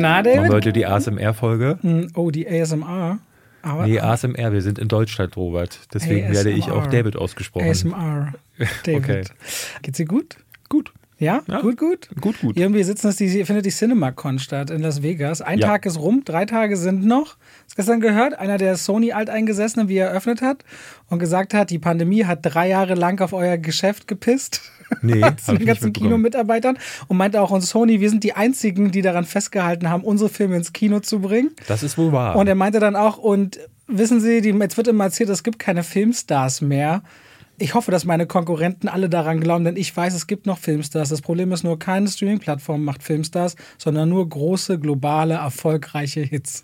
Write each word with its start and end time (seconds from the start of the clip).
Na, 0.00 0.22
David? 0.22 0.36
Machen 0.38 0.48
wir 0.50 0.56
heute 0.56 0.72
die 0.72 0.86
ASMR-Folge? 0.86 1.78
Hm, 1.82 2.08
Oh, 2.14 2.30
die 2.30 2.48
ASMR. 2.48 3.18
Aber 3.62 3.86
Nee, 3.86 3.98
ASMR, 4.00 4.52
wir 4.52 4.62
sind 4.62 4.78
in 4.78 4.88
Deutschland, 4.88 5.36
Robert. 5.36 5.78
Deswegen 5.92 6.32
werde 6.32 6.50
ich 6.50 6.70
auch 6.70 6.82
ASMR. 6.82 6.90
David 6.90 7.16
ausgesprochen. 7.16 7.68
ASMR. 7.68 8.32
David. 8.84 8.96
Okay. 9.04 9.22
Geht's 9.82 9.96
dir 9.98 10.06
gut? 10.06 10.36
Gut. 10.68 10.92
Ja? 11.20 11.42
Ja. 11.48 11.60
Gut, 11.60 11.76
gut? 11.76 12.08
Gut, 12.20 12.40
gut. 12.40 12.56
Irgendwie 12.56 12.84
sitzen 12.84 13.08
das, 13.08 13.16
die, 13.16 13.44
findet 13.44 13.66
die 13.66 13.70
CinemaCon 13.72 14.38
statt 14.38 14.70
in 14.70 14.82
Las 14.82 15.02
Vegas. 15.02 15.42
Ein 15.42 15.58
Ja. 15.58 15.66
Tag 15.66 15.84
ist 15.86 15.98
rum, 15.98 16.22
drei 16.24 16.44
Tage 16.44 16.76
sind 16.76 17.04
noch. 17.04 17.36
Hast 17.64 17.72
du 17.72 17.76
gestern 17.76 18.00
gehört? 18.00 18.38
Einer 18.38 18.56
der 18.56 18.76
Sony-Alteingesessenen, 18.76 19.88
wie 19.88 19.96
er 19.96 20.08
eröffnet 20.10 20.42
hat 20.42 20.64
und 21.08 21.18
gesagt 21.18 21.54
hat, 21.54 21.70
die 21.70 21.80
Pandemie 21.80 22.24
hat 22.24 22.40
drei 22.42 22.68
Jahre 22.68 22.94
lang 22.94 23.20
auf 23.20 23.32
euer 23.32 23.56
Geschäft 23.58 24.06
gepisst. 24.06 24.60
Nee, 25.02 25.22
zu 25.36 25.56
den 25.56 25.66
ganzen. 25.66 25.92
Kinomitarbeitern 25.92 26.78
und 27.08 27.16
meinte 27.16 27.40
auch, 27.40 27.50
und 27.50 27.60
Sony, 27.60 28.00
wir 28.00 28.10
sind 28.10 28.24
die 28.24 28.34
einzigen, 28.34 28.90
die 28.90 29.02
daran 29.02 29.24
festgehalten 29.24 29.90
haben, 29.90 30.04
unsere 30.04 30.30
Filme 30.30 30.56
ins 30.56 30.72
Kino 30.72 31.00
zu 31.00 31.20
bringen. 31.20 31.50
Das 31.66 31.82
ist 31.82 31.98
wohl 31.98 32.12
wahr. 32.12 32.36
Und 32.36 32.46
er 32.46 32.54
meinte 32.54 32.80
dann 32.80 32.96
auch, 32.96 33.18
und 33.18 33.58
wissen 33.86 34.20
Sie, 34.20 34.40
die, 34.40 34.50
jetzt 34.50 34.76
wird 34.76 34.88
immer 34.88 35.04
erzählt, 35.04 35.30
es 35.30 35.42
gibt 35.42 35.58
keine 35.58 35.82
Filmstars 35.82 36.60
mehr. 36.60 37.02
Ich 37.60 37.74
hoffe, 37.74 37.90
dass 37.90 38.04
meine 38.04 38.26
Konkurrenten 38.26 38.88
alle 38.88 39.08
daran 39.08 39.40
glauben, 39.40 39.64
denn 39.64 39.76
ich 39.76 39.96
weiß, 39.96 40.14
es 40.14 40.26
gibt 40.28 40.46
noch 40.46 40.58
Filmstars. 40.58 41.08
Das 41.08 41.20
Problem 41.20 41.50
ist 41.50 41.64
nur, 41.64 41.78
keine 41.78 42.06
Streaming-Plattform 42.06 42.84
macht 42.84 43.02
Filmstars, 43.02 43.56
sondern 43.78 44.08
nur 44.08 44.28
große, 44.28 44.78
globale, 44.78 45.34
erfolgreiche 45.34 46.20
Hits. 46.20 46.62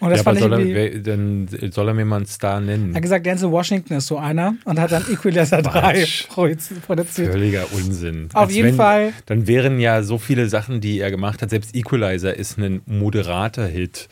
Und 0.00 0.10
das 0.10 0.18
ja, 0.18 0.24
fand 0.24 0.38
ich 0.38 0.42
soll 0.42 0.52
er, 0.52 0.66
wer, 0.66 0.98
dann 0.98 1.48
soll 1.70 1.88
er 1.88 1.94
mir 1.94 2.04
mal 2.04 2.16
einen 2.16 2.26
Star 2.26 2.60
nennen. 2.60 2.90
Er 2.90 2.96
hat 2.96 3.02
gesagt, 3.02 3.24
Denzel 3.24 3.52
Washington 3.52 3.94
ist 3.94 4.08
so 4.08 4.18
einer 4.18 4.54
und 4.64 4.80
hat 4.80 4.90
dann 4.90 5.04
Equalizer 5.08 5.62
3 5.62 5.70
Quatsch. 5.70 6.28
produziert. 6.28 7.32
Völliger 7.32 7.66
Unsinn. 7.72 8.28
Auf 8.32 8.46
Als 8.46 8.54
jeden 8.54 8.68
wenn, 8.68 8.74
Fall. 8.76 9.12
Dann 9.26 9.46
wären 9.46 9.78
ja 9.78 10.02
so 10.02 10.18
viele 10.18 10.48
Sachen, 10.48 10.80
die 10.80 10.98
er 10.98 11.12
gemacht 11.12 11.40
hat. 11.40 11.50
Selbst 11.50 11.74
Equalizer 11.76 12.36
ist 12.36 12.58
ein 12.58 12.82
moderater 12.86 13.66
Hit, 13.66 14.08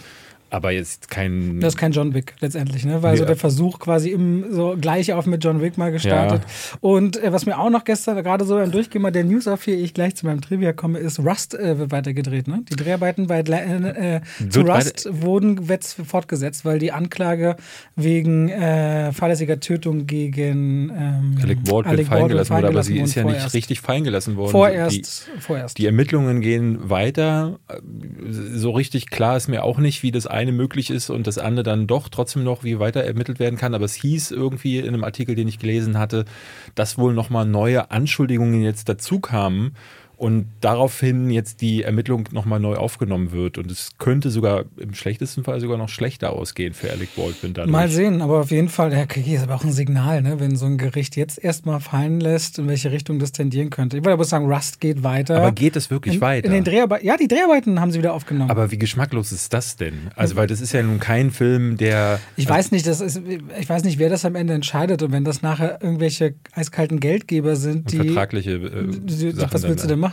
aber 0.51 0.73
jetzt 0.73 1.11
kein. 1.11 1.61
Das 1.61 1.75
ist 1.75 1.79
kein 1.79 1.93
John 1.93 2.15
Wick 2.15 2.35
letztendlich, 2.41 2.85
ne? 2.85 3.03
Weil 3.03 3.17
so 3.17 3.23
Ja. 3.23 3.29
der 3.29 3.37
Versuch 3.37 3.79
quasi 3.79 4.11
im 4.11 4.47
so 4.53 4.77
gleich 4.81 5.13
auf 5.13 5.27
mit 5.27 5.43
John 5.45 5.61
Wick 5.63 5.79
mal 5.79 5.93
gestartet. 5.93 6.43
Und 6.81 7.23
äh, 7.23 7.33
was 7.33 7.47
mir 7.47 7.59
auch 7.59 7.71
noch 7.71 7.85
gestern 7.85 8.23
gerade 8.23 8.45
so 8.45 8.57
beim 8.57 8.71
Durchgehen 8.71 9.03
mal 9.03 9.11
der 9.11 9.25
News 9.25 9.47
auf 9.49 9.63
hier 9.63 9.79
ich 9.79 9.95
gleich 9.95 10.17
zu 10.17 10.27
meinem 10.27 10.41
Trivia 10.41 10.73
komme, 10.73 10.99
ist 10.99 11.19
Rust 11.21 11.55
äh, 11.55 11.79
wird 11.79 11.91
weitergedreht, 11.93 12.49
ne? 12.49 12.63
Die 12.71 12.77
Dreharbeiten 12.77 13.27
bei 13.27 13.41
äh, 13.41 14.17
äh, 14.17 14.21
zu 14.49 14.63
Rust 14.63 15.09
wurden 15.11 15.67
jetzt 15.69 15.95
fortgesetzt, 16.07 16.65
weil 16.65 16.79
die 16.79 16.93
Anklage 16.93 17.57
wegen 17.97 18.49
äh, 18.49 19.13
fahrlässiger 19.13 19.61
Tötung 19.61 20.07
gegen 20.07 20.91
ähm, 20.91 21.39
Alec 21.43 21.65
Baldwin 21.65 21.93
Alec 21.93 22.07
fallen 22.07 22.29
gelassen 22.29 22.55
wurde, 22.57 22.69
aber 22.69 22.83
sie 22.83 22.99
ist 22.99 23.15
ja 23.15 23.25
nicht 23.25 23.55
richtig 23.55 23.81
fallen 23.81 24.05
gelassen 24.05 24.37
worden. 24.37 24.51
Vorerst, 24.51 25.27
Die, 25.37 25.41
vorerst. 25.41 25.79
die 25.79 25.87
Ermittlungen 25.87 26.41
gehen 26.41 26.91
weiter. 26.91 27.59
So 28.53 28.71
richtig 28.73 29.11
klar 29.11 29.37
ist 29.37 29.49
mir 29.49 29.65
auch 29.65 29.79
nicht, 29.79 30.03
wie 30.03 30.11
das 30.11 30.27
eine 30.41 30.53
möglich 30.53 30.91
ist 30.91 31.11
und 31.11 31.27
das 31.27 31.37
andere 31.37 31.63
dann 31.63 31.87
doch 31.87 32.09
trotzdem 32.09 32.45
noch, 32.45 32.65
wie 32.65 32.79
weiter 32.79 33.05
ermittelt 33.05 33.39
werden 33.39 33.59
kann. 33.59 33.75
Aber 33.75 33.85
es 33.85 33.95
hieß 33.95 34.31
irgendwie 34.31 34.79
in 34.79 34.89
einem 34.89 35.05
Artikel, 35.05 35.35
den 35.35 35.49
ich 35.49 35.59
gelesen 35.59 35.99
hatte, 35.99 36.25
dass 36.75 36.97
wohl 36.97 37.13
nochmal 37.13 37.45
neue 37.45 37.91
Anschuldigungen 37.91 38.63
jetzt 38.63 38.89
dazu 38.89 39.21
kamen 39.21 39.75
und 40.21 40.49
daraufhin 40.61 41.31
jetzt 41.31 41.63
die 41.63 41.83
Ermittlung 41.83 42.29
nochmal 42.31 42.61
neu 42.61 42.77
aufgenommen 42.77 43.33
wird. 43.33 43.57
Und 43.57 43.71
es 43.71 43.93
könnte 43.97 44.31
sogar 44.31 44.67
im 44.77 44.93
schlechtesten 44.93 45.45
Fall 45.45 45.61
sogar 45.61 45.79
noch 45.79 45.89
schlechter 45.89 46.35
ausgehen 46.35 46.75
für 46.75 46.91
Alec 46.91 47.17
Baldwin 47.17 47.55
dadurch. 47.55 47.73
Mal 47.73 47.89
sehen, 47.89 48.21
aber 48.21 48.41
auf 48.41 48.51
jeden 48.51 48.69
Fall, 48.69 48.93
ja, 48.93 49.01
okay, 49.01 49.25
ist 49.27 49.43
aber 49.43 49.55
auch 49.55 49.65
ein 49.65 49.73
Signal, 49.73 50.21
ne, 50.21 50.39
wenn 50.39 50.57
so 50.57 50.67
ein 50.67 50.77
Gericht 50.77 51.17
jetzt 51.17 51.43
erstmal 51.43 51.81
fallen 51.81 52.21
lässt, 52.21 52.59
in 52.59 52.69
welche 52.69 52.93
Richtung 52.93 53.19
das 53.19 53.33
tendieren 53.33 53.71
könnte. 53.71 53.97
Ich 53.97 54.03
würde 54.03 54.13
aber 54.13 54.25
sagen, 54.25 54.53
Rust 54.53 54.79
geht 54.83 55.03
weiter. 55.03 55.39
Aber 55.39 55.53
geht 55.53 55.75
es 55.75 55.91
wirklich 55.91 56.17
in, 56.17 56.21
weiter? 56.21 56.47
In 56.49 56.53
den 56.53 56.65
Dreharbeiten, 56.65 57.07
ja, 57.07 57.17
die 57.17 57.27
Dreharbeiten 57.27 57.81
haben 57.81 57.91
sie 57.91 57.99
wieder 57.99 58.13
aufgenommen. 58.13 58.51
Aber 58.51 58.71
wie 58.71 58.79
geschmacklos 58.79 59.33
ist 59.33 59.55
das 59.55 59.77
denn? 59.77 60.11
Also, 60.17 60.37
weil 60.37 60.49
das 60.49 60.61
ist 60.61 60.75
ja 60.75 60.83
nun 60.83 61.01
kein 61.01 61.31
Film, 61.31 61.79
der. 61.79 62.21
ich 62.37 62.47
weiß 62.47 62.73
nicht, 62.73 62.87
das 62.87 63.01
ist, 63.01 63.23
ich 63.59 63.69
weiß 63.71 63.85
nicht, 63.85 63.99
wer 63.99 64.11
das 64.11 64.27
am 64.27 64.35
Ende 64.35 64.53
entscheidet 64.53 65.03
und 65.03 65.13
wenn 65.13 65.25
das 65.25 65.41
nachher 65.41 65.79
irgendwelche 65.81 66.35
eiskalten 66.53 67.01
Geldgeber 67.01 67.57
sind, 67.57 67.91
die, 67.91 67.97
vertragliche 67.97 68.53
äh, 68.53 68.87
die 68.87 69.31
Sachen 69.31 69.55
was 69.55 69.63
willst 69.63 69.85
du 69.85 69.89
dann, 69.89 69.89
denn 69.89 69.99
machen? 69.99 70.10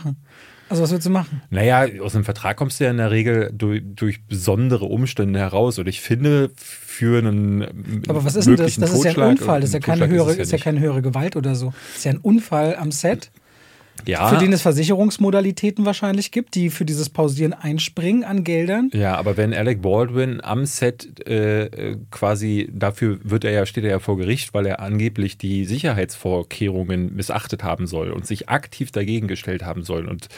Also 0.70 0.82
was 0.82 0.90
willst 0.90 1.06
du 1.06 1.10
machen? 1.10 1.40
Naja, 1.48 1.86
aus 2.02 2.12
dem 2.12 2.24
Vertrag 2.24 2.56
kommst 2.56 2.78
du 2.78 2.84
ja 2.84 2.90
in 2.90 2.98
der 2.98 3.10
Regel 3.10 3.50
durch, 3.54 3.82
durch 3.84 4.26
besondere 4.26 4.84
Umstände 4.84 5.38
heraus. 5.38 5.78
Und 5.78 5.88
ich 5.88 6.02
finde, 6.02 6.50
für 6.56 7.18
einen 7.18 8.02
Aber 8.06 8.24
was 8.24 8.36
ist 8.36 8.46
denn 8.46 8.56
das? 8.56 8.76
Das 8.76 8.92
ist 8.92 9.04
ja 9.04 9.12
ein 9.12 9.30
Unfall, 9.30 9.60
das 9.60 9.70
ist 9.70 9.74
ja 9.74 9.80
keine 9.80 10.08
höhere, 10.08 10.32
ist 10.32 10.52
ja 10.52 10.56
nicht. 10.56 10.64
keine 10.64 10.80
höhere 10.80 11.00
Gewalt 11.00 11.36
oder 11.36 11.54
so. 11.54 11.72
Das 11.88 11.98
ist 11.98 12.04
ja 12.04 12.12
ein 12.12 12.18
Unfall 12.18 12.76
am 12.76 12.92
Set. 12.92 13.30
Ja, 14.06 14.28
Für 14.28 14.38
den 14.38 14.52
es 14.52 14.62
Versicherungsmodalitäten 14.62 15.84
wahrscheinlich 15.84 16.30
gibt, 16.30 16.54
die 16.54 16.70
für 16.70 16.84
dieses 16.84 17.10
Pausieren 17.10 17.52
einspringen 17.52 18.24
an 18.24 18.44
Geldern. 18.44 18.90
Ja, 18.92 19.16
aber 19.16 19.36
wenn 19.36 19.52
Alec 19.52 19.82
Baldwin 19.82 20.40
am 20.42 20.66
Set 20.66 21.28
äh, 21.28 21.64
äh, 21.64 21.96
quasi, 22.10 22.70
dafür 22.72 23.18
wird 23.22 23.44
er 23.44 23.52
ja, 23.52 23.66
steht 23.66 23.84
er 23.84 23.90
ja 23.90 23.98
vor 23.98 24.16
Gericht, 24.16 24.54
weil 24.54 24.66
er 24.66 24.80
angeblich 24.80 25.38
die 25.38 25.64
Sicherheitsvorkehrungen 25.64 27.14
missachtet 27.14 27.64
haben 27.64 27.86
soll 27.86 28.10
und 28.10 28.26
sich 28.26 28.48
aktiv 28.48 28.90
dagegen 28.90 29.28
gestellt 29.28 29.64
haben 29.64 29.82
soll. 29.82 30.06
Und 30.06 30.28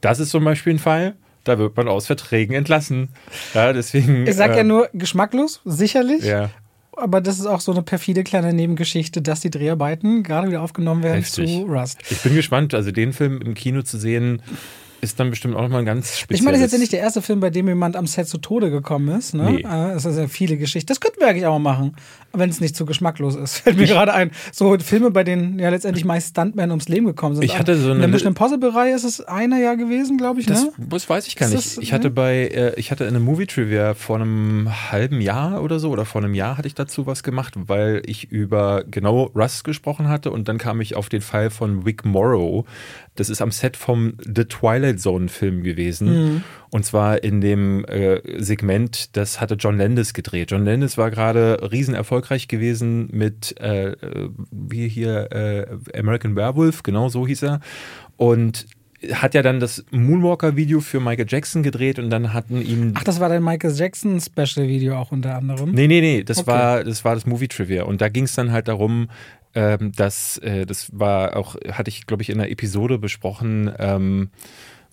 das 0.00 0.20
ist 0.20 0.30
zum 0.30 0.44
Beispiel 0.44 0.74
ein 0.74 0.78
Fall, 0.78 1.14
da 1.44 1.58
wird 1.58 1.76
man 1.76 1.88
aus 1.88 2.06
Verträgen 2.06 2.54
entlassen. 2.54 3.08
Ja, 3.54 3.72
deswegen. 3.72 4.26
Ich 4.26 4.36
sag 4.36 4.52
äh, 4.52 4.58
ja 4.58 4.64
nur 4.64 4.88
geschmacklos, 4.92 5.60
sicherlich. 5.64 6.24
Ja, 6.24 6.50
Aber 7.00 7.20
das 7.20 7.38
ist 7.38 7.46
auch 7.46 7.60
so 7.60 7.72
eine 7.72 7.82
perfide 7.82 8.24
kleine 8.24 8.52
Nebengeschichte, 8.52 9.22
dass 9.22 9.40
die 9.40 9.50
Dreharbeiten 9.50 10.22
gerade 10.22 10.48
wieder 10.48 10.62
aufgenommen 10.62 11.02
werden 11.02 11.22
Heftig. 11.22 11.50
zu 11.50 11.62
Rust. 11.64 11.98
ich 12.10 12.20
bin 12.22 12.34
gespannt. 12.34 12.74
Also 12.74 12.90
den 12.92 13.12
Film 13.12 13.40
im 13.40 13.54
Kino 13.54 13.82
zu 13.82 13.98
sehen, 13.98 14.42
ist 15.00 15.18
dann 15.20 15.30
bestimmt 15.30 15.56
auch 15.56 15.62
nochmal 15.62 15.80
ein 15.80 15.86
ganz 15.86 16.18
spezielles. 16.18 16.40
Ich 16.40 16.44
meine, 16.44 16.56
das 16.58 16.60
ist 16.66 16.72
jetzt 16.72 16.72
ja 16.72 16.78
nicht 16.78 16.92
der 16.92 17.00
erste 17.00 17.22
Film, 17.22 17.40
bei 17.40 17.50
dem 17.50 17.68
jemand 17.68 17.96
am 17.96 18.06
Set 18.06 18.28
zu 18.28 18.38
Tode 18.38 18.70
gekommen 18.70 19.08
ist. 19.16 19.34
Ne? 19.34 19.50
Nee. 19.50 19.62
Äh, 19.62 19.92
Es 19.92 20.04
ist 20.04 20.16
ja 20.16 20.28
viele 20.28 20.56
Geschichten. 20.56 20.86
Das 20.88 21.00
könnten 21.00 21.20
wir 21.20 21.28
eigentlich 21.28 21.46
auch 21.46 21.58
mal 21.58 21.70
machen, 21.72 21.96
wenn 22.32 22.50
es 22.50 22.60
nicht 22.60 22.76
zu 22.76 22.86
geschmacklos 22.86 23.36
ist. 23.36 23.58
Fällt 23.60 23.76
mir 23.76 23.86
gerade 23.86 24.12
ein. 24.14 24.30
So 24.52 24.76
Filme, 24.78 25.10
bei 25.10 25.24
denen 25.24 25.58
ja 25.58 25.68
letztendlich 25.70 26.04
meist 26.04 26.28
Stuntmen 26.30 26.70
ums 26.70 26.88
Leben 26.88 27.06
gekommen 27.06 27.34
sind. 27.36 27.44
Ich 27.44 27.58
hatte 27.58 27.76
so 27.76 27.86
In 27.86 27.90
eine- 27.92 28.00
der 28.00 28.08
Mission 28.08 28.28
Impossible-Reihe 28.28 28.94
ist 28.94 29.04
es 29.04 29.20
einer 29.22 29.58
ja 29.58 29.74
gewesen, 29.74 30.18
glaube 30.18 30.40
ich. 30.40 30.46
Das, 30.46 30.64
ne? 30.64 30.72
das 30.78 31.08
weiß 31.08 31.26
ich 31.26 31.36
gar 31.36 31.46
nicht. 31.48 31.58
das, 31.58 31.78
ich 31.78 31.90
ne? 31.90 31.94
hatte 31.94 32.10
bei, 32.10 32.46
äh, 32.48 32.74
ich 32.78 32.90
hatte 32.90 33.04
in 33.04 33.14
einem 33.14 33.24
Movie 33.24 33.46
Trivia 33.46 33.94
vor 33.94 34.16
einem 34.16 34.68
halben 34.92 35.20
Jahr 35.20 35.62
oder 35.62 35.78
so 35.78 35.90
oder 35.90 36.04
vor 36.04 36.22
einem 36.22 36.34
Jahr 36.34 36.58
hatte 36.58 36.68
ich 36.68 36.74
dazu 36.74 37.06
was 37.06 37.22
gemacht, 37.22 37.54
weil 37.56 38.02
ich 38.06 38.30
über 38.30 38.84
genau 38.90 39.30
Rust 39.34 39.64
gesprochen 39.64 40.08
hatte 40.08 40.30
und 40.30 40.48
dann 40.48 40.58
kam 40.58 40.80
ich 40.80 40.94
auf 40.96 41.08
den 41.08 41.20
Fall 41.20 41.50
von 41.50 41.84
Wick 41.86 42.04
Morrow. 42.04 42.64
Das 43.20 43.28
ist 43.28 43.42
am 43.42 43.50
Set 43.50 43.76
vom 43.76 44.14
The 44.24 44.44
Twilight 44.46 44.98
Zone 44.98 45.28
Film 45.28 45.62
gewesen. 45.62 46.42
Und 46.70 46.84
zwar 46.86 47.22
in 47.22 47.40
dem 47.42 47.84
äh, 47.84 48.20
Segment, 48.42 49.16
das 49.16 49.40
hatte 49.40 49.54
John 49.54 49.76
Landis 49.76 50.14
gedreht. 50.14 50.50
John 50.50 50.64
Landis 50.64 50.96
war 50.96 51.10
gerade 51.10 51.70
riesen 51.70 51.94
erfolgreich 51.94 52.48
gewesen 52.48 53.08
mit, 53.12 53.60
äh, 53.60 53.90
äh, 53.90 54.30
wie 54.50 54.88
hier, 54.88 55.30
äh, 55.32 55.98
American 55.98 56.34
Werewolf, 56.34 56.82
genau 56.82 57.10
so 57.10 57.26
hieß 57.26 57.42
er. 57.42 57.60
Und 58.16 58.66
hat 59.12 59.34
ja 59.34 59.42
dann 59.42 59.60
das 59.60 59.84
Moonwalker-Video 59.92 60.80
für 60.80 61.00
Michael 61.00 61.26
Jackson 61.28 61.62
gedreht 61.62 61.98
und 61.98 62.10
dann 62.10 62.34
hatten 62.34 62.60
ihn. 62.60 62.92
Ach, 62.96 63.04
das 63.04 63.18
war 63.18 63.28
dein 63.30 63.42
Michael 63.42 63.74
Jackson 63.74 64.20
Special-Video 64.20 64.94
auch 64.96 65.10
unter 65.10 65.36
anderem. 65.36 65.72
Nee, 65.72 65.86
nee, 65.88 66.00
nee, 66.02 66.22
das 66.22 66.38
Okay. 66.40 66.46
war 66.48 66.84
das 66.84 67.04
war 67.04 67.14
das 67.14 67.24
Movie 67.26 67.48
Trivia 67.48 67.84
und 67.84 68.00
da 68.02 68.08
ging 68.10 68.24
es 68.24 68.34
dann 68.34 68.52
halt 68.52 68.68
darum, 68.68 69.08
ähm, 69.54 69.92
dass 69.92 70.38
äh, 70.38 70.66
das 70.66 70.88
war 70.92 71.36
auch 71.36 71.56
hatte 71.70 71.88
ich 71.88 72.06
glaube 72.06 72.22
ich 72.22 72.30
in 72.30 72.40
einer 72.40 72.50
Episode 72.50 72.98
besprochen. 72.98 73.72
Ähm, 73.78 74.30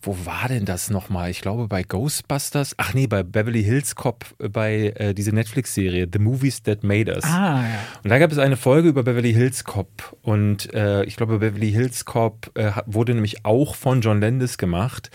wo 0.02 0.16
war 0.26 0.48
denn 0.48 0.66
das 0.66 0.90
nochmal? 0.90 1.32
Ich 1.32 1.42
glaube 1.42 1.68
bei 1.68 1.84
Ghostbusters. 1.84 2.76
Ach 2.78 2.94
nee, 2.94 3.08
bei 3.08 3.24
Beverly 3.24 3.64
Hills 3.64 3.96
Cop, 3.96 4.26
äh, 4.40 4.48
bei 4.48 4.94
äh, 4.96 5.14
diese 5.14 5.32
Netflix-Serie 5.32 6.08
The 6.12 6.20
Movies 6.20 6.64
That 6.64 6.84
Made 6.84 7.14
Us. 7.14 7.24
Ah, 7.24 7.64
ja. 7.64 7.80
Und 8.04 8.10
da 8.10 8.20
gab 8.20 8.32
es 8.32 8.38
eine 8.38 8.58
Folge 8.58 8.90
über 8.90 9.04
Beverly 9.04 9.34
Hills 9.34 9.64
Cop. 9.64 10.16
Und 10.22 10.74
äh, 10.74 11.04
ich 11.06 11.16
glaube, 11.16 11.40
Beverly 11.40 11.72
Hills 11.72 12.06
Cop 12.06 12.52
äh, 12.54 12.72
wurde 12.86 13.14
nämlich 13.14 13.46
auch 13.46 13.76
von 13.76 14.02
John 14.02 14.22
Landis 14.22 14.58
gemacht. 14.58 15.10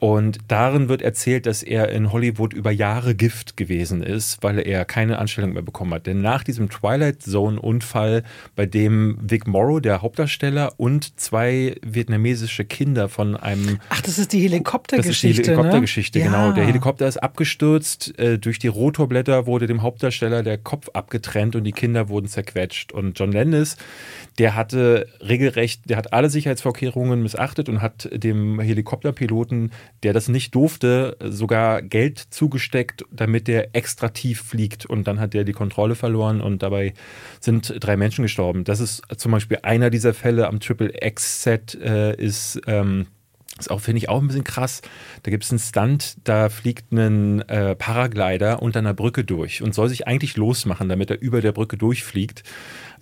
Und 0.00 0.38
darin 0.48 0.88
wird 0.88 1.02
erzählt, 1.02 1.44
dass 1.44 1.62
er 1.62 1.90
in 1.90 2.10
Hollywood 2.10 2.54
über 2.54 2.70
Jahre 2.70 3.14
Gift 3.14 3.58
gewesen 3.58 4.02
ist, 4.02 4.42
weil 4.42 4.58
er 4.58 4.86
keine 4.86 5.18
Anstellung 5.18 5.52
mehr 5.52 5.62
bekommen 5.62 5.92
hat. 5.92 6.06
Denn 6.06 6.22
nach 6.22 6.42
diesem 6.42 6.70
Twilight 6.70 7.20
Zone-Unfall, 7.20 8.24
bei 8.56 8.64
dem 8.64 9.18
Vic 9.20 9.46
Morrow, 9.46 9.78
der 9.78 10.00
Hauptdarsteller, 10.00 10.72
und 10.78 11.20
zwei 11.20 11.76
vietnamesische 11.82 12.64
Kinder 12.64 13.10
von 13.10 13.36
einem 13.36 13.78
Ach, 13.90 14.00
das 14.00 14.18
ist 14.18 14.32
die 14.32 14.42
das 14.42 14.52
Helikoptergeschichte. 14.52 15.28
ist 15.28 15.46
die 15.46 15.50
Helikoptergeschichte, 15.50 16.18
ne? 16.18 16.24
genau. 16.24 16.46
Ja. 16.48 16.52
Der 16.52 16.64
Helikopter 16.64 17.06
ist 17.06 17.18
abgestürzt, 17.18 18.18
äh, 18.18 18.38
durch 18.38 18.58
die 18.58 18.68
Rotorblätter 18.68 19.44
wurde 19.44 19.66
dem 19.66 19.82
Hauptdarsteller 19.82 20.42
der 20.42 20.56
Kopf 20.56 20.88
abgetrennt 20.94 21.56
und 21.56 21.64
die 21.64 21.72
Kinder 21.72 22.08
wurden 22.08 22.26
zerquetscht. 22.26 22.92
Und 22.92 23.18
John 23.18 23.32
Landis, 23.32 23.76
der 24.40 24.56
hatte 24.56 25.06
regelrecht, 25.20 25.90
der 25.90 25.98
hat 25.98 26.14
alle 26.14 26.30
Sicherheitsvorkehrungen 26.30 27.22
missachtet 27.22 27.68
und 27.68 27.82
hat 27.82 28.08
dem 28.10 28.58
Helikopterpiloten, 28.58 29.70
der 30.02 30.14
das 30.14 30.28
nicht 30.28 30.54
durfte, 30.54 31.18
sogar 31.22 31.82
Geld 31.82 32.18
zugesteckt, 32.18 33.04
damit 33.12 33.48
der 33.48 33.76
extra 33.76 34.08
tief 34.08 34.40
fliegt. 34.40 34.86
Und 34.86 35.06
dann 35.06 35.20
hat 35.20 35.34
der 35.34 35.44
die 35.44 35.52
Kontrolle 35.52 35.94
verloren 35.94 36.40
und 36.40 36.62
dabei 36.62 36.94
sind 37.38 37.74
drei 37.80 37.98
Menschen 37.98 38.22
gestorben. 38.22 38.64
Das 38.64 38.80
ist 38.80 39.02
zum 39.18 39.30
Beispiel 39.30 39.58
einer 39.62 39.90
dieser 39.90 40.14
Fälle 40.14 40.48
am 40.48 40.58
Triple 40.58 40.90
X-Set, 41.02 41.74
äh, 41.74 42.16
ist. 42.16 42.62
Ähm, 42.66 43.08
Das 43.58 43.68
auch, 43.68 43.80
finde 43.80 43.98
ich, 43.98 44.08
auch 44.08 44.22
ein 44.22 44.28
bisschen 44.28 44.44
krass. 44.44 44.80
Da 45.22 45.30
gibt 45.30 45.44
es 45.44 45.50
einen 45.50 45.58
Stunt, 45.58 46.16
da 46.24 46.48
fliegt 46.48 46.92
ein 46.92 47.42
äh, 47.46 47.74
Paraglider 47.74 48.62
unter 48.62 48.78
einer 48.78 48.94
Brücke 48.94 49.22
durch 49.22 49.60
und 49.60 49.74
soll 49.74 49.90
sich 49.90 50.06
eigentlich 50.06 50.38
losmachen, 50.38 50.88
damit 50.88 51.10
er 51.10 51.20
über 51.20 51.42
der 51.42 51.52
Brücke 51.52 51.76
durchfliegt. 51.76 52.42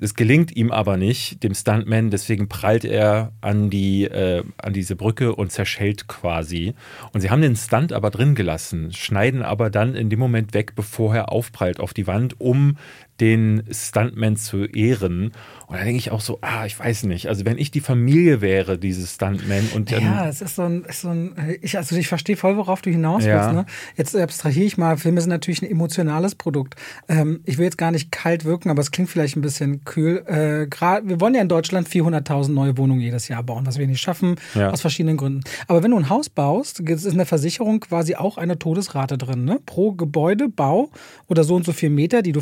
Es 0.01 0.15
gelingt 0.15 0.55
ihm 0.55 0.71
aber 0.71 0.97
nicht, 0.97 1.43
dem 1.43 1.55
Stuntman, 1.55 2.11
deswegen 2.11 2.49
prallt 2.49 2.85
er 2.85 3.33
an, 3.41 3.69
die, 3.69 4.05
äh, 4.05 4.45
an 4.57 4.73
diese 4.73 4.95
Brücke 4.95 5.35
und 5.35 5.51
zerschellt 5.51 6.07
quasi. 6.07 6.75
Und 7.13 7.21
sie 7.21 7.31
haben 7.31 7.43
den 7.43 7.57
Stunt 7.57 7.93
aber 7.93 8.11
drin 8.11 8.37
gelassen, 8.37 8.93
schneiden 8.93 9.43
aber 9.43 9.71
dann 9.71 9.97
in 9.97 10.09
dem 10.09 10.21
Moment 10.21 10.55
weg, 10.55 10.75
bevor 10.77 11.17
er 11.17 11.33
aufprallt 11.33 11.81
auf 11.81 11.95
die 11.95 12.07
Wand, 12.07 12.41
um 12.41 12.77
den 13.21 13.65
Stuntman 13.71 14.37
zu 14.37 14.65
ehren. 14.65 15.33
Und 15.67 15.77
da 15.77 15.85
denke 15.85 15.99
ich 15.99 16.11
auch 16.11 16.21
so, 16.21 16.39
ah, 16.41 16.65
ich 16.65 16.79
weiß 16.79 17.03
nicht. 17.05 17.29
Also 17.29 17.45
wenn 17.45 17.59
ich 17.59 17.71
die 17.71 17.81
Familie 17.81 18.41
wäre, 18.41 18.79
dieses 18.79 19.15
Stuntman 19.17 19.69
und 19.75 19.93
dann, 19.93 20.03
Ja, 20.03 20.29
es 20.29 20.41
ist 20.41 20.55
so 20.57 20.63
ein, 20.63 20.85
ist 20.85 21.03
so 21.03 21.09
ein 21.09 21.35
ich, 21.61 21.77
also 21.77 21.95
ich 21.97 22.09
verstehe 22.09 22.37
voll, 22.37 22.57
worauf 22.57 22.81
du 22.81 22.91
hinaus 22.91 23.25
willst. 23.25 23.29
Ja. 23.29 23.53
Ne? 23.53 23.67
Jetzt 23.97 24.17
abstrahiere 24.17 24.65
ich 24.67 24.79
mal, 24.79 24.97
Filme 24.97 25.21
sind 25.21 25.31
natürlich 25.31 25.61
ein 25.63 25.71
emotionales 25.71 26.35
Produkt. 26.35 26.77
Ähm, 27.09 27.41
ich 27.45 27.59
will 27.59 27.65
jetzt 27.65 27.77
gar 27.79 27.91
nicht 27.91 28.11
kalt 28.13 28.45
wirken, 28.45 28.71
aber 28.71 28.81
es 28.81 28.91
klingt 28.93 29.11
vielleicht 29.11 29.37
ein 29.37 29.43
bisschen 29.43 29.85
kühl. 29.85 30.25
Äh, 30.27 30.67
grad, 30.69 31.07
wir 31.09 31.21
wollen 31.21 31.35
ja 31.35 31.43
in 31.43 31.49
Deutschland 31.49 31.89
400.000 31.89 32.49
neue 32.53 32.79
Wohnungen 32.79 33.01
jedes 33.01 33.29
Jahr 33.29 33.43
bauen, 33.43 33.67
was 33.67 33.79
wir 33.79 33.87
nicht 33.87 34.01
schaffen, 34.01 34.37
Ja. 34.55 34.71
aus 34.71 34.81
verschiedenen 34.81 35.17
Gründen. 35.19 35.41
Aber 35.67 35.83
wenn 35.83 35.91
du 35.91 35.99
ein 35.99 36.09
Haus 36.09 36.29
baust, 36.31 36.81
ist 36.81 37.05
in 37.05 37.17
der 37.17 37.27
Versicherung 37.27 37.81
quasi 37.81 38.15
auch 38.15 38.39
eine 38.39 38.59
Todesrate 38.59 39.19
drin. 39.19 39.45
Ne? 39.45 39.61
Pro 39.67 39.93
Gebäudebau 39.93 40.91
oder 41.29 41.45
so 41.45 41.55
und 41.57 41.67
so 41.67 41.73
viel 41.73 41.91
Meter, 41.91 42.23
die 42.23 42.33
du 42.33 42.41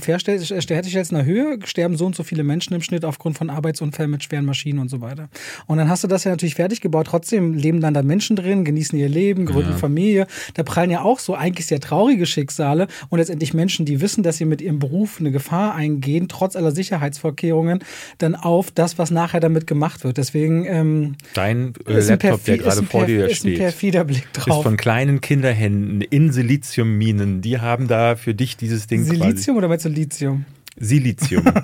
herstellst, 0.75 0.97
herstellst 0.97 1.13
in 1.13 1.19
der 1.19 1.27
Höhe, 1.27 1.59
sterben 1.65 1.97
so 1.97 2.07
und 2.07 2.15
so 2.15 2.23
viele 2.23 2.45
Menschen 2.45 2.75
im 2.75 2.83
Schnitt 2.83 3.05
aufgrund 3.05 3.39
von 3.39 3.51
Arbeitsunfällen 3.51 4.11
mit 4.11 4.25
schweren 4.25 4.45
Maschinen 4.45 4.79
und 4.79 4.89
so 4.89 5.01
weiter. 5.01 5.29
Und 5.67 5.79
dann 5.79 5.89
hast 5.89 6.05
du 6.05 6.09
das 6.09 6.25
ja 6.25 6.31
natürlich 6.31 6.55
fertig 6.55 6.81
gebaut. 6.81 7.07
Trotzdem 7.09 7.55
leben 7.55 7.81
dann 7.81 7.95
da 7.95 8.03
Menschen 8.03 8.37
drin, 8.37 8.65
genießen 8.65 8.99
ihr 8.99 9.09
Leben, 9.09 9.47
gründen 9.47 9.77
Familie. 9.77 10.27
Da 10.55 10.63
prallen 10.63 10.91
ja 10.91 11.03
auch 11.03 11.19
so 11.19 11.35
eigentlich 11.35 11.67
sehr 11.67 11.81
traurige 11.81 12.27
Schicksale 12.27 12.89
und 13.09 13.19
letztendlich 13.19 13.55
Menschen, 13.55 13.87
die 13.87 14.01
wissen, 14.01 14.23
dass 14.23 14.39
sie 14.39 14.45
mit 14.45 14.61
ihrem 14.61 14.79
Beruf 14.79 15.21
eine 15.21 15.31
Gefahr 15.31 15.75
eingehen, 15.75 16.29
trotz 16.29 16.57
aller 16.57 16.73
Sicherheitsvorkehrungen, 16.73 17.81
dann 18.19 18.35
auf 18.35 18.71
das, 18.71 18.99
was 18.99 19.11
nachher 19.11 19.41
damit 19.41 19.67
gemacht 19.67 20.05
wird. 20.05 20.17
Deswegen 20.17 20.65
ähm, 20.67 21.17
dein 21.35 21.75
äh, 21.87 21.99
ist 21.99 22.11
ein 22.11 22.19
Laptop, 22.21 22.45
der 22.45 22.57
ist 22.57 22.63
gerade 22.63 22.81
ein 22.81 22.87
vor 22.87 23.07
dir 23.07 23.27
ist 23.27 23.45
ein 23.45 23.51
steht, 23.51 23.59
perfider 23.59 24.05
Blick 24.05 24.27
ist 24.37 24.47
drauf. 24.47 24.63
von 24.63 24.77
kleinen 24.77 25.21
Kinderhänden 25.21 26.01
in 26.01 26.33
Siliziumminen. 26.33 27.41
Die 27.41 27.59
haben 27.59 27.89
da 27.89 28.17
für 28.17 28.35
dich 28.35 28.57
dieses 28.57 28.87
Ding 28.87 29.05
quasi. 29.05 29.17
Silizium 29.17 29.57
oder 29.57 29.69
meinst 29.69 29.85
du 29.85 29.89
Lithium? 29.89 30.45
Silizium. 30.77 31.45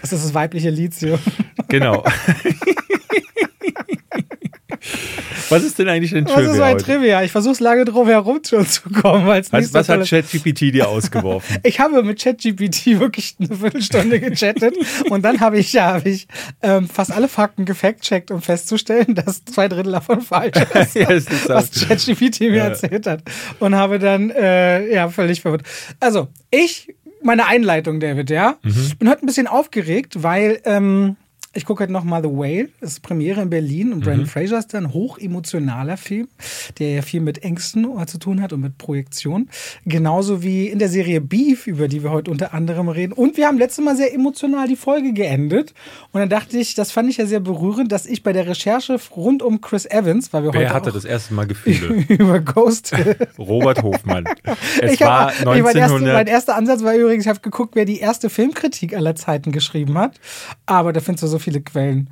Das 0.00 0.12
ist 0.12 0.24
das 0.24 0.34
weibliche 0.34 0.70
Lithium. 0.70 1.18
genau. 1.68 2.02
Was 5.50 5.62
ist 5.62 5.78
denn 5.78 5.88
eigentlich 5.88 6.14
ein 6.14 6.24
Was 6.24 6.32
ist 6.32 6.44
so 6.46 6.50
Trivia 6.52 6.64
ein? 6.66 6.78
Trivia? 6.78 7.22
Ich 7.22 7.32
versuche 7.32 7.62
lange 7.62 7.84
drum 7.84 8.08
herum 8.08 8.40
schon 8.48 8.66
zu 8.66 8.82
kommen. 8.90 9.28
es 9.28 9.52
Was, 9.52 9.72
was 9.74 9.88
hat. 9.88 10.06
ChatGPT 10.08 10.72
dir 10.74 10.88
ausgeworfen? 10.88 11.58
Ich 11.62 11.80
habe 11.80 12.02
mit 12.02 12.20
ChatGPT 12.22 12.98
wirklich 12.98 13.36
eine 13.38 13.56
Viertelstunde 13.56 14.20
gechattet 14.20 14.74
und 15.10 15.22
dann 15.24 15.40
habe 15.40 15.58
ich, 15.58 15.72
ja, 15.72 15.94
habe 15.94 16.08
ich 16.08 16.26
ähm, 16.62 16.88
fast 16.88 17.12
alle 17.12 17.28
Fakten 17.28 17.64
gefact-checkt, 17.66 18.30
um 18.30 18.40
festzustellen, 18.42 19.14
dass 19.14 19.44
zwei 19.44 19.68
Drittel 19.68 19.92
davon 19.92 20.20
falsch 20.22 20.56
ist, 20.74 20.94
Ja, 20.94 21.10
es 21.10 21.26
ist 21.26 21.48
was 21.48 21.70
ChatGPT 21.70 22.40
mir 22.40 22.54
Ja. 22.56 22.64
erzählt 22.68 23.06
hat. 23.06 23.22
Und 23.60 23.74
habe 23.74 23.98
dann, 23.98 24.30
äh, 24.30 24.92
ja, 24.92 25.08
völlig 25.08 25.40
verwirrt. 25.42 25.62
Also, 26.00 26.28
ich, 26.50 26.94
meine 27.24 27.46
Einleitung, 27.46 28.00
David, 28.00 28.30
ja, 28.30 28.56
Mhm. 28.62 28.92
bin 28.98 29.08
heute 29.08 29.22
ein 29.22 29.26
bisschen 29.26 29.46
aufgeregt, 29.46 30.22
weil 30.22 30.60
ähm, 30.64 31.16
ich 31.54 31.64
gucke 31.64 31.82
heute 31.82 31.92
nochmal 31.92 32.22
The 32.22 32.28
Whale, 32.28 32.68
das 32.80 32.92
ist 32.92 33.00
Premiere 33.00 33.40
in 33.42 33.50
Berlin 33.50 33.92
und 33.92 34.00
Mhm. 34.00 34.04
Brandon 34.04 34.26
Fraser 34.26 34.58
ist 34.58 34.74
da 34.74 34.78
ein 34.78 34.92
hochemotionaler 34.92 35.96
Film, 35.96 36.28
der 36.78 36.94
ja 36.94 37.02
viel 37.02 37.20
mit 37.20 37.42
Ängsten 37.42 37.86
zu 38.06 38.18
tun 38.18 38.42
hat 38.42 38.52
und 38.52 38.60
mit 38.60 38.76
Projektion. 38.78 39.48
Genauso 39.86 40.42
wie 40.42 40.68
in 40.68 40.78
der 40.78 40.88
Serie 40.88 41.20
Beef, 41.20 41.66
über 41.66 41.88
die 41.88 42.02
wir 42.02 42.10
heute 42.10 42.30
unter 42.30 42.54
anderem 42.54 42.88
reden. 42.88 43.12
Und 43.12 43.36
wir 43.36 43.46
haben 43.46 43.58
letztes 43.58 43.84
Mal 43.84 43.96
sehr 43.96 44.12
emotional 44.14 44.66
die 44.68 44.76
Folge 44.76 45.12
geendet. 45.12 45.74
Und 46.12 46.20
dann 46.20 46.28
dachte 46.28 46.58
ich, 46.58 46.74
das 46.74 46.90
fand 46.90 47.08
ich 47.08 47.18
ja 47.18 47.26
sehr 47.26 47.40
berührend, 47.40 47.92
dass 47.92 48.06
ich 48.06 48.22
bei 48.22 48.32
der 48.32 48.46
Recherche 48.46 48.98
rund 49.14 49.42
um 49.42 49.60
Chris 49.60 49.86
Evans, 49.86 50.32
weil 50.32 50.42
wir 50.44 50.52
Wer 50.52 50.60
heute 50.60 50.74
hatte 50.74 50.92
das 50.92 51.04
erste 51.04 51.34
Mal 51.34 51.46
Gefühle? 51.46 52.04
über 52.08 52.40
Ghost 52.40 52.92
Robert 53.38 53.82
Hofmann. 53.82 54.24
Es 54.80 54.92
ich 54.92 55.00
war 55.00 55.26
hab, 55.26 55.40
ich 55.40 55.44
mein, 55.44 55.76
erster, 55.76 55.94
1900. 55.96 56.14
mein 56.14 56.26
erster 56.26 56.56
Ansatz 56.56 56.82
war 56.82 56.94
übrigens, 56.94 57.24
ich 57.24 57.28
habe 57.28 57.40
geguckt, 57.40 57.74
wer 57.76 57.84
die 57.84 58.00
erste 58.00 58.28
Filmkritik 58.30 58.94
aller 58.96 59.14
Zeiten 59.14 59.52
geschrieben 59.52 59.96
hat. 59.98 60.18
Aber 60.66 60.92
da 60.92 61.00
findest 61.00 61.22
du 61.22 61.26
so 61.28 61.38
viele 61.44 61.60
Quellen. 61.60 62.10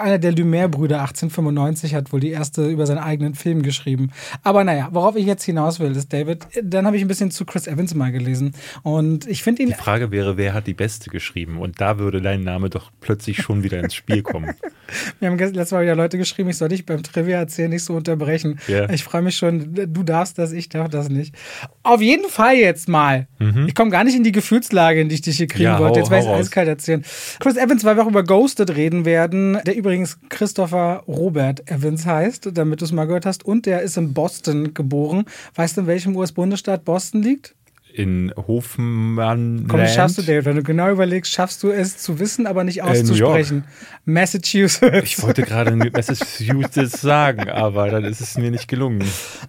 Einer 0.00 0.18
der 0.18 0.32
Lumière-Brüder 0.32 1.00
1895 1.00 1.94
hat 1.94 2.12
wohl 2.12 2.20
die 2.20 2.30
erste 2.30 2.66
über 2.68 2.86
seinen 2.86 2.98
eigenen 2.98 3.34
Film 3.34 3.62
geschrieben. 3.62 4.10
Aber 4.42 4.64
naja, 4.64 4.88
worauf 4.92 5.16
ich 5.16 5.26
jetzt 5.26 5.44
hinaus 5.44 5.78
will, 5.80 5.92
ist 5.94 6.12
David, 6.12 6.46
dann 6.62 6.86
habe 6.86 6.96
ich 6.96 7.02
ein 7.02 7.08
bisschen 7.08 7.30
zu 7.30 7.44
Chris 7.44 7.66
Evans 7.66 7.94
mal 7.94 8.10
gelesen. 8.10 8.54
Und 8.82 9.26
ich 9.26 9.42
finde 9.42 9.62
ihn 9.62 9.68
Die 9.68 9.74
Frage 9.74 10.10
wäre, 10.10 10.36
wer 10.36 10.54
hat 10.54 10.66
die 10.66 10.74
beste 10.74 11.10
geschrieben? 11.10 11.58
Und 11.58 11.80
da 11.80 11.98
würde 11.98 12.20
dein 12.22 12.42
Name 12.42 12.70
doch 12.70 12.90
plötzlich 13.00 13.38
schon 13.42 13.62
wieder 13.62 13.78
ins 13.80 13.94
Spiel 13.94 14.22
kommen. 14.22 14.54
Wir 15.20 15.28
haben 15.28 15.38
letztes 15.38 15.72
Mal 15.72 15.82
wieder 15.82 15.94
Leute 15.94 16.16
geschrieben, 16.16 16.48
ich 16.48 16.56
soll 16.56 16.70
dich 16.70 16.86
beim 16.86 17.02
Trivia 17.02 17.36
erzählen, 17.38 17.68
nicht 17.68 17.84
so 17.84 17.94
unterbrechen. 17.94 18.58
Ja. 18.68 18.88
Ich 18.88 19.04
freue 19.04 19.20
mich 19.20 19.36
schon, 19.36 19.74
du 19.74 20.02
darfst 20.02 20.38
das, 20.38 20.52
ich 20.52 20.70
darf 20.70 20.88
das 20.88 21.10
nicht. 21.10 21.34
Auf 21.82 22.00
jeden 22.00 22.28
Fall 22.30 22.56
jetzt 22.56 22.88
mal. 22.88 23.26
Ich 23.66 23.74
komme 23.74 23.90
gar 23.90 24.04
nicht 24.04 24.16
in 24.16 24.24
die 24.24 24.32
Gefühlslage, 24.32 25.02
in 25.02 25.08
die 25.10 25.16
ich 25.16 25.20
dich 25.20 25.36
hier 25.36 25.46
kriegen 25.46 25.68
Mhm. 25.68 25.74
Ja, 25.74 25.78
wollte. 25.80 25.98
Jetzt 25.98 26.10
werde 26.10 26.24
ich 26.24 26.30
raus. 26.30 26.40
eiskalt 26.40 26.68
erzählen. 26.68 27.04
Chris 27.40 27.56
Evans, 27.56 27.84
wir 27.84 28.00
auch 28.02 28.08
über 28.08 28.22
Ghosted 28.24 28.67
reden 28.76 29.04
werden, 29.04 29.58
der 29.66 29.76
übrigens 29.76 30.18
Christopher 30.28 31.02
Robert 31.06 31.70
Evans 31.70 32.06
heißt, 32.06 32.50
damit 32.52 32.80
du 32.80 32.84
es 32.84 32.92
mal 32.92 33.06
gehört 33.06 33.26
hast. 33.26 33.44
Und 33.44 33.66
der 33.66 33.82
ist 33.82 33.96
in 33.96 34.14
Boston 34.14 34.74
geboren. 34.74 35.24
Weißt 35.54 35.76
du, 35.76 35.82
in 35.82 35.86
welchem 35.86 36.16
US-Bundesstaat 36.16 36.84
Boston 36.84 37.22
liegt? 37.22 37.54
In 37.98 38.32
Hofmann. 38.36 39.66
Komm, 39.68 39.84
schaffst 39.88 40.18
du, 40.18 40.22
David. 40.22 40.44
Wenn 40.44 40.54
du 40.56 40.62
genau 40.62 40.88
überlegst, 40.88 41.32
schaffst 41.32 41.64
du 41.64 41.70
es 41.70 41.98
zu 41.98 42.20
wissen, 42.20 42.46
aber 42.46 42.62
nicht 42.62 42.82
auszusprechen. 42.84 43.64
Massachusetts. 44.04 45.02
Ich 45.02 45.20
wollte 45.22 45.42
gerade 45.42 45.74
Massachusetts 45.92 47.00
sagen, 47.00 47.50
aber 47.50 47.90
dann 47.90 48.04
ist 48.04 48.20
es 48.20 48.38
mir 48.38 48.52
nicht 48.52 48.68
gelungen. 48.68 49.04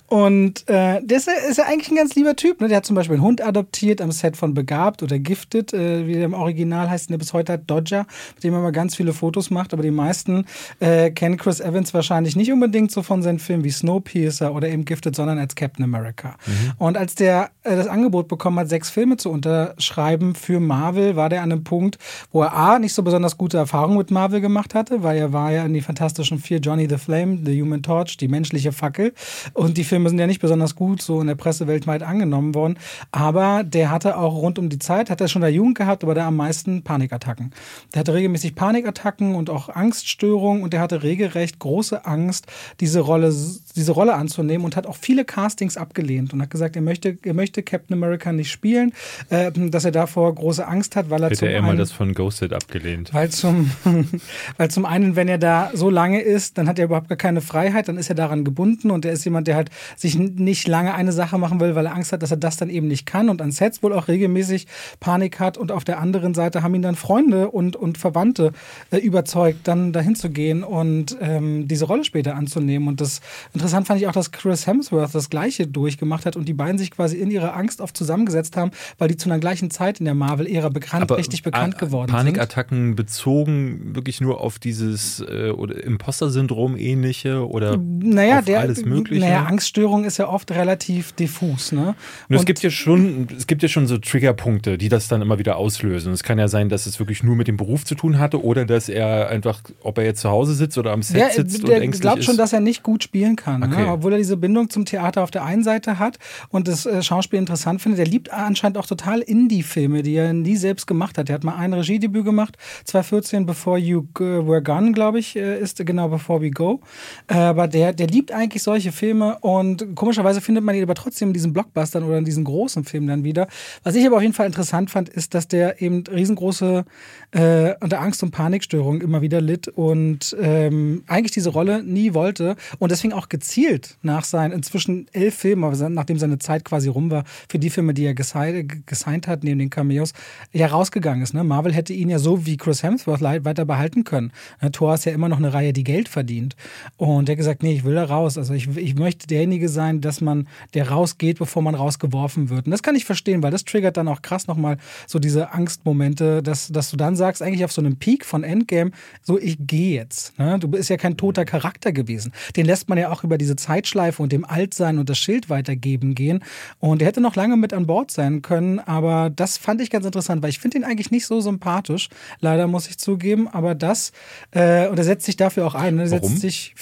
Und 0.07 0.67
äh, 0.67 0.99
der 1.03 1.17
ist, 1.17 1.27
ja- 1.27 1.33
ist 1.49 1.57
ja 1.57 1.65
eigentlich 1.65 1.89
ein 1.91 1.95
ganz 1.95 2.15
lieber 2.15 2.35
Typ. 2.35 2.59
Ne? 2.59 2.67
Der 2.69 2.77
hat 2.77 2.85
zum 2.85 2.95
Beispiel 2.95 3.15
einen 3.17 3.23
Hund 3.23 3.45
adoptiert 3.45 4.01
am 4.01 4.11
Set 4.11 4.35
von 4.35 4.53
Begabt 4.55 5.03
oder 5.03 5.19
Gifted, 5.19 5.73
äh, 5.73 6.07
wie 6.07 6.13
der 6.13 6.25
im 6.25 6.33
Original 6.33 6.89
heißt, 6.89 7.09
der 7.11 7.17
bis 7.19 7.33
heute 7.33 7.53
hat 7.53 7.69
Dodger, 7.69 8.07
mit 8.35 8.43
dem 8.43 8.53
er 8.55 8.61
mal 8.61 8.71
ganz 8.71 8.95
viele 8.95 9.13
Fotos 9.13 9.49
macht. 9.51 9.73
Aber 9.73 9.83
die 9.83 9.91
meisten 9.91 10.45
äh, 10.79 11.11
kennen 11.11 11.37
Chris 11.37 11.59
Evans 11.59 11.93
wahrscheinlich 11.93 12.35
nicht 12.35 12.51
unbedingt 12.51 12.91
so 12.91 13.03
von 13.03 13.21
seinen 13.21 13.37
Filmen 13.39 13.63
wie 13.63 13.69
Snowpiercer 13.71 14.53
oder 14.55 14.69
eben 14.69 14.85
Gifted, 14.85 15.15
sondern 15.15 15.37
als 15.37 15.53
Captain 15.55 15.83
America. 15.83 16.35
Und 16.79 16.97
als 16.97 17.15
der 17.15 17.51
äh, 17.63 17.75
das 17.75 17.87
Angebot 17.87 18.27
bekommen 18.39 18.57
hat, 18.57 18.69
sechs 18.69 18.89
Filme 18.89 19.17
zu 19.17 19.29
unterschreiben 19.29 20.33
für 20.33 20.59
Marvel, 20.59 21.17
war 21.17 21.27
der 21.27 21.43
an 21.43 21.51
einem 21.51 21.63
Punkt, 21.63 21.99
wo 22.31 22.41
er 22.41 22.53
A, 22.53 22.79
nicht 22.79 22.93
so 22.93 23.03
besonders 23.03 23.37
gute 23.37 23.57
Erfahrungen 23.57 23.97
mit 23.97 24.11
Marvel 24.11 24.41
gemacht 24.41 24.73
hatte, 24.73 25.03
weil 25.03 25.17
er 25.17 25.33
war 25.33 25.51
ja 25.51 25.65
in 25.65 25.73
die 25.73 25.81
Fantastischen 25.81 26.39
Vier, 26.39 26.59
Johnny 26.59 26.87
the 26.89 26.97
Flame, 26.97 27.39
The 27.45 27.61
Human 27.61 27.83
Torch, 27.83 28.17
die 28.17 28.27
menschliche 28.27 28.71
Fackel. 28.71 29.13
Und 29.53 29.77
die 29.77 29.83
Filme 29.83 30.09
sind 30.09 30.17
ja 30.17 30.25
nicht 30.25 30.41
besonders 30.41 30.75
gut 30.75 31.01
so 31.01 31.21
in 31.21 31.27
der 31.27 31.35
Presse 31.35 31.67
weltweit 31.67 32.01
angenommen 32.01 32.55
worden. 32.55 32.77
Aber 33.11 33.63
der 33.63 33.91
hatte 33.91 34.17
auch 34.17 34.35
rund 34.35 34.57
um 34.57 34.69
die 34.69 34.79
Zeit, 34.79 35.09
hat 35.09 35.21
er 35.21 35.27
schon 35.27 35.41
in 35.41 35.47
der 35.47 35.53
Jugend 35.53 35.77
gehabt, 35.77 36.03
aber 36.03 36.15
der 36.15 36.25
am 36.25 36.37
meisten 36.37 36.81
Panikattacken. 36.83 37.51
Der 37.93 37.99
hatte 37.99 38.13
regelmäßig 38.13 38.55
Panikattacken 38.55 39.35
und 39.35 39.49
auch 39.49 39.67
Angststörungen 39.67 40.63
und 40.63 40.71
der 40.71 40.79
hatte 40.79 41.03
regelrecht 41.03 41.59
große 41.59 42.05
Angst, 42.05 42.47
diese 42.79 43.01
Rolle, 43.01 43.35
diese 43.75 43.91
Rolle 43.91 44.13
anzunehmen 44.13 44.63
und 44.63 44.77
hat 44.77 44.87
auch 44.87 44.95
viele 44.95 45.25
Castings 45.25 45.75
abgelehnt 45.75 46.31
und 46.31 46.41
hat 46.41 46.49
gesagt, 46.49 46.77
er 46.77 46.81
möchte, 46.81 47.17
er 47.21 47.33
möchte 47.33 47.63
Captain 47.63 47.93
America 47.93 48.18
nicht 48.35 48.51
spielen, 48.51 48.93
äh, 49.29 49.51
dass 49.51 49.85
er 49.85 49.91
davor 49.91 50.33
große 50.35 50.65
Angst 50.67 50.95
hat, 50.95 51.09
weil 51.09 51.21
er 51.23 51.27
Hätte 51.29 51.39
zum 51.39 51.47
er 51.47 51.61
mal 51.61 51.69
einen- 51.69 51.79
das 51.79 51.91
von 51.91 52.13
Ghosted 52.13 52.53
abgelehnt. 52.53 53.13
weil 53.13 53.29
zum, 53.29 53.71
weil 54.57 54.69
zum 54.71 54.85
einen, 54.85 55.15
wenn 55.15 55.27
er 55.27 55.37
da 55.37 55.71
so 55.73 55.89
lange 55.89 56.21
ist, 56.21 56.57
dann 56.57 56.67
hat 56.67 56.79
er 56.79 56.85
überhaupt 56.85 57.09
gar 57.09 57.17
keine 57.17 57.41
Freiheit, 57.41 57.87
dann 57.87 57.97
ist 57.97 58.09
er 58.09 58.15
daran 58.15 58.43
gebunden 58.43 58.91
und 58.91 59.05
er 59.05 59.11
ist 59.13 59.23
jemand, 59.25 59.47
der 59.47 59.55
halt 59.55 59.69
sich 59.97 60.17
nicht 60.17 60.67
lange 60.67 60.93
eine 60.93 61.11
Sache 61.11 61.37
machen 61.37 61.59
will, 61.59 61.75
weil 61.75 61.85
er 61.85 61.95
Angst 61.95 62.11
hat, 62.11 62.21
dass 62.21 62.31
er 62.31 62.37
das 62.37 62.57
dann 62.57 62.69
eben 62.69 62.87
nicht 62.87 63.05
kann 63.05 63.29
und 63.29 63.41
an 63.41 63.51
Sets 63.51 63.81
wohl 63.83 63.93
auch 63.93 64.07
regelmäßig 64.07 64.67
Panik 64.99 65.39
hat 65.39 65.57
und 65.57 65.71
auf 65.71 65.83
der 65.83 65.99
anderen 65.99 66.33
Seite 66.33 66.61
haben 66.63 66.75
ihn 66.75 66.81
dann 66.81 66.95
Freunde 66.95 67.49
und, 67.49 67.75
und 67.75 67.97
Verwandte 67.97 68.51
äh, 68.91 68.97
überzeugt, 68.97 69.67
dann 69.67 69.93
dahin 69.93 70.15
zu 70.15 70.29
gehen 70.29 70.63
und 70.63 71.17
ähm, 71.21 71.67
diese 71.67 71.85
Rolle 71.85 72.03
später 72.03 72.35
anzunehmen. 72.35 72.87
Und 72.87 73.01
das 73.01 73.21
interessant 73.53 73.87
fand 73.87 74.01
ich 74.01 74.07
auch, 74.07 74.11
dass 74.11 74.31
Chris 74.31 74.67
Hemsworth 74.67 75.13
das 75.15 75.29
Gleiche 75.29 75.67
durchgemacht 75.67 76.25
hat 76.25 76.35
und 76.35 76.45
die 76.47 76.53
beiden 76.53 76.77
sich 76.77 76.91
quasi 76.91 77.17
in 77.17 77.31
ihrer 77.31 77.55
Angst 77.55 77.81
oft 77.81 77.95
zusammengesetzt 78.09 78.57
haben, 78.57 78.71
weil 78.97 79.07
die 79.07 79.17
zu 79.17 79.29
einer 79.29 79.39
gleichen 79.39 79.69
Zeit 79.69 79.99
in 79.99 80.05
der 80.05 80.15
Marvel-Ära 80.15 80.69
bekannt, 80.69 81.11
richtig 81.11 81.43
bekannt 81.43 81.77
geworden 81.77 82.11
Panikattacken 82.11 82.77
sind. 82.77 82.95
Panikattacken 82.95 82.95
bezogen 82.95 83.95
wirklich 83.95 84.19
nur 84.21 84.41
auf 84.41 84.57
dieses 84.59 85.19
äh, 85.19 85.49
Imposter-Syndrom 85.49 86.75
ähnliche 86.77 87.47
oder 87.47 87.77
naja, 87.77 88.39
auf 88.39 88.45
der, 88.45 88.59
alles 88.61 88.83
Mögliche? 88.85 89.21
Naja, 89.25 89.43
Angststörung 89.43 90.05
ist 90.05 90.17
ja 90.17 90.27
oft 90.27 90.51
relativ 90.51 91.11
diffus. 91.13 91.71
Ne? 91.71 91.95
Und 92.27 92.35
es 92.35 92.45
gibt 92.45 92.61
ja 92.63 92.69
schon, 92.69 93.27
es 93.37 93.47
gibt 93.47 93.61
ja 93.61 93.69
schon 93.69 93.87
so 93.87 93.97
Triggerpunkte, 93.97 94.77
die 94.77 94.89
das 94.89 95.07
dann 95.07 95.21
immer 95.21 95.37
wieder 95.39 95.57
auslösen. 95.57 96.11
Es 96.13 96.23
kann 96.23 96.39
ja 96.39 96.47
sein, 96.47 96.69
dass 96.69 96.85
es 96.85 96.99
wirklich 96.99 97.23
nur 97.23 97.35
mit 97.35 97.47
dem 97.47 97.57
Beruf 97.57 97.85
zu 97.85 97.95
tun 97.95 98.17
hatte 98.17 98.43
oder 98.43 98.65
dass 98.65 98.89
er 98.89 99.29
einfach, 99.29 99.61
ob 99.83 99.97
er 99.97 100.05
jetzt 100.05 100.21
zu 100.21 100.29
Hause 100.29 100.55
sitzt 100.55 100.77
oder 100.77 100.91
am 100.91 101.03
Set 101.03 101.17
ja, 101.17 101.29
sitzt 101.29 101.67
der 101.67 101.77
und 101.77 101.83
ängstlich 101.83 102.01
glaubt 102.01 102.19
ist. 102.19 102.25
schon, 102.25 102.37
dass 102.37 102.53
er 102.53 102.59
nicht 102.59 102.83
gut 102.83 103.03
spielen 103.03 103.35
kann, 103.35 103.63
Okay. 103.63 103.83
ne? 103.83 103.91
obwohl 103.91 104.13
er 104.13 104.17
diese 104.17 104.37
Bindung 104.37 104.69
zum 104.69 104.85
Theater 104.85 105.21
auf 105.23 105.31
der 105.31 105.43
einen 105.43 105.63
Seite 105.63 105.99
hat 105.99 106.17
und 106.49 106.67
das 106.67 106.85
äh, 106.85 107.03
Schauspiel 107.03 107.39
interessant 107.39 107.81
findet. 107.81 107.98
Er 107.99 108.05
liebt 108.05 108.31
anscheinend 108.31 108.77
auch 108.77 108.85
total 108.85 109.19
Indie-Filme, 109.19 110.01
die 110.03 110.15
er 110.15 110.33
nie 110.33 110.55
selbst 110.55 110.87
gemacht 110.87 111.17
hat. 111.17 111.29
Er 111.29 111.35
hat 111.35 111.43
mal 111.43 111.55
ein 111.55 111.73
Regiedebüt 111.73 112.25
gemacht, 112.25 112.57
2014, 112.85 113.45
Before 113.45 113.77
You 113.77 114.07
Go- 114.13 114.47
Were 114.47 114.61
Gone, 114.63 114.91
glaube 114.93 115.19
ich, 115.19 115.35
äh, 115.35 115.59
ist 115.59 115.83
genau 115.85 116.07
Before 116.09 116.41
We 116.41 116.51
Go. 116.51 116.81
Äh, 117.27 117.35
Aber 117.35 117.67
der, 117.67 117.93
der 117.93 118.07
liebt 118.07 118.31
eigentlich 118.31 118.63
solche 118.63 118.91
Filme 118.91 119.37
und 119.39 119.95
komischerweise 119.95 120.41
findet 120.41 120.63
man 120.63 120.75
ihn 120.75 120.83
aber 120.83 120.95
trotzdem 120.95 121.29
in 121.29 121.33
diesen 121.33 121.53
Blockbustern 121.53 122.03
oder 122.03 122.17
in 122.17 122.25
diesen 122.25 122.43
großen 122.43 122.83
Filmen 122.85 123.07
dann 123.07 123.23
wieder. 123.23 123.47
Was 123.83 123.95
ich 123.95 124.05
aber 124.05 124.17
auf 124.17 124.21
jeden 124.21 124.33
Fall 124.33 124.45
interessant 124.47 124.89
fand, 124.91 125.09
ist, 125.09 125.33
dass 125.33 125.47
der 125.47 125.81
eben 125.81 126.03
riesengroße 126.07 126.85
äh, 127.31 127.73
unter 127.81 128.01
Angst- 128.01 128.23
und 128.23 128.31
Panikstörungen 128.31 129.01
immer 129.01 129.21
wieder 129.21 129.41
litt 129.41 129.67
und 129.67 130.35
ähm, 130.41 131.03
eigentlich 131.07 131.31
diese 131.31 131.49
Rolle 131.49 131.83
nie 131.83 132.13
wollte 132.13 132.55
und 132.79 132.91
deswegen 132.91 133.13
auch 133.13 133.29
gezielt 133.29 133.97
nach 134.01 134.23
seinen 134.23 134.51
inzwischen 134.51 135.07
elf 135.13 135.35
Filmen, 135.35 135.93
nachdem 135.93 136.17
seine 136.19 136.39
Zeit 136.39 136.65
quasi 136.65 136.89
rum 136.89 137.11
war, 137.11 137.23
für 137.47 137.59
die 137.59 137.69
Filme, 137.69 137.88
die 137.93 138.05
er 138.05 138.13
gesigned, 138.13 139.27
hat, 139.27 139.43
neben 139.43 139.59
den 139.59 139.69
Cameos, 139.69 140.13
ja 140.51 140.67
rausgegangen 140.67 141.23
ist. 141.23 141.33
Ne? 141.33 141.43
Marvel 141.43 141.73
hätte 141.73 141.93
ihn 141.93 142.09
ja 142.09 142.19
so 142.19 142.45
wie 142.45 142.57
Chris 142.57 142.83
Hemsworth 142.83 143.21
weiter 143.21 143.65
behalten 143.65 144.03
können. 144.03 144.31
Ne? 144.61 144.71
Thor 144.71 144.93
ist 144.93 145.05
ja 145.05 145.11
immer 145.11 145.29
noch 145.29 145.37
eine 145.37 145.53
Reihe, 145.53 145.73
die 145.73 145.83
Geld 145.83 146.09
verdient. 146.09 146.55
Und 146.97 147.29
er 147.29 147.33
hat 147.33 147.37
gesagt, 147.37 147.63
nee, 147.63 147.73
ich 147.73 147.83
will 147.83 147.95
da 147.95 148.05
raus. 148.05 148.37
Also 148.37 148.53
ich, 148.53 148.75
ich 148.77 148.95
möchte 148.95 149.27
derjenige 149.27 149.69
sein, 149.69 150.01
dass 150.01 150.21
man, 150.21 150.47
der 150.73 150.89
rausgeht, 150.89 151.39
bevor 151.39 151.61
man 151.61 151.75
rausgeworfen 151.75 152.49
wird. 152.49 152.65
Und 152.65 152.71
das 152.71 152.83
kann 152.83 152.95
ich 152.95 153.05
verstehen, 153.05 153.43
weil 153.43 153.51
das 153.51 153.65
triggert 153.65 153.97
dann 153.97 154.07
auch 154.07 154.21
krass 154.21 154.47
nochmal 154.47 154.77
so 155.07 155.19
diese 155.19 155.53
Angstmomente, 155.53 156.43
dass, 156.43 156.67
dass 156.67 156.91
du 156.91 156.97
dann 156.97 157.15
sagst, 157.15 157.41
eigentlich 157.41 157.65
auf 157.65 157.71
so 157.71 157.81
einem 157.81 157.97
Peak 157.97 158.25
von 158.25 158.43
Endgame, 158.43 158.91
so 159.21 159.39
ich 159.39 159.57
gehe 159.59 159.95
jetzt. 159.95 160.37
Ne? 160.37 160.57
Du 160.59 160.67
bist 160.67 160.89
ja 160.89 160.97
kein 160.97 161.17
toter 161.17 161.45
Charakter 161.45 161.91
gewesen. 161.91 162.31
Den 162.55 162.65
lässt 162.65 162.89
man 162.89 162.97
ja 162.97 163.11
auch 163.11 163.23
über 163.23 163.37
diese 163.37 163.55
Zeitschleife 163.55 164.21
und 164.21 164.31
dem 164.31 164.45
Altsein 164.45 164.99
und 164.99 165.09
das 165.09 165.17
Schild 165.17 165.49
weitergeben 165.49 166.15
gehen. 166.15 166.43
Und 166.79 167.01
er 167.01 167.07
hätte 167.07 167.21
noch 167.21 167.35
lange 167.35 167.57
mit 167.57 167.73
an 167.79 167.87
Bord 167.87 168.11
sein 168.11 168.41
können, 168.41 168.79
aber 168.79 169.29
das 169.29 169.57
fand 169.57 169.81
ich 169.81 169.89
ganz 169.89 170.05
interessant, 170.05 170.43
weil 170.43 170.49
ich 170.49 170.59
finde 170.59 170.77
ihn 170.77 170.83
eigentlich 170.83 171.11
nicht 171.11 171.25
so 171.25 171.41
sympathisch. 171.41 172.09
Leider 172.39 172.67
muss 172.67 172.87
ich 172.87 172.97
zugeben, 172.97 173.47
aber 173.47 173.73
das, 173.73 174.11
äh, 174.51 174.87
und 174.87 174.97
er 174.97 175.03
setzt 175.03 175.25
sich 175.25 175.37
dafür 175.37 175.65
auch 175.65 175.75
ein. 175.75 175.95
Ne? 175.95 176.11
Warum? 176.11 176.29
setzt 176.29 176.41
sich, 176.41 176.75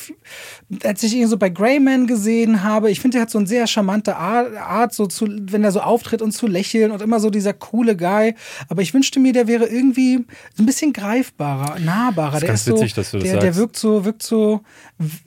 als 0.84 1.04
ich 1.04 1.14
ihn 1.16 1.28
so 1.28 1.38
bei 1.38 1.50
Greyman 1.50 2.08
gesehen 2.08 2.64
habe, 2.64 2.90
ich 2.92 3.00
finde, 3.00 3.20
er 3.20 3.22
hat 3.22 3.30
so 3.30 3.38
eine 3.38 3.48
sehr 3.48 3.68
charmante 3.68 4.16
Art, 4.18 4.94
so 4.94 5.06
zu, 5.06 5.28
wenn 5.28 5.64
er 5.64 5.72
so 5.72 5.82
auftritt 5.82 6.22
und 6.22 6.32
zu 6.32 6.48
lächeln 6.48 6.92
und 6.92 7.02
immer 7.02 7.20
so 7.20 7.30
dieser 7.30 7.54
coole 7.54 7.96
Guy. 7.96 8.36
Aber 8.70 8.82
ich 8.82 8.94
wünschte 8.94 9.20
mir, 9.20 9.34
der 9.34 9.48
wäre 9.48 9.66
irgendwie 9.66 10.26
ein 10.60 10.66
bisschen 10.66 10.94
greifbarer, 10.94 11.80
nahbarer. 11.80 12.40
Das 12.40 12.42
ist 12.42 12.42
der 12.42 12.48
ganz 12.48 12.60
ist 12.60 12.66
so, 12.66 12.76
witzig, 12.76 12.94
dass 12.96 13.12
du 13.12 13.18
das 13.20 13.30
der, 13.30 13.34
der 13.40 13.42
sagst. 13.54 13.60
wirkt 13.60 13.78
so, 13.78 14.06
wirkt 14.06 14.24
so, 14.24 14.62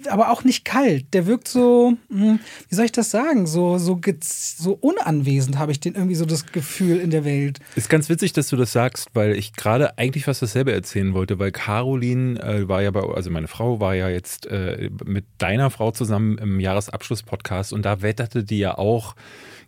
aber 0.08 0.30
auch 0.30 0.44
nicht 0.44 0.64
kalt. 0.64 1.06
Der 1.12 1.26
wirkt 1.26 1.48
so, 1.48 1.96
hm, 2.08 2.40
wie 2.68 2.74
soll 2.74 2.84
ich 2.84 2.92
das 2.92 3.10
sagen? 3.10 3.46
So, 3.46 3.78
so, 3.78 4.00
so 4.22 4.72
unanwesend 4.80 5.58
habe 5.58 5.72
ich 5.72 5.80
den 5.80 5.94
irgendwie 5.94 6.14
so 6.16 6.24
das 6.24 6.46
Gefühl 6.46 6.98
in 6.98 7.10
der 7.10 7.24
Welt. 7.24 7.60
Ist 7.76 7.88
ganz 7.88 8.08
witzig, 8.08 8.32
dass 8.32 8.48
du 8.48 8.56
das 8.56 8.72
sagst, 8.72 9.08
weil 9.14 9.36
ich 9.36 9.52
gerade 9.52 9.98
eigentlich 9.98 10.24
fast 10.24 10.42
dasselbe 10.42 10.72
erzählen 10.72 11.14
wollte, 11.14 11.38
weil 11.38 11.52
Caroline 11.52 12.40
äh, 12.40 12.68
war 12.68 12.82
ja 12.82 12.90
bei, 12.90 13.00
also 13.00 13.30
meine 13.30 13.48
Frau 13.48 13.80
war 13.80 13.94
ja 13.94 14.08
jetzt 14.08 14.46
äh, 14.46 14.90
mit 15.04 15.24
deiner 15.38 15.70
Frau 15.70 15.92
zusammen 15.92 16.38
im 16.38 16.60
Jahresabschluss-Podcast 16.60 17.72
und 17.72 17.84
da 17.84 18.02
wetterte 18.02 18.44
die 18.44 18.58
ja 18.58 18.76
auch 18.76 19.14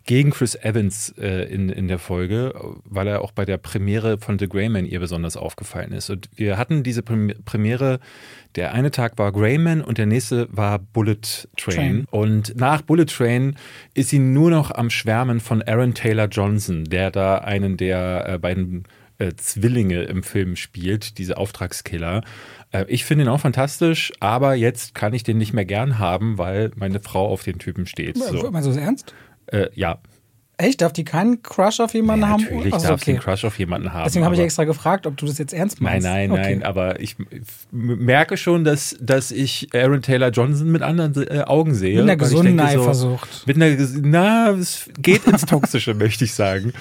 gegen 0.05 0.31
Chris 0.31 0.55
Evans 0.55 1.13
äh, 1.17 1.43
in, 1.45 1.69
in 1.69 1.87
der 1.87 1.99
Folge, 1.99 2.53
weil 2.83 3.07
er 3.07 3.21
auch 3.21 3.31
bei 3.31 3.45
der 3.45 3.57
Premiere 3.57 4.17
von 4.17 4.37
The 4.37 4.49
Greyman 4.49 4.85
ihr 4.85 4.99
besonders 4.99 5.37
aufgefallen 5.37 5.93
ist. 5.93 6.09
Und 6.09 6.29
wir 6.35 6.57
hatten 6.57 6.83
diese 6.83 7.03
Prem- 7.03 7.33
Premiere, 7.45 7.99
der 8.55 8.73
eine 8.73 8.91
Tag 8.91 9.17
war 9.17 9.31
Greyman 9.31 9.81
und 9.81 9.97
der 9.97 10.05
nächste 10.05 10.47
war 10.51 10.79
Bullet 10.79 11.47
Train. 11.57 11.75
Train. 11.75 12.07
Und 12.11 12.55
nach 12.57 12.81
Bullet 12.81 13.05
Train 13.05 13.55
ist 13.93 14.09
sie 14.09 14.19
nur 14.19 14.51
noch 14.51 14.71
am 14.71 14.89
Schwärmen 14.89 15.39
von 15.39 15.61
Aaron 15.61 15.93
Taylor 15.93 16.27
Johnson, 16.27 16.83
der 16.83 17.09
da 17.09 17.37
einen 17.37 17.77
der 17.77 18.25
äh, 18.27 18.37
beiden 18.37 18.83
äh, 19.19 19.31
Zwillinge 19.37 20.03
im 20.03 20.23
Film 20.23 20.55
spielt, 20.57 21.17
diese 21.17 21.37
Auftragskiller. 21.37 22.23
Äh, 22.71 22.85
ich 22.89 23.05
finde 23.05 23.23
ihn 23.23 23.29
auch 23.29 23.39
fantastisch, 23.39 24.11
aber 24.19 24.55
jetzt 24.55 24.95
kann 24.95 25.13
ich 25.13 25.23
den 25.23 25.37
nicht 25.37 25.53
mehr 25.53 25.65
gern 25.65 25.97
haben, 25.97 26.37
weil 26.37 26.71
meine 26.75 26.99
Frau 26.99 27.27
auf 27.27 27.43
den 27.43 27.57
Typen 27.57 27.85
steht. 27.85 28.17
So. 28.17 28.51
Meinst 28.51 28.67
du 28.67 28.73
das 28.73 28.81
ernst? 28.81 29.13
Äh, 29.53 29.69
ja, 29.75 29.99
Echt? 30.57 30.81
Darf 30.81 30.93
die 30.93 31.03
keinen 31.03 31.41
Crush 31.41 31.79
auf 31.79 31.95
jemanden 31.95 32.29
haben? 32.29 32.43
natürlich 32.43 32.73
Ach 32.73 32.79
so, 32.79 32.87
darf 32.89 32.99
sie 32.99 33.03
okay. 33.05 33.11
einen 33.11 33.19
Crush 33.21 33.43
auf 33.43 33.57
jemanden 33.57 33.91
haben. 33.91 34.03
Deswegen 34.05 34.23
habe 34.23 34.35
ich 34.35 34.41
extra 34.41 34.65
gefragt, 34.65 35.07
ob 35.07 35.17
du 35.17 35.25
das 35.25 35.39
jetzt 35.39 35.51
ernst 35.51 35.81
Nein, 35.81 35.93
meinst. 35.93 36.07
nein, 36.07 36.31
okay. 36.31 36.41
nein, 36.41 36.63
aber 36.63 36.99
ich 36.99 37.15
merke 37.71 38.37
schon, 38.37 38.63
dass, 38.63 38.95
dass 39.01 39.31
ich 39.31 39.69
Aaron 39.73 40.03
Taylor 40.03 40.29
Johnson 40.29 40.71
mit 40.71 40.83
anderen 40.83 41.27
äh, 41.27 41.41
Augen 41.41 41.73
sehe. 41.73 41.95
Mit 41.95 42.03
einer 42.03 42.17
gesunden 42.17 42.57
denke 42.57 42.73
so- 42.73 42.81
Eifersucht. 42.81 43.47
Mit 43.47 43.55
einer, 43.55 43.75
na, 44.03 44.51
es 44.51 44.89
geht 44.99 45.25
ins 45.25 45.45
Toxische, 45.45 45.93
möchte 45.95 46.23
ich 46.23 46.35
sagen. 46.35 46.71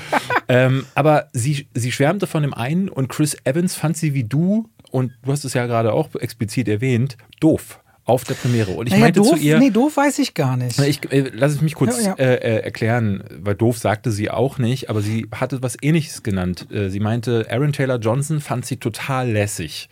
ähm, 0.49 0.85
aber 0.95 1.29
sie, 1.33 1.67
sie 1.75 1.93
schwärmte 1.93 2.27
von 2.27 2.43
dem 2.43 2.53
einen 2.53 2.91
und 2.91 3.09
Chris 3.09 3.37
Evans 3.45 3.75
fand 3.75 3.97
sie 3.97 4.13
wie 4.13 4.25
du, 4.25 4.69
und 4.91 5.13
du 5.25 5.33
hast 5.33 5.45
es 5.47 5.55
ja 5.55 5.65
gerade 5.67 5.95
auch 5.95 6.15
explizit 6.17 6.69
erwähnt, 6.69 7.17
doof 7.41 7.81
auf 8.05 8.25
der 8.25 8.35
Premiere. 8.35 8.73
Und 8.73 8.87
ich 8.87 8.93
Naja, 8.93 9.05
meinte 9.05 9.21
doof, 9.21 9.31
zu 9.31 9.37
ihr, 9.37 9.59
nee, 9.59 9.71
doof 9.71 9.97
weiß 9.97 10.19
ich 10.19 10.35
gar 10.35 10.57
nicht. 10.57 10.79
Ich, 10.81 11.11
äh, 11.13 11.31
lass 11.33 11.53
es 11.53 11.61
mich 11.61 11.75
kurz 11.75 11.99
Ja, 12.03 12.09
ja. 12.09 12.15
Äh, 12.15 12.35
äh, 12.35 12.63
erklären, 12.63 13.23
weil 13.41 13.55
doof 13.55 13.79
sagte 13.79 14.11
sie 14.11 14.31
auch 14.31 14.59
nicht, 14.59 14.91
aber 14.91 15.03
sie 15.03 15.29
hatte 15.33 15.63
was 15.63 15.77
ähnliches 15.81 16.23
genannt. 16.23 16.67
Äh, 16.73 16.89
sie 16.89 17.01
meinte, 17.01 17.47
Aaron 17.51 17.73
Taylor 17.73 17.99
Johnson 17.99 18.41
fand 18.41 18.67
sie 18.67 18.77
total 18.79 19.31
lässig. 19.31 19.89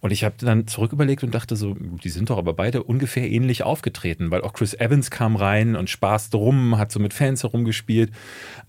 Und 0.00 0.12
ich 0.12 0.24
habe 0.24 0.36
dann 0.38 0.66
zurück 0.66 0.92
überlegt 0.92 1.24
und 1.24 1.34
dachte 1.34 1.56
so, 1.56 1.74
die 1.74 2.08
sind 2.08 2.30
doch 2.30 2.38
aber 2.38 2.52
beide 2.52 2.84
ungefähr 2.84 3.28
ähnlich 3.28 3.64
aufgetreten, 3.64 4.30
weil 4.30 4.42
auch 4.42 4.52
Chris 4.52 4.74
Evans 4.74 5.10
kam 5.10 5.34
rein 5.34 5.74
und 5.74 5.90
spaßte 5.90 6.36
rum, 6.36 6.78
hat 6.78 6.92
so 6.92 7.00
mit 7.00 7.12
Fans 7.12 7.42
herumgespielt. 7.42 8.12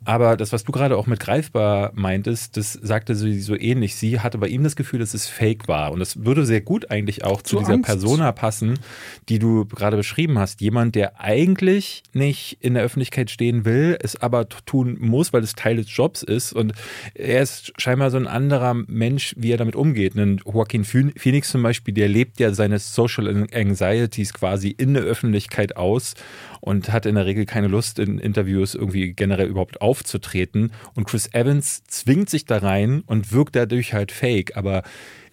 Aber 0.05 0.38
das, 0.38 0.51
was 0.53 0.63
du 0.63 0.71
gerade 0.71 0.98
auch 0.98 1.07
mit 1.07 1.19
greifbar 1.19 1.91
meintest, 1.93 2.57
das 2.57 2.74
sagte 2.74 3.15
sie 3.15 3.39
so 3.41 3.55
ähnlich. 3.55 3.95
Sie 3.95 4.19
hatte 4.19 4.38
bei 4.38 4.48
ihm 4.48 4.63
das 4.63 4.75
Gefühl, 4.75 5.00
dass 5.00 5.13
es 5.13 5.27
fake 5.27 5.67
war. 5.67 5.91
Und 5.91 6.00
das 6.00 6.25
würde 6.25 6.45
sehr 6.45 6.62
gut 6.62 6.89
eigentlich 6.89 7.24
auch 7.24 7.41
zu 7.41 7.57
Zu 7.57 7.59
dieser 7.59 7.74
Angst. 7.74 7.86
Persona 7.86 8.31
passen, 8.31 8.79
die 9.27 9.38
du 9.39 9.65
gerade 9.65 9.98
beschrieben 9.98 10.39
hast. 10.39 10.62
Jemand, 10.62 10.95
der 10.95 11.19
eigentlich 11.19 12.03
nicht 12.13 12.57
in 12.62 12.74
der 12.74 12.83
Öffentlichkeit 12.83 13.29
stehen 13.29 13.65
will, 13.65 13.98
es 14.01 14.15
aber 14.15 14.50
tun 14.50 14.98
muss, 15.00 15.31
weil 15.31 15.43
es 15.43 15.53
Teil 15.53 15.75
des 15.75 15.95
Jobs 15.95 16.24
ist. 16.24 16.53
Und 16.53 16.74
er 17.13 17.41
ist 17.41 17.74
scheinbar 17.77 18.09
so 18.09 18.17
ein 18.17 18.27
anderer 18.27 18.74
Mensch, 18.74 19.36
wie 19.38 19.51
er 19.51 19.57
damit 19.57 19.75
umgeht. 19.75 20.15
Ein 20.15 20.41
Joaquin 20.45 20.86
Phoenix 21.19 21.49
zum 21.49 21.61
Beispiel, 21.61 21.93
der 21.93 22.07
lebt 22.07 22.39
ja 22.39 22.53
seine 22.53 22.79
Social 22.79 23.47
Anxieties 23.53 24.33
quasi 24.33 24.69
in 24.69 24.93
der 24.93 25.03
Öffentlichkeit 25.03 25.77
aus 25.77 26.15
und 26.61 26.91
hat 26.91 27.05
in 27.05 27.15
der 27.15 27.25
Regel 27.25 27.45
keine 27.45 27.67
Lust, 27.67 27.99
in 27.99 28.17
Interviews 28.19 28.75
irgendwie 28.75 29.13
generell 29.13 29.47
überhaupt 29.47 29.81
aufzutreten. 29.81 30.71
Und 30.95 31.05
Chris 31.05 31.29
Evans 31.33 31.83
zwingt 31.85 32.29
sich 32.29 32.45
da 32.45 32.57
rein 32.57 33.03
und 33.05 33.31
wirkt 33.31 33.55
dadurch 33.55 33.93
halt 33.93 34.11
fake. 34.11 34.57
Aber 34.57 34.83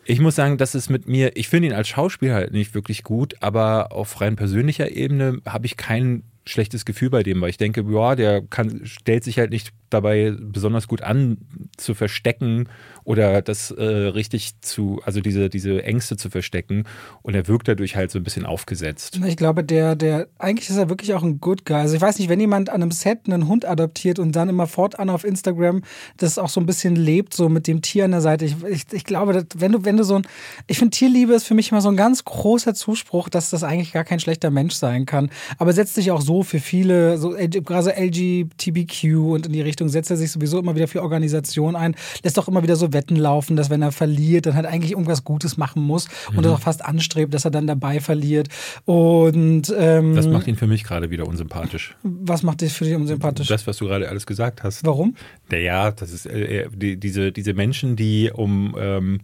ich 0.05 0.21
muss 0.21 0.37
sagen, 0.37 0.57
das 0.57 0.75
ist 0.75 0.89
mit 0.89 1.09
mir, 1.09 1.37
ich 1.37 1.49
finde 1.49 1.69
ihn 1.69 1.75
als 1.75 1.89
Schauspieler 1.89 2.35
halt 2.35 2.53
nicht 2.53 2.75
wirklich 2.75 3.03
gut, 3.03 3.35
aber 3.41 3.93
auf 3.93 4.21
rein 4.21 4.37
persönlicher 4.37 4.91
Ebene 4.93 5.41
habe 5.47 5.67
ich 5.67 5.77
kein 5.77 6.23
schlechtes 6.49 6.85
Gefühl 6.85 7.11
bei 7.11 7.25
dem, 7.25 7.41
weil 7.41 7.51
ich 7.51 7.57
denke, 7.57 7.85
ja, 7.89 8.15
der 8.15 8.41
kann, 8.41 8.83
stellt 8.85 9.25
sich 9.25 9.39
halt 9.39 9.51
nicht 9.51 9.73
dabei 9.91 10.33
besonders 10.39 10.87
gut 10.87 11.03
an, 11.03 11.39
zu 11.77 11.95
verstecken 11.95 12.69
oder 13.07 13.41
das 13.41 13.71
äh, 13.71 13.85
richtig 13.85 14.61
zu, 14.63 15.01
also 15.05 15.21
diese, 15.21 15.49
diese 15.49 15.83
Ängste 15.85 16.17
zu 16.17 16.29
verstecken. 16.29 16.85
Und 17.23 17.37
er 17.37 17.47
wirkt 17.47 17.69
dadurch 17.69 17.95
halt 17.95 18.11
so 18.11 18.19
ein 18.19 18.25
bisschen 18.25 18.45
aufgesetzt. 18.45 19.21
Ich 19.25 19.37
glaube, 19.37 19.63
der, 19.63 19.95
der, 19.95 20.27
eigentlich 20.39 20.69
ist 20.69 20.77
er 20.77 20.89
wirklich 20.89 21.15
auch 21.15 21.23
ein 21.23 21.41
Good 21.41 21.65
Guy. 21.65 21.77
Also 21.77 21.95
ich 21.95 22.03
weiß 22.03 22.19
nicht, 22.19 22.29
wenn 22.29 22.41
jemand 22.41 22.69
an 22.69 22.83
einem 22.83 22.91
Set 22.91 23.21
einen 23.27 23.47
Hund 23.47 23.65
adoptiert 23.65 24.19
und 24.19 24.33
dann 24.35 24.49
immer 24.49 24.67
fortan 24.67 25.09
auf 25.09 25.23
Instagram 25.23 25.83
das 26.17 26.37
auch 26.37 26.49
so 26.49 26.59
ein 26.59 26.67
bisschen 26.67 26.97
lebt, 26.97 27.33
so 27.33 27.49
mit 27.49 27.69
dem 27.69 27.81
Tier 27.81 28.05
an 28.07 28.11
der 28.11 28.21
Seite. 28.21 28.45
Ich, 28.45 28.57
ich, 28.69 28.83
ich 28.91 29.05
glaube, 29.05 29.33
dass, 29.33 29.45
wenn 29.57 29.71
du, 29.71 29.85
wenn 29.85 29.97
du 29.97 30.03
so 30.03 30.17
ein, 30.17 30.27
ich 30.67 30.79
finde 30.79 30.91
Tierliebe 30.91 31.33
ist 31.33 31.47
für 31.47 31.55
mich 31.55 31.71
immer 31.71 31.83
so 31.83 31.89
ein 31.89 31.97
ganz 31.97 32.25
großer 32.25 32.75
Zuspruch, 32.75 33.29
dass 33.29 33.51
das 33.51 33.63
eigentlich 33.63 33.93
gar 33.93 34.05
kein 34.05 34.19
schlechter 34.19 34.51
Mensch 34.51 34.75
sein 34.75 35.07
kann. 35.07 35.31
Aber 35.59 35.73
setzt 35.73 35.95
sich 35.95 36.11
auch 36.11 36.21
so 36.21 36.43
für 36.43 36.59
viele, 36.59 37.19
so 37.19 37.31
gerade 37.31 37.85
so 37.85 37.91
LGBTQ 37.91 39.05
und 39.15 39.47
in 39.47 39.53
die 39.53 39.63
Richtung 39.63 39.89
setzt 39.89 40.11
er 40.11 40.17
sich 40.17 40.33
sowieso 40.33 40.59
immer 40.59 40.75
wieder 40.75 40.89
für 40.89 41.03
Organisationen 41.03 41.77
ein, 41.77 41.95
lässt 42.25 42.37
auch 42.41 42.49
immer 42.49 42.65
wieder 42.65 42.75
so 42.75 42.93
Wetten 42.97 43.17
laufen, 43.17 43.55
dass 43.57 43.69
wenn 43.71 43.83
er 43.83 43.93
verliert, 43.93 44.47
dann 44.47 44.55
halt 44.57 44.67
eigentlich 44.67 44.93
irgendwas 44.93 45.23
Gutes 45.23 45.57
machen 45.57 45.83
muss 45.83 46.09
und 46.35 46.45
das 46.45 46.53
auch 46.53 46.61
fast 46.61 46.83
anstrebt, 46.85 47.35
dass 47.35 47.45
er 47.45 47.51
dann 47.51 47.67
dabei 47.67 48.01
verliert. 48.01 48.49
Und 48.87 49.73
ähm, 49.79 50.17
Das 50.17 50.27
macht 50.27 50.47
ihn 50.49 50.57
für 50.57 50.67
mich 50.67 50.83
gerade 50.83 51.11
wieder 51.11 51.27
unsympathisch. 51.29 51.95
was 52.03 52.43
macht 52.43 52.63
dich 52.63 52.73
für 52.73 52.85
dich 52.85 52.95
unsympathisch? 52.95 53.49
Das, 53.49 53.67
was 53.67 53.77
du 53.77 53.85
gerade 53.87 54.09
alles 54.09 54.25
gesagt 54.27 54.63
hast. 54.63 54.85
Warum? 54.87 55.15
Naja, 55.51 55.91
das 55.91 56.11
ist 56.11 56.27
äh, 56.27 56.67
die, 56.75 56.97
diese, 56.97 57.31
diese 57.33 57.53
Menschen, 57.53 57.97
die 57.97 58.31
um, 58.33 58.75
ähm, 58.79 59.21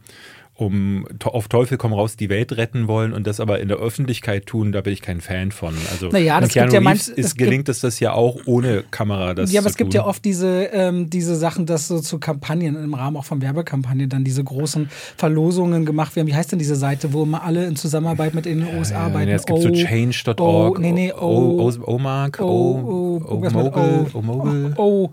um 0.66 1.06
auf 1.24 1.48
Teufel 1.48 1.78
komm 1.78 1.92
raus 1.92 2.16
die 2.16 2.28
Welt 2.28 2.56
retten 2.56 2.88
wollen 2.88 3.12
und 3.12 3.26
das 3.26 3.40
aber 3.40 3.60
in 3.60 3.68
der 3.68 3.78
Öffentlichkeit 3.78 4.46
tun, 4.46 4.72
da 4.72 4.80
bin 4.80 4.92
ich 4.92 5.02
kein 5.02 5.20
Fan 5.20 5.52
von. 5.52 5.74
Also 5.90 6.08
Naja, 6.08 6.40
das 6.40 6.50
Keanu 6.50 6.66
gibt 6.70 6.74
ja 6.74 6.80
manch- 6.80 7.00
es 7.00 7.08
ist, 7.08 7.38
gelingt 7.38 7.68
es 7.68 7.80
das 7.80 8.00
ja 8.00 8.12
auch 8.12 8.36
ohne 8.46 8.84
Kamera. 8.90 9.34
Das 9.34 9.52
Ja, 9.52 9.60
aber 9.60 9.70
es 9.70 9.76
gibt 9.76 9.92
tun. 9.92 10.00
ja 10.00 10.06
oft 10.06 10.24
diese, 10.24 10.64
ähm, 10.72 11.10
diese 11.10 11.36
Sachen, 11.36 11.66
dass 11.66 11.88
so 11.88 12.00
zu 12.00 12.18
Kampagnen 12.18 12.76
im 12.82 12.94
Rahmen 12.94 13.16
auch 13.16 13.24
von 13.24 13.40
Werbekampagnen 13.42 14.08
dann 14.08 14.24
diese 14.24 14.42
großen 14.44 14.88
Verlosungen 15.16 15.84
gemacht 15.86 16.16
werden. 16.16 16.26
Wie 16.28 16.34
heißt 16.34 16.52
denn 16.52 16.58
diese 16.58 16.76
Seite, 16.76 17.12
wo 17.12 17.22
immer 17.22 17.42
alle 17.42 17.66
in 17.66 17.76
Zusammenarbeit 17.76 18.34
mit 18.34 18.46
in 18.46 18.60
den 18.60 18.76
USA 18.78 18.94
Ja, 18.94 19.00
arbeiten? 19.06 19.26
nee, 19.26 19.32
es 19.34 19.46
gibt 19.46 19.60
so 19.60 19.68
Oh, 19.68 19.72
change.org, 19.72 20.76
oh, 20.76 20.80
nee, 20.80 20.92
nee, 20.92 21.12
O, 21.12 21.16
oh, 21.60 21.72
O, 21.86 21.92
Omark, 21.94 22.38
oh, 22.40 22.44
O, 22.44 22.48
oh, 22.48 23.24
O, 23.24 23.28
irgendwas 23.34 23.54
mit 23.54 23.62
Mogul, 23.64 24.06
oh, 24.12 24.18
O, 24.18 24.22
Mogul, 24.22 24.74
oh, 24.76 24.82
oh, 24.82 25.04
Ogel, 25.04 25.10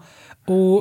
O, 0.50 0.80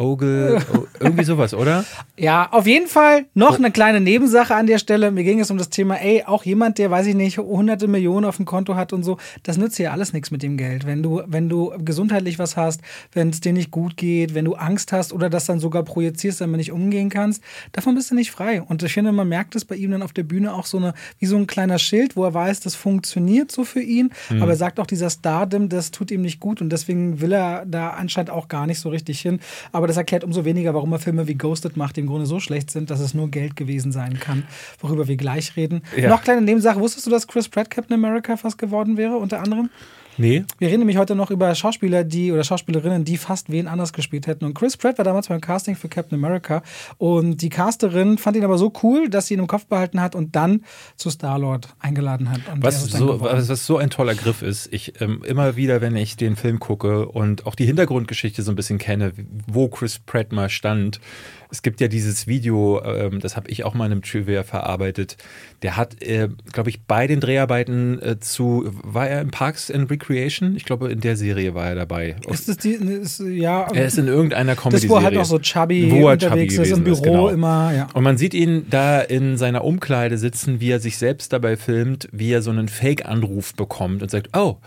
irgendwie 1.00 1.25
sowas, 1.25 1.54
oder? 1.54 1.84
Ja, 2.16 2.48
auf 2.50 2.66
jeden 2.66 2.88
Fall 2.88 3.20
Oh. 3.20 3.25
noch 3.34 3.58
eine 3.58 3.70
kleine 3.70 4.00
Nebensache 4.00 4.52
an 4.54 4.66
der 4.66 4.78
Stelle. 4.78 5.12
Mir 5.12 5.22
ging 5.22 5.38
es 5.38 5.52
um 5.52 5.56
das 5.58 5.68
Thema, 5.70 5.94
ey, 6.02 6.25
auch 6.26 6.44
jemand, 6.44 6.78
der, 6.78 6.90
weiß 6.90 7.06
ich 7.06 7.14
nicht, 7.14 7.38
hunderte 7.38 7.87
Millionen 7.87 8.25
auf 8.26 8.37
dem 8.37 8.44
Konto 8.44 8.75
hat 8.75 8.92
und 8.92 9.04
so, 9.04 9.18
das 9.44 9.56
nützt 9.56 9.78
ja 9.78 9.92
alles 9.92 10.12
nichts 10.12 10.32
mit 10.32 10.42
dem 10.42 10.56
Geld. 10.56 10.84
Wenn 10.84 11.00
du, 11.02 11.22
wenn 11.26 11.48
du 11.48 11.72
gesundheitlich 11.78 12.38
was 12.40 12.56
hast, 12.56 12.80
wenn 13.12 13.28
es 13.30 13.40
dir 13.40 13.52
nicht 13.52 13.70
gut 13.70 13.96
geht, 13.96 14.34
wenn 14.34 14.44
du 14.44 14.54
Angst 14.54 14.90
hast 14.92 15.12
oder 15.12 15.30
das 15.30 15.46
dann 15.46 15.60
sogar 15.60 15.84
projizierst, 15.84 16.40
damit 16.40 16.58
nicht 16.58 16.72
umgehen 16.72 17.08
kannst, 17.08 17.40
davon 17.70 17.94
bist 17.94 18.10
du 18.10 18.16
nicht 18.16 18.32
frei. 18.32 18.62
Und 18.62 18.82
ich 18.82 18.92
finde, 18.92 19.12
man 19.12 19.28
merkt 19.28 19.54
es 19.54 19.64
bei 19.64 19.76
ihm 19.76 19.92
dann 19.92 20.02
auf 20.02 20.12
der 20.12 20.25
Bühne 20.25 20.52
auch 20.54 20.66
so 20.66 20.78
eine, 20.78 20.94
wie 21.20 21.26
so 21.26 21.37
ein 21.37 21.46
kleiner 21.46 21.78
Schild, 21.78 22.16
wo 22.16 22.25
er 22.25 22.34
weiß, 22.34 22.60
das 22.60 22.75
funktioniert 22.75 23.52
so 23.52 23.62
für 23.64 23.80
ihn. 23.80 24.10
Mhm. 24.30 24.42
Aber 24.42 24.52
er 24.52 24.56
sagt 24.56 24.80
auch, 24.80 24.87
dieser 24.87 25.10
Stardom, 25.10 25.68
das 25.68 25.92
tut 25.92 26.10
ihm 26.10 26.22
nicht 26.22 26.40
gut 26.40 26.60
und 26.60 26.70
deswegen 26.70 27.20
will 27.20 27.32
er 27.32 27.64
da 27.64 27.90
anscheinend 27.90 28.30
auch 28.30 28.48
gar 28.48 28.66
nicht 28.66 28.80
so 28.80 28.88
richtig 28.88 29.20
hin. 29.20 29.38
Aber 29.72 29.86
das 29.86 29.96
erklärt 29.96 30.24
umso 30.24 30.44
weniger, 30.44 30.74
warum 30.74 30.92
er 30.92 30.98
Filme 30.98 31.28
wie 31.28 31.34
Ghosted 31.34 31.76
macht, 31.76 31.96
die 31.96 32.00
im 32.00 32.06
Grunde 32.06 32.26
so 32.26 32.40
schlecht 32.40 32.70
sind, 32.70 32.90
dass 32.90 33.00
es 33.00 33.14
nur 33.14 33.30
Geld 33.30 33.56
gewesen 33.56 33.92
sein 33.92 34.18
kann, 34.18 34.44
worüber 34.80 35.08
wir 35.08 35.16
gleich 35.16 35.56
reden. 35.56 35.82
Ja. 35.96 36.08
Noch 36.08 36.22
kleine 36.22 36.42
Nebensache, 36.42 36.80
wusstest 36.80 37.06
du, 37.06 37.10
dass 37.10 37.26
Chris 37.26 37.48
Pratt 37.48 37.70
Captain 37.70 37.94
America 37.94 38.36
fast 38.36 38.58
geworden 38.58 38.96
wäre, 38.96 39.16
unter 39.16 39.40
anderem? 39.40 39.70
Nee. 40.18 40.44
Wir 40.58 40.68
reden 40.68 40.80
nämlich 40.80 40.98
heute 40.98 41.14
noch 41.14 41.30
über 41.30 41.54
Schauspieler, 41.54 42.02
die 42.02 42.32
oder 42.32 42.42
Schauspielerinnen, 42.42 43.04
die 43.04 43.16
fast 43.16 43.50
wen 43.50 43.68
anders 43.68 43.92
gespielt 43.92 44.26
hätten. 44.26 44.44
Und 44.44 44.54
Chris 44.54 44.76
Pratt 44.76 44.98
war 44.98 45.04
damals 45.04 45.28
beim 45.28 45.40
Casting 45.40 45.76
für 45.76 45.88
Captain 45.88 46.18
America 46.18 46.62
und 46.98 47.40
die 47.40 47.48
Casterin 47.48 48.18
fand 48.18 48.37
ihn 48.37 48.44
aber 48.44 48.58
so 48.58 48.72
cool, 48.82 49.08
dass 49.08 49.28
sie 49.28 49.34
ihn 49.34 49.40
im 49.40 49.46
Kopf 49.46 49.66
behalten 49.66 50.00
hat 50.00 50.14
und 50.14 50.34
dann 50.34 50.64
zu 50.96 51.10
Star-Lord 51.10 51.68
eingeladen 51.78 52.30
hat. 52.30 52.40
Was 52.56 52.84
so, 52.84 53.20
was, 53.20 53.48
was 53.48 53.64
so 53.64 53.78
ein 53.78 53.90
toller 53.90 54.16
Griff 54.16 54.42
ist, 54.42 54.72
ich 54.72 55.00
ähm, 55.00 55.22
immer 55.25 55.56
wieder, 55.56 55.80
wenn 55.80 55.94
ich 55.94 56.16
den 56.16 56.37
Film 56.37 56.58
gucke 56.58 57.08
und 57.08 57.46
auch 57.46 57.54
die 57.54 57.66
Hintergrundgeschichte 57.66 58.42
so 58.42 58.50
ein 58.52 58.56
bisschen 58.56 58.78
kenne, 58.78 59.12
wo 59.46 59.68
Chris 59.68 60.00
Pratt 60.00 60.32
mal 60.32 60.48
stand. 60.48 61.00
Es 61.50 61.62
gibt 61.62 61.80
ja 61.80 61.88
dieses 61.88 62.26
Video, 62.26 62.82
ähm, 62.84 63.20
das 63.20 63.36
habe 63.36 63.50
ich 63.50 63.64
auch 63.64 63.74
mal 63.74 63.86
in 63.86 63.92
einem 63.92 64.02
Trivia 64.02 64.42
verarbeitet. 64.42 65.16
Der 65.62 65.76
hat, 65.76 66.02
äh, 66.02 66.28
glaube 66.52 66.70
ich, 66.70 66.82
bei 66.82 67.06
den 67.06 67.20
Dreharbeiten 67.20 68.00
äh, 68.02 68.20
zu, 68.20 68.70
war 68.82 69.08
er 69.08 69.20
in 69.20 69.30
Parks 69.30 69.70
and 69.70 69.90
Recreation? 69.90 70.56
Ich 70.56 70.64
glaube, 70.64 70.90
in 70.90 71.00
der 71.00 71.16
Serie 71.16 71.54
war 71.54 71.68
er 71.68 71.74
dabei. 71.74 72.16
ist 72.28 72.48
das 72.48 72.58
die, 72.58 72.72
ist, 72.72 73.20
ja, 73.20 73.66
er 73.72 73.86
ist 73.86 73.98
in 73.98 74.08
irgendeiner 74.08 74.56
comedy 74.56 74.82
das, 74.82 74.88
wo 74.90 74.96
er 74.96 75.02
halt 75.02 75.14
noch 75.14 75.24
so 75.24 75.38
chubby 75.38 75.90
wo 75.90 76.08
er 76.08 76.12
unterwegs 76.12 76.54
chubby 76.54 76.68
ist, 76.68 76.76
im 76.76 76.84
Büro 76.84 77.02
genau. 77.02 77.28
immer, 77.28 77.72
ja. 77.74 77.88
Und 77.94 78.02
man 78.02 78.18
sieht 78.18 78.34
ihn 78.34 78.66
da 78.70 79.00
in 79.00 79.36
seiner 79.36 79.64
Umkleide 79.64 80.18
sitzen, 80.18 80.60
wie 80.60 80.70
er 80.70 80.80
sich 80.80 80.98
selbst 80.98 81.32
dabei 81.32 81.56
filmt, 81.56 82.08
wie 82.12 82.32
er 82.32 82.42
so 82.42 82.50
einen 82.50 82.68
Fake-Anruf 82.68 83.54
bekommt 83.54 84.02
und 84.02 84.10
sagt, 84.10 84.36
oh, 84.36 84.58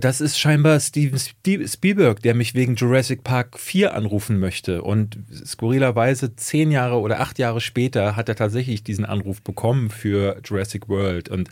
das 0.00 0.20
ist 0.20 0.38
scheinbar 0.38 0.78
Steven 0.80 1.18
Spie- 1.18 1.66
Spielberg, 1.66 2.22
der 2.22 2.34
mich 2.34 2.54
wegen 2.54 2.76
Jurassic 2.76 3.24
Park 3.24 3.58
4 3.58 3.94
anrufen 3.94 4.38
möchte. 4.38 4.82
Und 4.82 5.18
skurrilerweise 5.44 6.34
zehn 6.36 6.70
Jahre 6.70 6.98
oder 7.00 7.20
acht 7.20 7.38
Jahre 7.38 7.60
später 7.60 8.16
hat 8.16 8.28
er 8.28 8.36
tatsächlich 8.36 8.82
diesen 8.82 9.04
Anruf 9.04 9.42
bekommen 9.42 9.90
für 9.90 10.36
Jurassic 10.44 10.88
World. 10.88 11.28
Und 11.28 11.48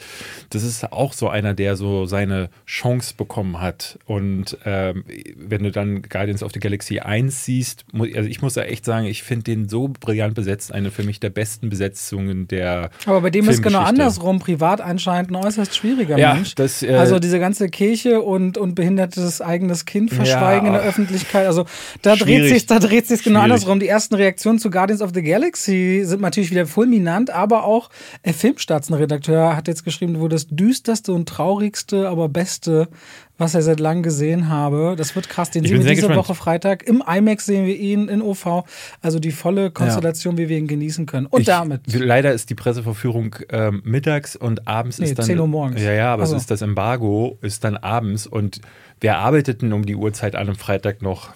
das 0.51 0.63
ist 0.63 0.93
auch 0.93 1.13
so 1.13 1.29
einer, 1.29 1.55
der 1.55 1.77
so 1.77 2.07
seine 2.07 2.51
Chance 2.67 3.15
bekommen 3.17 3.61
hat. 3.61 3.99
Und 4.07 4.57
ähm, 4.65 5.05
wenn 5.37 5.63
du 5.63 5.71
dann 5.71 6.03
Guardians 6.03 6.43
of 6.43 6.53
the 6.53 6.61
Galaxy 6.61 7.01
1 7.01 7.45
siehst, 7.45 7.85
also 7.93 8.29
ich 8.29 8.43
muss 8.43 8.55
ja 8.55 8.63
echt 8.63 8.85
sagen, 8.85 9.07
ich 9.07 9.23
finde 9.23 9.45
den 9.45 9.69
so 9.69 9.89
brillant 9.89 10.35
besetzt, 10.35 10.73
eine 10.73 10.91
für 10.91 11.03
mich 11.03 11.21
der 11.21 11.31
besten 11.31 11.69
Besetzungen 11.69 12.49
der 12.49 12.91
Aber 13.07 13.21
bei 13.21 13.31
dem 13.31 13.49
ist 13.49 13.63
genau 13.63 13.81
andersrum. 13.81 14.39
Privat 14.39 14.81
anscheinend 14.81 15.31
ein 15.31 15.37
äußerst 15.37 15.75
schwieriger 15.77 16.19
Ja, 16.19 16.35
Mensch. 16.35 16.55
das, 16.55 16.83
äh, 16.83 16.95
also 16.95 17.19
diese 17.19 17.39
ganze 17.39 17.69
Kirche 17.69 18.20
und, 18.23 18.59
und 18.59 18.75
behindertes 18.75 19.41
eigenes 19.41 19.85
Kind 19.85 20.13
verschweigen 20.13 20.67
in 20.67 20.73
der. 20.75 20.83
Öffentlichkeit. 20.83 21.47
Also 21.47 21.67
da 22.03 22.17
dreht 22.17 22.23
Schwierig. 22.23 22.53
sich, 22.53 22.67
da 22.67 22.79
dreht 22.79 23.07
sich 23.07 23.23
genau 23.23 23.41
Schwierig. 23.41 23.53
andersrum. 23.53 23.81
Die 23.81 23.89
ersten 23.89 24.15
Reaktionen 24.15 24.59
zu 24.59 24.71
Guardians 24.71 25.03
of 25.03 25.11
the 25.15 25.23
Galaxy 25.23 26.03
sind 26.05 26.21
natürlich 26.21 26.51
wieder 26.51 26.67
fulminant, 26.67 27.31
aber 27.31 27.65
auch 27.65 27.91
äh, 28.23 28.33
Filmstaatsredakteur 28.33 29.57
hat 29.57 29.69
jetzt 29.69 29.85
geschrieben, 29.85 30.21
wo 30.21 30.29
das 30.29 30.47
düsterste 30.49 31.13
und 31.13 31.29
traurigste, 31.29 32.09
aber 32.09 32.29
beste, 32.29 32.89
was 33.41 33.55
er 33.55 33.63
seit 33.63 33.81
langem 33.81 34.03
gesehen 34.03 34.49
habe. 34.49 34.95
Das 34.97 35.17
wird 35.17 35.29
krass. 35.29 35.51
Den 35.51 35.65
Ich 35.65 35.71
sehen 35.71 35.79
wir 35.83 35.91
diese 35.91 36.03
gespannt. 36.07 36.19
Woche 36.19 36.35
Freitag. 36.35 36.83
Im 36.87 37.03
IMAX 37.07 37.47
sehen 37.47 37.67
wir 37.67 37.77
ihn 37.77 38.09
in 38.09 38.23
OV. 38.23 38.65
Also 39.01 39.19
die 39.19 39.33
volle 39.33 39.71
Konstellation, 39.71 40.37
wie 40.39 40.49
wir 40.49 40.59
ihn 40.59 40.67
genießen 40.69 41.07
können. 41.07 41.27
Und 41.27 41.41
Ich- 41.41 41.47
damit. 41.47 41.81
Leider 41.93 42.33
ist 42.33 42.51
die 42.51 42.55
Presseverführung 42.55 43.35
ähm, 43.49 43.81
mittags 43.85 44.37
und 44.37 44.69
abends 44.69 44.99
Nee, 44.99 45.07
ist 45.07 45.19
dann. 45.19 45.27
10 45.27 45.41
Uhr 45.41 45.49
morgens. 45.49 45.81
Ja, 45.83 45.93
ja, 45.93 46.13
aber 46.13 46.23
Also. 46.23 46.37
es 46.37 46.43
ist 46.43 46.51
das 46.51 46.63
Embargo, 46.63 47.39
ist 47.41 47.65
dann 47.65 47.77
abends 47.77 48.27
und 48.27 48.61
wer 49.01 49.19
arbeitet 49.19 49.63
denn 49.63 49.73
um 49.73 49.87
die 49.87 49.97
Uhrzeit 49.97 50.37
an 50.37 50.47
einem 50.47 50.57
Freitag 50.57 51.01
noch? 51.03 51.31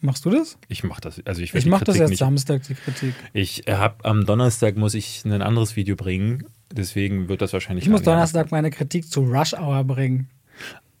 Machst 0.00 0.24
du 0.26 0.30
das? 0.30 0.58
Ich 0.68 0.84
mache 0.84 1.00
das, 1.00 1.20
also 1.24 1.40
ich 1.40 1.54
Ich 1.54 1.64
die 1.64 1.70
mache 1.70 1.84
das 1.84 1.96
erst 1.96 2.10
nicht. 2.10 2.18
Samstag, 2.18 2.62
die 2.64 2.74
Kritik. 2.74 3.14
Ich 3.32 3.64
habe 3.68 4.04
am 4.04 4.24
Donnerstag 4.26 4.76
muss 4.76 4.94
ich 4.94 5.24
ein 5.24 5.40
anderes 5.42 5.76
Video 5.76 5.96
bringen, 5.96 6.44
deswegen 6.70 7.28
wird 7.28 7.40
das 7.42 7.52
wahrscheinlich. 7.54 7.86
Ich 7.86 7.90
muss 7.90 8.02
Donnerstag 8.02 8.50
meine 8.52 8.70
Kritik 8.70 9.10
zu 9.10 9.22
Rush 9.22 9.54
Hour 9.54 9.82
bringen. 9.84 10.28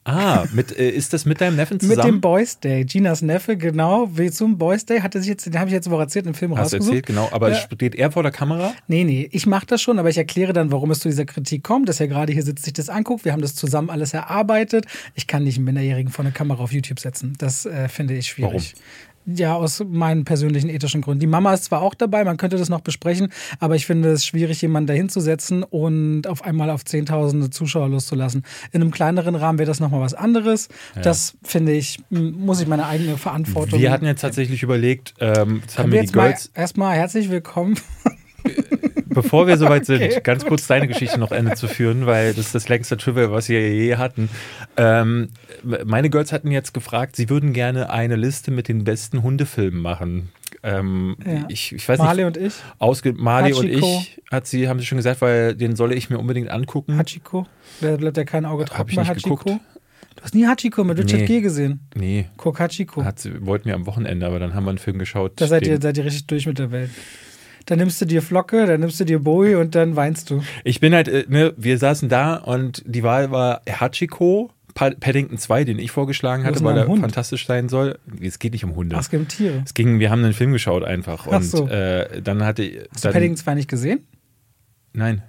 Ah, 0.06 0.44
mit, 0.52 0.76
äh, 0.78 0.90
ist 0.90 1.14
das 1.14 1.24
mit 1.24 1.40
deinem 1.40 1.56
Neffen 1.56 1.74
Mit 1.74 1.82
dem 1.82 1.88
zusammen? 1.88 2.20
Boys 2.20 2.60
Day. 2.60 2.84
Ginas 2.84 3.22
Neffe, 3.22 3.56
genau, 3.56 4.08
wie 4.14 4.30
zum 4.30 4.58
Boys 4.58 4.84
Day, 4.84 5.00
hat 5.00 5.14
er 5.14 5.22
sich 5.22 5.30
jetzt, 5.30 5.46
den 5.46 5.58
habe 5.58 5.70
ich 5.70 5.74
jetzt 5.74 5.88
Woche 5.90 6.02
erzählt, 6.02 6.26
im 6.26 6.34
Film 6.34 6.52
Hast 6.56 6.64
rausgesucht. 6.74 6.88
erzählt, 6.88 7.06
genau. 7.06 7.28
Aber 7.32 7.48
Ja. 7.48 7.54
steht 7.54 7.94
er 7.94 8.12
vor 8.12 8.22
der 8.22 8.30
Kamera? 8.32 8.74
Nee, 8.86 9.04
nee, 9.04 9.26
ich 9.32 9.46
mache 9.46 9.64
das 9.64 9.80
schon, 9.80 9.98
aber 9.98 10.10
ich 10.10 10.18
erkläre 10.18 10.52
dann, 10.52 10.70
warum 10.70 10.90
es 10.90 11.00
zu 11.00 11.08
dieser 11.08 11.24
Kritik 11.24 11.64
kommt, 11.64 11.88
dass 11.88 12.00
er 12.00 12.08
gerade 12.08 12.34
hier 12.34 12.42
sitzt, 12.42 12.64
sich 12.64 12.74
das 12.74 12.90
anguckt. 12.90 13.24
Wir 13.24 13.32
haben 13.32 13.40
das 13.40 13.54
zusammen 13.54 13.88
alles 13.88 14.12
erarbeitet. 14.12 14.84
Ich 15.14 15.26
kann 15.26 15.42
nicht 15.44 15.56
einen 15.56 15.64
Minderjährigen 15.64 16.12
vor 16.12 16.22
eine 16.24 16.32
Kamera 16.32 16.62
auf 16.62 16.72
YouTube 16.72 17.00
setzen. 17.00 17.32
Das 17.38 17.64
äh, 17.64 17.88
finde 17.88 18.12
ich 18.14 18.26
schwierig. 18.26 18.74
Ja, 19.26 19.54
aus 19.54 19.82
meinen 19.88 20.24
persönlichen 20.24 20.68
ethischen 20.68 21.00
Gründen. 21.00 21.20
Die 21.20 21.26
Mama 21.26 21.54
ist 21.54 21.64
zwar 21.64 21.80
auch 21.80 21.94
dabei, 21.94 22.24
man 22.24 22.36
könnte 22.36 22.56
das 22.58 22.68
noch 22.68 22.80
besprechen, 22.80 23.32
aber 23.58 23.74
ich 23.74 23.86
finde 23.86 24.10
es 24.10 24.26
schwierig, 24.26 24.60
jemanden 24.60 24.86
dahin 24.88 25.08
zu 25.08 25.20
setzen 25.20 25.62
und 25.62 26.26
auf 26.26 26.44
einmal 26.44 26.68
auf 26.70 26.84
Zehntausende 26.84 27.48
Zuschauer 27.50 27.88
loszulassen. 27.88 28.42
In 28.72 28.82
einem 28.82 28.90
kleineren 28.90 29.34
Rahmen 29.34 29.58
wäre 29.58 29.66
das 29.66 29.80
nochmal 29.80 30.00
was 30.00 30.14
anderes. 30.14 30.68
Das 31.02 31.36
finde 31.42 31.72
ich, 31.72 32.00
muss 32.10 32.60
ich 32.60 32.66
meine 32.66 32.86
eigene 32.86 33.16
Verantwortung. 33.16 33.80
Wir 33.80 33.90
hatten 33.90 34.04
jetzt 34.06 34.20
tatsächlich 34.20 34.62
überlegt, 34.62 35.14
ähm, 35.20 35.60
jetzt 35.62 35.78
haben 35.78 35.90
wir 35.90 36.00
die 36.00 36.06
jetzt 36.06 36.16
mal 36.16 36.28
Girls. 36.28 36.50
erstmal 36.54 36.96
herzlich 36.96 37.30
willkommen. 37.30 37.78
Bevor 39.14 39.46
wir 39.46 39.56
soweit 39.56 39.86
sind, 39.86 40.02
Okay, 40.02 40.20
ganz 40.22 40.44
kurz 40.44 40.66
deine 40.66 40.86
Geschichte 40.88 41.18
noch 41.18 41.32
Ende 41.32 41.54
zu 41.54 41.68
führen, 41.68 42.06
weil 42.06 42.34
das 42.34 42.46
ist 42.46 42.54
das 42.54 42.68
längste 42.68 42.96
Trivial, 42.96 43.30
was 43.30 43.48
wir 43.48 43.60
je 43.72 43.96
hatten. 43.96 44.28
Ähm, 44.76 45.28
meine 45.84 46.10
Girls 46.10 46.32
hatten 46.32 46.50
jetzt 46.50 46.74
gefragt, 46.74 47.16
sie 47.16 47.28
würden 47.30 47.52
gerne 47.52 47.90
eine 47.90 48.16
Liste 48.16 48.50
mit 48.50 48.68
den 48.68 48.84
besten 48.84 49.22
Hundefilmen 49.22 49.80
machen. 49.80 50.30
Ähm, 50.62 51.16
Ja. 51.26 51.44
ich, 51.48 51.72
ich 51.72 51.88
weiß 51.88 51.98
Marley 51.98 52.24
nicht, 52.24 52.36
und 52.38 52.46
ich. 52.46 52.54
ausge 52.78 53.12
Marley 53.12 53.52
und 53.54 53.66
Hachiko. 53.66 53.86
ich, 54.02 54.22
hat 54.30 54.46
sie, 54.46 54.68
haben 54.68 54.78
sie 54.78 54.86
schon 54.86 54.96
gesagt, 54.98 55.20
weil 55.20 55.54
den 55.54 55.76
solle 55.76 55.94
ich 55.94 56.10
mir 56.10 56.18
unbedingt 56.18 56.50
angucken. 56.50 56.96
Hachiko. 56.96 57.46
Da 57.80 57.96
bleibt 57.96 58.16
ja 58.16 58.24
kein 58.24 58.44
Auge 58.44 58.64
trocken 58.64 58.94
bei 58.96 59.04
Hachiko. 59.04 59.36
geguckt. 59.36 59.60
Du 60.16 60.22
hast 60.22 60.34
nie 60.34 60.46
Hachiko 60.46 60.84
mit 60.84 60.96
Richard 60.96 61.22
Nee. 61.22 61.26
Gere 61.26 61.40
gesehen. 61.42 61.80
Nee, 61.96 62.26
Guck 62.36 62.60
Hachiko. 62.60 63.04
hat 63.04 63.18
sie, 63.18 63.44
wollten 63.44 63.66
wir 63.66 63.74
am 63.74 63.84
Wochenende, 63.86 64.24
aber 64.26 64.38
dann 64.38 64.54
haben 64.54 64.64
wir 64.64 64.70
einen 64.70 64.78
Film 64.78 64.98
geschaut. 64.98 65.32
Da 65.40 65.48
seid 65.48 65.66
ihr, 65.66 65.80
seid 65.82 65.98
ihr 65.98 66.04
richtig 66.04 66.26
durch 66.28 66.46
mit 66.46 66.58
der 66.58 66.70
Welt. 66.70 66.90
Dann 67.66 67.78
nimmst 67.78 68.00
du 68.00 68.04
dir 68.04 68.20
Flocke, 68.22 68.66
dann 68.66 68.80
nimmst 68.80 69.00
du 69.00 69.04
dir 69.04 69.18
Bowie 69.18 69.54
und 69.54 69.74
dann 69.74 69.96
weinst 69.96 70.28
du. 70.30 70.42
Ich 70.64 70.80
bin 70.80 70.94
halt, 70.94 71.08
äh, 71.08 71.24
ne, 71.28 71.54
wir 71.56 71.78
saßen 71.78 72.08
da 72.08 72.34
und 72.36 72.82
die 72.86 73.02
Wahl 73.02 73.30
war 73.30 73.62
Hachiko, 73.68 74.50
Pa- 74.74 74.90
Paddington 74.90 75.38
2, 75.38 75.64
den 75.64 75.78
ich 75.78 75.90
vorgeschlagen 75.92 76.44
hatte, 76.44 76.62
weil 76.64 76.76
er 76.76 76.86
Hund? 76.88 77.00
fantastisch 77.00 77.46
sein 77.46 77.68
soll. 77.68 77.98
Es 78.20 78.38
geht 78.40 78.52
nicht 78.52 78.64
um 78.64 78.74
Hunde. 78.74 78.96
Ach, 78.96 79.00
es 79.00 79.08
gibt 79.10 79.28
Tiere. 79.30 79.62
Es 79.64 79.72
ging, 79.72 79.98
wir 80.00 80.10
haben 80.10 80.24
einen 80.24 80.32
Film 80.34 80.52
geschaut 80.52 80.82
einfach. 80.84 81.26
Ach 81.28 81.36
Und 81.36 81.42
so. 81.44 81.68
äh, 81.68 82.20
dann 82.20 82.44
hatte 82.44 82.62
Hast 82.92 83.04
du 83.04 83.08
dann, 83.08 83.12
Paddington 83.12 83.36
2 83.36 83.54
nicht 83.54 83.68
gesehen? 83.70 84.00
Nein. 84.92 85.22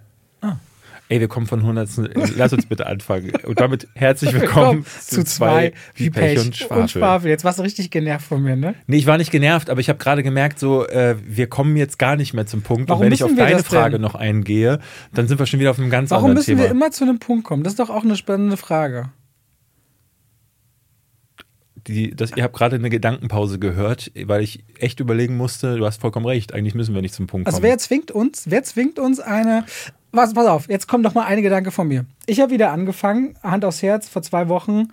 Ey, 1.08 1.20
wir 1.20 1.28
kommen 1.28 1.46
von 1.46 1.60
100. 1.60 1.90
Lass 2.36 2.52
uns 2.52 2.66
bitte 2.66 2.88
anfangen. 2.88 3.32
Und 3.46 3.60
damit 3.60 3.88
herzlich 3.94 4.34
willkommen 4.40 4.86
zu, 5.02 5.24
zwei 5.24 5.74
wie 5.94 6.10
Pech, 6.10 6.40
und 6.40 6.56
Schwafel. 6.56 6.82
und 6.82 6.92
Schwafel. 6.92 7.30
Jetzt 7.30 7.44
warst 7.44 7.60
du 7.60 7.64
richtig 7.64 7.92
genervt 7.92 8.26
von 8.26 8.42
mir, 8.42 8.56
ne? 8.56 8.74
Nee, 8.88 8.98
ich 8.98 9.06
war 9.06 9.20
nicht 9.20 9.30
genervt, 9.30 9.70
aber 9.70 9.80
ich 9.80 9.90
habe 9.90 10.00
gerade 10.00 10.24
gemerkt, 10.24 10.58
so, 10.58 10.88
äh, 10.88 11.16
wir 11.24 11.46
kommen 11.46 11.78
jetzt 11.78 12.00
gar 12.00 12.16
nicht 12.16 12.34
mehr 12.34 12.48
zum 12.48 12.64
Punkt. 12.64 12.90
Warum 12.90 13.02
und 13.02 13.06
wenn 13.06 13.14
ich 13.14 13.24
auf 13.24 13.36
deine 13.36 13.64
Frage 13.64 14.00
noch 14.00 14.16
eingehe, 14.16 14.80
dann 15.14 15.28
sind 15.28 15.38
wir 15.38 15.46
schon 15.46 15.60
wieder 15.60 15.70
auf 15.72 15.80
einem 15.80 15.92
ganz 15.92 16.10
Warum 16.10 16.32
anderen 16.32 16.44
Thema. 16.44 16.58
Warum 16.58 16.70
müssen 16.70 16.80
wir 16.80 16.86
immer 16.86 16.92
zu 16.92 17.04
einem 17.04 17.20
Punkt 17.20 17.44
kommen? 17.44 17.64
Das 17.64 17.74
ist 17.74 17.80
doch 17.80 17.92
auch 17.92 18.04
eine 18.04 18.16
spannende 18.16 18.58
Frage. 18.58 19.10
Die, 21.88 22.16
das, 22.16 22.32
ihr 22.36 22.42
habt 22.42 22.56
gerade 22.56 22.78
eine 22.78 22.90
Gedankenpause 22.90 23.60
gehört, 23.60 24.12
weil 24.24 24.42
ich 24.42 24.64
echt 24.80 25.00
überlegen 25.00 25.38
musste, 25.38 25.78
du 25.78 25.86
hast 25.86 26.02
vollkommen 26.02 26.26
recht, 26.26 26.52
eigentlich 26.52 26.74
müssen 26.74 26.96
wir 26.96 27.04
nicht 27.04 27.14
zum 27.14 27.28
Punkt 27.28 27.46
also 27.46 27.58
kommen. 27.58 27.66
Also 27.66 27.74
wer 27.74 27.78
zwingt 27.78 28.10
uns, 28.10 28.46
wer 28.50 28.64
zwingt 28.64 28.98
uns 28.98 29.20
eine 29.20 29.66
was, 30.16 30.34
pass 30.34 30.48
auf, 30.48 30.70
jetzt 30.70 30.88
kommt 30.88 31.04
noch 31.04 31.14
mal 31.14 31.26
eine 31.26 31.42
Gedanke 31.42 31.72
von 31.72 31.88
mir. 31.88 32.06
Ich 32.26 32.40
habe 32.40 32.52
wieder 32.52 32.72
angefangen, 32.72 33.38
Hand 33.44 33.66
aufs 33.66 33.82
Herz, 33.82 34.08
vor 34.08 34.22
zwei 34.22 34.50
Wochen 34.50 34.90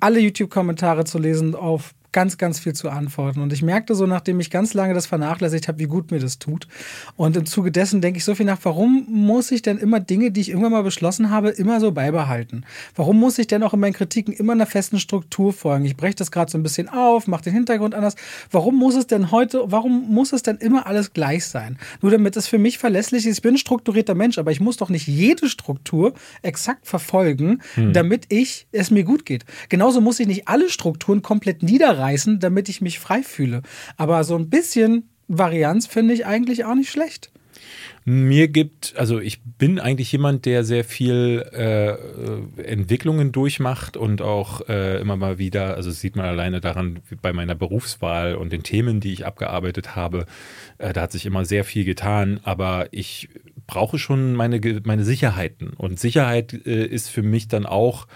alle 0.00 0.18
YouTube-Kommentare 0.18 1.04
zu 1.04 1.18
lesen 1.18 1.54
auf 1.54 1.94
ganz, 2.12 2.36
ganz 2.36 2.60
viel 2.60 2.74
zu 2.74 2.90
antworten. 2.90 3.40
Und 3.40 3.52
ich 3.52 3.62
merkte 3.62 3.94
so, 3.94 4.06
nachdem 4.06 4.38
ich 4.38 4.50
ganz 4.50 4.74
lange 4.74 4.92
das 4.92 5.06
vernachlässigt 5.06 5.66
habe, 5.66 5.78
wie 5.78 5.86
gut 5.86 6.10
mir 6.10 6.20
das 6.20 6.38
tut. 6.38 6.68
Und 7.16 7.36
im 7.36 7.46
Zuge 7.46 7.72
dessen 7.72 8.02
denke 8.02 8.18
ich 8.18 8.24
so 8.24 8.34
viel 8.34 8.46
nach, 8.46 8.58
warum 8.62 9.06
muss 9.08 9.50
ich 9.50 9.62
denn 9.62 9.78
immer 9.78 9.98
Dinge, 9.98 10.30
die 10.30 10.42
ich 10.42 10.50
irgendwann 10.50 10.72
mal 10.72 10.82
beschlossen 10.82 11.30
habe, 11.30 11.48
immer 11.48 11.80
so 11.80 11.90
beibehalten? 11.92 12.64
Warum 12.94 13.18
muss 13.18 13.38
ich 13.38 13.46
denn 13.46 13.62
auch 13.62 13.72
in 13.72 13.80
meinen 13.80 13.94
Kritiken 13.94 14.34
immer 14.34 14.52
einer 14.52 14.66
festen 14.66 15.00
Struktur 15.00 15.54
folgen? 15.54 15.86
Ich 15.86 15.96
breche 15.96 16.16
das 16.16 16.30
gerade 16.30 16.50
so 16.50 16.58
ein 16.58 16.62
bisschen 16.62 16.88
auf, 16.90 17.26
mache 17.26 17.44
den 17.44 17.54
Hintergrund 17.54 17.94
anders. 17.94 18.14
Warum 18.50 18.76
muss 18.76 18.94
es 18.94 19.06
denn 19.06 19.30
heute, 19.30 19.62
warum 19.66 20.12
muss 20.12 20.32
es 20.32 20.42
denn 20.42 20.58
immer 20.58 20.86
alles 20.86 21.14
gleich 21.14 21.46
sein? 21.46 21.78
Nur 22.02 22.12
damit 22.12 22.36
es 22.36 22.46
für 22.46 22.58
mich 22.58 22.76
verlässlich 22.76 23.26
ist. 23.26 23.38
Ich 23.38 23.42
bin 23.42 23.54
ein 23.54 23.58
strukturierter 23.58 24.14
Mensch, 24.14 24.36
aber 24.36 24.52
ich 24.52 24.60
muss 24.60 24.76
doch 24.76 24.90
nicht 24.90 25.06
jede 25.06 25.48
Struktur 25.48 26.12
exakt 26.42 26.86
verfolgen, 26.86 27.62
hm. 27.74 27.94
damit 27.94 28.26
ich 28.28 28.66
es 28.70 28.90
mir 28.90 29.04
gut 29.04 29.24
geht. 29.24 29.46
Genauso 29.70 30.02
muss 30.02 30.20
ich 30.20 30.26
nicht 30.26 30.46
alle 30.48 30.68
Strukturen 30.68 31.22
komplett 31.22 31.62
niederreißen 31.62 32.01
reißen, 32.02 32.40
damit 32.40 32.68
ich 32.68 32.80
mich 32.80 32.98
frei 32.98 33.22
fühle. 33.22 33.62
Aber 33.96 34.24
so 34.24 34.36
ein 34.36 34.50
bisschen 34.50 35.08
Varianz 35.28 35.86
finde 35.86 36.14
ich 36.14 36.26
eigentlich 36.26 36.64
auch 36.64 36.74
nicht 36.74 36.90
schlecht. 36.90 37.30
Mir 38.04 38.48
gibt, 38.48 38.94
also 38.96 39.20
ich 39.20 39.40
bin 39.42 39.78
eigentlich 39.78 40.10
jemand, 40.10 40.44
der 40.44 40.64
sehr 40.64 40.82
viel 40.82 41.44
äh, 41.52 42.60
Entwicklungen 42.60 43.30
durchmacht 43.30 43.96
und 43.96 44.20
auch 44.22 44.68
äh, 44.68 45.00
immer 45.00 45.16
mal 45.16 45.38
wieder, 45.38 45.76
also 45.76 45.92
sieht 45.92 46.16
man 46.16 46.26
alleine 46.26 46.60
daran 46.60 46.98
bei 47.20 47.32
meiner 47.32 47.54
Berufswahl 47.54 48.34
und 48.34 48.52
den 48.52 48.64
Themen, 48.64 48.98
die 48.98 49.12
ich 49.12 49.24
abgearbeitet 49.24 49.94
habe, 49.94 50.26
äh, 50.78 50.92
da 50.92 51.02
hat 51.02 51.12
sich 51.12 51.26
immer 51.26 51.44
sehr 51.44 51.62
viel 51.62 51.84
getan, 51.84 52.40
aber 52.42 52.88
ich 52.90 53.28
brauche 53.68 54.00
schon 54.00 54.34
meine, 54.34 54.60
meine 54.84 55.04
Sicherheiten 55.04 55.70
und 55.70 56.00
Sicherheit 56.00 56.54
äh, 56.66 56.84
ist 56.84 57.08
für 57.08 57.22
mich 57.22 57.46
dann 57.46 57.66
auch 57.66 58.08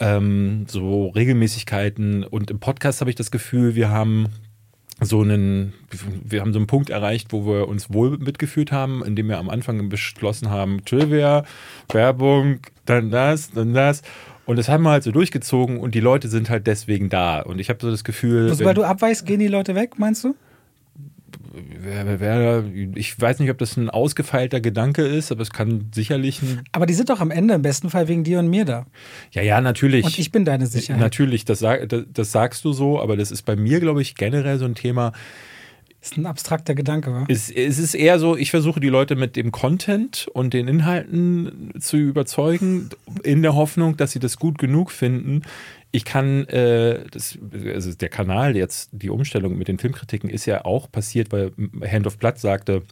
ähm, 0.00 0.66
so 0.68 1.08
Regelmäßigkeiten. 1.08 2.24
Und 2.24 2.50
im 2.50 2.60
Podcast 2.60 3.00
habe 3.00 3.10
ich 3.10 3.16
das 3.16 3.30
Gefühl, 3.30 3.74
wir 3.74 3.90
haben 3.90 4.28
so 5.00 5.20
einen, 5.20 5.74
wir 6.24 6.40
haben 6.40 6.52
so 6.52 6.58
einen 6.58 6.66
Punkt 6.66 6.90
erreicht, 6.90 7.32
wo 7.32 7.46
wir 7.46 7.68
uns 7.68 7.92
wohl 7.92 8.18
mitgefühlt 8.18 8.72
haben, 8.72 9.04
indem 9.04 9.28
wir 9.28 9.38
am 9.38 9.48
Anfang 9.48 9.88
beschlossen 9.88 10.50
haben, 10.50 10.84
Trivia, 10.84 11.44
Werbung, 11.90 12.60
dann 12.84 13.10
das, 13.10 13.50
dann 13.52 13.74
das. 13.74 14.02
Und 14.44 14.56
das 14.56 14.68
haben 14.68 14.82
wir 14.82 14.90
halt 14.90 15.04
so 15.04 15.12
durchgezogen 15.12 15.78
und 15.78 15.94
die 15.94 16.00
Leute 16.00 16.28
sind 16.28 16.48
halt 16.50 16.66
deswegen 16.66 17.10
da. 17.10 17.40
Und 17.40 17.60
ich 17.60 17.68
habe 17.68 17.78
so 17.80 17.90
das 17.90 18.02
Gefühl. 18.02 18.58
Weil 18.64 18.74
du 18.74 18.82
abweichst, 18.82 19.26
gehen 19.26 19.40
die 19.40 19.46
Leute 19.46 19.74
weg, 19.74 19.98
meinst 19.98 20.24
du? 20.24 20.34
Wer, 21.80 22.20
wer, 22.20 22.64
ich 22.94 23.20
weiß 23.20 23.38
nicht, 23.38 23.50
ob 23.50 23.58
das 23.58 23.76
ein 23.76 23.90
ausgefeilter 23.90 24.60
Gedanke 24.60 25.02
ist, 25.02 25.32
aber 25.32 25.42
es 25.42 25.50
kann 25.50 25.90
sicherlich 25.94 26.42
ein. 26.42 26.62
Aber 26.72 26.86
die 26.86 26.94
sind 26.94 27.10
doch 27.10 27.20
am 27.20 27.30
Ende 27.30 27.54
im 27.54 27.62
besten 27.62 27.90
Fall 27.90 28.08
wegen 28.08 28.24
dir 28.24 28.38
und 28.38 28.48
mir 28.48 28.64
da. 28.64 28.86
Ja, 29.32 29.42
ja, 29.42 29.60
natürlich. 29.60 30.04
Und 30.04 30.18
ich 30.18 30.32
bin 30.32 30.44
deine 30.44 30.66
Sicherheit. 30.66 31.00
Natürlich, 31.00 31.44
das, 31.44 31.60
das, 31.60 32.04
das 32.12 32.32
sagst 32.32 32.64
du 32.64 32.72
so, 32.72 33.00
aber 33.00 33.16
das 33.16 33.30
ist 33.30 33.42
bei 33.42 33.56
mir, 33.56 33.80
glaube 33.80 34.02
ich, 34.02 34.14
generell 34.14 34.58
so 34.58 34.64
ein 34.64 34.74
Thema. 34.74 35.12
Ist 36.00 36.16
ein 36.16 36.26
abstrakter 36.26 36.76
Gedanke, 36.76 37.12
wa? 37.12 37.24
Es, 37.26 37.50
es 37.50 37.78
ist 37.78 37.94
eher 37.94 38.20
so, 38.20 38.36
ich 38.36 38.52
versuche 38.52 38.78
die 38.78 38.88
Leute 38.88 39.16
mit 39.16 39.34
dem 39.34 39.50
Content 39.50 40.28
und 40.32 40.54
den 40.54 40.68
Inhalten 40.68 41.72
zu 41.80 41.96
überzeugen, 41.96 42.90
in 43.24 43.42
der 43.42 43.56
Hoffnung, 43.56 43.96
dass 43.96 44.12
sie 44.12 44.20
das 44.20 44.36
gut 44.36 44.58
genug 44.58 44.92
finden, 44.92 45.42
ich 45.90 46.04
kann, 46.04 46.46
äh, 46.48 47.04
das, 47.10 47.38
also 47.64 47.92
der 47.94 48.08
Kanal 48.08 48.56
jetzt, 48.56 48.90
die 48.92 49.10
Umstellung 49.10 49.56
mit 49.56 49.68
den 49.68 49.78
Filmkritiken 49.78 50.28
ist 50.28 50.46
ja 50.46 50.64
auch 50.64 50.90
passiert, 50.90 51.32
weil 51.32 51.52
Hand 51.82 52.06
of 52.06 52.18
Blood 52.18 52.38
sagte, 52.38 52.82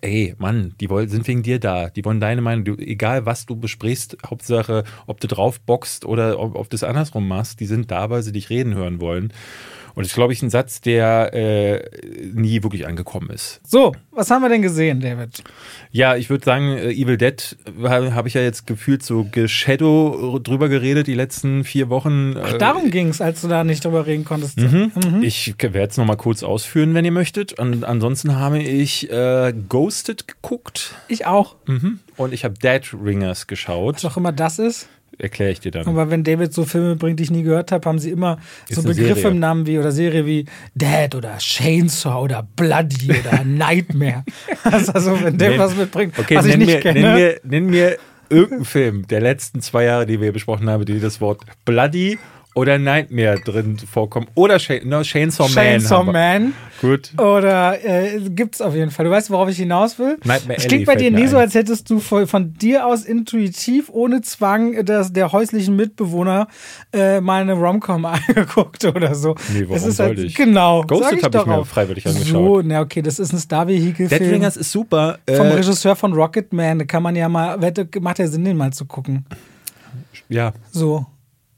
Ey, 0.00 0.34
Mann, 0.38 0.74
die 0.80 0.88
wollen, 0.88 1.10
sind 1.10 1.28
wegen 1.28 1.42
dir 1.42 1.58
da. 1.60 1.90
Die 1.90 2.04
wollen 2.06 2.20
deine 2.20 2.40
Meinung. 2.40 2.64
Du, 2.64 2.74
egal, 2.76 3.26
was 3.26 3.44
du 3.44 3.54
besprichst, 3.56 4.16
Hauptsache, 4.26 4.84
ob 5.06 5.20
du 5.20 5.28
drauf 5.28 5.60
boxt 5.60 6.06
oder 6.06 6.38
ob, 6.38 6.54
ob 6.54 6.70
du 6.70 6.74
es 6.74 6.82
andersrum 6.82 7.28
machst, 7.28 7.60
die 7.60 7.66
sind 7.66 7.90
da, 7.90 8.08
weil 8.08 8.22
sie 8.22 8.32
dich 8.32 8.48
reden 8.48 8.74
hören 8.74 9.02
wollen. 9.02 9.30
Und 9.94 10.02
das 10.02 10.08
ist, 10.08 10.14
glaube 10.14 10.32
ich, 10.32 10.42
ein 10.42 10.50
Satz, 10.50 10.80
der 10.80 11.32
äh, 11.32 11.82
nie 12.32 12.62
wirklich 12.62 12.86
angekommen 12.86 13.30
ist. 13.30 13.60
So, 13.64 13.94
was 14.10 14.30
haben 14.30 14.42
wir 14.42 14.48
denn 14.48 14.62
gesehen, 14.62 15.00
David? 15.00 15.44
Ja, 15.92 16.16
ich 16.16 16.30
würde 16.30 16.44
sagen, 16.44 16.76
äh, 16.76 16.90
Evil 16.90 17.16
Dead 17.16 17.56
habe 17.82 18.14
hab 18.14 18.26
ich 18.26 18.34
ja 18.34 18.40
jetzt 18.40 18.66
gefühlt 18.66 19.04
so 19.04 19.26
Shadow 19.46 20.40
drüber 20.40 20.68
geredet 20.68 21.06
die 21.06 21.14
letzten 21.14 21.62
vier 21.62 21.88
Wochen. 21.90 22.34
Ach, 22.36 22.54
darum 22.54 22.90
ging 22.90 23.08
es, 23.08 23.20
als 23.20 23.42
du 23.42 23.48
da 23.48 23.62
nicht 23.62 23.84
drüber 23.84 24.06
reden 24.06 24.24
konntest. 24.24 24.58
Mhm. 24.58 24.90
Mhm. 24.94 25.22
Ich 25.22 25.54
werde 25.60 25.90
es 25.90 25.96
nochmal 25.96 26.16
kurz 26.16 26.42
ausführen, 26.42 26.94
wenn 26.94 27.04
ihr 27.04 27.12
möchtet. 27.12 27.58
Und 27.58 27.84
ansonsten 27.84 28.36
habe 28.36 28.58
ich 28.58 29.10
äh, 29.10 29.54
Ghosted 29.68 30.26
geguckt. 30.26 30.94
Ich 31.06 31.26
auch. 31.26 31.54
Mhm. 31.66 32.00
Und 32.16 32.32
ich 32.32 32.44
habe 32.44 32.54
Dead 32.54 32.82
Ringers 32.92 33.46
geschaut. 33.46 33.96
Was 33.96 34.04
auch 34.04 34.16
immer 34.16 34.32
das 34.32 34.58
ist 34.58 34.88
erkläre 35.18 35.50
ich 35.52 35.60
dir 35.60 35.70
dann. 35.70 35.86
Aber 35.86 36.10
wenn 36.10 36.24
David 36.24 36.52
so 36.52 36.64
Filme 36.64 36.96
bringt, 36.96 37.18
die 37.18 37.24
ich 37.24 37.30
nie 37.30 37.42
gehört 37.42 37.72
habe, 37.72 37.88
haben 37.88 37.98
sie 37.98 38.10
immer 38.10 38.38
Ist 38.68 38.76
so 38.76 38.82
Begriffe 38.82 39.14
Serie. 39.14 39.30
im 39.30 39.38
Namen 39.38 39.66
wie 39.66 39.78
oder 39.78 39.92
Serie 39.92 40.26
wie 40.26 40.46
Dead 40.74 41.14
oder 41.14 41.38
Chainsaw 41.38 42.22
oder 42.22 42.46
Bloody 42.56 43.10
oder 43.10 43.44
Nightmare. 43.44 44.24
also 44.64 45.22
wenn 45.22 45.38
David 45.38 45.58
was 45.58 45.76
mitbringt, 45.76 46.18
okay, 46.18 46.36
was 46.36 46.46
ich 46.46 46.56
nicht 46.56 46.66
mir, 46.66 46.80
kenne. 46.80 47.00
Nenn 47.00 47.14
mir, 47.14 47.40
nenn 47.44 47.66
mir 47.66 47.96
irgendeinen 48.28 48.64
Film 48.64 49.06
der 49.08 49.20
letzten 49.20 49.60
zwei 49.60 49.84
Jahre, 49.84 50.06
die 50.06 50.20
wir 50.20 50.32
besprochen 50.32 50.68
haben, 50.68 50.84
die 50.84 51.00
das 51.00 51.20
Wort 51.20 51.42
Bloody 51.64 52.18
oder 52.54 52.78
Nightmare 52.78 53.40
drin 53.40 53.78
vorkommen. 53.78 54.28
Oder 54.34 54.58
Sh 54.58 54.84
no, 54.84 55.02
Chainsaw 55.02 55.48
Man. 55.48 55.52
Chainsaw 55.52 56.04
Man. 56.04 56.54
Gut. 56.80 57.12
Oder 57.18 57.84
äh, 57.84 58.16
es 58.16 58.60
auf 58.60 58.74
jeden 58.74 58.90
Fall. 58.92 59.06
Du 59.06 59.10
weißt, 59.10 59.30
worauf 59.30 59.48
ich 59.48 59.56
hinaus 59.56 59.98
will? 59.98 60.18
Nightmare 60.24 60.58
es 60.58 60.66
klingt 60.68 60.86
bei 60.86 60.94
dir 60.94 61.10
nie 61.10 61.26
so, 61.26 61.36
als 61.36 61.54
hättest 61.54 61.90
du 61.90 61.98
von, 61.98 62.26
von, 62.28 62.54
dir 62.54 62.86
aus 62.86 63.04
intuitiv, 63.04 63.90
ohne 63.90 64.22
Zwang 64.22 64.84
des, 64.84 65.12
der 65.12 65.32
häuslichen 65.32 65.74
Mitbewohner 65.74 66.46
äh, 66.92 67.20
mal 67.20 67.42
eine 67.42 67.54
Romcom 67.54 68.04
angeguckt 68.04 68.84
oder 68.84 69.14
so. 69.14 69.34
Nee, 69.52 69.64
warum 69.68 69.88
ist 69.88 69.98
halt, 69.98 70.18
ich? 70.18 70.34
Genau. 70.36 70.82
Ghosted 70.82 71.24
habe 71.24 71.38
ich 71.38 71.46
mir 71.46 71.64
freiwillig 71.64 72.06
angeschaut. 72.06 72.32
So, 72.32 72.62
na 72.62 72.80
okay, 72.80 73.02
das 73.02 73.18
ist 73.18 73.32
ein 73.32 73.38
Star-Vehikel-Film. 73.38 74.22
Dead 74.22 74.32
Ringers 74.32 74.56
ist 74.56 74.70
super. 74.70 75.18
Vom 75.28 75.46
äh, 75.46 75.54
Regisseur 75.54 75.96
von 75.96 76.12
Rocketman. 76.12 76.78
Da 76.78 76.84
kann 76.84 77.02
man 77.02 77.16
ja 77.16 77.28
mal, 77.28 77.58
macht 78.00 78.18
ja 78.20 78.28
Sinn, 78.28 78.44
den 78.44 78.56
mal 78.56 78.72
zu 78.72 78.84
gucken. 78.84 79.24
Ja. 80.28 80.52
So 80.70 81.06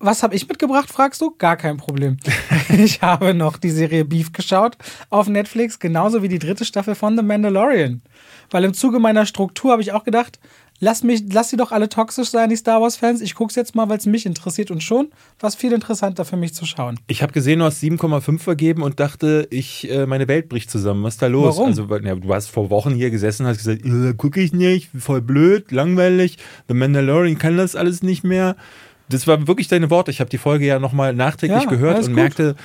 was 0.07 0.23
habe 0.23 0.35
ich 0.35 0.49
mitgebracht, 0.49 0.89
fragst 0.89 1.21
du? 1.21 1.35
Gar 1.37 1.57
kein 1.57 1.77
Problem. 1.77 2.17
ich 2.71 3.03
habe 3.03 3.35
noch 3.35 3.59
die 3.59 3.71
Serie 3.71 4.05
Beef 4.05 4.33
geschaut 4.33 4.79
auf 5.11 5.29
Netflix, 5.29 5.79
genauso 5.79 6.23
wie 6.23 6.29
die 6.29 6.39
dritte 6.39 6.65
Staffel 6.65 6.95
von 6.95 7.17
The 7.17 7.23
Mandalorian. 7.23 8.01
Weil 8.51 8.65
im 8.65 8.73
Zuge 8.73 9.01
meiner 9.01 9.27
Struktur 9.27 9.73
habe 9.73 9.83
ich 9.83 9.93
auch 9.93 10.05
gedacht, 10.05 10.39
lass, 10.79 11.03
mich, 11.03 11.25
lass 11.33 11.51
sie 11.51 11.57
doch 11.57 11.73
alle 11.73 11.89
toxisch 11.89 12.29
sein, 12.29 12.51
die 12.51 12.57
Star 12.57 12.81
Wars-Fans. 12.81 13.21
Ich 13.21 13.35
gucke 13.35 13.51
es 13.51 13.57
jetzt 13.57 13.75
mal, 13.75 13.89
weil 13.89 13.99
es 13.99 14.07
mich 14.07 14.27
interessiert 14.27 14.71
und 14.71 14.83
schon 14.83 15.09
war 15.41 15.49
es 15.49 15.57
viel 15.57 15.73
interessanter 15.73 16.25
für 16.25 16.37
mich 16.37 16.55
zu 16.55 16.67
schauen. 16.67 16.99
Ich 17.09 17.23
habe 17.23 17.33
gesehen, 17.33 17.59
du 17.59 17.65
hast 17.65 17.83
7,5 17.83 18.39
vergeben 18.39 18.83
und 18.83 19.01
dachte, 19.01 19.49
ich, 19.51 19.91
äh, 19.91 20.07
meine 20.07 20.29
Welt 20.29 20.49
bricht 20.49 20.71
zusammen. 20.71 21.03
Was 21.03 21.15
ist 21.15 21.23
da 21.23 21.27
los? 21.27 21.57
Warum? 21.57 21.69
Also, 21.69 21.89
ja, 21.97 22.15
du 22.15 22.33
hast 22.33 22.49
vor 22.49 22.71
Wochen 22.71 22.95
hier 22.95 23.11
gesessen 23.11 23.43
und 23.43 23.49
hast 23.49 23.59
gesagt, 23.59 23.85
äh, 23.85 24.15
gucke 24.15 24.41
ich 24.41 24.53
nicht, 24.53 24.91
voll 24.97 25.21
blöd, 25.21 25.73
langweilig. 25.73 26.39
The 26.69 26.75
Mandalorian 26.75 27.39
kann 27.39 27.57
das 27.57 27.75
alles 27.75 28.03
nicht 28.03 28.25
mehr. 28.25 28.57
Das 29.09 29.27
war 29.27 29.47
wirklich 29.47 29.69
deine 29.69 29.91
Worte. 29.91 30.11
Ich 30.11 30.21
habe 30.21 30.31
die 30.31 30.39
Folge 30.39 30.67
ja 30.67 30.79
nochmal 30.79 31.15
nachträglich 31.15 31.63
ja, 31.63 31.69
gehört 31.69 31.99
und 31.99 32.07
gut. 32.07 32.15
merkte, 32.15 32.57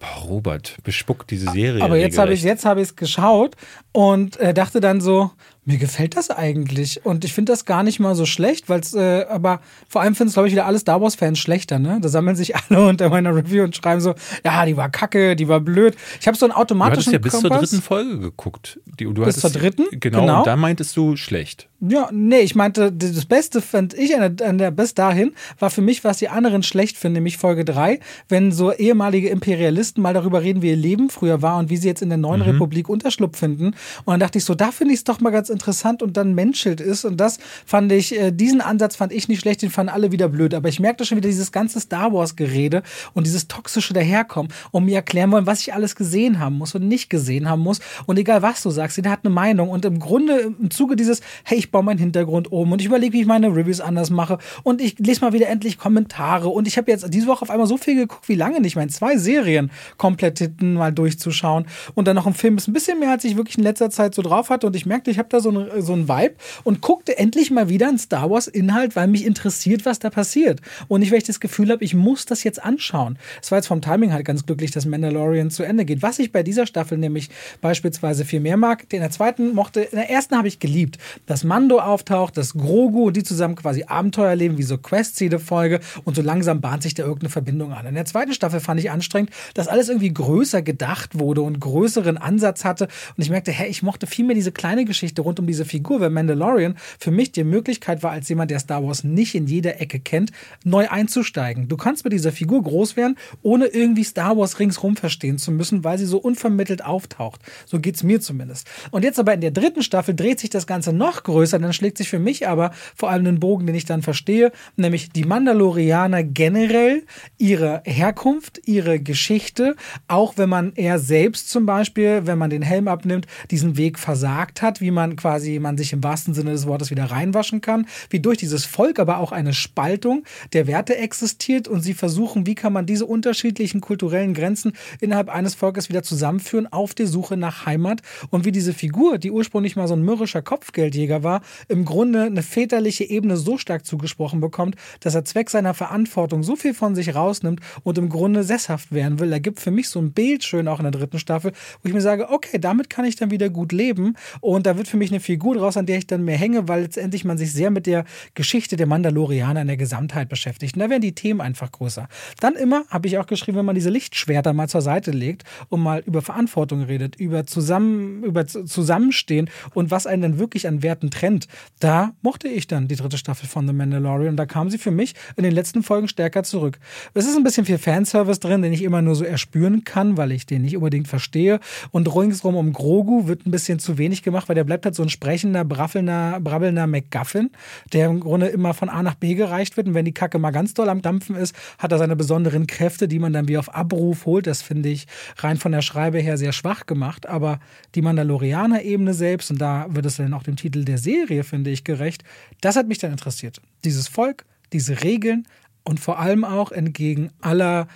boah, 0.00 0.24
Robert, 0.26 0.76
bespuckt 0.82 1.30
diese 1.30 1.50
Serie. 1.50 1.82
Aber 1.82 1.96
jetzt 1.96 2.18
habe 2.18 2.32
ich 2.32 2.44
es 2.44 2.64
hab 2.64 2.78
geschaut 2.96 3.56
und 3.92 4.38
äh, 4.38 4.54
dachte 4.54 4.80
dann 4.80 5.00
so, 5.00 5.30
mir 5.68 5.76
gefällt 5.76 6.16
das 6.16 6.30
eigentlich. 6.30 7.04
Und 7.04 7.26
ich 7.26 7.34
finde 7.34 7.52
das 7.52 7.66
gar 7.66 7.82
nicht 7.82 8.00
mal 8.00 8.14
so 8.14 8.24
schlecht, 8.24 8.70
weil 8.70 8.80
es, 8.80 8.94
äh, 8.94 9.26
aber 9.28 9.60
vor 9.86 10.00
allem 10.00 10.14
finden 10.14 10.28
es, 10.28 10.32
glaube 10.32 10.48
ich, 10.48 10.54
wieder 10.54 10.64
alle 10.64 10.78
Star 10.78 11.02
Wars-Fans 11.02 11.38
schlechter, 11.38 11.78
ne? 11.78 11.98
Da 12.00 12.08
sammeln 12.08 12.36
sich 12.36 12.56
alle 12.70 12.88
unter 12.88 13.10
meiner 13.10 13.36
Review 13.36 13.64
und 13.64 13.76
schreiben 13.76 14.00
so, 14.00 14.14
ja, 14.44 14.64
die 14.64 14.78
war 14.78 14.88
kacke, 14.88 15.36
die 15.36 15.46
war 15.46 15.60
blöd. 15.60 15.94
Ich 16.20 16.26
habe 16.26 16.38
so 16.38 16.46
einen 16.46 16.54
automatischen 16.54 17.12
Du 17.12 17.18
hattest 17.18 17.34
ja 17.34 17.40
bis 17.40 17.50
Kompass. 17.50 17.50
zur 17.50 17.68
dritten 17.68 17.82
Folge 17.82 18.18
geguckt. 18.18 18.80
Die, 18.98 19.04
du 19.04 19.12
bis 19.12 19.40
zur 19.40 19.50
dritten? 19.50 19.84
Genau, 19.90 20.20
genau, 20.20 20.38
und 20.38 20.46
da 20.46 20.56
meintest 20.56 20.96
du 20.96 21.16
schlecht. 21.16 21.68
Ja, 21.80 22.08
nee, 22.10 22.40
ich 22.40 22.54
meinte, 22.54 22.90
das 22.90 23.26
Beste 23.26 23.60
fand 23.60 23.92
ich 23.94 24.16
an 24.16 24.36
der, 24.36 24.48
an 24.48 24.58
der 24.58 24.70
bis 24.70 24.94
dahin, 24.94 25.34
war 25.58 25.68
für 25.70 25.82
mich, 25.82 26.02
was 26.02 26.16
die 26.16 26.28
anderen 26.28 26.62
schlecht 26.62 26.96
finden, 26.96 27.16
nämlich 27.16 27.36
Folge 27.36 27.64
3, 27.64 28.00
wenn 28.28 28.52
so 28.52 28.72
ehemalige 28.72 29.28
Imperialisten 29.28 30.02
mal 30.02 30.14
darüber 30.14 30.42
reden, 30.42 30.62
wie 30.62 30.70
ihr 30.70 30.76
Leben 30.76 31.10
früher 31.10 31.42
war 31.42 31.58
und 31.58 31.68
wie 31.68 31.76
sie 31.76 31.88
jetzt 31.88 32.02
in 32.02 32.08
der 32.08 32.18
neuen 32.18 32.40
mhm. 32.40 32.46
Republik 32.48 32.88
Unterschlupf 32.88 33.38
finden. 33.38 33.66
Und 33.66 33.74
dann 34.06 34.20
dachte 34.20 34.38
ich 34.38 34.44
so, 34.44 34.54
da 34.54 34.72
finde 34.72 34.94
ich 34.94 35.00
es 35.00 35.04
doch 35.04 35.20
mal 35.20 35.30
ganz 35.30 35.50
interessant 35.50 35.57
interessant 35.58 36.02
und 36.02 36.16
dann 36.16 36.34
menschelt 36.34 36.80
ist. 36.80 37.04
Und 37.04 37.16
das 37.16 37.38
fand 37.66 37.90
ich, 37.90 38.16
äh, 38.18 38.30
diesen 38.30 38.60
Ansatz 38.60 38.94
fand 38.94 39.12
ich 39.12 39.28
nicht 39.28 39.40
schlecht, 39.40 39.62
den 39.62 39.70
fanden 39.70 39.92
alle 39.92 40.12
wieder 40.12 40.28
blöd. 40.28 40.54
Aber 40.54 40.68
ich 40.68 40.78
merkte 40.78 41.04
schon 41.04 41.16
wieder 41.18 41.28
dieses 41.28 41.50
ganze 41.50 41.80
Star 41.80 42.12
Wars-Gerede 42.12 42.82
und 43.14 43.26
dieses 43.26 43.48
toxische 43.48 43.92
Daherkommen 43.92 44.52
und 44.70 44.84
mir 44.84 44.94
erklären 44.94 45.32
wollen, 45.32 45.46
was 45.46 45.60
ich 45.60 45.74
alles 45.74 45.96
gesehen 45.96 46.38
haben 46.38 46.56
muss 46.58 46.74
und 46.74 46.86
nicht 46.86 47.10
gesehen 47.10 47.48
haben 47.48 47.62
muss. 47.62 47.80
Und 48.06 48.18
egal 48.18 48.42
was 48.42 48.62
du 48.62 48.70
sagst, 48.70 48.96
jeder 48.96 49.10
hat 49.10 49.20
eine 49.24 49.34
Meinung. 49.34 49.68
Und 49.70 49.84
im 49.84 49.98
Grunde, 49.98 50.54
im 50.60 50.70
Zuge 50.70 50.94
dieses, 50.94 51.20
hey, 51.44 51.58
ich 51.58 51.70
baue 51.72 51.82
meinen 51.82 51.98
Hintergrund 51.98 52.52
um 52.52 52.70
und 52.70 52.80
ich 52.80 52.86
überlege, 52.86 53.12
wie 53.14 53.22
ich 53.22 53.26
meine 53.26 53.48
Reviews 53.48 53.80
anders 53.80 54.10
mache 54.10 54.38
und 54.62 54.80
ich 54.80 54.98
lese 54.98 55.22
mal 55.22 55.32
wieder 55.32 55.48
endlich 55.48 55.78
Kommentare. 55.78 56.48
Und 56.48 56.68
ich 56.68 56.78
habe 56.78 56.90
jetzt 56.90 57.12
diese 57.12 57.26
Woche 57.26 57.42
auf 57.42 57.50
einmal 57.50 57.66
so 57.66 57.76
viel 57.76 57.96
geguckt 57.96 58.28
wie 58.28 58.34
lange 58.34 58.60
nicht. 58.60 58.68
Ich 58.68 58.76
meine, 58.76 58.90
zwei 58.90 59.16
Serien 59.16 59.70
komplett 59.96 60.38
hinten 60.38 60.74
mal 60.74 60.92
durchzuschauen 60.92 61.66
und 61.94 62.06
dann 62.06 62.14
noch 62.14 62.26
ein 62.26 62.34
Film 62.34 62.56
ist 62.56 62.68
ein 62.68 62.72
bisschen 62.72 63.00
mehr, 63.00 63.10
als 63.10 63.24
ich 63.24 63.36
wirklich 63.36 63.58
in 63.58 63.64
letzter 63.64 63.90
Zeit 63.90 64.14
so 64.14 64.22
drauf 64.22 64.50
hatte. 64.50 64.66
Und 64.66 64.76
ich 64.76 64.86
merkte, 64.86 65.10
ich 65.10 65.18
habe 65.18 65.28
da 65.28 65.40
so, 65.40 65.47
eine, 65.50 65.82
so 65.82 65.92
einen 65.92 66.08
Vibe 66.08 66.34
und 66.64 66.80
guckte 66.80 67.18
endlich 67.18 67.50
mal 67.50 67.68
wieder 67.68 67.88
einen 67.88 67.98
Star 67.98 68.30
Wars-Inhalt, 68.30 68.96
weil 68.96 69.08
mich 69.08 69.24
interessiert, 69.24 69.84
was 69.86 69.98
da 69.98 70.10
passiert. 70.10 70.60
Und 70.88 71.00
nicht, 71.00 71.10
weil 71.10 71.18
ich 71.18 71.24
das 71.24 71.40
Gefühl 71.40 71.70
habe, 71.70 71.84
ich 71.84 71.94
muss 71.94 72.26
das 72.26 72.44
jetzt 72.44 72.62
anschauen. 72.62 73.18
Es 73.42 73.50
war 73.50 73.58
jetzt 73.58 73.68
vom 73.68 73.80
Timing 73.80 74.12
halt 74.12 74.24
ganz 74.24 74.46
glücklich, 74.46 74.70
dass 74.70 74.86
Mandalorian 74.86 75.50
zu 75.50 75.62
Ende 75.62 75.84
geht. 75.84 76.02
Was 76.02 76.18
ich 76.18 76.32
bei 76.32 76.42
dieser 76.42 76.66
Staffel 76.66 76.98
nämlich 76.98 77.30
beispielsweise 77.60 78.24
viel 78.24 78.40
mehr 78.40 78.56
mag, 78.56 78.92
in 78.92 79.00
der 79.00 79.10
zweiten 79.10 79.54
mochte, 79.54 79.80
in 79.80 79.96
der 79.96 80.10
ersten 80.10 80.36
habe 80.36 80.48
ich 80.48 80.58
geliebt, 80.58 80.98
dass 81.26 81.44
Mando 81.44 81.80
auftaucht, 81.80 82.36
dass 82.36 82.54
Grogu 82.54 83.10
die 83.10 83.22
zusammen 83.22 83.56
quasi 83.56 83.84
Abenteuer 83.84 84.34
leben, 84.34 84.58
wie 84.58 84.62
so 84.62 84.78
Quest-Folge 84.78 85.80
und 86.04 86.16
so 86.16 86.22
langsam 86.22 86.60
bahnt 86.60 86.82
sich 86.82 86.94
da 86.94 87.02
irgendeine 87.02 87.30
Verbindung 87.30 87.72
an. 87.72 87.86
In 87.86 87.94
der 87.94 88.04
zweiten 88.04 88.32
Staffel 88.32 88.60
fand 88.60 88.80
ich 88.80 88.90
anstrengend, 88.90 89.30
dass 89.54 89.68
alles 89.68 89.88
irgendwie 89.88 90.12
größer 90.12 90.62
gedacht 90.62 91.18
wurde 91.18 91.42
und 91.42 91.60
größeren 91.60 92.18
Ansatz 92.18 92.64
hatte 92.64 92.88
und 93.16 93.22
ich 93.22 93.30
merkte, 93.30 93.52
hey, 93.52 93.68
ich 93.68 93.82
mochte 93.82 94.06
viel 94.06 94.24
mehr 94.24 94.34
diese 94.34 94.52
kleine 94.52 94.84
Geschichte 94.84 95.22
rund 95.28 95.38
um 95.38 95.46
diese 95.46 95.64
Figur, 95.64 96.00
weil 96.00 96.10
Mandalorian 96.10 96.76
für 96.98 97.10
mich 97.10 97.32
die 97.32 97.44
Möglichkeit 97.44 98.02
war, 98.02 98.10
als 98.10 98.28
jemand, 98.28 98.50
der 98.50 98.58
Star 98.58 98.84
Wars 98.84 99.04
nicht 99.04 99.34
in 99.34 99.46
jeder 99.46 99.80
Ecke 99.80 100.00
kennt, 100.00 100.32
neu 100.64 100.88
einzusteigen. 100.88 101.68
Du 101.68 101.76
kannst 101.76 102.04
mit 102.04 102.12
dieser 102.12 102.32
Figur 102.32 102.62
groß 102.62 102.96
werden, 102.96 103.16
ohne 103.42 103.66
irgendwie 103.66 104.04
Star 104.04 104.36
Wars 104.36 104.58
ringsrum 104.58 104.96
verstehen 104.96 105.38
zu 105.38 105.52
müssen, 105.52 105.84
weil 105.84 105.98
sie 105.98 106.06
so 106.06 106.18
unvermittelt 106.18 106.84
auftaucht. 106.84 107.40
So 107.66 107.78
geht 107.78 107.96
es 107.96 108.02
mir 108.02 108.20
zumindest. 108.20 108.66
Und 108.90 109.04
jetzt 109.04 109.18
aber 109.18 109.34
in 109.34 109.40
der 109.40 109.50
dritten 109.50 109.82
Staffel 109.82 110.14
dreht 110.14 110.40
sich 110.40 110.50
das 110.50 110.66
Ganze 110.66 110.92
noch 110.92 111.22
größer, 111.22 111.58
dann 111.58 111.72
schlägt 111.72 111.98
sich 111.98 112.08
für 112.08 112.18
mich 112.18 112.48
aber 112.48 112.72
vor 112.96 113.10
allem 113.10 113.26
einen 113.26 113.40
Bogen, 113.40 113.66
den 113.66 113.74
ich 113.74 113.84
dann 113.84 114.02
verstehe, 114.02 114.52
nämlich 114.76 115.10
die 115.10 115.24
Mandalorianer 115.24 116.22
generell, 116.24 117.04
ihre 117.36 117.82
Herkunft, 117.84 118.60
ihre 118.64 119.00
Geschichte, 119.00 119.76
auch 120.06 120.36
wenn 120.36 120.48
man 120.48 120.72
er 120.74 120.98
selbst 120.98 121.50
zum 121.50 121.66
Beispiel, 121.66 122.26
wenn 122.26 122.38
man 122.38 122.50
den 122.50 122.62
Helm 122.62 122.88
abnimmt, 122.88 123.26
diesen 123.50 123.76
Weg 123.76 123.98
versagt 123.98 124.62
hat, 124.62 124.80
wie 124.80 124.90
man 124.90 125.16
quasi, 125.18 125.58
man 125.58 125.76
sich 125.76 125.92
im 125.92 126.02
wahrsten 126.02 126.32
Sinne 126.32 126.52
des 126.52 126.66
Wortes 126.66 126.90
wieder 126.90 127.04
reinwaschen 127.04 127.60
kann, 127.60 127.86
wie 128.08 128.20
durch 128.20 128.38
dieses 128.38 128.64
Volk 128.64 128.98
aber 128.98 129.18
auch 129.18 129.32
eine 129.32 129.52
Spaltung 129.52 130.24
der 130.52 130.66
Werte 130.66 130.96
existiert 130.96 131.68
und 131.68 131.82
sie 131.82 131.94
versuchen, 131.94 132.46
wie 132.46 132.54
kann 132.54 132.72
man 132.72 132.86
diese 132.86 133.04
unterschiedlichen 133.04 133.82
kulturellen 133.82 134.32
Grenzen 134.32 134.72
innerhalb 135.00 135.28
eines 135.28 135.54
Volkes 135.54 135.88
wieder 135.88 136.02
zusammenführen 136.02 136.66
auf 136.72 136.94
der 136.94 137.06
Suche 137.06 137.36
nach 137.36 137.66
Heimat 137.66 138.00
und 138.30 138.44
wie 138.44 138.52
diese 138.52 138.72
Figur, 138.72 139.18
die 139.18 139.30
ursprünglich 139.30 139.76
mal 139.76 139.88
so 139.88 139.94
ein 139.94 140.02
mürrischer 140.02 140.42
Kopfgeldjäger 140.42 141.22
war, 141.22 141.42
im 141.68 141.84
Grunde 141.84 142.22
eine 142.22 142.42
väterliche 142.42 143.04
Ebene 143.04 143.36
so 143.36 143.58
stark 143.58 143.84
zugesprochen 143.84 144.40
bekommt, 144.40 144.76
dass 145.00 145.14
er 145.14 145.24
Zweck 145.24 145.50
seiner 145.50 145.74
Verantwortung 145.74 146.42
so 146.42 146.56
viel 146.56 146.74
von 146.74 146.94
sich 146.94 147.14
rausnimmt 147.14 147.60
und 147.82 147.98
im 147.98 148.08
Grunde 148.08 148.44
sesshaft 148.44 148.92
werden 148.92 149.18
will. 149.18 149.32
Er 149.32 149.40
gibt 149.40 149.60
für 149.60 149.70
mich 149.70 149.88
so 149.88 150.00
ein 150.00 150.12
Bild 150.12 150.44
schön 150.44 150.68
auch 150.68 150.78
in 150.78 150.84
der 150.84 150.92
dritten 150.92 151.18
Staffel, 151.18 151.52
wo 151.82 151.88
ich 151.88 151.94
mir 151.94 152.00
sage, 152.00 152.30
okay, 152.30 152.58
damit 152.58 152.88
kann 152.88 153.04
ich 153.04 153.16
dann 153.16 153.30
wieder 153.30 153.48
gut 153.48 153.72
leben 153.72 154.14
und 154.40 154.66
da 154.66 154.76
wird 154.76 154.88
für 154.88 154.96
mich 154.96 155.07
eine 155.10 155.20
Figur 155.20 155.54
draus, 155.54 155.76
an 155.76 155.86
der 155.86 155.98
ich 155.98 156.06
dann 156.06 156.24
mehr 156.24 156.36
hänge, 156.36 156.68
weil 156.68 156.82
letztendlich 156.82 157.24
man 157.24 157.38
sich 157.38 157.52
sehr 157.52 157.70
mit 157.70 157.86
der 157.86 158.04
Geschichte 158.34 158.76
der 158.76 158.86
Mandalorianer 158.86 159.62
in 159.62 159.66
der 159.66 159.76
Gesamtheit 159.76 160.28
beschäftigt. 160.28 160.74
Und 160.74 160.80
da 160.80 160.90
werden 160.90 161.02
die 161.02 161.14
Themen 161.14 161.40
einfach 161.40 161.72
größer. 161.72 162.08
Dann 162.40 162.54
immer, 162.54 162.84
habe 162.88 163.08
ich 163.08 163.18
auch 163.18 163.26
geschrieben, 163.26 163.58
wenn 163.58 163.66
man 163.66 163.74
diese 163.74 163.90
Lichtschwerter 163.90 164.52
mal 164.52 164.68
zur 164.68 164.82
Seite 164.82 165.10
legt 165.10 165.44
und 165.68 165.80
mal 165.80 166.02
über 166.06 166.22
Verantwortung 166.22 166.82
redet, 166.82 167.16
über, 167.16 167.46
zusammen, 167.46 168.22
über 168.22 168.46
Zusammenstehen 168.46 169.50
und 169.74 169.90
was 169.90 170.06
einen 170.06 170.22
dann 170.22 170.38
wirklich 170.38 170.66
an 170.66 170.82
Werten 170.82 171.10
trennt, 171.10 171.48
da 171.80 172.12
mochte 172.22 172.48
ich 172.48 172.66
dann 172.66 172.88
die 172.88 172.96
dritte 172.96 173.18
Staffel 173.18 173.48
von 173.48 173.66
The 173.66 173.72
Mandalorian. 173.72 174.36
Da 174.36 174.46
kam 174.46 174.70
sie 174.70 174.78
für 174.78 174.90
mich 174.90 175.14
in 175.36 175.44
den 175.44 175.52
letzten 175.52 175.82
Folgen 175.82 176.08
stärker 176.08 176.42
zurück. 176.42 176.78
Es 177.14 177.26
ist 177.26 177.36
ein 177.36 177.44
bisschen 177.44 177.64
viel 177.64 177.78
Fanservice 177.78 178.40
drin, 178.40 178.62
den 178.62 178.72
ich 178.72 178.82
immer 178.82 179.02
nur 179.02 179.14
so 179.14 179.24
erspüren 179.24 179.84
kann, 179.84 180.16
weil 180.16 180.32
ich 180.32 180.46
den 180.46 180.62
nicht 180.62 180.76
unbedingt 180.76 181.08
verstehe. 181.08 181.60
Und 181.90 182.14
ringsrum 182.14 182.56
um 182.56 182.72
Grogu 182.72 183.26
wird 183.26 183.46
ein 183.46 183.50
bisschen 183.50 183.78
zu 183.78 183.98
wenig 183.98 184.22
gemacht, 184.22 184.48
weil 184.48 184.54
der 184.54 184.64
bleibt 184.64 184.84
halt 184.84 184.94
so 184.94 184.97
ein 185.02 185.08
sprechender, 185.08 185.64
braffelnder, 185.64 186.40
brabbelnder 186.40 186.86
McGuffin, 186.86 187.50
der 187.92 188.06
im 188.08 188.20
Grunde 188.20 188.46
immer 188.46 188.74
von 188.74 188.88
A 188.88 189.02
nach 189.02 189.14
B 189.14 189.34
gereicht 189.34 189.76
wird. 189.76 189.86
Und 189.86 189.94
wenn 189.94 190.04
die 190.04 190.12
Kacke 190.12 190.38
mal 190.38 190.50
ganz 190.50 190.74
doll 190.74 190.88
am 190.88 191.02
Dampfen 191.02 191.36
ist, 191.36 191.54
hat 191.78 191.92
er 191.92 191.98
seine 191.98 192.16
besonderen 192.16 192.66
Kräfte, 192.66 193.08
die 193.08 193.18
man 193.18 193.32
dann 193.32 193.48
wie 193.48 193.58
auf 193.58 193.74
Abruf 193.74 194.26
holt. 194.26 194.46
Das 194.46 194.62
finde 194.62 194.88
ich 194.88 195.06
rein 195.36 195.56
von 195.56 195.72
der 195.72 195.82
Schreibe 195.82 196.18
her 196.18 196.38
sehr 196.38 196.52
schwach 196.52 196.86
gemacht. 196.86 197.26
Aber 197.26 197.60
die 197.94 198.02
Mandalorianer-Ebene 198.02 199.14
selbst, 199.14 199.50
und 199.50 199.60
da 199.60 199.86
wird 199.88 200.06
es 200.06 200.16
dann 200.16 200.34
auch 200.34 200.42
dem 200.42 200.56
Titel 200.56 200.84
der 200.84 200.98
Serie, 200.98 201.44
finde 201.44 201.70
ich, 201.70 201.84
gerecht, 201.84 202.24
das 202.60 202.76
hat 202.76 202.88
mich 202.88 202.98
dann 202.98 203.12
interessiert. 203.12 203.60
Dieses 203.84 204.08
Volk, 204.08 204.44
diese 204.72 205.02
Regeln 205.02 205.46
und 205.84 206.00
vor 206.00 206.18
allem 206.18 206.44
auch 206.44 206.72
entgegen 206.72 207.30
aller 207.40 207.88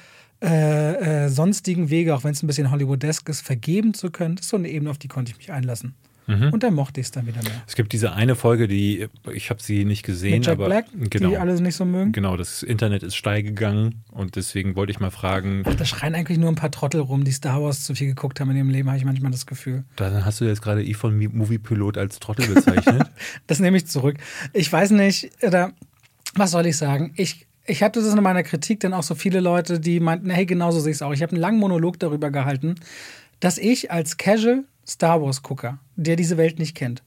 äh, 0.42 1.26
äh, 1.26 1.28
sonstigen 1.28 1.88
Wege, 1.88 2.16
auch 2.16 2.24
wenn 2.24 2.32
es 2.32 2.42
ein 2.42 2.48
bisschen 2.48 2.72
Hollywoodesk 2.72 3.28
ist, 3.28 3.42
vergeben 3.42 3.94
zu 3.94 4.10
können. 4.10 4.34
Das 4.34 4.46
ist 4.46 4.50
so 4.50 4.56
eine 4.56 4.68
Ebene, 4.70 4.90
auf 4.90 4.98
die 4.98 5.06
konnte 5.06 5.30
ich 5.30 5.38
mich 5.38 5.52
einlassen. 5.52 5.94
Mhm. 6.26 6.52
Und 6.52 6.62
dann 6.62 6.74
mochte 6.74 7.00
ich 7.00 7.06
es 7.06 7.10
dann 7.10 7.26
wieder 7.26 7.42
mehr. 7.42 7.62
Es 7.66 7.74
gibt 7.74 7.92
diese 7.92 8.12
eine 8.12 8.34
Folge, 8.34 8.68
die 8.68 9.08
ich 9.32 9.50
habe 9.50 9.62
sie 9.62 9.84
nicht 9.84 10.04
gesehen, 10.04 10.34
Mit 10.34 10.46
Jack 10.46 10.54
aber 10.54 10.66
Black, 10.66 10.86
genau, 11.10 11.30
die 11.30 11.36
alle 11.36 11.60
nicht 11.60 11.74
so 11.74 11.84
mögen. 11.84 12.12
Genau, 12.12 12.36
das 12.36 12.62
Internet 12.62 13.02
ist 13.02 13.16
steil 13.16 13.42
gegangen 13.42 14.04
und 14.10 14.36
deswegen 14.36 14.76
wollte 14.76 14.92
ich 14.92 15.00
mal 15.00 15.10
fragen. 15.10 15.62
Da 15.64 15.84
schreien 15.84 16.14
eigentlich 16.14 16.38
nur 16.38 16.48
ein 16.48 16.54
paar 16.54 16.70
Trottel 16.70 17.00
rum, 17.00 17.24
die 17.24 17.32
Star 17.32 17.62
Wars 17.62 17.84
zu 17.84 17.94
viel 17.94 18.08
geguckt 18.08 18.40
haben 18.40 18.50
in 18.50 18.56
ihrem 18.56 18.70
Leben, 18.70 18.88
habe 18.88 18.98
ich 18.98 19.04
manchmal 19.04 19.32
das 19.32 19.46
Gefühl. 19.46 19.84
Dann 19.96 20.24
hast 20.24 20.40
du 20.40 20.44
jetzt 20.44 20.62
gerade 20.62 20.84
Yvonne 20.84 21.28
Movie 21.28 21.58
Pilot 21.58 21.98
als 21.98 22.18
Trottel 22.20 22.46
bezeichnet. 22.46 23.10
das 23.46 23.58
nehme 23.58 23.76
ich 23.76 23.86
zurück. 23.86 24.16
Ich 24.52 24.72
weiß 24.72 24.90
nicht, 24.92 25.30
oder 25.42 25.72
was 26.34 26.52
soll 26.52 26.66
ich 26.66 26.76
sagen? 26.76 27.12
Ich 27.16 27.46
ich 27.64 27.82
hatte 27.82 28.02
das 28.02 28.12
in 28.12 28.22
meiner 28.22 28.42
Kritik 28.42 28.80
dann 28.80 28.92
auch 28.92 29.04
so 29.04 29.14
viele 29.14 29.40
Leute, 29.40 29.78
die 29.78 30.00
meinten, 30.00 30.30
hey, 30.30 30.46
genauso 30.46 30.80
sehe 30.80 30.90
ich 30.90 30.96
es 30.96 31.02
auch. 31.02 31.12
Ich 31.12 31.22
habe 31.22 31.32
einen 31.32 31.40
langen 31.40 31.58
Monolog 31.60 31.98
darüber 31.98 32.30
gehalten, 32.30 32.74
dass 33.38 33.58
ich 33.58 33.90
als 33.90 34.16
Casual 34.16 34.64
Star 34.86 35.22
Wars-Gucker, 35.22 35.78
der 35.96 36.16
diese 36.16 36.36
Welt 36.36 36.58
nicht 36.58 36.74
kennt, 36.74 37.02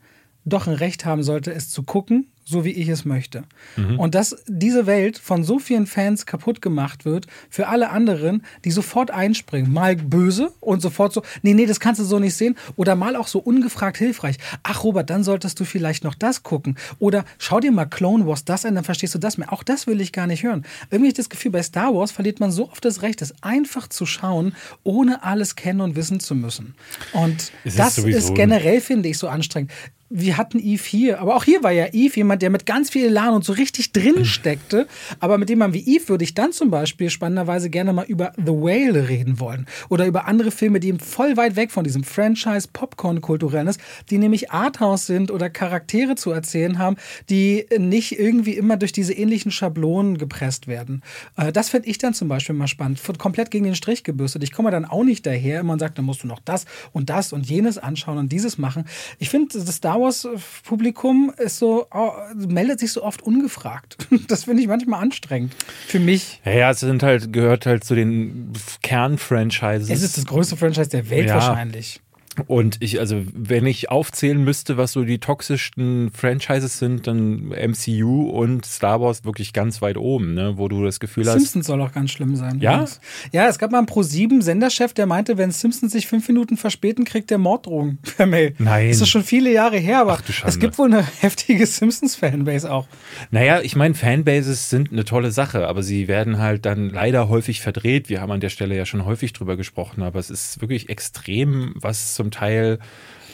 doch 0.46 0.68
ein 0.68 0.74
Recht 0.74 1.06
haben 1.06 1.24
sollte, 1.24 1.54
es 1.54 1.70
zu 1.70 1.84
gucken 1.84 2.28
so 2.48 2.64
wie 2.64 2.72
ich 2.72 2.88
es 2.90 3.06
möchte. 3.06 3.44
Mhm. 3.76 4.00
Und 4.00 4.14
dass 4.14 4.44
diese 4.48 4.86
Welt 4.86 5.18
von 5.18 5.44
so 5.44 5.58
vielen 5.58 5.88
Fans 5.88 6.28
kaputt 6.28 6.62
gemacht 6.62 7.04
wird, 7.04 7.26
für 7.50 7.68
alle 7.68 7.90
anderen, 7.90 8.44
die 8.64 8.72
sofort 8.72 9.10
einspringen. 9.10 9.74
Mal 9.74 9.96
böse 9.96 10.52
und 10.60 10.80
sofort 10.82 11.12
so, 11.12 11.24
nee, 11.42 11.56
nee, 11.56 11.66
das 11.66 11.80
kannst 11.80 12.00
du 12.00 12.06
so 12.06 12.20
nicht 12.20 12.36
sehen. 12.36 12.56
Oder 12.76 12.96
mal 12.96 13.16
auch 13.16 13.28
so 13.28 13.40
ungefragt 13.40 13.98
hilfreich. 13.98 14.38
Ach, 14.62 14.84
Robert, 14.84 15.10
dann 15.10 15.24
solltest 15.24 15.60
du 15.60 15.66
vielleicht 15.66 16.04
noch 16.04 16.14
das 16.14 16.44
gucken. 16.44 16.78
Oder 17.00 17.26
schau 17.40 17.60
dir 17.60 17.72
mal 17.72 17.86
Clone 17.86 18.28
Wars 18.28 18.46
das 18.46 18.64
an, 18.64 18.76
dann 18.76 18.84
verstehst 18.84 19.16
du 19.16 19.20
das 19.20 19.40
mehr. 19.40 19.52
Auch 19.52 19.64
das 19.64 19.88
will 19.88 20.00
ich 20.00 20.12
gar 20.12 20.28
nicht 20.28 20.44
hören. 20.44 20.66
Irgendwie 20.92 21.14
das 21.14 21.30
Gefühl, 21.30 21.52
bei 21.52 21.64
Star 21.64 21.96
Wars 21.96 22.12
verliert 22.12 22.40
man 22.40 22.52
so 22.52 22.70
oft 22.70 22.86
das 22.86 23.02
Recht, 23.02 23.24
es 23.24 23.34
einfach 23.42 23.88
zu 23.88 24.06
schauen, 24.06 24.56
ohne 24.84 25.24
alles 25.24 25.56
kennen 25.56 25.82
und 25.82 25.96
wissen 25.96 26.20
zu 26.20 26.36
müssen. 26.36 26.76
Und 27.14 27.52
ist 27.64 27.80
das 27.80 27.98
ist 27.98 28.36
generell, 28.36 28.82
finde 28.82 29.10
ich, 29.10 29.18
so 29.18 29.28
anstrengend 29.28 29.72
wir 30.10 30.38
hatten 30.38 30.60
Eve 30.60 30.84
hier, 30.86 31.20
aber 31.20 31.36
auch 31.36 31.44
hier 31.44 31.64
war 31.64 31.72
ja 31.72 31.88
Eve 31.92 32.18
jemand, 32.18 32.44
der 32.44 32.52
mit 32.52 32.68
ganz 32.68 32.92
viel 32.92 33.08
Elan 33.08 33.34
und 33.34 33.44
so 33.44 33.54
richtig 33.54 33.92
drin 33.92 34.24
steckte. 34.26 34.88
Aber 35.20 35.40
mit 35.40 35.50
dem 35.50 35.60
man 35.60 35.74
wie 35.74 35.96
Eve 35.96 36.10
würde 36.10 36.24
ich 36.24 36.36
dann 36.36 36.52
zum 36.52 36.70
Beispiel 36.70 37.10
spannenderweise 37.10 37.72
gerne 37.72 37.92
mal 37.92 38.06
über 38.06 38.34
The 38.38 38.52
Whale 38.52 39.10
reden 39.10 39.40
wollen. 39.40 39.66
Oder 39.90 40.06
über 40.06 40.26
andere 40.26 40.52
Filme, 40.52 40.80
die 40.80 40.90
eben 40.90 41.00
voll 41.00 41.38
weit 41.38 41.56
weg 41.56 41.72
von 41.72 41.84
diesem 41.84 42.04
Franchise-Popcorn-Kulturellen 42.04 43.68
ist, 43.68 43.80
die 44.12 44.20
nämlich 44.20 44.52
Arthouse 44.52 45.08
sind 45.08 45.32
oder 45.32 45.50
Charaktere 45.50 46.16
zu 46.16 46.32
erzählen 46.32 46.78
haben, 46.78 46.98
die 47.30 47.66
nicht 47.78 48.20
irgendwie 48.20 48.54
immer 48.54 48.78
durch 48.78 48.92
diese 48.92 49.14
ähnlichen 49.14 49.52
Schablonen 49.52 50.20
gepresst 50.20 50.68
werden. 50.68 51.02
Äh, 51.36 51.52
das 51.52 51.70
fände 51.70 51.90
ich 51.90 51.98
dann 51.98 52.14
zum 52.14 52.28
Beispiel 52.28 52.54
mal 52.54 52.68
spannend. 52.68 53.02
Komplett 53.18 53.50
gegen 53.50 53.66
den 53.66 53.76
Strich 53.76 54.04
gebürstet. 54.04 54.44
Ich 54.44 54.52
komme 54.52 54.70
dann 54.70 54.86
auch 54.86 55.04
nicht 55.04 55.26
daher 55.26 55.62
immer 55.62 55.74
und 55.74 55.80
sage, 55.80 55.94
dann 55.96 56.06
musst 56.06 56.22
du 56.22 56.28
noch 56.28 56.40
das 56.46 56.66
und 56.94 57.10
das 57.10 57.34
und 57.34 57.50
jenes 57.50 57.80
anschauen 57.80 58.20
und 58.20 58.32
dieses 58.32 58.60
machen. 58.60 58.86
Ich 59.18 59.30
finde, 59.30 59.58
das 59.58 59.82
Star 59.96 60.02
Wars-Publikum 60.02 61.34
ist 61.38 61.58
so, 61.58 61.88
meldet 62.36 62.80
sich 62.80 62.92
so 62.92 63.04
oft 63.04 63.22
ungefragt. 63.22 63.98
Das 64.28 64.46
finde 64.46 64.62
ich 64.62 64.68
manchmal 64.68 65.02
anstrengend. 65.02 65.56
Für 65.88 66.00
mich. 66.00 66.42
Ja, 66.44 66.52
ja, 66.52 66.72
es 66.72 66.80
sind 66.80 67.04
halt, 67.04 67.32
gehört 67.32 67.66
halt 67.66 67.84
zu 67.84 67.94
den 67.96 68.52
Kernfranchises. 68.82 69.90
Es 69.90 70.02
ist 70.02 70.18
das 70.18 70.26
größte 70.26 70.58
Franchise 70.58 70.90
der 70.90 71.10
Welt 71.10 71.28
ja. 71.28 71.36
wahrscheinlich. 71.36 72.02
Und 72.48 72.78
ich, 72.80 73.00
also, 73.00 73.24
wenn 73.34 73.66
ich 73.66 73.90
aufzählen 73.92 74.44
müsste, 74.44 74.78
was 74.78 74.94
so 74.94 75.04
die 75.04 75.20
toxischsten 75.20 76.12
Franchises 76.12 76.80
sind, 76.80 77.08
dann 77.08 77.50
MCU 77.50 78.30
und 78.30 78.66
Star 78.66 79.02
Wars 79.02 79.26
wirklich 79.26 79.54
ganz 79.54 79.82
weit 79.82 79.98
oben, 79.98 80.34
ne? 80.34 80.54
wo 80.58 80.68
du 80.68 80.84
das 80.84 81.00
Gefühl 81.00 81.26
hast. 81.26 81.34
Simpsons 81.34 81.68
soll 81.68 81.82
auch 81.82 81.92
ganz 81.92 82.12
schlimm 82.12 82.36
sein. 82.36 82.60
Ja? 82.60 82.86
übrigens. 82.86 83.00
Ja, 83.32 83.48
es 83.48 83.60
gab 83.60 83.72
mal 83.72 83.80
einen 83.80 83.88
Pro-7-Senderchef, 83.88 84.94
der 84.94 85.06
meinte, 85.06 85.38
wenn 85.38 85.52
Simpsons 85.52 85.92
sich 85.92 86.08
fünf 86.08 86.28
Minuten 86.28 86.58
verspäten, 86.58 87.06
kriegt 87.06 87.30
der 87.30 87.38
Morddrohungen 87.38 88.00
per 88.18 88.26
Mail. 88.26 88.56
Nein. 88.58 88.90
Das 88.90 89.02
ist 89.02 89.10
schon 89.10 89.24
viele 89.24 89.52
Jahre 89.52 89.78
her, 89.78 90.02
aber 90.02 90.20
es 90.46 90.60
gibt 90.60 90.78
wohl 90.78 90.88
eine 90.88 91.06
heftige 91.20 91.66
Simpsons-Fanbase 91.66 92.72
auch. 92.72 92.88
Naja, 93.32 93.62
ich 93.62 93.76
meine, 93.76 93.96
Fanbases 93.96 94.70
sind 94.70 94.92
eine 94.92 95.06
tolle 95.06 95.32
Sache, 95.32 95.68
aber 95.68 95.84
sie 95.84 96.08
werden 96.08 96.40
halt 96.40 96.66
dann 96.66 96.90
leider 96.90 97.30
häufig 97.30 97.62
verdreht. 97.62 98.10
Wir 98.10 98.22
haben 98.22 98.32
an 98.32 98.40
der 98.40 98.50
Stelle 98.50 98.76
ja 98.76 98.86
schon 98.86 99.06
häufig 99.06 99.34
drüber 99.34 99.58
gesprochen, 99.58 100.04
aber 100.04 100.20
es 100.20 100.30
ist 100.30 100.62
wirklich 100.62 100.90
extrem, 100.90 101.74
was 101.76 102.14
zum 102.14 102.25
Teil. 102.32 102.80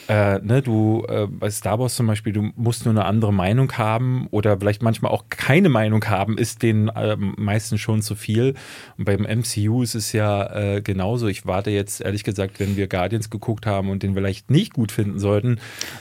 Äh, 0.08 0.39
ne, 0.39 0.62
du 0.62 1.06
äh, 1.08 1.27
bei 1.27 1.49
Star 1.49 1.80
Wars 1.80 1.95
zum 1.95 2.08
Beispiel, 2.08 2.34
du 2.34 2.51
musst 2.58 2.84
nur 2.86 2.93
eine 2.93 3.06
andere 3.06 3.32
Meinung 3.32 3.71
haben 3.77 4.27
oder 4.32 4.60
vielleicht 4.60 4.82
manchmal 4.82 5.12
auch 5.12 5.25
keine 5.30 5.69
Meinung 5.69 6.04
haben, 6.06 6.38
ist 6.38 6.63
den 6.63 6.89
äh, 6.89 7.15
meisten 7.15 7.77
schon 7.77 8.01
zu 8.01 8.15
viel. 8.15 8.56
Und 8.97 9.06
beim 9.06 9.21
MCU 9.21 9.84
ist 9.84 9.95
es 9.95 10.12
ja 10.12 10.54
äh, 10.54 10.82
genauso. 10.82 11.27
Ich 11.27 11.45
warte 11.45 11.69
jetzt 11.69 12.01
ehrlich 12.01 12.25
gesagt, 12.25 12.60
wenn 12.60 12.75
wir 12.75 12.88
Guardians 12.88 13.30
geguckt 13.30 13.65
haben 13.65 13.89
und 13.89 14.04
den 14.04 14.13
vielleicht 14.13 14.49
nicht 14.49 14.73
gut 14.73 14.91
finden 14.91 15.17
sollten, 15.17 15.60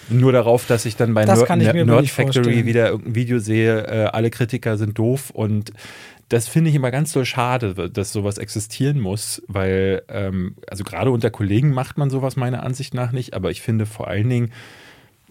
nur 0.08 0.32
darauf, 0.32 0.66
dass 0.66 0.86
ich 0.86 0.96
dann 0.96 1.14
bei 1.14 1.24
Nerd, 1.24 2.08
Factory 2.08 2.32
vorstellen. 2.32 2.66
wieder 2.66 2.88
irgendein 2.88 3.14
Video 3.14 3.38
sehe, 3.38 3.86
äh, 3.86 4.04
alle 4.06 4.30
Kritiker 4.30 4.76
sind 4.76 4.98
doof 4.98 5.30
und 5.30 5.72
das 6.30 6.48
finde 6.48 6.70
ich 6.70 6.76
immer 6.76 6.90
ganz 6.90 7.12
so 7.12 7.24
schade, 7.24 7.90
dass 7.90 8.12
sowas 8.12 8.38
existieren 8.38 8.98
muss, 9.00 9.42
weil, 9.48 10.02
ähm, 10.08 10.54
also 10.68 10.84
gerade 10.84 11.10
unter 11.10 11.28
Kollegen 11.30 11.72
macht 11.74 11.98
man 11.98 12.08
sowas 12.08 12.36
meiner 12.36 12.62
Ansicht 12.62 12.94
nach 12.94 13.12
nicht, 13.12 13.34
aber 13.34 13.50
ich 13.50 13.60
finde 13.60 13.84
vor 13.84 14.08
allen 14.08 14.30
Dingen, 14.30 14.52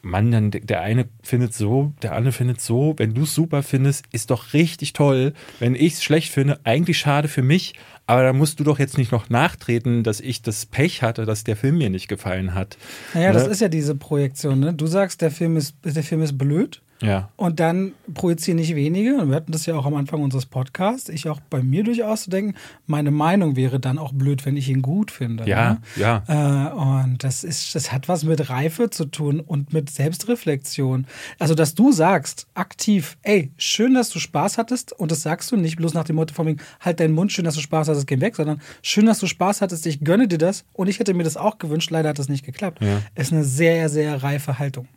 Mann, 0.01 0.31
dann 0.31 0.51
der 0.51 0.81
eine 0.81 1.09
findet 1.23 1.53
so, 1.53 1.91
der 2.01 2.13
andere 2.13 2.31
findet 2.31 2.61
so. 2.61 2.93
Wenn 2.97 3.13
du 3.13 3.23
es 3.23 3.35
super 3.35 3.63
findest, 3.63 4.05
ist 4.13 4.29
doch 4.31 4.53
richtig 4.53 4.93
toll. 4.93 5.33
Wenn 5.59 5.75
ich 5.75 5.93
es 5.95 6.03
schlecht 6.03 6.31
finde, 6.31 6.59
eigentlich 6.63 6.97
schade 6.99 7.27
für 7.27 7.41
mich, 7.41 7.73
aber 8.07 8.23
da 8.23 8.31
musst 8.31 8.59
du 8.59 8.63
doch 8.63 8.79
jetzt 8.79 8.97
nicht 8.97 9.11
noch 9.11 9.29
nachtreten, 9.29 10.03
dass 10.03 10.21
ich 10.21 10.41
das 10.41 10.65
Pech 10.65 11.01
hatte, 11.03 11.25
dass 11.25 11.43
der 11.43 11.57
Film 11.57 11.77
mir 11.79 11.89
nicht 11.89 12.07
gefallen 12.07 12.53
hat. 12.55 12.77
Naja, 13.13 13.33
das 13.33 13.45
Ne? 13.45 13.49
ist 13.51 13.59
ja 13.61 13.67
diese 13.67 13.93
Projektion. 13.95 14.59
Ne? 14.61 14.73
Du 14.73 14.87
sagst, 14.87 15.21
der 15.21 15.31
Film 15.31 15.57
ist, 15.57 15.75
der 15.83 16.03
Film 16.03 16.21
ist 16.21 16.37
blöd. 16.37 16.81
Ja. 17.01 17.29
Und 17.35 17.59
dann 17.59 17.93
projizieren 18.13 18.57
nicht 18.57 18.75
wenige, 18.75 19.17
und 19.17 19.29
wir 19.29 19.35
hatten 19.35 19.51
das 19.51 19.65
ja 19.65 19.75
auch 19.75 19.85
am 19.85 19.95
Anfang 19.95 20.21
unseres 20.21 20.45
Podcasts, 20.45 21.09
ich 21.09 21.29
auch 21.29 21.39
bei 21.49 21.63
mir 21.63 21.83
durchaus 21.83 22.23
zu 22.23 22.29
denken, 22.29 22.55
meine 22.87 23.11
Meinung 23.11 23.55
wäre 23.55 23.79
dann 23.79 23.97
auch 23.97 24.11
blöd, 24.11 24.45
wenn 24.45 24.57
ich 24.57 24.69
ihn 24.69 24.81
gut 24.81 25.11
finde. 25.11 25.47
Ja, 25.47 25.73
ne? 25.73 25.81
ja. 25.95 26.23
Äh, 26.27 26.73
und 26.73 27.23
das 27.23 27.43
ist, 27.43 27.75
das 27.75 27.91
hat 27.91 28.09
was 28.09 28.23
mit 28.23 28.49
Reife 28.49 28.89
zu 28.89 29.05
tun 29.05 29.39
und 29.39 29.73
mit 29.73 29.89
Selbstreflexion. 29.89 31.07
Also, 31.37 31.55
dass 31.55 31.75
du 31.75 31.91
sagst, 31.91 32.47
aktiv, 32.53 33.17
ey, 33.21 33.51
schön, 33.57 33.93
dass 33.93 34.09
du 34.09 34.19
Spaß 34.19 34.57
hattest, 34.57 34.91
und 34.93 35.11
das 35.11 35.21
sagst 35.21 35.51
du 35.51 35.57
nicht 35.57 35.77
bloß 35.77 35.93
nach 35.93 36.03
dem 36.03 36.17
Motto 36.17 36.33
von 36.33 36.47
wegen, 36.47 36.61
halt 36.81 36.99
deinen 36.99 37.13
Mund, 37.13 37.31
schön, 37.31 37.45
dass 37.45 37.55
du 37.55 37.61
Spaß 37.61 37.87
hattest, 37.87 38.07
geh 38.07 38.19
weg, 38.19 38.35
sondern 38.35 38.61
schön, 38.81 39.05
dass 39.05 39.19
du 39.19 39.27
Spaß 39.27 39.61
hattest, 39.61 39.85
ich 39.85 40.01
gönne 40.01 40.27
dir 40.27 40.37
das 40.37 40.65
und 40.73 40.87
ich 40.87 40.99
hätte 40.99 41.13
mir 41.13 41.23
das 41.23 41.37
auch 41.37 41.59
gewünscht, 41.59 41.91
leider 41.91 42.09
hat 42.09 42.19
das 42.19 42.29
nicht 42.29 42.45
geklappt. 42.45 42.81
Ja. 42.81 43.01
Ist 43.15 43.31
eine 43.31 43.43
sehr, 43.43 43.89
sehr 43.89 44.21
reife 44.21 44.59
Haltung. 44.59 44.87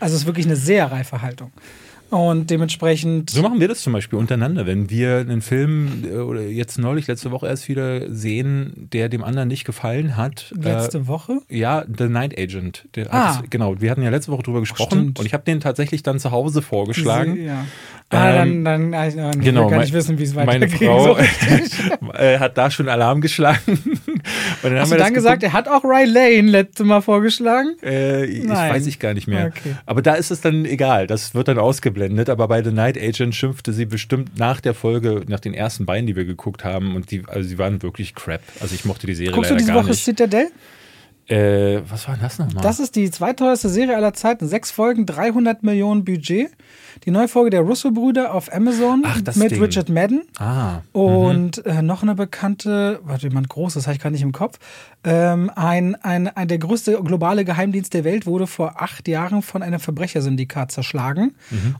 Also 0.00 0.14
es 0.14 0.22
ist 0.22 0.26
wirklich 0.26 0.46
eine 0.46 0.56
sehr 0.56 0.90
reife 0.90 1.22
Haltung. 1.22 1.50
Und 2.10 2.48
dementsprechend. 2.48 3.28
So 3.28 3.42
machen 3.42 3.60
wir 3.60 3.68
das 3.68 3.82
zum 3.82 3.92
Beispiel 3.92 4.18
untereinander. 4.18 4.64
Wenn 4.64 4.88
wir 4.88 5.18
einen 5.18 5.42
Film 5.42 6.04
äh, 6.10 6.14
oder 6.16 6.40
jetzt 6.40 6.78
neulich, 6.78 7.06
letzte 7.06 7.30
Woche 7.32 7.46
erst 7.46 7.68
wieder 7.68 8.10
sehen, 8.10 8.88
der 8.94 9.10
dem 9.10 9.22
anderen 9.22 9.48
nicht 9.48 9.66
gefallen 9.66 10.16
hat. 10.16 10.54
letzte 10.58 10.98
äh, 11.00 11.06
Woche? 11.06 11.40
Ja, 11.50 11.84
The 11.98 12.08
Night 12.08 12.38
Agent. 12.38 12.88
Der 12.94 13.12
Ah. 13.12 13.36
hat 13.36 13.50
genau, 13.50 13.78
wir 13.82 13.90
hatten 13.90 14.00
ja 14.00 14.08
letzte 14.08 14.32
Woche 14.32 14.42
drüber 14.42 14.60
gesprochen 14.60 14.90
stimmt. 15.00 15.18
und 15.18 15.26
ich 15.26 15.34
habe 15.34 15.44
den 15.44 15.60
tatsächlich 15.60 16.02
dann 16.02 16.18
zu 16.18 16.30
Hause 16.30 16.62
vorgeschlagen. 16.62 17.44
Ja. 17.44 17.66
Ah, 18.08 18.40
Ähm, 18.42 18.64
dann, 18.64 18.90
dann 18.92 18.94
ah, 18.94 19.06
ich, 19.06 19.14
ich 19.14 19.20
will 19.22 19.42
Genau, 19.44 19.62
gar 19.64 19.72
mein- 19.72 19.80
nicht 19.80 19.92
wissen, 19.92 20.18
wie 20.18 20.22
es 20.22 20.34
meine 20.34 20.48
weitergeht. 20.62 20.78
Frau 20.88 21.14
So 22.00 22.12
äh, 22.14 22.38
hat 22.38 22.56
da 22.56 22.70
schon 22.70 22.88
Alarm 22.88 23.20
geschlagen. 23.20 23.97
Und 24.62 24.70
dann 24.70 24.80
Hast 24.80 24.82
haben 24.82 24.90
du 24.90 24.96
wir 24.96 25.04
dann 25.04 25.14
gesagt, 25.14 25.42
er 25.42 25.52
hat 25.52 25.68
auch 25.68 25.84
Ray 25.84 26.04
Lane 26.06 26.50
letzte 26.50 26.84
Mal 26.84 27.00
vorgeschlagen? 27.00 27.76
Äh, 27.82 28.24
ich 28.24 28.48
weiß 28.48 28.86
ich 28.86 28.98
gar 28.98 29.14
nicht 29.14 29.26
mehr. 29.26 29.46
Okay. 29.46 29.76
Aber 29.86 30.02
da 30.02 30.14
ist 30.14 30.30
es 30.30 30.40
dann 30.40 30.64
egal. 30.64 31.06
Das 31.06 31.34
wird 31.34 31.48
dann 31.48 31.58
ausgeblendet. 31.58 32.28
Aber 32.30 32.48
bei 32.48 32.62
The 32.62 32.72
Night 32.72 32.96
Agent 32.96 33.34
schimpfte 33.34 33.72
sie 33.72 33.86
bestimmt 33.86 34.38
nach 34.38 34.60
der 34.60 34.74
Folge, 34.74 35.22
nach 35.28 35.40
den 35.40 35.54
ersten 35.54 35.86
beiden, 35.86 36.06
die 36.06 36.16
wir 36.16 36.24
geguckt 36.24 36.64
haben. 36.64 36.96
Und 36.96 37.10
die, 37.10 37.22
also 37.26 37.48
sie 37.48 37.58
waren 37.58 37.82
wirklich 37.82 38.14
crap. 38.14 38.40
Also 38.60 38.74
ich 38.74 38.84
mochte 38.84 39.06
die 39.06 39.14
Serie 39.14 39.32
Guckst 39.32 39.50
du 39.50 39.54
leider 39.54 39.62
diese 39.62 39.72
gar 39.72 39.82
Woche 39.82 39.90
nicht. 39.90 40.04
Citadel? 40.04 40.48
Äh, 41.28 41.82
was 41.88 42.08
war 42.08 42.14
denn 42.14 42.22
das 42.22 42.38
nochmal? 42.38 42.62
Das 42.62 42.80
ist 42.80 42.96
die 42.96 43.10
zweiteuerste 43.10 43.68
Serie 43.68 43.96
aller 43.96 44.14
Zeiten. 44.14 44.48
Sechs 44.48 44.70
Folgen, 44.70 45.04
300 45.04 45.62
Millionen 45.62 46.04
Budget. 46.04 46.50
Die 47.04 47.10
neue 47.10 47.28
Folge 47.28 47.50
der 47.50 47.60
Russo-Brüder 47.60 48.34
auf 48.34 48.52
Amazon 48.52 49.02
Ach, 49.04 49.20
mit 49.36 49.50
Ding. 49.52 49.62
Richard 49.62 49.88
Madden. 49.88 50.22
ah. 50.38 50.80
Und 50.92 51.64
äh, 51.66 51.82
noch 51.82 52.02
eine 52.02 52.14
bekannte, 52.14 53.00
warte, 53.04 53.28
jemand 53.28 53.48
Großes, 53.48 53.86
habe 53.86 53.96
ich 53.96 54.02
gar 54.02 54.10
nicht 54.10 54.22
im 54.22 54.32
Kopf. 54.32 54.58
Ähm, 55.04 55.50
ein, 55.54 55.94
ein, 55.96 56.28
ein, 56.28 56.48
der 56.48 56.58
größte 56.58 57.00
globale 57.02 57.44
Geheimdienst 57.44 57.94
der 57.94 58.04
Welt 58.04 58.26
wurde 58.26 58.46
vor 58.46 58.82
acht 58.82 59.06
Jahren 59.08 59.42
von 59.42 59.62
einem 59.62 59.80
Verbrechersyndikat 59.80 60.72
zerschlagen. 60.72 61.34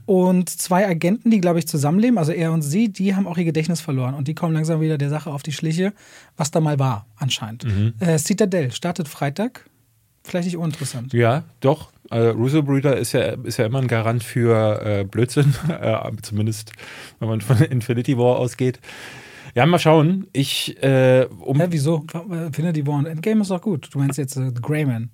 Und 0.06 0.48
zwei 0.50 0.86
Agenten, 0.88 1.30
die, 1.30 1.40
glaube 1.40 1.58
ich, 1.58 1.66
zusammenleben, 1.66 2.18
also 2.18 2.32
er 2.32 2.52
und 2.52 2.62
sie, 2.62 2.88
die 2.88 3.14
haben 3.14 3.26
auch 3.26 3.36
ihr 3.36 3.44
Gedächtnis 3.44 3.80
verloren. 3.80 4.14
Und 4.14 4.28
die 4.28 4.34
kommen 4.34 4.54
langsam 4.54 4.80
wieder 4.80 4.98
der 4.98 5.10
Sache 5.10 5.30
auf 5.30 5.42
die 5.42 5.52
Schliche, 5.52 5.92
was 6.36 6.50
da 6.50 6.60
mal 6.60 6.78
war, 6.78 7.06
anscheinend. 7.16 7.66
Äh, 8.00 8.18
Citadel 8.18 8.70
startet 8.72 9.08
Freitag. 9.08 9.64
Vielleicht 10.24 10.46
nicht 10.46 10.56
uninteressant. 10.56 11.12
Ja, 11.12 11.44
doch. 11.60 11.90
Äh, 12.10 12.28
Russo 12.28 12.62
Brüder 12.62 12.96
ist 12.96 13.12
ja, 13.12 13.34
ist 13.42 13.58
ja 13.58 13.66
immer 13.66 13.80
ein 13.80 13.88
Garant 13.88 14.24
für 14.24 14.80
äh, 14.84 15.04
Blödsinn, 15.04 15.54
äh, 15.68 15.98
zumindest 16.22 16.72
wenn 17.18 17.28
man 17.28 17.40
von 17.40 17.58
Infinity 17.60 18.16
War 18.16 18.36
ausgeht. 18.38 18.80
Ja, 19.54 19.66
mal 19.66 19.78
schauen. 19.78 20.26
Ich, 20.32 20.80
äh, 20.82 21.26
um, 21.40 21.60
Hä, 21.60 21.66
wieso? 21.70 22.04
Infinity 22.30 22.86
War 22.86 22.94
und 22.98 23.06
Endgame 23.06 23.42
ist 23.42 23.50
doch 23.50 23.60
gut. 23.60 23.88
Du 23.92 23.98
meinst 23.98 24.18
jetzt 24.18 24.36
äh, 24.36 24.52
Greyman. 24.52 25.10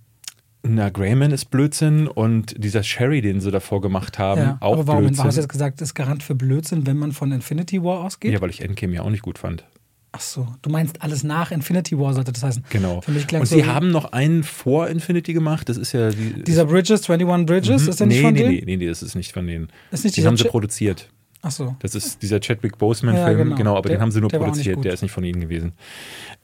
na, 0.63 0.89
Greyman 0.91 1.31
ist 1.31 1.47
Blödsinn 1.51 2.09
und 2.09 2.63
dieser 2.63 2.83
Sherry, 2.83 3.21
den 3.23 3.41
sie 3.41 3.51
davor 3.51 3.81
gemacht 3.81 4.19
haben, 4.19 4.41
Ja, 4.41 4.57
auch 4.61 4.75
aber 4.75 4.87
warum? 4.87 5.03
Blödsinn. 5.05 5.25
Hast 5.25 5.37
du 5.37 5.41
jetzt 5.41 5.49
gesagt, 5.51 5.81
ist 5.81 5.95
Garant 5.95 6.23
für 6.23 6.35
Blödsinn, 6.35 6.87
wenn 6.87 6.97
man 6.99 7.13
von 7.13 7.33
Infinity 7.33 7.83
War 7.83 8.01
ausgeht? 8.01 8.33
ja, 8.33 8.41
weil 8.41 8.51
ich 8.51 8.61
Endgame 8.61 8.95
ja 8.95 9.03
auch 9.03 9.11
nicht 9.11 9.23
gut 9.23 9.39
fand. 9.39 9.65
Ach 10.17 10.21
so, 10.21 10.47
du 10.63 10.71
meinst 10.71 11.03
alles 11.03 11.25
nach 11.25 11.51
Infinity 11.51 11.99
War 11.99 12.15
sollte 12.15 12.31
das 12.31 12.45
heißen. 12.45 12.63
Genau. 12.71 13.01
Für 13.01 13.11
mich 13.11 13.25
und 13.33 13.47
so, 13.47 13.57
sie 13.57 13.65
haben 13.65 13.91
noch 13.91 14.13
einen 14.13 14.45
vor 14.45 14.87
Infinity 14.87 15.33
gemacht. 15.33 15.69
Das 15.69 15.77
ist 15.77 15.91
ja 15.91 16.11
die, 16.11 16.45
dieser 16.45 16.67
Bridges, 16.67 17.11
21 17.11 17.47
Bridges, 17.47 17.83
Mhm. 17.83 17.89
ist 17.89 17.99
der 17.99 18.07
nicht 18.07 18.17
nee, 18.19 18.23
von 18.23 18.33
nee, 18.35 18.39
denen? 18.41 18.51
nee, 18.55 18.63
nee, 18.65 18.77
nee, 18.77 18.87
das 18.87 19.03
ist 19.03 19.17
nicht 19.17 19.33
von 19.33 19.45
denen. 19.45 19.71
Ist 19.91 20.05
nicht 20.05 20.17
dieser 20.17 20.29
haben 20.29 20.37
sie 20.37 20.45
produziert. 20.45 21.09
Ach 21.47 21.51
so. 21.51 21.77
Das 21.81 21.95
ist 21.95 22.23
dieser 22.23 22.41
Chadwick 22.41 22.79
Boseman-Film, 22.79 23.27
Ja, 23.39 23.45
genau. 23.45 23.55
genau. 23.57 23.77
aber 23.77 23.89
Der- 23.89 23.99
den 23.99 24.03
haben 24.03 24.11
sie 24.11 24.21
nur 24.23 24.31
der 24.31 24.39
produziert, 24.39 24.83
der 24.83 24.95
ist 24.95 25.03
nicht 25.03 25.13
von 25.13 25.25
ihnen 25.25 25.41
gewesen. 25.43 25.73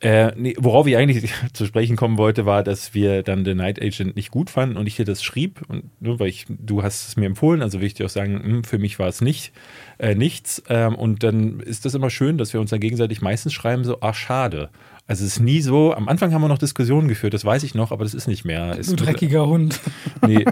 Äh, 0.01 0.33
nee, 0.37 0.55
worauf 0.59 0.87
ich 0.87 0.97
eigentlich 0.97 1.33
zu 1.55 1.65
sprechen 1.67 1.97
kommen 1.97 2.19
wollte, 2.19 2.45
war, 2.47 2.63
dass 2.63 2.93
wir 2.95 3.23
dann 3.23 3.45
The 3.45 3.55
Night 3.55 3.81
Agent 3.81 4.15
nicht 4.17 4.31
gut 4.31 4.51
fanden 4.51 4.77
und 4.77 4.87
ich 4.87 4.97
dir 4.97 5.05
das 5.07 5.23
schrieb, 5.23 5.63
und 5.69 5.85
nur 6.03 6.21
weil 6.21 6.29
ich, 6.29 6.45
du 6.49 6.83
hast 6.83 7.09
es 7.09 7.17
mir 7.17 7.27
empfohlen, 7.27 7.63
also 7.63 7.81
will 7.81 7.87
ich 7.87 7.95
dir 7.95 8.07
auch 8.07 8.11
sagen, 8.11 8.43
hm, 8.43 8.65
für 8.65 8.79
mich 8.79 8.99
war 8.99 9.09
es 9.09 9.21
nicht 9.23 9.53
äh, 9.99 10.15
nichts. 10.15 10.63
Ähm, 10.69 10.95
und 10.95 11.23
dann 11.23 11.61
ist 11.61 11.85
das 11.87 11.95
immer 11.95 12.11
schön, 12.11 12.37
dass 12.39 12.53
wir 12.53 12.61
uns 12.61 12.71
dann 12.71 12.81
gegenseitig 12.81 13.23
meistens 13.23 13.53
schreiben, 13.55 13.85
so, 13.85 13.99
ach 14.03 14.15
schade. 14.15 14.69
Also 15.11 15.25
es 15.25 15.39
ist 15.39 15.41
nie 15.41 15.61
so, 15.61 15.93
am 15.93 16.09
Anfang 16.09 16.33
haben 16.33 16.41
wir 16.41 16.47
noch 16.47 16.59
Diskussionen 16.59 17.09
geführt, 17.09 17.35
das 17.35 17.45
weiß 17.45 17.65
ich 17.65 17.75
noch, 17.75 17.91
aber 17.91 18.05
das 18.05 18.15
ist 18.15 18.29
nicht 18.29 18.45
mehr. 18.45 18.79
Es 18.79 18.87
Du 18.87 18.95
dreckiger 18.95 19.45
Hund. 19.45 19.81
Nee. 20.25 20.45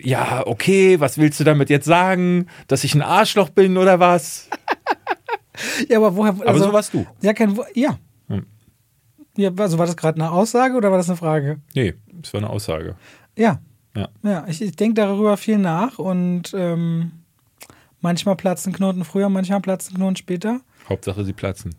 Ja, 0.00 0.46
okay, 0.46 1.00
was 1.00 1.18
willst 1.18 1.40
du 1.40 1.44
damit 1.44 1.68
jetzt 1.68 1.86
sagen? 1.86 2.46
Dass 2.68 2.84
ich 2.84 2.94
ein 2.94 3.02
Arschloch 3.02 3.48
bin 3.48 3.76
oder 3.76 3.98
was? 3.98 4.48
ja, 5.88 5.96
aber 5.96 6.14
woher. 6.14 6.30
Aber 6.30 6.46
also, 6.46 6.66
so 6.66 6.72
warst 6.72 6.94
du. 6.94 7.08
Ja, 7.22 7.32
kein. 7.32 7.58
Ja. 7.74 7.98
Hm. 8.28 8.46
ja. 9.36 9.50
Also 9.58 9.78
war 9.78 9.86
das 9.86 9.96
gerade 9.96 10.20
eine 10.20 10.30
Aussage 10.30 10.76
oder 10.76 10.92
war 10.92 10.98
das 10.98 11.08
eine 11.08 11.16
Frage? 11.16 11.58
Nee, 11.74 11.94
das 12.12 12.32
war 12.32 12.38
eine 12.38 12.50
Aussage. 12.50 12.94
Ja. 13.36 13.60
Ja. 13.96 14.10
Ja, 14.22 14.46
ich, 14.46 14.62
ich 14.62 14.76
denke 14.76 14.94
darüber 14.94 15.36
viel 15.36 15.58
nach 15.58 15.98
und 15.98 16.54
ähm, 16.54 17.10
manchmal 18.00 18.36
platzen 18.36 18.72
Knoten 18.72 19.04
früher, 19.04 19.28
manchmal 19.28 19.60
platzen 19.60 19.96
Knoten 19.96 20.14
später. 20.14 20.60
Hauptsache, 20.88 21.24
sie 21.24 21.32
platzen. 21.32 21.74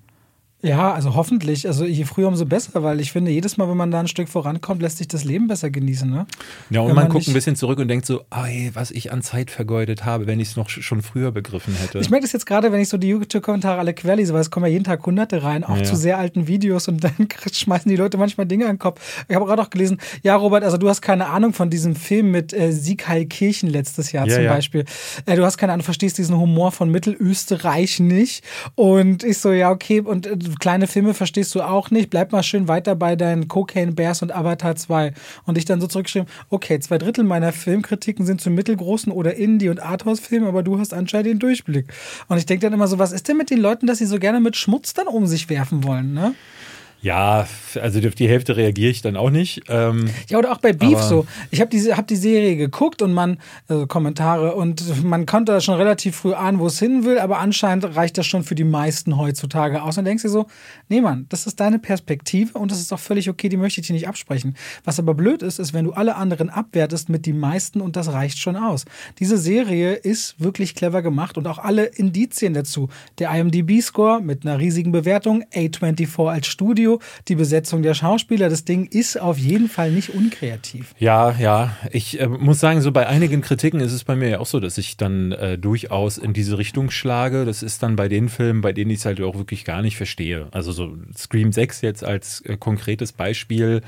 Ja, 0.61 0.91
also 0.93 1.15
hoffentlich. 1.15 1.65
Also 1.67 1.85
je 1.85 2.03
früher, 2.03 2.27
umso 2.27 2.45
besser, 2.45 2.83
weil 2.83 2.99
ich 2.99 3.13
finde, 3.13 3.31
jedes 3.31 3.55
Mal, 3.55 3.69
wenn 3.69 3.77
man 3.77 3.91
da 3.91 4.01
ein 4.01 4.09
Stück 4.09 4.27
vorankommt, 4.27 4.81
lässt 4.81 4.97
sich 4.97 5.07
das 5.07 5.23
Leben 5.23 5.47
besser 5.47 5.69
genießen. 5.69 6.09
Ne? 6.09 6.25
Ja, 6.69 6.81
und 6.81 6.89
Wenn 6.89 6.95
man, 6.95 7.03
man 7.05 7.11
guckt 7.13 7.27
ein 7.29 7.33
bisschen 7.33 7.55
zurück 7.55 7.79
und 7.79 7.87
denkt 7.87 8.05
so, 8.05 8.23
ey, 8.29 8.69
was 8.73 8.91
ich 8.91 9.13
an 9.13 9.21
Zeit 9.21 9.51
vergeudet 9.51 10.03
habe, 10.03 10.27
wenn 10.27 10.41
ich 10.41 10.49
es 10.49 10.55
noch 10.57 10.67
sch- 10.67 10.81
schon 10.81 11.01
früher 11.01 11.31
begriffen 11.31 11.73
hätte. 11.75 11.99
Ich 11.99 12.09
merke 12.09 12.25
das 12.25 12.33
jetzt 12.33 12.45
gerade, 12.45 12.73
wenn 12.73 12.81
ich 12.81 12.89
so 12.89 12.97
die 12.97 13.07
YouTube-Kommentare 13.07 13.79
alle 13.79 13.93
querlese, 13.93 14.33
weil 14.33 14.41
es 14.41 14.51
kommen 14.51 14.65
ja 14.65 14.71
jeden 14.73 14.83
Tag 14.83 15.05
Hunderte 15.05 15.43
rein, 15.43 15.63
auch 15.63 15.77
Ja. 15.77 15.83
zu 15.83 15.95
sehr 15.95 16.17
alten 16.17 16.47
Videos 16.47 16.89
und 16.89 17.05
dann 17.05 17.13
schmeißen 17.53 17.89
die 17.89 17.95
Leute 17.95 18.17
manchmal 18.17 18.45
Dinge 18.45 18.65
an 18.65 18.73
den 18.73 18.79
Kopf. 18.79 19.23
Ich 19.29 19.35
habe 19.35 19.45
gerade 19.45 19.61
auch 19.61 19.69
gelesen, 19.69 19.97
ja, 20.23 20.35
Robert, 20.35 20.65
also 20.65 20.75
du 20.77 20.89
hast 20.89 21.01
keine 21.01 21.27
Ahnung 21.27 21.53
von 21.53 21.69
diesem 21.69 21.95
Film 21.95 22.31
mit 22.31 22.51
äh, 22.51 22.73
Siegheilkirchen 22.73 23.69
letztes 23.69 24.11
Jahr 24.11 24.27
Ja, 24.27 24.35
zum 24.35 24.43
ja. 24.43 24.53
Beispiel. 24.53 24.83
Äh, 25.25 25.37
du 25.37 25.45
hast 25.45 25.57
keine 25.57 25.71
Ahnung, 25.71 25.83
du 25.83 25.85
verstehst 25.85 26.17
diesen 26.17 26.37
Humor 26.37 26.73
von 26.73 26.91
Mittelösterreich 26.91 28.01
nicht. 28.01 28.43
Und 28.75 29.23
ich 29.23 29.37
so, 29.37 29.51
ja, 29.53 29.71
okay, 29.71 30.01
und 30.01 30.27
äh, 30.27 30.35
kleine 30.59 30.87
Filme 30.87 31.13
verstehst 31.13 31.53
du 31.55 31.61
auch 31.61 31.91
nicht, 31.91 32.09
bleib 32.09 32.31
mal 32.31 32.43
schön 32.43 32.67
weiter 32.67 32.95
bei 32.95 33.15
deinen 33.15 33.47
Cocaine 33.47 33.91
Bears 33.91 34.21
und 34.21 34.33
Avatar 34.33 34.75
2. 34.75 35.13
Und 35.45 35.57
ich 35.57 35.65
dann 35.65 35.81
so 35.81 35.87
zurückgeschrieben, 35.87 36.27
okay, 36.49 36.79
zwei 36.79 36.97
Drittel 36.97 37.23
meiner 37.23 37.51
Filmkritiken 37.51 38.25
sind 38.25 38.41
zu 38.41 38.49
mittelgroßen 38.49 39.11
oder 39.11 39.35
Indie- 39.35 39.69
und 39.69 39.81
Arthouse-Filmen, 39.81 40.47
aber 40.47 40.63
du 40.63 40.79
hast 40.79 40.93
anscheinend 40.93 41.27
den 41.27 41.39
Durchblick. 41.39 41.93
Und 42.27 42.37
ich 42.37 42.45
denke 42.45 42.65
dann 42.65 42.73
immer 42.73 42.87
so, 42.87 42.99
was 42.99 43.11
ist 43.11 43.27
denn 43.27 43.37
mit 43.37 43.49
den 43.49 43.59
Leuten, 43.59 43.87
dass 43.87 43.97
sie 43.99 44.05
so 44.05 44.19
gerne 44.19 44.39
mit 44.39 44.55
Schmutz 44.55 44.93
dann 44.93 45.07
um 45.07 45.27
sich 45.27 45.49
werfen 45.49 45.83
wollen, 45.83 46.13
ne? 46.13 46.33
Ja, 47.01 47.47
also 47.81 48.07
auf 48.07 48.15
die 48.15 48.27
Hälfte 48.27 48.57
reagiere 48.57 48.91
ich 48.91 49.01
dann 49.01 49.15
auch 49.15 49.29
nicht. 49.29 49.61
Ähm, 49.69 50.09
ja, 50.27 50.37
oder 50.37 50.51
auch 50.51 50.57
bei 50.57 50.73
Beef 50.73 50.99
so. 50.99 51.25
Ich 51.49 51.61
habe 51.61 51.69
die, 51.69 51.93
hab 51.93 52.07
die 52.07 52.17
Serie 52.17 52.57
geguckt 52.57 53.01
und 53.01 53.13
man, 53.13 53.37
also 53.69 53.87
Kommentare, 53.87 54.55
und 54.55 55.03
man 55.03 55.25
konnte 55.25 55.61
schon 55.61 55.75
relativ 55.75 56.17
früh 56.17 56.33
ahnen, 56.33 56.59
wo 56.59 56.67
es 56.67 56.77
hin 56.77 57.05
will, 57.05 57.17
aber 57.19 57.39
anscheinend 57.39 57.95
reicht 57.95 58.17
das 58.17 58.25
schon 58.25 58.43
für 58.43 58.55
die 58.55 58.65
meisten 58.65 59.17
heutzutage 59.17 59.81
aus. 59.81 59.97
Und 59.97 60.03
dann 60.03 60.05
denkst 60.05 60.23
du 60.23 60.29
so, 60.29 60.47
nee 60.89 60.99
Mann, 60.99 61.25
das 61.29 61.47
ist 61.47 61.61
deine 61.61 61.79
Perspektive 61.79 62.57
und 62.57 62.69
das 62.69 62.81
ist 62.81 62.91
auch 62.91 62.99
völlig 62.99 63.29
okay, 63.29 63.47
die 63.47 63.57
möchte 63.57 63.79
ich 63.79 63.87
dir 63.87 63.93
nicht 63.93 64.09
absprechen. 64.09 64.57
Was 64.83 64.99
aber 64.99 65.13
blöd 65.13 65.41
ist, 65.41 65.59
ist, 65.59 65.73
wenn 65.73 65.85
du 65.85 65.93
alle 65.93 66.17
anderen 66.17 66.49
abwertest 66.49 67.07
mit 67.07 67.25
die 67.25 67.33
meisten 67.33 67.79
und 67.79 67.95
das 67.95 68.11
reicht 68.11 68.39
schon 68.39 68.57
aus. 68.57 68.83
Diese 69.19 69.37
Serie 69.37 69.93
ist 69.93 70.35
wirklich 70.39 70.75
clever 70.75 71.01
gemacht 71.01 71.37
und 71.37 71.47
auch 71.47 71.59
alle 71.59 71.85
Indizien 71.85 72.53
dazu. 72.53 72.89
Der 73.19 73.31
IMDb-Score 73.31 74.19
mit 74.21 74.45
einer 74.45 74.59
riesigen 74.59 74.91
Bewertung, 74.91 75.43
A24 75.53 76.29
als 76.29 76.47
Studio, 76.47 76.88
Studio, 76.89 76.99
die 77.27 77.35
Besetzung 77.35 77.83
der 77.83 77.93
Schauspieler. 77.93 78.49
Das 78.49 78.65
Ding 78.65 78.85
ist 78.85 79.19
auf 79.19 79.37
jeden 79.37 79.69
Fall 79.69 79.91
nicht 79.91 80.09
unkreativ. 80.09 80.95
Ja, 80.97 81.35
ja. 81.39 81.75
Ich 81.91 82.19
äh, 82.19 82.27
muss 82.27 82.59
sagen, 82.59 82.81
so 82.81 82.91
bei 82.91 83.07
einigen 83.07 83.41
Kritiken 83.41 83.79
ist 83.79 83.93
es 83.93 84.03
bei 84.03 84.15
mir 84.15 84.29
ja 84.29 84.39
auch 84.39 84.45
so, 84.45 84.59
dass 84.59 84.77
ich 84.77 84.97
dann 84.97 85.31
äh, 85.31 85.57
durchaus 85.57 86.17
in 86.17 86.33
diese 86.33 86.57
Richtung 86.57 86.89
schlage. 86.89 87.45
Das 87.45 87.63
ist 87.63 87.83
dann 87.83 87.95
bei 87.95 88.07
den 88.07 88.29
Filmen, 88.29 88.61
bei 88.61 88.73
denen 88.73 88.91
ich 88.91 88.99
es 88.99 89.05
halt 89.05 89.21
auch 89.21 89.37
wirklich 89.37 89.65
gar 89.65 89.81
nicht 89.81 89.97
verstehe. 89.97 90.47
Also 90.51 90.71
so 90.71 90.95
Scream 91.15 91.51
6 91.51 91.81
jetzt 91.81 92.03
als 92.03 92.41
äh, 92.41 92.57
konkretes 92.57 93.11
Beispiel 93.11 93.81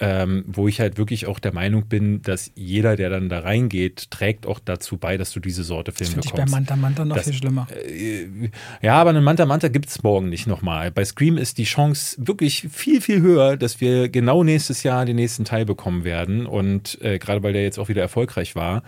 ähm, 0.00 0.44
wo 0.46 0.66
ich 0.66 0.80
halt 0.80 0.98
wirklich 0.98 1.26
auch 1.26 1.38
der 1.38 1.52
Meinung 1.52 1.86
bin, 1.86 2.22
dass 2.22 2.50
jeder, 2.54 2.96
der 2.96 3.10
dann 3.10 3.28
da 3.28 3.40
reingeht, 3.40 4.10
trägt 4.10 4.46
auch 4.46 4.58
dazu 4.58 4.96
bei, 4.96 5.16
dass 5.16 5.32
du 5.32 5.40
diese 5.40 5.62
Sorte 5.62 5.92
Film 5.92 6.14
das 6.14 6.24
bekommst. 6.24 6.38
Ich 6.38 6.44
bei 6.44 6.50
Manta 6.50 6.76
Manta 6.76 7.04
noch 7.04 7.16
das, 7.16 7.26
viel 7.26 7.34
schlimmer. 7.34 7.68
Äh, 7.70 8.50
ja, 8.82 8.94
aber 8.94 9.10
einen 9.10 9.22
Manta 9.22 9.46
Manta 9.46 9.68
gibt 9.68 9.88
es 9.88 10.02
morgen 10.02 10.28
nicht 10.28 10.46
nochmal. 10.46 10.90
Bei 10.90 11.04
Scream 11.04 11.36
ist 11.36 11.58
die 11.58 11.64
Chance 11.64 12.16
wirklich 12.18 12.68
viel, 12.72 13.00
viel 13.00 13.20
höher, 13.20 13.56
dass 13.56 13.80
wir 13.80 14.08
genau 14.08 14.42
nächstes 14.42 14.82
Jahr 14.82 15.04
den 15.04 15.16
nächsten 15.16 15.44
Teil 15.44 15.64
bekommen 15.64 16.04
werden. 16.04 16.46
Und 16.46 17.00
äh, 17.02 17.18
gerade 17.18 17.42
weil 17.42 17.52
der 17.52 17.62
jetzt 17.62 17.78
auch 17.78 17.88
wieder 17.88 18.02
erfolgreich 18.02 18.56
war. 18.56 18.82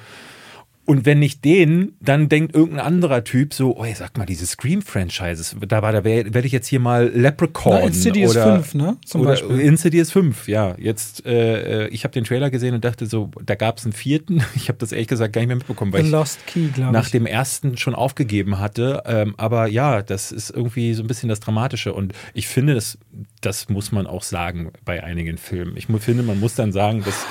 Und 0.87 1.05
wenn 1.05 1.18
nicht 1.18 1.45
den, 1.45 1.97
dann 2.01 2.28
denkt 2.28 2.55
irgendein 2.55 2.87
anderer 2.87 3.24
Typ 3.24 3.53
so, 3.53 3.76
oh, 3.76 3.84
sag 3.93 4.16
mal, 4.16 4.24
diese 4.24 4.47
Scream-Franchises, 4.47 5.57
da 5.66 5.82
war, 5.82 5.91
da 5.91 6.05
werde 6.05 6.47
ich 6.47 6.53
jetzt 6.53 6.68
hier 6.68 6.78
mal 6.78 7.09
Leprechaun. 7.09 7.80
Na, 7.80 7.87
Insidious 7.87 8.30
oder, 8.30 8.55
5, 8.62 8.74
ne? 8.74 8.97
Zum 9.05 9.22
oder 9.22 9.30
Beispiel. 9.30 9.61
Insidious 9.61 10.12
5, 10.12 10.47
ja. 10.47 10.76
Jetzt, 10.78 11.26
äh, 11.26 11.89
ich 11.89 12.05
habe 12.05 12.12
den 12.12 12.22
Trailer 12.22 12.51
gesehen 12.51 12.72
und 12.72 12.84
dachte 12.84 13.07
so, 13.07 13.32
da 13.45 13.57
gab 13.57 13.78
es 13.78 13.84
einen 13.84 13.93
vierten. 13.93 14.43
Ich 14.55 14.68
habe 14.68 14.78
das 14.78 14.91
ehrlich 14.91 15.09
gesagt 15.09 15.32
gar 15.32 15.43
nicht 15.43 15.49
mehr 15.49 15.57
mitbekommen, 15.57 15.93
weil 15.93 16.05
The 16.05 16.11
Lost 16.11 16.47
Key, 16.47 16.68
ich 16.70 16.76
nach 16.78 17.11
dem 17.11 17.26
ersten 17.26 17.76
schon 17.76 17.95
aufgegeben 17.95 18.59
hatte. 18.59 19.03
Ähm, 19.07 19.34
aber 19.37 19.66
ja, 19.66 20.03
das 20.03 20.32
ist 20.32 20.51
irgendwie 20.51 20.95
so 20.95 21.03
ein 21.03 21.07
bisschen 21.07 21.28
das 21.28 21.41
Dramatische. 21.41 21.93
Und 21.93 22.12
ich 22.32 22.49
finde, 22.49 22.74
das, 22.74 22.99
das 23.41 23.68
muss 23.68 23.93
man 23.93 24.07
auch 24.07 24.22
sagen 24.22 24.72
bei 24.84 25.05
einigen 25.05 25.37
Filmen. 25.37 25.76
Ich 25.76 25.87
finde, 25.87 26.22
man 26.22 26.41
muss 26.41 26.55
dann 26.55 26.72
sagen, 26.72 27.03
dass 27.05 27.26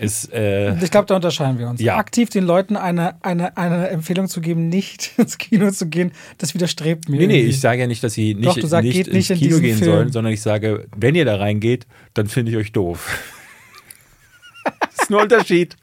ist. 0.00 0.32
Äh, 0.32 0.82
ich 0.82 0.90
glaube, 0.90 1.06
da 1.06 1.16
unterscheiden 1.16 1.58
wir 1.58 1.68
uns. 1.68 1.80
Ja. 1.80 1.96
Aktiv 1.96 2.30
den 2.30 2.44
Leuten 2.44 2.76
eine, 2.76 3.22
eine, 3.22 3.56
eine 3.56 3.88
Empfehlung 3.88 4.28
zu 4.28 4.40
geben, 4.40 4.68
nicht 4.68 5.12
ins 5.18 5.38
Kino 5.38 5.70
zu 5.70 5.86
gehen, 5.86 6.12
das 6.38 6.54
widerstrebt 6.54 7.08
mir. 7.08 7.18
Nee, 7.18 7.26
nee, 7.26 7.40
ich 7.40 7.60
sage 7.60 7.82
ja 7.82 7.86
nicht, 7.86 8.02
dass 8.02 8.14
sie 8.14 8.34
nicht, 8.34 8.46
Doch, 8.46 8.68
sagst, 8.68 8.84
nicht, 8.84 9.06
ins 9.06 9.12
nicht 9.12 9.30
in 9.30 9.38
Kino 9.38 9.60
gehen 9.60 9.78
Film. 9.78 9.90
sollen, 9.90 10.12
sondern 10.12 10.32
ich 10.32 10.42
sage, 10.42 10.86
wenn 10.96 11.14
ihr 11.14 11.24
da 11.24 11.36
reingeht, 11.36 11.86
dann 12.14 12.26
finde 12.26 12.52
ich 12.52 12.56
euch 12.56 12.72
doof. 12.72 13.18
das 14.80 15.02
ist 15.02 15.10
ein 15.10 15.14
Unterschied. 15.14 15.76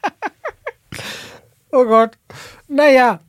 Oh 1.70 1.84
Gott. 1.84 2.18
Naja, 2.68 3.20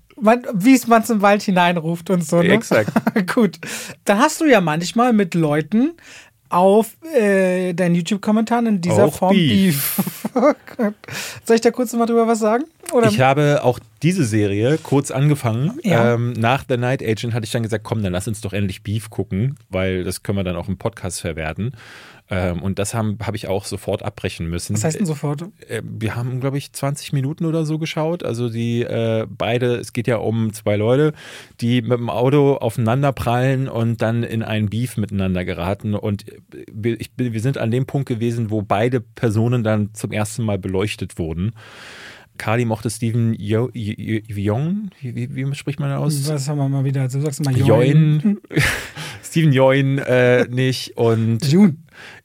wie 0.53 0.75
es 0.75 0.87
man 0.87 1.03
zum 1.03 1.21
Wald 1.21 1.43
hineinruft 1.43 2.09
und 2.09 2.25
so. 2.25 2.41
Ne? 2.41 2.49
Exakt. 2.49 2.91
Gut. 3.33 3.59
Da 4.05 4.17
hast 4.17 4.41
du 4.41 4.45
ja 4.45 4.61
manchmal 4.61 5.13
mit 5.13 5.33
Leuten 5.33 5.93
auf 6.50 6.97
äh, 7.16 7.74
deinen 7.74 7.95
YouTube-Kommentaren 7.95 8.66
in 8.66 8.82
dieser 8.82 9.06
auch 9.06 9.14
Form 9.14 9.36
Beef. 9.36 9.95
Beef. 9.95 10.20
Soll 11.45 11.56
ich 11.56 11.62
da 11.62 11.72
kurz 11.72 11.93
mal 11.93 12.06
drüber 12.06 12.28
was 12.28 12.39
sagen? 12.39 12.66
Oder? 12.91 13.08
Ich 13.08 13.20
habe 13.20 13.62
auch 13.64 13.80
diese 14.02 14.26
Serie 14.26 14.80
kurz 14.82 15.12
angefangen. 15.12 15.80
Ja. 15.84 16.16
Ähm, 16.16 16.34
nach 16.34 16.66
The 16.68 16.78
Night 16.78 17.04
Agent 17.04 17.34
hatte 17.34 17.45
ich 17.45 17.52
dann 17.52 17.64
gesagt, 17.64 17.84
komm, 17.84 18.02
dann 18.02 18.14
lass 18.14 18.28
uns 18.28 18.41
doch 18.41 18.54
endlich 18.54 18.84
Beef 18.84 19.10
gucken, 19.10 19.58
weil 19.70 20.04
das 20.04 20.24
können 20.24 20.38
wir 20.38 20.43
dann 20.43 20.56
auch 20.56 20.68
im 20.68 20.78
Podcast 20.78 21.22
verwerten. 21.22 21.74
Ähm, 22.32 22.61
und 22.61 22.77
das 22.77 22.93
habe 22.93 23.17
hab 23.25 23.34
ich 23.34 23.47
auch 23.47 23.65
sofort 23.65 24.03
abbrechen 24.03 24.47
müssen. 24.47 24.75
Was 24.75 24.84
heißt 24.84 24.99
denn 24.99 25.07
sofort? 25.07 25.41
Äh, 25.67 25.82
wir 25.84 26.15
haben, 26.15 26.39
glaube 26.39 26.59
ich, 26.59 26.71
20 26.73 27.11
Minuten 27.11 27.45
oder 27.45 27.65
so 27.65 27.80
geschaut. 27.80 28.23
Also 28.23 28.49
die 28.49 28.84
äh, 28.84 29.25
beide, 29.27 29.77
es 29.77 29.93
geht 29.93 30.05
ja 30.07 30.17
um 30.17 30.53
zwei 30.53 30.75
Leute, 30.75 31.13
die 31.59 31.82
mit 31.82 31.97
dem 31.97 32.09
Auto 32.09 32.55
aufeinander 32.55 33.13
prallen 33.13 33.67
und 33.67 34.03
dann 34.03 34.21
in 34.21 34.43
einen 34.43 34.69
Beef 34.69 34.97
miteinander 34.97 35.43
geraten. 35.43 35.95
Und 35.95 36.25
wir, 36.71 37.01
ich, 37.01 37.09
wir 37.17 37.41
sind 37.41 37.57
an 37.57 37.71
dem 37.71 37.88
Punkt 37.88 38.07
gewesen, 38.07 38.51
wo 38.51 38.61
beide 38.61 39.01
Personen 39.01 39.63
dann 39.63 39.93
zum 39.95 40.11
ersten 40.11 40.43
Mal 40.43 40.59
beleuchtet 40.59 41.17
wurden. 41.17 41.53
Kali 42.38 42.63
mochte 42.63 42.89
Steven 42.89 43.36
Yeun. 43.38 43.71
Wie, 45.01 45.36
wie, 45.36 45.55
spricht 45.55 45.80
man 45.80 45.89
da 45.89 45.97
aus? 45.97 46.27
Was 46.30 46.47
haben 46.47 46.57
wir 46.57 46.69
mal 46.69 46.86
wieder? 46.86 47.07
Du 47.07 47.19
sagst 47.19 47.43
mal 47.43 47.55
Yeun. 47.55 48.39
Steven 49.23 49.51
Yeun 49.51 49.97
äh, 49.99 50.47
nicht. 50.47 50.97
Und 50.97 51.45
June. 51.45 51.75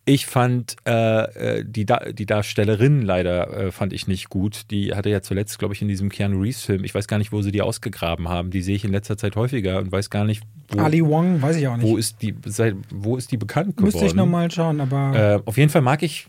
Ich 0.06 0.26
fand 0.26 0.76
äh, 0.86 1.60
äh 1.60 1.64
die, 1.66 1.86
die 2.12 2.26
Darstellerin 2.26 3.02
leider 3.02 3.48
äh, 3.56 3.72
fand 3.72 3.92
ich 3.92 4.06
nicht 4.06 4.28
gut. 4.28 4.70
Die 4.70 4.94
hatte 4.94 5.08
ja 5.08 5.22
zuletzt, 5.22 5.58
glaube 5.58 5.74
ich, 5.74 5.82
in 5.82 5.88
diesem 5.88 6.10
Keanu 6.10 6.42
Reeves-Film, 6.42 6.84
ich 6.84 6.94
weiß 6.94 7.08
gar 7.08 7.18
nicht, 7.18 7.32
wo 7.32 7.40
sie 7.42 7.52
die 7.52 7.62
ausgegraben 7.62 8.28
haben. 8.28 8.50
Die 8.50 8.60
sehe 8.60 8.76
ich 8.76 8.84
in 8.84 8.92
letzter 8.92 9.16
Zeit 9.16 9.36
häufiger 9.36 9.78
und 9.78 9.92
weiß 9.92 10.10
gar 10.10 10.24
nicht, 10.24 10.42
wo, 10.68 10.80
Ali 10.80 11.04
Wong, 11.04 11.40
weiß 11.40 11.56
ich 11.56 11.68
auch 11.68 11.76
nicht. 11.76 11.86
Wo 11.86 11.96
ist 11.96 12.20
die, 12.22 12.34
seit, 12.46 12.74
wo 12.90 13.16
ist 13.16 13.32
die 13.32 13.36
bekannt 13.36 13.76
geworden? 13.76 13.92
Müsste 13.92 14.06
ich 14.06 14.14
nochmal 14.14 14.50
schauen, 14.50 14.80
aber. 14.80 15.42
Äh, 15.44 15.48
auf 15.48 15.56
jeden 15.56 15.70
Fall 15.70 15.82
mag 15.82 16.02
ich 16.02 16.28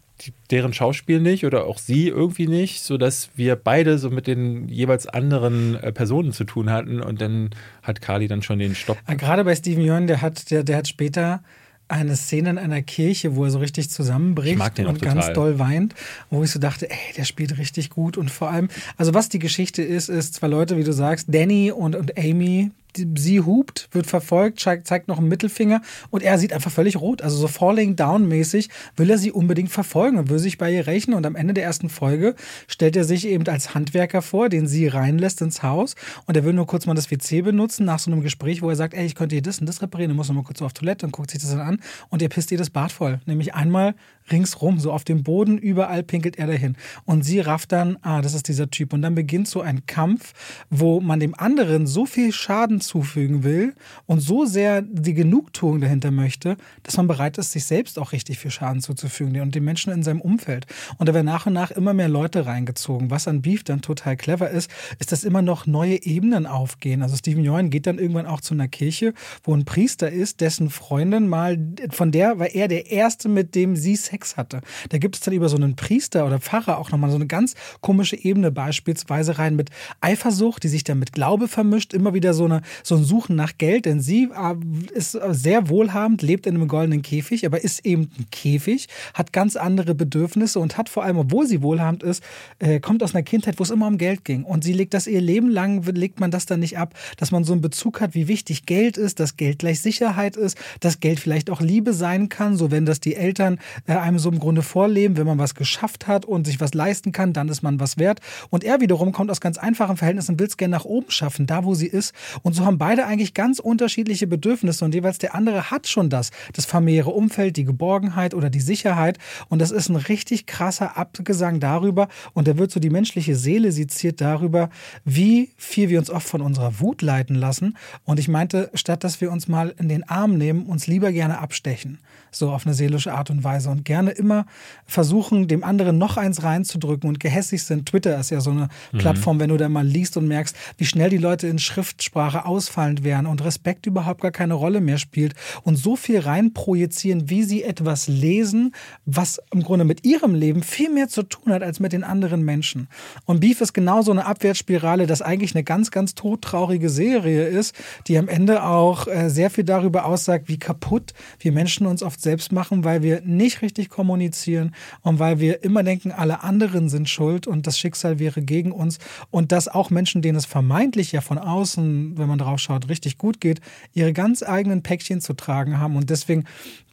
deren 0.49 0.73
Schauspiel 0.73 1.19
nicht 1.19 1.45
oder 1.45 1.65
auch 1.65 1.77
sie 1.77 2.07
irgendwie 2.07 2.47
nicht, 2.47 2.81
sodass 2.81 3.29
wir 3.35 3.55
beide 3.55 3.97
so 3.97 4.09
mit 4.09 4.27
den 4.27 4.67
jeweils 4.69 5.07
anderen 5.07 5.75
äh, 5.75 5.91
Personen 5.91 6.31
zu 6.31 6.45
tun 6.45 6.69
hatten 6.69 7.01
und 7.01 7.19
dann 7.19 7.49
hat 7.83 8.01
Kali 8.01 8.27
dann 8.27 8.41
schon 8.41 8.59
den 8.59 8.75
Stopp. 8.75 8.97
Ah, 9.05 9.15
gerade 9.15 9.43
bei 9.43 9.55
Steven 9.55 9.83
Yeun, 9.83 10.07
der 10.07 10.21
hat, 10.21 10.51
der, 10.51 10.63
der 10.63 10.77
hat 10.77 10.87
später 10.87 11.43
eine 11.87 12.15
Szene 12.15 12.49
in 12.49 12.57
einer 12.57 12.81
Kirche, 12.81 13.35
wo 13.35 13.45
er 13.45 13.51
so 13.51 13.59
richtig 13.59 13.89
zusammenbricht 13.89 14.79
und 14.79 15.01
ganz 15.01 15.33
doll 15.33 15.59
weint, 15.59 15.93
wo 16.29 16.43
ich 16.43 16.51
so 16.51 16.59
dachte, 16.59 16.89
ey, 16.89 17.13
der 17.15 17.25
spielt 17.25 17.57
richtig 17.57 17.89
gut. 17.89 18.17
Und 18.17 18.31
vor 18.31 18.49
allem, 18.49 18.69
also 18.97 19.13
was 19.13 19.29
die 19.29 19.39
Geschichte 19.39 19.83
ist, 19.83 20.09
ist 20.09 20.33
zwei 20.35 20.47
Leute, 20.47 20.77
wie 20.77 20.83
du 20.83 20.93
sagst, 20.93 21.27
Danny 21.33 21.71
und, 21.71 21.95
und 21.95 22.17
Amy, 22.17 22.71
sie 23.15 23.41
hupt, 23.41 23.89
wird 23.91 24.07
verfolgt, 24.07 24.59
zeigt 24.59 25.07
noch 25.07 25.17
einen 25.17 25.27
Mittelfinger 25.27 25.81
und 26.09 26.23
er 26.23 26.37
sieht 26.37 26.53
einfach 26.53 26.71
völlig 26.71 26.97
rot. 26.97 27.21
Also 27.21 27.37
so 27.37 27.47
Falling 27.47 27.95
Down 27.95 28.27
mäßig 28.27 28.69
will 28.95 29.09
er 29.09 29.17
sie 29.17 29.31
unbedingt 29.31 29.71
verfolgen 29.71 30.17
und 30.17 30.29
will 30.29 30.39
sich 30.39 30.57
bei 30.57 30.71
ihr 30.71 30.87
rächen. 30.87 31.13
Und 31.13 31.25
am 31.25 31.35
Ende 31.35 31.53
der 31.53 31.63
ersten 31.63 31.89
Folge 31.89 32.35
stellt 32.67 32.95
er 32.95 33.03
sich 33.03 33.27
eben 33.27 33.47
als 33.47 33.73
Handwerker 33.73 34.21
vor, 34.21 34.49
den 34.49 34.67
sie 34.67 34.87
reinlässt 34.87 35.41
ins 35.41 35.63
Haus. 35.63 35.95
Und 36.25 36.37
er 36.37 36.43
will 36.43 36.53
nur 36.53 36.67
kurz 36.67 36.85
mal 36.85 36.93
das 36.93 37.11
WC 37.11 37.41
benutzen 37.41 37.85
nach 37.85 37.99
so 37.99 38.11
einem 38.11 38.21
Gespräch, 38.21 38.61
wo 38.61 38.69
er 38.69 38.75
sagt, 38.75 38.93
ey, 38.93 39.05
ich 39.05 39.15
könnte 39.15 39.35
hier 39.35 39.43
das 39.43 39.59
und 39.59 39.67
das 39.67 39.81
reparieren, 39.81 40.09
du 40.09 40.15
musst 40.15 40.29
noch 40.29 40.35
mal 40.35 40.43
kurz 40.43 40.61
auf 40.61 40.73
Toilette 40.73 41.05
und 41.05 41.11
guckt 41.11 41.31
sich 41.31 41.41
das 41.41 41.51
dann 41.51 41.61
an. 41.61 41.79
Und 42.09 42.21
er 42.21 42.29
pisst 42.29 42.51
ihr 42.51 42.57
das 42.57 42.69
Bad 42.69 42.91
voll. 42.91 43.19
Nämlich 43.25 43.53
einmal 43.53 43.95
ringsrum, 44.31 44.79
so 44.79 44.91
auf 44.91 45.03
dem 45.03 45.23
Boden, 45.23 45.57
überall 45.57 46.03
pinkelt 46.03 46.37
er 46.37 46.47
dahin. 46.47 46.75
Und 47.05 47.23
sie 47.23 47.39
rafft 47.39 47.71
dann, 47.71 47.97
ah, 48.01 48.21
das 48.21 48.33
ist 48.33 48.47
dieser 48.47 48.69
Typ. 48.69 48.93
Und 48.93 49.01
dann 49.01 49.15
beginnt 49.15 49.47
so 49.47 49.61
ein 49.61 49.85
Kampf, 49.85 50.33
wo 50.69 50.99
man 50.99 51.19
dem 51.19 51.35
anderen 51.35 51.87
so 51.87 52.05
viel 52.05 52.31
Schaden 52.31 52.81
zufügen 52.85 53.43
will 53.43 53.73
und 54.05 54.19
so 54.19 54.45
sehr 54.45 54.81
die 54.81 55.13
Genugtuung 55.13 55.81
dahinter 55.81 56.11
möchte, 56.11 56.57
dass 56.83 56.97
man 56.97 57.07
bereit 57.07 57.37
ist, 57.37 57.51
sich 57.51 57.65
selbst 57.65 57.99
auch 57.99 58.11
richtig 58.11 58.39
viel 58.39 58.51
Schaden 58.51 58.81
zuzufügen 58.81 59.41
und 59.41 59.55
den 59.55 59.63
Menschen 59.63 59.91
in 59.91 60.03
seinem 60.03 60.21
Umfeld. 60.21 60.65
Und 60.97 61.09
da 61.09 61.13
werden 61.13 61.25
nach 61.25 61.45
und 61.45 61.53
nach 61.53 61.71
immer 61.71 61.93
mehr 61.93 62.09
Leute 62.09 62.45
reingezogen. 62.45 63.09
Was 63.09 63.27
an 63.27 63.41
Beef 63.41 63.63
dann 63.63 63.81
total 63.81 64.17
clever 64.17 64.49
ist, 64.49 64.69
ist, 64.99 65.11
dass 65.11 65.23
immer 65.23 65.41
noch 65.41 65.65
neue 65.65 66.03
Ebenen 66.03 66.45
aufgehen. 66.45 67.01
Also 67.01 67.15
Stephen 67.15 67.43
Join 67.43 67.69
geht 67.69 67.87
dann 67.87 67.99
irgendwann 67.99 68.25
auch 68.25 68.41
zu 68.41 68.53
einer 68.53 68.67
Kirche, 68.67 69.13
wo 69.43 69.55
ein 69.55 69.65
Priester 69.65 70.11
ist, 70.11 70.41
dessen 70.41 70.69
Freundin 70.69 71.27
mal, 71.27 71.57
von 71.89 72.11
der 72.11 72.39
war 72.39 72.47
er 72.47 72.67
der 72.67 72.91
Erste, 72.91 73.29
mit 73.29 73.55
dem 73.55 73.75
sie 73.75 73.95
Sex 73.95 74.37
hatte. 74.37 74.61
Da 74.89 74.97
gibt 74.97 75.15
es 75.15 75.21
dann 75.21 75.33
über 75.33 75.49
so 75.49 75.57
einen 75.57 75.75
Priester 75.75 76.25
oder 76.25 76.39
Pfarrer 76.39 76.77
auch 76.77 76.91
nochmal 76.91 77.09
so 77.09 77.15
eine 77.15 77.27
ganz 77.27 77.55
komische 77.81 78.15
Ebene 78.15 78.51
beispielsweise 78.51 79.37
rein 79.37 79.55
mit 79.55 79.69
Eifersucht, 80.01 80.63
die 80.63 80.67
sich 80.67 80.83
dann 80.83 80.99
mit 80.99 81.11
Glaube 81.11 81.47
vermischt, 81.47 81.93
immer 81.93 82.13
wieder 82.13 82.33
so 82.33 82.45
eine, 82.45 82.61
so 82.83 82.95
ein 82.95 83.03
Suchen 83.03 83.35
nach 83.35 83.57
Geld, 83.57 83.85
denn 83.85 83.99
sie 83.99 84.29
äh, 84.33 84.97
ist 84.97 85.17
sehr 85.29 85.69
wohlhabend, 85.69 86.21
lebt 86.21 86.47
in 86.47 86.55
einem 86.55 86.67
goldenen 86.67 87.01
Käfig, 87.01 87.45
aber 87.45 87.63
ist 87.63 87.85
eben 87.85 88.09
ein 88.17 88.27
Käfig, 88.31 88.87
hat 89.13 89.33
ganz 89.33 89.55
andere 89.55 89.95
Bedürfnisse 89.95 90.59
und 90.59 90.77
hat 90.77 90.89
vor 90.89 91.03
allem, 91.03 91.17
obwohl 91.17 91.47
sie 91.47 91.61
wohlhabend 91.61 92.03
ist, 92.03 92.23
äh, 92.59 92.79
kommt 92.79 93.03
aus 93.03 93.13
einer 93.13 93.23
Kindheit, 93.23 93.59
wo 93.59 93.63
es 93.63 93.69
immer 93.69 93.87
um 93.87 93.97
Geld 93.97 94.25
ging. 94.25 94.43
Und 94.43 94.63
sie 94.63 94.73
legt 94.73 94.93
das 94.93 95.07
ihr 95.07 95.21
Leben 95.21 95.49
lang, 95.49 95.83
legt 95.83 96.19
man 96.19 96.31
das 96.31 96.45
dann 96.45 96.59
nicht 96.59 96.77
ab, 96.77 96.93
dass 97.17 97.31
man 97.31 97.43
so 97.43 97.53
einen 97.53 97.61
Bezug 97.61 98.01
hat, 98.01 98.15
wie 98.15 98.27
wichtig 98.27 98.65
Geld 98.65 98.97
ist, 98.97 99.19
dass 99.19 99.37
Geld 99.37 99.59
gleich 99.59 99.81
Sicherheit 99.81 100.35
ist, 100.35 100.57
dass 100.79 100.99
Geld 100.99 101.19
vielleicht 101.19 101.49
auch 101.49 101.61
Liebe 101.61 101.93
sein 101.93 102.29
kann, 102.29 102.57
so 102.57 102.71
wenn 102.71 102.85
das 102.85 102.99
die 102.99 103.15
Eltern 103.15 103.59
äh, 103.87 103.93
einem 103.93 104.19
so 104.19 104.29
im 104.29 104.39
Grunde 104.39 104.61
vorleben, 104.61 105.17
wenn 105.17 105.27
man 105.27 105.37
was 105.37 105.55
geschafft 105.55 106.07
hat 106.07 106.25
und 106.25 106.45
sich 106.45 106.59
was 106.59 106.73
leisten 106.73 107.11
kann, 107.11 107.33
dann 107.33 107.49
ist 107.49 107.61
man 107.61 107.79
was 107.79 107.97
wert. 107.97 108.19
Und 108.49 108.63
er 108.63 108.81
wiederum 108.81 109.11
kommt 109.11 109.31
aus 109.31 109.41
ganz 109.41 109.57
einfachen 109.57 109.97
Verhältnissen, 109.97 110.39
will 110.39 110.47
es 110.47 110.57
gerne 110.57 110.75
nach 110.75 110.85
oben 110.85 111.11
schaffen, 111.11 111.47
da 111.47 111.63
wo 111.63 111.73
sie 111.73 111.87
ist. 111.87 112.13
Und 112.41 112.53
so 112.53 112.64
haben 112.65 112.77
beide 112.77 113.05
eigentlich 113.05 113.33
ganz 113.33 113.59
unterschiedliche 113.59 114.27
Bedürfnisse 114.27 114.83
und 114.83 114.93
jeweils 114.93 115.17
der 115.17 115.35
andere 115.35 115.71
hat 115.71 115.87
schon 115.87 116.09
das, 116.09 116.31
das 116.53 116.65
familiäre 116.65 117.11
Umfeld, 117.11 117.57
die 117.57 117.63
Geborgenheit 117.63 118.33
oder 118.33 118.49
die 118.49 118.59
Sicherheit. 118.59 119.17
Und 119.49 119.59
das 119.59 119.71
ist 119.71 119.89
ein 119.89 119.95
richtig 119.95 120.45
krasser 120.45 120.97
Abgesang 120.97 121.59
darüber 121.59 122.07
und 122.33 122.47
der 122.47 122.57
wird 122.57 122.71
so 122.71 122.79
die 122.79 122.89
menschliche 122.89 123.35
Seele 123.35 123.71
seziert 123.71 124.21
darüber, 124.21 124.69
wie 125.05 125.51
viel 125.57 125.89
wir 125.89 125.99
uns 125.99 126.09
oft 126.09 126.27
von 126.27 126.41
unserer 126.41 126.79
Wut 126.79 127.01
leiten 127.01 127.35
lassen. 127.35 127.77
Und 128.03 128.19
ich 128.19 128.27
meinte, 128.27 128.69
statt 128.73 129.03
dass 129.03 129.21
wir 129.21 129.31
uns 129.31 129.47
mal 129.47 129.73
in 129.79 129.89
den 129.89 130.03
Arm 130.09 130.37
nehmen, 130.37 130.65
uns 130.65 130.87
lieber 130.87 131.11
gerne 131.11 131.39
abstechen, 131.39 131.99
so 132.35 132.51
auf 132.51 132.65
eine 132.65 132.73
seelische 132.73 133.13
Art 133.13 133.29
und 133.29 133.43
Weise 133.43 133.69
und 133.69 133.85
gerne 133.85 134.11
immer 134.11 134.45
versuchen, 134.85 135.47
dem 135.47 135.63
anderen 135.63 135.97
noch 135.97 136.17
eins 136.17 136.43
reinzudrücken 136.43 137.09
und 137.09 137.19
gehässig 137.19 137.63
sind. 137.63 137.87
Twitter 137.87 138.19
ist 138.19 138.29
ja 138.29 138.41
so 138.41 138.51
eine 138.51 138.69
mhm. 138.91 138.97
Plattform, 138.97 139.39
wenn 139.39 139.49
du 139.49 139.57
da 139.57 139.69
mal 139.69 139.85
liest 139.85 140.17
und 140.17 140.27
merkst, 140.27 140.55
wie 140.77 140.85
schnell 140.85 141.09
die 141.09 141.17
Leute 141.17 141.47
in 141.47 141.59
Schriftsprache 141.59 142.45
ausfallend 142.45 143.03
werden 143.03 143.25
und 143.25 143.43
Respekt 143.43 143.85
überhaupt 143.85 144.21
gar 144.21 144.31
keine 144.31 144.53
Rolle 144.53 144.81
mehr 144.81 144.97
spielt 144.97 145.33
und 145.63 145.75
so 145.75 145.95
viel 145.95 146.19
reinprojizieren, 146.19 147.29
wie 147.29 147.43
sie 147.43 147.63
etwas 147.63 148.07
lesen, 148.07 148.73
was 149.05 149.41
im 149.51 149.63
Grunde 149.63 149.85
mit 149.85 150.05
ihrem 150.05 150.35
Leben 150.35 150.63
viel 150.63 150.89
mehr 150.89 151.07
zu 151.07 151.23
tun 151.23 151.53
hat 151.53 151.63
als 151.63 151.79
mit 151.79 151.93
den 151.93 152.03
anderen 152.03 152.43
Menschen. 152.43 152.87
Und 153.25 153.39
Beef 153.39 153.61
ist 153.61 153.73
genau 153.73 154.01
so 154.01 154.11
eine 154.11 154.25
Abwärtsspirale, 154.25 155.07
das 155.07 155.21
eigentlich 155.21 155.55
eine 155.55 155.63
ganz, 155.63 155.91
ganz 155.91 156.15
todtraurige 156.15 156.89
Serie 156.89 157.47
ist, 157.47 157.75
die 158.07 158.17
am 158.17 158.27
Ende 158.27 158.63
auch 158.63 159.07
äh, 159.07 159.29
sehr 159.29 159.49
viel 159.49 159.63
darüber 159.63 160.05
aussagt, 160.05 160.47
wie 160.47 160.59
kaputt 160.59 161.13
wir 161.39 161.51
Menschen 161.51 161.87
uns 161.87 162.03
oft 162.03 162.21
selbst 162.25 162.51
machen, 162.51 162.83
weil 162.83 163.01
wir 163.01 163.21
nicht 163.21 163.61
richtig 163.61 163.89
kommunizieren 163.89 164.75
und 165.01 165.19
weil 165.19 165.39
wir 165.39 165.63
immer 165.63 165.83
denken, 165.83 166.11
alle 166.11 166.43
anderen 166.43 166.89
sind 166.89 167.07
schuld 167.07 167.47
und 167.47 167.65
das 167.67 167.79
Schicksal 167.79 168.19
wäre 168.19 168.41
gegen 168.41 168.73
uns. 168.73 168.99
Und 169.31 169.53
dass 169.53 169.69
auch 169.69 169.89
Menschen, 169.89 170.21
denen 170.21 170.37
es 170.37 170.45
vermeintlich 170.45 171.13
ja 171.13 171.21
von 171.21 171.37
außen, 171.37 172.17
wenn 172.17 172.27
man 172.27 172.39
drauf 172.39 172.59
schaut, 172.59 172.89
richtig 172.89 173.17
gut 173.17 173.39
geht, 173.39 173.61
ihre 173.93 174.11
ganz 174.11 174.43
eigenen 174.43 174.83
Päckchen 174.83 175.21
zu 175.21 175.33
tragen 175.33 175.79
haben. 175.79 175.95
Und 175.95 176.09
deswegen 176.09 176.43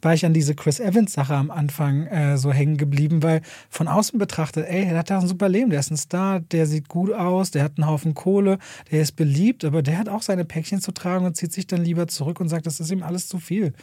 war 0.01 0.13
ich 0.13 0.25
an 0.25 0.33
diese 0.33 0.55
Chris 0.55 0.79
Evans 0.79 1.13
Sache 1.13 1.35
am 1.35 1.51
Anfang 1.51 2.07
äh, 2.07 2.37
so 2.37 2.51
hängen 2.51 2.77
geblieben, 2.77 3.23
weil 3.23 3.41
von 3.69 3.87
außen 3.87 4.19
betrachtet, 4.19 4.65
ey, 4.67 4.85
der 4.85 4.99
hat 4.99 5.09
da 5.09 5.19
ein 5.19 5.27
super 5.27 5.49
Leben, 5.49 5.69
der 5.69 5.79
ist 5.79 5.91
ein 5.91 5.97
Star, 5.97 6.39
der 6.39 6.65
sieht 6.65 6.89
gut 6.89 7.11
aus, 7.11 7.51
der 7.51 7.63
hat 7.63 7.73
einen 7.77 7.87
Haufen 7.87 8.13
Kohle, 8.13 8.59
der 8.91 9.01
ist 9.01 9.15
beliebt, 9.15 9.65
aber 9.65 9.81
der 9.81 9.97
hat 9.97 10.09
auch 10.09 10.21
seine 10.21 10.45
Päckchen 10.45 10.81
zu 10.81 10.91
tragen 10.91 11.25
und 11.25 11.35
zieht 11.35 11.53
sich 11.53 11.67
dann 11.67 11.83
lieber 11.83 12.07
zurück 12.07 12.39
und 12.39 12.49
sagt, 12.49 12.65
das 12.65 12.79
ist 12.79 12.91
ihm 12.91 13.03
alles 13.03 13.27
zu 13.27 13.39
viel. 13.39 13.73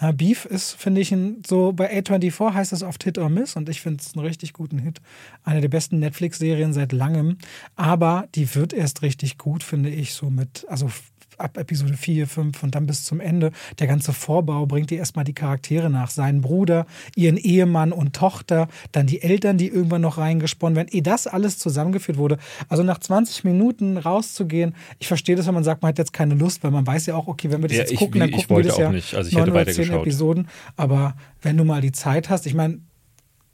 Äh, 0.00 0.12
Beef 0.12 0.44
ist, 0.44 0.72
finde 0.72 1.00
ich, 1.00 1.12
ein, 1.12 1.42
so 1.46 1.72
bei 1.72 1.92
A24 1.98 2.54
heißt 2.54 2.72
es 2.72 2.82
oft 2.82 3.04
Hit 3.04 3.18
or 3.18 3.28
Miss 3.28 3.56
und 3.56 3.68
ich 3.68 3.80
finde 3.80 4.02
es 4.02 4.14
einen 4.14 4.26
richtig 4.26 4.52
guten 4.52 4.78
Hit. 4.78 5.00
Eine 5.44 5.60
der 5.60 5.68
besten 5.68 5.98
Netflix-Serien 5.98 6.72
seit 6.72 6.92
langem, 6.92 7.38
aber 7.76 8.28
die 8.34 8.54
wird 8.54 8.72
erst 8.72 9.02
richtig 9.02 9.38
gut, 9.38 9.62
finde 9.62 9.90
ich, 9.90 10.14
so 10.14 10.30
mit, 10.30 10.66
also 10.68 10.90
ab 11.38 11.56
Episode 11.56 11.94
4, 11.94 12.26
5 12.26 12.62
und 12.62 12.74
dann 12.74 12.86
bis 12.86 13.04
zum 13.04 13.20
Ende. 13.20 13.52
Der 13.78 13.86
ganze 13.86 14.12
Vorbau 14.12 14.66
bringt 14.66 14.90
dir 14.90 14.98
erstmal 14.98 15.24
die 15.24 15.32
Charaktere 15.32 15.90
nach. 15.90 16.10
Seinen 16.10 16.40
Bruder, 16.40 16.86
ihren 17.16 17.36
Ehemann 17.36 17.92
und 17.92 18.14
Tochter, 18.14 18.68
dann 18.92 19.06
die 19.06 19.22
Eltern, 19.22 19.58
die 19.58 19.68
irgendwann 19.68 20.02
noch 20.02 20.18
reingesponnen 20.18 20.76
werden. 20.76 20.88
Ehe 20.90 21.02
das 21.02 21.26
alles 21.26 21.58
zusammengeführt 21.58 22.18
wurde. 22.18 22.38
Also 22.68 22.82
nach 22.82 22.98
20 22.98 23.44
Minuten 23.44 23.96
rauszugehen, 23.96 24.74
ich 24.98 25.08
verstehe 25.08 25.36
das, 25.36 25.46
wenn 25.46 25.54
man 25.54 25.64
sagt, 25.64 25.82
man 25.82 25.90
hat 25.90 25.98
jetzt 25.98 26.12
keine 26.12 26.34
Lust, 26.34 26.62
weil 26.64 26.70
man 26.70 26.86
weiß 26.86 27.06
ja 27.06 27.14
auch, 27.14 27.26
okay, 27.26 27.50
wenn 27.50 27.62
wir 27.62 27.68
das 27.68 27.78
ja, 27.78 27.84
jetzt 27.84 27.96
gucken, 27.96 28.22
ich, 28.22 28.30
dann 28.30 28.40
gucken 28.40 28.56
wir 28.56 28.64
das 28.64 28.78
ja 28.78 28.90
nicht. 28.90 29.14
Also 29.14 29.28
ich 29.28 29.36
9 29.36 29.50
oder 29.50 29.66
10 29.66 29.92
Episoden. 29.92 30.48
Aber 30.76 31.14
wenn 31.42 31.56
du 31.56 31.64
mal 31.64 31.80
die 31.80 31.92
Zeit 31.92 32.30
hast, 32.30 32.46
ich 32.46 32.54
meine, 32.54 32.80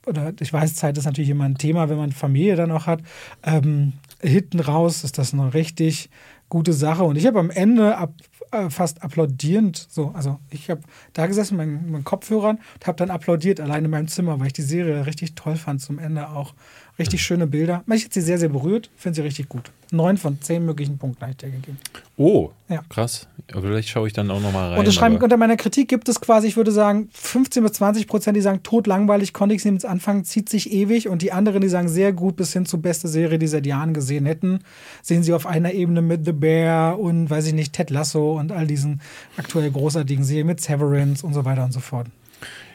oder 0.06 0.32
ich 0.40 0.52
weiß, 0.52 0.74
Zeit 0.74 0.96
ist 0.98 1.04
natürlich 1.04 1.30
immer 1.30 1.44
ein 1.44 1.58
Thema, 1.58 1.88
wenn 1.88 1.98
man 1.98 2.12
Familie 2.12 2.56
dann 2.56 2.70
auch 2.70 2.86
hat. 2.86 3.02
Ähm, 3.42 3.92
hinten 4.20 4.60
raus 4.60 5.04
ist 5.04 5.18
das 5.18 5.32
noch 5.32 5.54
richtig 5.54 6.10
gute 6.50 6.74
Sache. 6.74 7.04
Und 7.04 7.16
ich 7.16 7.26
habe 7.26 7.38
am 7.38 7.48
Ende 7.48 7.96
ab, 7.96 8.12
äh, 8.52 8.68
fast 8.68 9.02
applaudierend, 9.02 9.86
so, 9.88 10.12
also 10.14 10.38
ich 10.50 10.68
habe 10.68 10.82
da 11.14 11.26
gesessen 11.26 11.56
mit 11.56 11.66
meinen, 11.66 11.90
meinen 11.90 12.04
Kopfhörern 12.04 12.56
und 12.74 12.86
habe 12.86 12.96
dann 12.96 13.10
applaudiert 13.10 13.60
allein 13.60 13.84
in 13.86 13.90
meinem 13.90 14.08
Zimmer, 14.08 14.38
weil 14.38 14.48
ich 14.48 14.52
die 14.52 14.62
Serie 14.62 15.06
richtig 15.06 15.34
toll 15.34 15.56
fand 15.56 15.80
zum 15.80 15.98
Ende 15.98 16.28
auch. 16.28 16.54
Richtig 17.00 17.22
schöne 17.22 17.46
Bilder. 17.46 17.82
Mich 17.86 18.04
hat 18.04 18.12
sie 18.12 18.20
sehr, 18.20 18.38
sehr 18.38 18.50
berührt. 18.50 18.90
Finde 18.94 19.16
sie 19.16 19.22
richtig 19.22 19.48
gut. 19.48 19.70
Neun 19.90 20.18
von 20.18 20.38
zehn 20.42 20.66
möglichen 20.66 20.98
Punkten 20.98 21.22
habe 21.22 21.30
ich 21.30 21.38
dir 21.38 21.48
gegeben. 21.48 21.78
Oh, 22.18 22.50
ja. 22.68 22.82
krass. 22.90 23.26
vielleicht 23.48 23.88
schaue 23.88 24.06
ich 24.06 24.12
dann 24.12 24.30
auch 24.30 24.40
nochmal 24.40 24.70
rein. 24.70 24.78
Und 24.78 24.92
schreiben, 24.92 25.16
unter 25.16 25.38
meiner 25.38 25.56
Kritik 25.56 25.88
gibt 25.88 26.10
es 26.10 26.20
quasi, 26.20 26.46
ich 26.46 26.58
würde 26.58 26.72
sagen, 26.72 27.08
15 27.14 27.62
bis 27.62 27.72
20 27.72 28.06
Prozent, 28.06 28.36
die 28.36 28.42
sagen, 28.42 28.62
tot 28.62 28.86
langweilig, 28.86 29.32
konnte 29.32 29.54
ich 29.54 29.62
sie 29.62 29.70
ins 29.70 29.86
Anfang, 29.86 30.24
zieht 30.24 30.50
sich 30.50 30.72
ewig. 30.72 31.08
Und 31.08 31.22
die 31.22 31.32
anderen, 31.32 31.62
die 31.62 31.70
sagen, 31.70 31.88
sehr 31.88 32.12
gut, 32.12 32.36
bis 32.36 32.52
hin 32.52 32.66
zur 32.66 32.82
beste 32.82 33.08
Serie, 33.08 33.38
die 33.38 33.46
sie 33.46 33.52
seit 33.52 33.66
Jahren 33.66 33.94
gesehen 33.94 34.26
hätten. 34.26 34.60
Sehen 35.02 35.22
sie 35.22 35.32
auf 35.32 35.46
einer 35.46 35.72
Ebene 35.72 36.02
mit 36.02 36.26
The 36.26 36.32
Bear 36.32 37.00
und, 37.00 37.30
weiß 37.30 37.46
ich 37.46 37.54
nicht, 37.54 37.72
Ted 37.72 37.88
Lasso 37.88 38.38
und 38.38 38.52
all 38.52 38.66
diesen 38.66 39.00
aktuell 39.38 39.70
großartigen 39.70 40.22
Serien 40.22 40.48
mit 40.48 40.60
Severance 40.60 41.24
und 41.24 41.32
so 41.32 41.46
weiter 41.46 41.64
und 41.64 41.72
so 41.72 41.80
fort. 41.80 42.08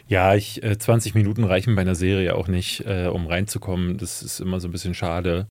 Ja, 0.08 0.36
ich, 0.36 0.62
äh, 0.64 0.78
20 0.78 1.16
Minuten 1.16 1.44
reichen 1.44 1.76
bei 1.76 1.82
einer 1.82 1.96
Serie 1.96 2.36
auch 2.36 2.48
nicht, 2.48 2.86
äh, 2.86 3.08
um 3.08 3.26
reinzukommen. 3.26 3.98
Das 3.98 4.22
ist 4.22 4.40
immer 4.40 4.60
so 4.60 4.68
ein 4.68 4.72
bisschen 4.72 4.94
schade. 4.94 5.48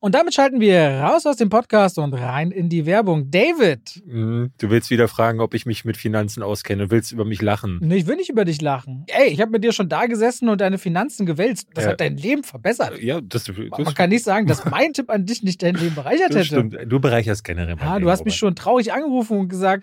Und 0.00 0.14
damit 0.14 0.32
schalten 0.32 0.60
wir 0.60 0.80
raus 1.00 1.26
aus 1.26 1.38
dem 1.38 1.48
Podcast 1.48 1.98
und 1.98 2.14
rein 2.14 2.52
in 2.52 2.68
die 2.68 2.86
Werbung. 2.86 3.32
David! 3.32 4.00
Mhm, 4.06 4.52
du 4.56 4.70
willst 4.70 4.90
wieder 4.90 5.08
fragen, 5.08 5.40
ob 5.40 5.54
ich 5.54 5.66
mich 5.66 5.84
mit 5.84 5.96
Finanzen 5.96 6.44
auskenne. 6.44 6.84
Du 6.84 6.90
willst 6.92 7.10
über 7.10 7.24
mich 7.24 7.42
lachen. 7.42 7.80
Nee, 7.82 7.96
ich 7.96 8.06
will 8.06 8.14
nicht 8.14 8.30
über 8.30 8.44
dich 8.44 8.60
lachen. 8.60 9.04
Ey, 9.08 9.30
ich 9.30 9.40
habe 9.40 9.50
mit 9.50 9.64
dir 9.64 9.72
schon 9.72 9.88
da 9.88 10.06
gesessen 10.06 10.48
und 10.48 10.60
deine 10.60 10.78
Finanzen 10.78 11.26
gewälzt. 11.26 11.66
Das 11.74 11.82
ja. 11.82 11.90
hat 11.90 12.00
dein 12.00 12.16
Leben 12.16 12.44
verbessert. 12.44 13.02
Ja, 13.02 13.20
das, 13.20 13.42
das 13.46 13.56
Man 13.56 13.94
kann 13.94 14.10
nicht 14.10 14.22
sagen, 14.22 14.46
dass 14.46 14.64
mein 14.64 14.92
Tipp 14.92 15.10
an 15.10 15.26
dich 15.26 15.42
nicht 15.42 15.60
dein 15.64 15.74
Leben 15.74 15.96
bereichert 15.96 16.28
das 16.28 16.36
hätte. 16.36 16.46
Stimmt. 16.46 16.78
Du 16.86 17.00
bereicherst 17.00 17.42
generell 17.42 17.74
mein 17.74 17.84
Ja, 17.84 17.94
Leben, 17.94 18.04
du 18.04 18.10
hast 18.12 18.24
mich 18.24 18.36
schon 18.36 18.54
traurig 18.54 18.92
angerufen 18.92 19.36
und 19.36 19.48
gesagt, 19.48 19.82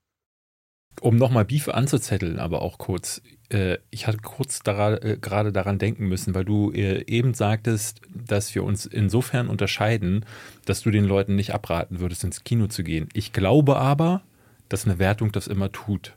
Um 0.99 1.15
nochmal 1.15 1.45
Beef 1.45 1.69
anzuzetteln, 1.69 2.39
aber 2.39 2.61
auch 2.61 2.77
kurz. 2.77 3.21
Äh, 3.49 3.77
ich 3.89 4.07
hatte 4.07 4.19
kurz 4.19 4.59
daran, 4.59 4.97
äh, 5.01 5.17
gerade 5.19 5.51
daran 5.51 5.79
denken 5.79 6.07
müssen, 6.07 6.35
weil 6.35 6.45
du 6.45 6.71
äh, 6.71 7.03
eben 7.07 7.33
sagtest, 7.33 8.01
dass 8.13 8.53
wir 8.53 8.63
uns 8.63 8.85
insofern 8.85 9.47
unterscheiden, 9.47 10.25
dass 10.65 10.81
du 10.81 10.91
den 10.91 11.05
Leuten 11.05 11.35
nicht 11.35 11.53
abraten 11.53 11.99
würdest, 11.99 12.23
ins 12.23 12.43
Kino 12.43 12.67
zu 12.67 12.83
gehen. 12.83 13.09
Ich 13.13 13.33
glaube 13.33 13.77
aber, 13.77 14.21
dass 14.69 14.85
eine 14.85 14.99
Wertung 14.99 15.31
das 15.31 15.47
immer 15.47 15.71
tut. 15.71 16.13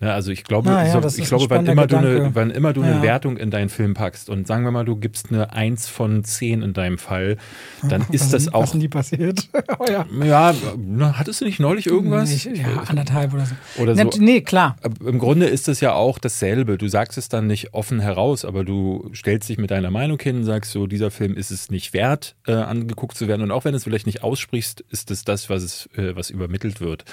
Ja, 0.00 0.12
also 0.12 0.32
ich 0.32 0.42
glaube, 0.44 0.68
Ah, 0.70 0.84
ja, 0.86 0.98
ich 0.98 1.18
ist 1.18 1.28
glaube 1.28 1.46
wann, 1.48 1.66
immer 1.66 1.86
du 1.86 1.96
eine, 1.96 2.34
wann 2.34 2.50
immer 2.50 2.72
du 2.72 2.82
eine 2.82 2.96
Ja. 2.96 3.02
Wertung 3.02 3.36
in 3.36 3.50
deinen 3.50 3.68
Film 3.68 3.94
packst 3.94 4.28
und 4.28 4.46
sagen 4.46 4.64
wir 4.64 4.70
mal, 4.72 4.84
du 4.84 4.96
gibst 4.96 5.30
eine 5.30 5.52
1 5.52 5.88
von 5.88 6.24
10 6.24 6.62
in 6.62 6.72
deinem 6.74 6.98
Fall, 6.98 7.36
dann 7.88 8.02
ist 8.10 8.24
was, 8.24 8.30
das 8.30 8.46
Was 8.48 8.54
auch. 8.54 8.74
nie 8.74 8.88
passiert. 8.88 9.48
oh, 9.78 9.84
ja. 9.88 10.04
Ja, 10.24 10.52
na, 10.76 11.16
hattest 11.18 11.40
du 11.40 11.44
nicht 11.44 11.60
neulich 11.60 11.86
irgendwas? 11.86 12.30
Ich, 12.32 12.44
ja, 12.44 12.82
anderthalb 12.86 13.32
oder 13.32 13.46
so. 13.46 13.54
Oder 13.82 13.94
so. 13.96 14.10
Nee, 14.18 14.40
klar. 14.40 14.76
Im 15.04 15.18
Grunde 15.20 15.46
ist 15.46 15.68
es 15.68 15.80
ja 15.80 15.92
auch 15.94 16.18
dasselbe. 16.18 16.76
Du 16.76 16.88
sagst 16.88 17.16
es 17.16 17.28
dann 17.28 17.46
nicht 17.46 17.72
offen 17.72 18.00
heraus, 18.00 18.44
aber 18.44 18.64
du 18.64 19.10
stellst 19.14 19.48
dich 19.48 19.58
mit 19.58 19.70
deiner 19.70 19.90
Meinung 19.92 20.18
hin, 20.20 20.44
sagst 20.44 20.72
so, 20.72 20.86
dieser 20.88 21.12
Film 21.12 21.34
ist 21.36 21.50
es 21.52 21.70
nicht 21.70 21.92
wert, 21.94 22.34
äh, 22.46 22.52
angeguckt 22.52 23.16
zu 23.16 23.28
werden. 23.28 23.42
Und 23.42 23.52
auch 23.52 23.64
wenn 23.64 23.72
du 23.72 23.76
es 23.76 23.84
vielleicht 23.84 24.06
nicht 24.06 24.22
aussprichst, 24.24 24.80
ist 24.90 25.10
es 25.12 25.24
das, 25.24 25.48
was, 25.48 25.62
es, 25.62 25.88
äh, 25.96 26.16
was 26.16 26.30
übermittelt 26.30 26.80
wird. 26.80 27.04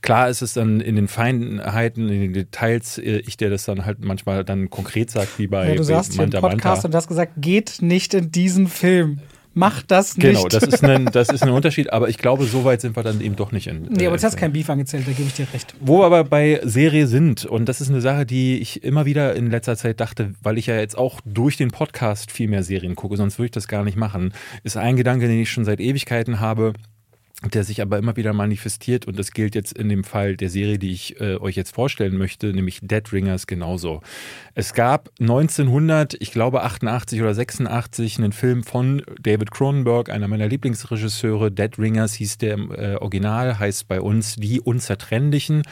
Klar 0.00 0.28
ist 0.28 0.42
es 0.42 0.52
dann 0.52 0.80
in 0.80 0.94
den 0.96 1.08
Feinheiten, 1.08 2.08
in 2.08 2.20
den 2.20 2.32
Details, 2.32 2.98
äh, 2.98 3.18
ich 3.26 3.36
der 3.36 3.50
das 3.50 3.64
dann 3.64 3.84
halt 3.84 4.04
manchmal 4.04 4.44
dann 4.44 4.70
konkret 4.70 5.10
sagt, 5.10 5.38
wie 5.38 5.46
bei, 5.48 5.70
Ja, 5.70 5.74
du 5.74 5.82
sagst 5.82 6.12
hier 6.12 6.22
im 6.22 6.30
Manta 6.30 6.40
Podcast 6.40 6.64
Manta. 6.84 6.88
und 6.88 6.94
hast 6.94 7.08
gesagt, 7.08 7.32
geht 7.38 7.78
nicht 7.80 8.14
in 8.14 8.30
diesen 8.30 8.68
Film. 8.68 9.20
Macht 9.54 9.90
das 9.90 10.16
nicht. 10.16 10.24
Genau, 10.24 10.46
das 10.46 10.62
ist, 10.62 10.84
ein, 10.84 11.06
das 11.06 11.30
ist 11.30 11.42
ein 11.42 11.48
Unterschied, 11.50 11.92
aber 11.92 12.08
ich 12.08 12.18
glaube, 12.18 12.44
so 12.44 12.64
weit 12.64 12.80
sind 12.80 12.94
wir 12.94 13.02
dann 13.02 13.20
eben 13.20 13.34
doch 13.34 13.50
nicht 13.50 13.66
in. 13.66 13.88
nee, 13.90 14.06
aber 14.06 14.14
jetzt 14.14 14.22
äh, 14.22 14.26
hast 14.26 14.34
du 14.34 14.38
kein 14.40 14.52
Beef 14.52 14.70
angezählt, 14.70 15.04
da 15.08 15.10
gebe 15.10 15.26
ich 15.26 15.34
dir 15.34 15.48
recht. 15.52 15.74
Wo 15.80 15.98
wir 15.98 16.04
aber 16.06 16.22
bei 16.22 16.60
Serie 16.62 17.08
sind, 17.08 17.44
und 17.44 17.68
das 17.68 17.80
ist 17.80 17.88
eine 17.90 18.00
Sache, 18.00 18.24
die 18.24 18.58
ich 18.58 18.84
immer 18.84 19.04
wieder 19.04 19.34
in 19.34 19.50
letzter 19.50 19.76
Zeit 19.76 19.98
dachte, 19.98 20.34
weil 20.44 20.58
ich 20.58 20.66
ja 20.66 20.76
jetzt 20.76 20.96
auch 20.96 21.20
durch 21.24 21.56
den 21.56 21.72
Podcast 21.72 22.30
viel 22.30 22.46
mehr 22.46 22.62
Serien 22.62 22.94
gucke, 22.94 23.16
sonst 23.16 23.38
würde 23.38 23.46
ich 23.46 23.50
das 23.52 23.66
gar 23.66 23.82
nicht 23.82 23.96
machen, 23.96 24.32
ist 24.62 24.76
ein 24.76 24.94
Gedanke, 24.94 25.26
den 25.26 25.40
ich 25.40 25.50
schon 25.50 25.64
seit 25.64 25.80
Ewigkeiten 25.80 26.38
habe, 26.38 26.74
der 27.44 27.62
sich 27.62 27.80
aber 27.80 27.98
immer 27.98 28.16
wieder 28.16 28.32
manifestiert 28.32 29.06
und 29.06 29.16
das 29.16 29.30
gilt 29.30 29.54
jetzt 29.54 29.78
in 29.78 29.88
dem 29.88 30.02
Fall 30.02 30.36
der 30.36 30.50
Serie, 30.50 30.76
die 30.76 30.90
ich 30.90 31.20
äh, 31.20 31.36
euch 31.36 31.54
jetzt 31.54 31.72
vorstellen 31.72 32.18
möchte, 32.18 32.48
nämlich 32.48 32.80
Dead 32.82 33.12
Ringers 33.12 33.46
genauso. 33.46 34.00
Es 34.56 34.74
gab 34.74 35.10
1900, 35.20 36.14
ich 36.18 36.32
glaube 36.32 36.64
88 36.64 37.20
oder 37.20 37.34
86, 37.34 38.18
einen 38.18 38.32
Film 38.32 38.64
von 38.64 39.02
David 39.20 39.52
Cronenberg, 39.52 40.10
einer 40.10 40.26
meiner 40.26 40.48
Lieblingsregisseure. 40.48 41.52
Dead 41.52 41.78
Ringers 41.78 42.14
hieß 42.14 42.38
der 42.38 42.54
im 42.54 42.72
äh, 42.72 42.96
Original, 42.96 43.56
heißt 43.56 43.86
bei 43.86 44.00
uns 44.00 44.34
Die 44.34 44.60
Unzertrennlichen. 44.60 45.62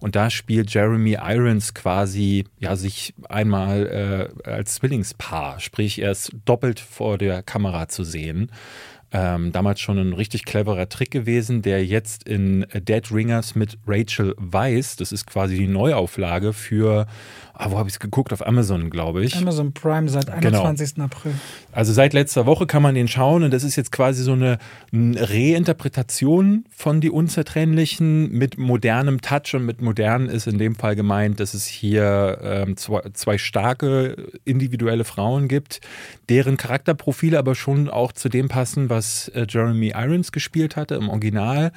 Und 0.00 0.16
da 0.16 0.28
spielt 0.28 0.74
Jeremy 0.74 1.18
Irons 1.22 1.72
quasi 1.72 2.46
ja 2.58 2.74
sich 2.74 3.14
einmal 3.28 4.32
äh, 4.44 4.48
als 4.50 4.74
Zwillingspaar, 4.74 5.60
sprich 5.60 6.00
er 6.00 6.10
ist 6.10 6.32
doppelt 6.44 6.80
vor 6.80 7.16
der 7.16 7.44
Kamera 7.44 7.86
zu 7.86 8.02
sehen. 8.02 8.50
Ähm, 9.12 9.52
damals 9.52 9.80
schon 9.80 9.98
ein 9.98 10.12
richtig 10.14 10.44
cleverer 10.44 10.88
Trick 10.88 11.10
gewesen, 11.10 11.60
der 11.62 11.84
jetzt 11.84 12.26
in 12.26 12.66
Dead 12.72 13.10
Ringers 13.12 13.54
mit 13.54 13.76
Rachel 13.86 14.34
Weisz, 14.38 14.96
das 14.96 15.12
ist 15.12 15.26
quasi 15.26 15.56
die 15.56 15.66
Neuauflage 15.66 16.52
für, 16.54 17.06
ah, 17.52 17.70
wo 17.70 17.78
habe 17.78 17.88
ich 17.88 17.96
es 17.96 18.00
geguckt? 18.00 18.32
Auf 18.32 18.46
Amazon, 18.46 18.88
glaube 18.88 19.22
ich. 19.24 19.36
Amazon 19.36 19.72
Prime 19.74 20.08
seit 20.08 20.26
Genau. 20.40 20.64
21. 20.64 20.98
April. 21.02 21.32
Also 21.72 21.92
seit 21.92 22.14
letzter 22.14 22.46
Woche 22.46 22.66
kann 22.66 22.82
man 22.82 22.94
den 22.94 23.06
schauen 23.08 23.42
und 23.42 23.52
das 23.52 23.64
ist 23.64 23.76
jetzt 23.76 23.92
quasi 23.92 24.22
so 24.22 24.32
eine 24.32 24.58
Reinterpretation 24.92 26.64
von 26.74 27.00
Die 27.00 27.10
Unzertrennlichen 27.10 28.30
mit 28.32 28.58
modernem 28.58 29.20
Touch 29.20 29.54
und 29.54 29.66
mit 29.66 29.80
modern 29.82 30.26
ist 30.28 30.46
in 30.46 30.58
dem 30.58 30.74
Fall 30.74 30.96
gemeint, 30.96 31.40
dass 31.40 31.54
es 31.54 31.66
hier 31.66 32.38
ähm, 32.42 32.76
zwei, 32.76 33.02
zwei 33.12 33.38
starke 33.38 34.30
individuelle 34.44 35.04
Frauen 35.04 35.48
gibt, 35.48 35.80
deren 36.32 36.56
Charakterprofile 36.56 37.38
aber 37.38 37.54
schon 37.54 37.90
auch 37.90 38.10
zu 38.10 38.30
dem 38.30 38.48
passen, 38.48 38.88
was 38.88 39.28
äh, 39.28 39.44
Jeremy 39.46 39.92
Irons 39.94 40.32
gespielt 40.32 40.76
hatte 40.76 40.94
im 40.94 41.10
Original. 41.10 41.72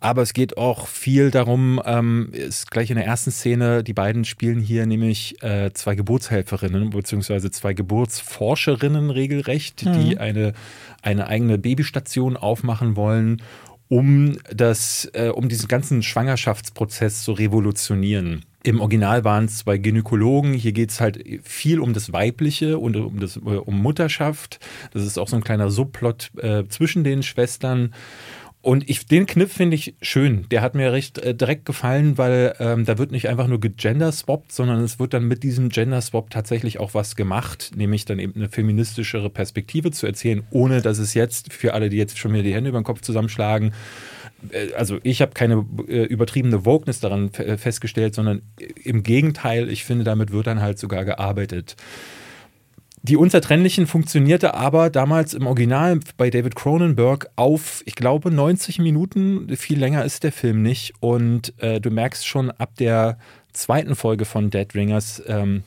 Aber 0.00 0.22
es 0.22 0.32
geht 0.32 0.56
auch 0.56 0.86
viel 0.86 1.30
darum, 1.30 1.78
ähm, 1.84 2.30
ist 2.32 2.70
gleich 2.70 2.88
in 2.88 2.96
der 2.96 3.04
ersten 3.04 3.30
Szene, 3.30 3.84
die 3.84 3.92
beiden 3.92 4.24
spielen 4.24 4.60
hier 4.60 4.86
nämlich 4.86 5.42
äh, 5.42 5.74
zwei 5.74 5.94
Geburtshelferinnen 5.94 6.88
beziehungsweise 6.88 7.50
zwei 7.50 7.74
Geburtsforscherinnen 7.74 9.10
regelrecht, 9.10 9.82
die 9.84 10.16
eine, 10.16 10.54
eine 11.02 11.26
eigene 11.26 11.58
Babystation 11.58 12.38
aufmachen 12.38 12.96
wollen, 12.96 13.42
um 13.88 14.38
das, 14.54 15.10
äh, 15.12 15.28
um 15.28 15.50
diesen 15.50 15.68
ganzen 15.68 16.02
Schwangerschaftsprozess 16.02 17.24
zu 17.24 17.32
revolutionieren. 17.32 18.46
Im 18.64 18.80
Original 18.80 19.24
waren 19.24 19.44
es 19.44 19.58
zwei 19.58 19.78
Gynäkologen. 19.78 20.52
Hier 20.52 20.72
geht 20.72 20.90
es 20.90 21.00
halt 21.00 21.22
viel 21.42 21.78
um 21.78 21.92
das 21.92 22.12
Weibliche 22.12 22.78
und 22.78 22.96
um, 22.96 23.20
das, 23.20 23.36
äh, 23.36 23.40
um 23.40 23.80
Mutterschaft. 23.80 24.58
Das 24.92 25.04
ist 25.04 25.18
auch 25.18 25.28
so 25.28 25.36
ein 25.36 25.44
kleiner 25.44 25.70
Subplot 25.70 26.30
äh, 26.38 26.64
zwischen 26.68 27.04
den 27.04 27.22
Schwestern. 27.22 27.94
Und 28.60 28.90
ich, 28.90 29.06
den 29.06 29.26
Kniff 29.26 29.52
finde 29.52 29.76
ich 29.76 29.94
schön. 30.02 30.46
Der 30.50 30.62
hat 30.62 30.74
mir 30.74 30.92
recht 30.92 31.18
äh, 31.18 31.34
direkt 31.34 31.64
gefallen, 31.64 32.18
weil 32.18 32.56
ähm, 32.58 32.84
da 32.84 32.98
wird 32.98 33.12
nicht 33.12 33.28
einfach 33.28 33.46
nur 33.46 33.60
gegenderswappt, 33.60 34.50
sondern 34.50 34.80
es 34.80 34.98
wird 34.98 35.14
dann 35.14 35.28
mit 35.28 35.44
diesem 35.44 35.68
Genderswap 35.68 36.28
tatsächlich 36.28 36.80
auch 36.80 36.92
was 36.92 37.14
gemacht, 37.14 37.70
nämlich 37.76 38.04
dann 38.04 38.18
eben 38.18 38.34
eine 38.34 38.48
feministischere 38.48 39.30
Perspektive 39.30 39.92
zu 39.92 40.06
erzählen, 40.06 40.42
ohne 40.50 40.82
dass 40.82 40.98
es 40.98 41.14
jetzt 41.14 41.52
für 41.52 41.72
alle, 41.72 41.88
die 41.88 41.96
jetzt 41.96 42.18
schon 42.18 42.32
wieder 42.32 42.42
die 42.42 42.52
Hände 42.52 42.70
über 42.70 42.80
den 42.80 42.84
Kopf 42.84 43.00
zusammenschlagen, 43.00 43.68
äh, 43.68 43.72
also 44.76 44.98
ich 45.02 45.20
habe 45.20 45.32
keine 45.32 45.66
äh, 45.88 46.04
übertriebene 46.04 46.64
Wokeness 46.64 47.00
daran 47.00 47.32
äh, 47.34 47.56
festgestellt, 47.56 48.14
sondern 48.14 48.42
im 48.84 49.02
Gegenteil, 49.02 49.68
ich 49.68 49.84
finde, 49.84 50.04
damit 50.04 50.32
wird 50.32 50.46
dann 50.46 50.60
halt 50.60 50.78
sogar 50.78 51.04
gearbeitet. 51.04 51.76
Die 53.02 53.16
Unzertrennlichen 53.16 53.86
funktionierte 53.86 54.54
aber 54.54 54.90
damals 54.90 55.32
im 55.32 55.46
Original 55.46 56.00
bei 56.16 56.30
David 56.30 56.56
Cronenberg 56.56 57.30
auf, 57.36 57.82
ich 57.86 57.94
glaube, 57.94 58.30
90 58.30 58.80
Minuten. 58.80 59.56
Viel 59.56 59.78
länger 59.78 60.04
ist 60.04 60.24
der 60.24 60.32
Film 60.32 60.62
nicht. 60.62 60.94
Und 61.00 61.54
äh, 61.58 61.80
du 61.80 61.90
merkst 61.90 62.26
schon 62.26 62.50
ab 62.50 62.74
der 62.78 63.18
zweiten 63.52 63.94
Folge 63.94 64.24
von 64.24 64.50
Dead 64.50 64.72
Ringers, 64.74 65.22
ähm, 65.26 65.62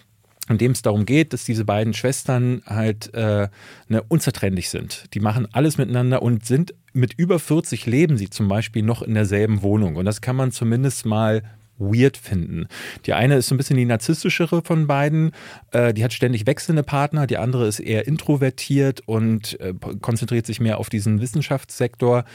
in 0.51 0.57
dem 0.57 0.71
es 0.71 0.81
darum 0.81 1.05
geht, 1.05 1.33
dass 1.33 1.45
diese 1.45 1.65
beiden 1.65 1.93
Schwestern 1.93 2.61
halt 2.65 3.13
äh, 3.13 3.47
ne, 3.87 4.03
unzertrennlich 4.07 4.69
sind. 4.69 5.05
Die 5.13 5.19
machen 5.19 5.47
alles 5.51 5.77
miteinander 5.77 6.21
und 6.21 6.45
sind 6.45 6.73
mit 6.93 7.13
über 7.13 7.39
40 7.39 7.85
leben 7.85 8.17
sie 8.17 8.29
zum 8.29 8.47
Beispiel 8.47 8.83
noch 8.83 9.01
in 9.01 9.13
derselben 9.13 9.61
Wohnung. 9.61 9.95
Und 9.95 10.05
das 10.05 10.21
kann 10.21 10.35
man 10.35 10.51
zumindest 10.51 11.05
mal 11.05 11.41
weird 11.81 12.17
finden. 12.17 12.67
Die 13.05 13.13
eine 13.13 13.35
ist 13.35 13.47
so 13.47 13.55
ein 13.55 13.57
bisschen 13.57 13.77
die 13.77 13.85
narzisstischere 13.85 14.61
von 14.61 14.87
beiden. 14.87 15.31
Äh, 15.71 15.93
die 15.93 16.03
hat 16.03 16.13
ständig 16.13 16.45
wechselnde 16.45 16.83
Partner. 16.83 17.27
Die 17.27 17.37
andere 17.37 17.67
ist 17.67 17.79
eher 17.79 18.07
introvertiert 18.07 19.01
und 19.07 19.59
äh, 19.59 19.73
konzentriert 20.01 20.45
sich 20.45 20.59
mehr 20.59 20.77
auf 20.77 20.89
diesen 20.89 21.21
Wissenschaftssektor 21.21 22.25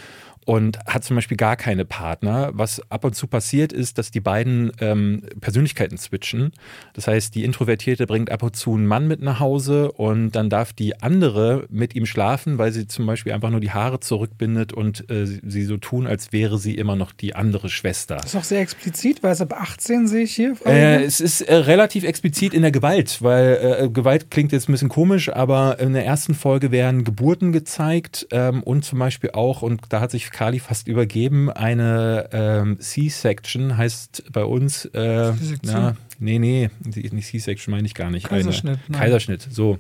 und 0.47 0.78
hat 0.86 1.05
zum 1.05 1.16
Beispiel 1.16 1.36
gar 1.36 1.57
keine 1.57 1.84
Partner. 1.84 2.51
Was 2.55 2.80
ab 2.88 3.05
und 3.05 3.14
zu 3.14 3.26
passiert 3.26 3.72
ist, 3.72 3.99
dass 3.99 4.12
die 4.12 4.20
beiden 4.20 4.70
ähm, 4.80 5.22
Persönlichkeiten 5.40 5.99
switchen. 5.99 6.53
Das 6.94 7.09
heißt, 7.09 7.34
die 7.34 7.44
Introvertierte 7.44 8.07
bringt 8.07 8.30
ab 8.30 8.44
und 8.44 8.55
zu 8.55 8.74
einen 8.74 8.86
Mann 8.86 9.09
mit 9.09 9.20
nach 9.20 9.40
Hause 9.40 9.90
und 9.90 10.30
dann 10.30 10.49
darf 10.49 10.72
die 10.72 11.03
andere 11.03 11.66
mit 11.68 11.97
ihm 11.97 12.07
schlafen, 12.07 12.59
weil 12.59 12.70
sie 12.70 12.86
zum 12.86 13.07
Beispiel 13.07 13.32
einfach 13.32 13.51
nur 13.51 13.59
die 13.59 13.72
Haare 13.72 13.99
zurückbindet 13.99 14.72
und 14.72 15.11
äh, 15.11 15.26
sie, 15.26 15.64
so 15.64 15.78
tun, 15.78 16.07
als 16.07 16.32
wäre 16.32 16.59
sie 16.59 16.76
immer 16.76 16.94
noch 16.94 17.11
die 17.11 17.34
andere 17.34 17.68
Schwester. 17.68 18.16
Das 18.16 18.26
ist 18.26 18.36
auch 18.36 18.44
sehr 18.44 18.61
explizit, 18.61 19.24
weil 19.24 19.32
es 19.32 19.40
ab 19.40 19.53
18 19.53 20.07
sehe 20.07 20.22
ich 20.22 20.36
hier. 20.36 20.55
Äh, 20.64 21.03
es 21.03 21.20
ist 21.20 21.40
äh, 21.40 21.57
relativ 21.57 22.05
explizit 22.05 22.55
in 22.55 22.62
der 22.62 22.70
Gewalt, 22.70 23.20
weil 23.20 23.80
äh, 23.80 23.88
Gewalt 23.88 24.30
klingt 24.30 24.53
jetzt 24.53 24.68
ein 24.68 24.72
bisschen 24.72 24.90
komisch, 24.90 25.28
aber 25.28 25.80
in 25.80 25.92
der 25.92 26.07
ersten 26.07 26.36
Folge 26.36 26.70
werden 26.70 27.03
Geburten 27.03 27.51
gezeigt 27.51 28.28
ähm, 28.30 28.62
und 28.62 28.84
zum 28.84 29.01
Beispiel 29.01 29.30
auch, 29.32 29.62
und 29.62 29.80
da 29.88 30.01
hat 30.01 30.12
sich 30.12 30.36
Kali 30.37 30.61
fast 30.61 30.87
übergeben, 30.87 31.51
eine 31.51 32.28
ähm, 32.30 32.78
C-Section 32.78 33.78
heißt 33.78 34.24
bei 34.32 34.45
uns, 34.45 34.84
äh, 34.93 35.32
ja, 35.62 35.97
nee, 36.18 36.39
nee, 36.39 36.68
die- 36.80 37.09
nicht 37.11 37.28
C-Section 37.28 37.72
meine 37.72 37.87
ich 37.87 37.95
gar 37.95 38.11
nicht. 38.11 38.28
Kaiserschnitt, 38.28 38.78
Eine. 38.89 38.99
Kaiserschnitt, 38.99 39.49
so. 39.51 39.78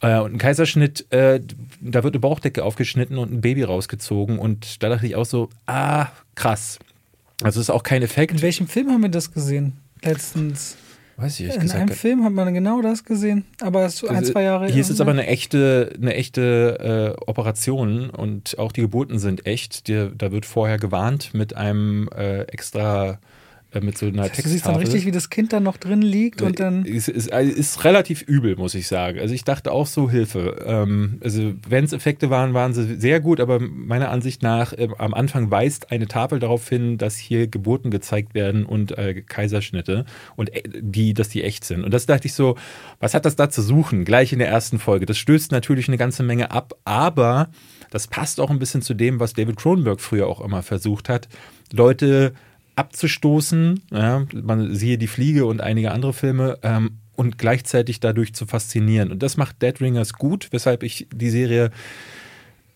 Äh, 0.00 0.18
und 0.20 0.32
ein 0.32 0.38
Kaiserschnitt, 0.38 1.12
äh, 1.12 1.40
da 1.82 2.02
wird 2.04 2.14
eine 2.14 2.20
Bauchdecke 2.20 2.64
aufgeschnitten 2.64 3.18
und 3.18 3.32
ein 3.32 3.40
Baby 3.42 3.64
rausgezogen 3.64 4.38
und 4.38 4.82
da 4.82 4.88
dachte 4.88 5.06
ich 5.06 5.14
auch 5.14 5.26
so, 5.26 5.50
ah, 5.66 6.06
krass. 6.36 6.78
Also 7.42 7.60
es 7.60 7.66
ist 7.66 7.70
auch 7.70 7.82
kein 7.82 8.00
Effekt. 8.02 8.32
In 8.32 8.40
welchem 8.42 8.68
Film 8.68 8.88
haben 8.90 9.02
wir 9.02 9.10
das 9.10 9.30
gesehen? 9.32 9.74
Letztens. 10.02 10.76
Weiß 11.22 11.38
ich 11.38 11.46
ehrlich 11.46 11.56
In 11.56 11.62
gesagt 11.62 11.80
einem 11.80 11.88
Film 11.90 12.24
hat 12.24 12.32
man 12.32 12.52
genau 12.52 12.82
das 12.82 13.04
gesehen. 13.04 13.44
Aber 13.60 13.84
es 13.84 14.02
ist 14.02 14.08
ein, 14.08 14.24
zwei 14.24 14.42
Jahre 14.42 14.66
Hier 14.66 14.80
ist 14.80 14.90
es 14.90 15.00
aber 15.00 15.12
eine 15.12 15.26
echte, 15.26 15.92
eine 15.96 16.14
echte 16.14 17.16
äh, 17.16 17.22
Operation 17.30 18.10
und 18.10 18.58
auch 18.58 18.72
die 18.72 18.80
Geburten 18.80 19.20
sind 19.20 19.46
echt. 19.46 19.86
Die, 19.86 20.10
da 20.16 20.32
wird 20.32 20.46
vorher 20.46 20.78
gewarnt 20.78 21.32
mit 21.32 21.56
einem 21.56 22.08
äh, 22.16 22.42
extra 22.42 23.20
mit 23.80 23.96
so 23.96 24.06
einer 24.06 24.24
Texttafel. 24.24 24.42
Du 24.42 24.48
siehst 24.50 24.66
dann 24.66 24.76
richtig, 24.76 25.06
wie 25.06 25.10
das 25.10 25.30
Kind 25.30 25.52
dann 25.52 25.62
noch 25.62 25.76
drin 25.76 26.02
liegt 26.02 26.42
und 26.42 26.60
dann. 26.60 26.84
Ist, 26.84 27.08
ist, 27.08 27.28
ist 27.28 27.84
relativ 27.84 28.22
übel, 28.22 28.56
muss 28.56 28.74
ich 28.74 28.86
sagen. 28.86 29.18
Also 29.18 29.34
ich 29.34 29.44
dachte 29.44 29.72
auch 29.72 29.86
so 29.86 30.10
Hilfe. 30.10 30.64
Ähm, 30.66 31.18
also 31.22 31.54
wenn 31.68 31.84
es 31.84 31.92
Effekte 31.92 32.30
waren, 32.30 32.54
waren 32.54 32.74
sie 32.74 32.96
sehr 32.96 33.20
gut, 33.20 33.40
aber 33.40 33.58
meiner 33.60 34.10
Ansicht 34.10 34.42
nach 34.42 34.72
äh, 34.72 34.88
am 34.98 35.14
Anfang 35.14 35.50
weist 35.50 35.90
eine 35.90 36.06
Tafel 36.06 36.38
darauf 36.38 36.68
hin, 36.68 36.98
dass 36.98 37.16
hier 37.16 37.46
Geburten 37.46 37.90
gezeigt 37.90 38.34
werden 38.34 38.66
und 38.66 38.96
äh, 38.98 39.22
Kaiserschnitte 39.22 40.04
und 40.36 40.54
äh, 40.54 40.62
die, 40.80 41.14
dass 41.14 41.28
die 41.28 41.42
echt 41.42 41.64
sind. 41.64 41.84
Und 41.84 41.94
das 41.94 42.06
dachte 42.06 42.26
ich 42.26 42.34
so, 42.34 42.56
was 43.00 43.14
hat 43.14 43.24
das 43.24 43.36
da 43.36 43.50
zu 43.50 43.62
suchen? 43.62 44.04
Gleich 44.04 44.32
in 44.32 44.38
der 44.38 44.48
ersten 44.48 44.78
Folge. 44.78 45.06
Das 45.06 45.18
stößt 45.18 45.52
natürlich 45.52 45.88
eine 45.88 45.98
ganze 45.98 46.22
Menge 46.22 46.50
ab, 46.50 46.74
aber 46.84 47.48
das 47.90 48.06
passt 48.06 48.40
auch 48.40 48.50
ein 48.50 48.58
bisschen 48.58 48.82
zu 48.82 48.94
dem, 48.94 49.20
was 49.20 49.34
David 49.34 49.56
Cronenberg 49.56 50.00
früher 50.00 50.26
auch 50.26 50.40
immer 50.40 50.62
versucht 50.62 51.08
hat. 51.08 51.28
Leute 51.72 52.32
abzustoßen. 52.76 53.82
Ja, 53.90 54.26
man 54.32 54.74
siehe 54.74 54.98
die 54.98 55.06
Fliege 55.06 55.46
und 55.46 55.60
einige 55.60 55.92
andere 55.92 56.12
Filme. 56.12 56.58
Ähm, 56.62 56.98
und 57.14 57.36
gleichzeitig 57.36 58.00
dadurch 58.00 58.34
zu 58.34 58.46
faszinieren. 58.46 59.12
Und 59.12 59.22
das 59.22 59.36
macht 59.36 59.60
Dead 59.60 59.78
Ringers 59.80 60.14
gut, 60.14 60.48
weshalb 60.50 60.82
ich 60.82 61.06
die 61.12 61.28
Serie 61.28 61.70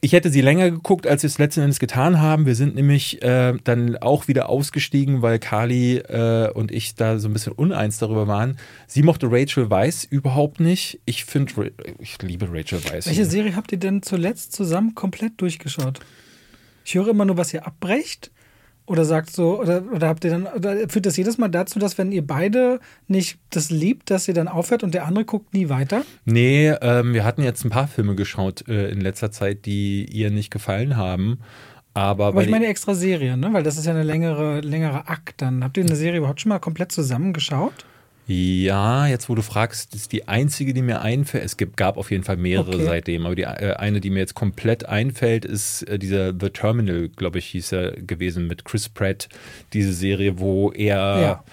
ich 0.06 0.12
hätte 0.12 0.30
sie 0.30 0.40
länger 0.40 0.70
geguckt, 0.70 1.06
als 1.06 1.22
wir 1.22 1.28
es 1.28 1.38
letzten 1.38 1.62
Endes 1.62 1.80
getan 1.80 2.20
haben. 2.20 2.46
Wir 2.46 2.54
sind 2.54 2.74
nämlich 2.74 3.22
äh, 3.22 3.54
dann 3.64 3.96
auch 3.96 4.28
wieder 4.28 4.48
ausgestiegen, 4.48 5.20
weil 5.20 5.38
Kali 5.38 5.96
äh, 5.96 6.50
und 6.52 6.70
ich 6.70 6.94
da 6.94 7.18
so 7.18 7.28
ein 7.28 7.32
bisschen 7.32 7.54
uneins 7.54 7.98
darüber 7.98 8.28
waren. 8.28 8.56
Sie 8.86 9.02
mochte 9.02 9.26
Rachel 9.28 9.70
Weisz 9.70 10.04
überhaupt 10.04 10.60
nicht. 10.60 11.00
Ich 11.06 11.24
finde, 11.24 11.72
ich 11.98 12.20
liebe 12.22 12.46
Rachel 12.48 12.84
Weisz. 12.84 13.06
Welche 13.06 13.24
Serie 13.24 13.56
habt 13.56 13.72
ihr 13.72 13.78
denn 13.78 14.02
zuletzt 14.02 14.52
zusammen 14.52 14.94
komplett 14.94 15.40
durchgeschaut? 15.40 16.00
Ich 16.84 16.94
höre 16.94 17.08
immer 17.08 17.24
nur, 17.24 17.36
was 17.36 17.52
ihr 17.52 17.66
abbrecht. 17.66 18.30
Oder 18.86 19.04
sagt 19.04 19.30
so, 19.30 19.60
oder, 19.60 19.82
oder 19.92 20.06
habt 20.06 20.24
ihr 20.24 20.30
dann, 20.30 20.46
oder 20.46 20.88
führt 20.88 21.06
das 21.06 21.16
jedes 21.16 21.38
Mal 21.38 21.48
dazu, 21.48 21.80
dass 21.80 21.98
wenn 21.98 22.12
ihr 22.12 22.24
beide 22.24 22.78
nicht 23.08 23.38
das 23.50 23.70
liebt, 23.70 24.10
dass 24.10 24.28
ihr 24.28 24.34
dann 24.34 24.46
aufhört 24.46 24.84
und 24.84 24.94
der 24.94 25.06
andere 25.06 25.24
guckt 25.24 25.54
nie 25.54 25.68
weiter? 25.68 26.04
Nee, 26.24 26.68
ähm, 26.80 27.12
wir 27.12 27.24
hatten 27.24 27.42
jetzt 27.42 27.64
ein 27.64 27.70
paar 27.70 27.88
Filme 27.88 28.14
geschaut 28.14 28.68
äh, 28.68 28.88
in 28.90 29.00
letzter 29.00 29.32
Zeit, 29.32 29.66
die 29.66 30.04
ihr 30.04 30.30
nicht 30.30 30.52
gefallen 30.52 30.96
haben. 30.96 31.40
Aber, 31.94 32.26
Aber 32.26 32.42
ich 32.42 32.50
meine 32.50 32.66
extra 32.66 32.94
Serie, 32.94 33.36
ne? 33.36 33.52
Weil 33.52 33.62
das 33.62 33.78
ist 33.78 33.86
ja 33.86 33.92
eine 33.92 34.02
längere, 34.02 34.60
längere 34.60 35.08
Akt 35.08 35.40
dann. 35.40 35.64
Habt 35.64 35.78
ihr 35.78 35.84
eine 35.84 35.96
Serie 35.96 36.18
überhaupt 36.18 36.42
schon 36.42 36.50
mal 36.50 36.58
komplett 36.58 36.92
zusammengeschaut? 36.92 37.86
Ja, 38.28 39.06
jetzt 39.06 39.28
wo 39.28 39.36
du 39.36 39.42
fragst, 39.42 39.94
ist 39.94 40.10
die 40.10 40.26
einzige, 40.26 40.74
die 40.74 40.82
mir 40.82 41.00
einfällt. 41.00 41.44
Es 41.44 41.56
gibt, 41.56 41.76
gab 41.76 41.96
auf 41.96 42.10
jeden 42.10 42.24
Fall 42.24 42.36
mehrere 42.36 42.74
okay. 42.74 42.84
seitdem, 42.84 43.24
aber 43.24 43.36
die 43.36 43.42
äh, 43.42 43.74
eine, 43.76 44.00
die 44.00 44.10
mir 44.10 44.18
jetzt 44.18 44.34
komplett 44.34 44.84
einfällt, 44.86 45.44
ist 45.44 45.82
äh, 45.82 45.96
dieser 45.98 46.32
The 46.32 46.50
Terminal, 46.50 47.08
glaube 47.08 47.38
ich, 47.38 47.46
hieß 47.46 47.72
er 47.72 47.92
gewesen 47.92 48.48
mit 48.48 48.64
Chris 48.64 48.88
Pratt. 48.88 49.28
Diese 49.72 49.92
Serie, 49.92 50.40
wo 50.40 50.72
er 50.72 50.96
ja. 50.96 51.44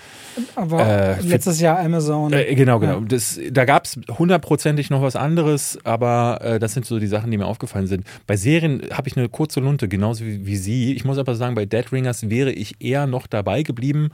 Aber 0.56 0.86
äh, 0.86 1.22
letztes 1.22 1.60
Jahr 1.60 1.80
Amazon. 1.80 2.34
Äh, 2.34 2.56
genau, 2.56 2.80
genau. 2.80 3.00
Ja. 3.00 3.06
Das, 3.06 3.40
da 3.52 3.66
gab 3.66 3.86
es 3.86 4.00
hundertprozentig 4.18 4.90
noch 4.90 5.02
was 5.02 5.16
anderes, 5.16 5.78
aber 5.84 6.40
äh, 6.42 6.60
das 6.60 6.74
sind 6.74 6.86
so 6.86 7.00
die 7.00 7.08
Sachen, 7.08 7.32
die 7.32 7.38
mir 7.38 7.46
aufgefallen 7.46 7.88
sind. 7.88 8.06
Bei 8.28 8.36
Serien 8.36 8.82
habe 8.92 9.08
ich 9.08 9.18
eine 9.18 9.30
kurze 9.30 9.60
Lunte, 9.60 9.88
genauso 9.88 10.26
wie, 10.26 10.46
wie, 10.46 10.58
Sie. 10.58 10.94
Ich 10.94 11.06
muss 11.06 11.18
aber 11.18 11.36
sagen, 11.36 11.56
bei 11.56 11.66
Dead 11.66 11.92
Ringers 11.92 12.30
wäre 12.30 12.52
ich 12.52 12.76
eher 12.80 13.08
noch 13.08 13.28
dabei 13.28 13.64
geblieben, 13.64 14.10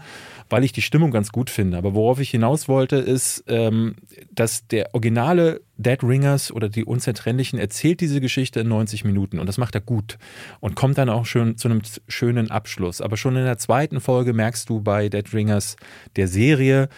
weil 0.49 0.63
ich 0.63 0.72
die 0.72 0.82
Stimmung 0.82 1.11
ganz 1.11 1.32
gut 1.32 1.49
finde. 1.49 1.78
Aber 1.78 1.93
worauf 1.93 2.20
ich 2.20 2.30
hinaus 2.30 2.67
wollte, 2.67 2.97
ist, 2.97 3.43
ähm, 3.47 3.95
dass 4.34 4.67
der 4.67 4.93
originale 4.93 5.61
Dead 5.80 6.03
Ringers 6.03 6.51
oder 6.51 6.69
die 6.69 6.84
Unzertrennlichen 6.84 7.57
erzählt 7.57 8.01
diese 8.01 8.21
Geschichte 8.21 8.59
in 8.59 8.67
90 8.67 9.05
Minuten 9.05 9.39
und 9.39 9.47
das 9.47 9.57
macht 9.57 9.73
er 9.75 9.82
gut 9.82 10.17
und 10.59 10.75
kommt 10.75 10.97
dann 10.97 11.09
auch 11.09 11.25
schön 11.25 11.57
zu 11.57 11.69
einem 11.69 11.82
schönen 12.07 12.51
Abschluss. 12.51 13.01
Aber 13.01 13.17
schon 13.17 13.36
in 13.38 13.45
der 13.45 13.57
zweiten 13.57 14.01
Folge 14.01 14.34
merkst 14.34 14.69
du 14.69 14.82
bei 14.82 15.09
Dead 15.09 15.34
Ringers 15.34 15.77
der 16.17 16.27
Serie, 16.27 16.89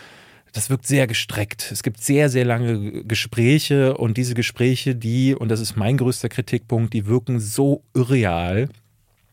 das 0.54 0.70
wirkt 0.70 0.86
sehr 0.86 1.08
gestreckt. 1.08 1.72
Es 1.72 1.82
gibt 1.82 2.02
sehr, 2.04 2.30
sehr 2.30 2.44
lange 2.44 3.06
Gespräche 3.06 3.96
und 3.96 4.18
diese 4.18 4.34
Gespräche, 4.34 4.96
die, 4.96 5.34
und 5.34 5.50
das 5.50 5.62
ist 5.62 5.78
mein 5.78 5.96
größter 5.96 6.28
Kritikpunkt, 6.28 6.94
die 6.94 7.06
wirken 7.06 7.40
so 7.40 7.84
irreal. 7.94 8.68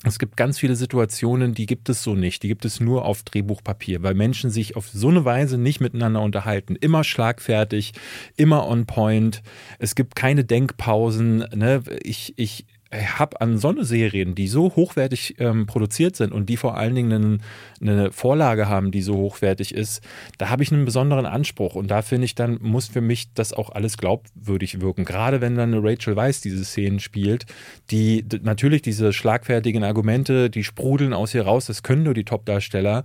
Es 0.05 0.21
gibt 0.21 0.37
ganz 0.37 0.61
viele 0.61 0.77
Situationen, 0.77 1.55
die 1.55 1.67
gibt 1.67 1.89
es 1.89 2.05
so 2.05 2.15
nicht. 2.15 2.45
Die 2.45 2.49
gibt 2.49 2.65
es 2.65 2.79
nur 2.79 3.05
auf 3.05 3.25
Drehbuchpapier, 3.25 4.01
weil 4.03 4.15
Menschen 4.15 4.49
sich 4.49 4.77
auf 4.77 4.89
so 4.89 5.09
eine 5.09 5.25
Weise 5.25 5.59
nicht 5.59 5.81
miteinander 5.81 6.23
unterhalten. 6.23 6.77
Immer 6.77 7.03
schlagfertig, 7.03 7.95
immer 8.37 8.69
on 8.69 8.87
point. 8.87 9.43
Es 9.81 9.97
gibt 9.97 10.15
keine 10.15 10.45
Denkpausen. 10.45 11.39
Ne? 11.53 11.83
Ich, 12.03 12.35
ich 12.37 12.67
habe 12.91 13.41
an 13.41 13.59
Sonne-Serien, 13.59 14.35
die 14.35 14.49
so 14.49 14.75
hochwertig 14.75 15.37
ähm, 15.39 15.67
produziert 15.67 16.17
sind 16.17 16.33
und 16.33 16.49
die 16.49 16.57
vor 16.57 16.77
allen 16.77 16.95
Dingen 16.95 17.41
eine, 17.81 17.93
eine 17.93 18.13
Vorlage 18.13 18.69
haben, 18.69 18.91
die 18.91 19.03
so 19.03 19.17
hochwertig 19.17 19.75
ist, 19.75 20.03
da 20.39 20.49
habe 20.49 20.63
ich 20.63 20.73
einen 20.73 20.87
besonderen 20.87 21.27
Anspruch 21.27 21.75
und 21.75 21.91
da 21.91 22.01
finde 22.01 22.25
ich 22.25 22.35
dann, 22.35 22.59
muss 22.63 22.89
für 22.89 23.03
mich 23.03 23.33
das 23.35 23.53
auch 23.53 23.71
alles 23.71 23.99
glaubwürdig 23.99 24.81
wirken. 24.81 25.05
Gerade 25.05 25.41
wenn 25.43 25.57
dann 25.57 25.75
eine 25.75 25.83
Rachel 25.83 26.17
Weisz 26.17 26.41
diese 26.41 26.65
Szenen 26.65 26.99
spielt, 26.99 27.45
die 27.91 28.25
natürlich 28.43 28.81
diese 28.81 29.13
schlagfertigen 29.13 29.85
Argumente, 29.85 30.49
die 30.49 30.65
sprudeln 30.65 31.13
aus 31.13 31.35
ihr 31.35 31.43
raus, 31.43 31.67
das 31.67 31.83
können 31.83 32.05
nur 32.05 32.15
die 32.15 32.25
Top-Darsteller 32.25 33.05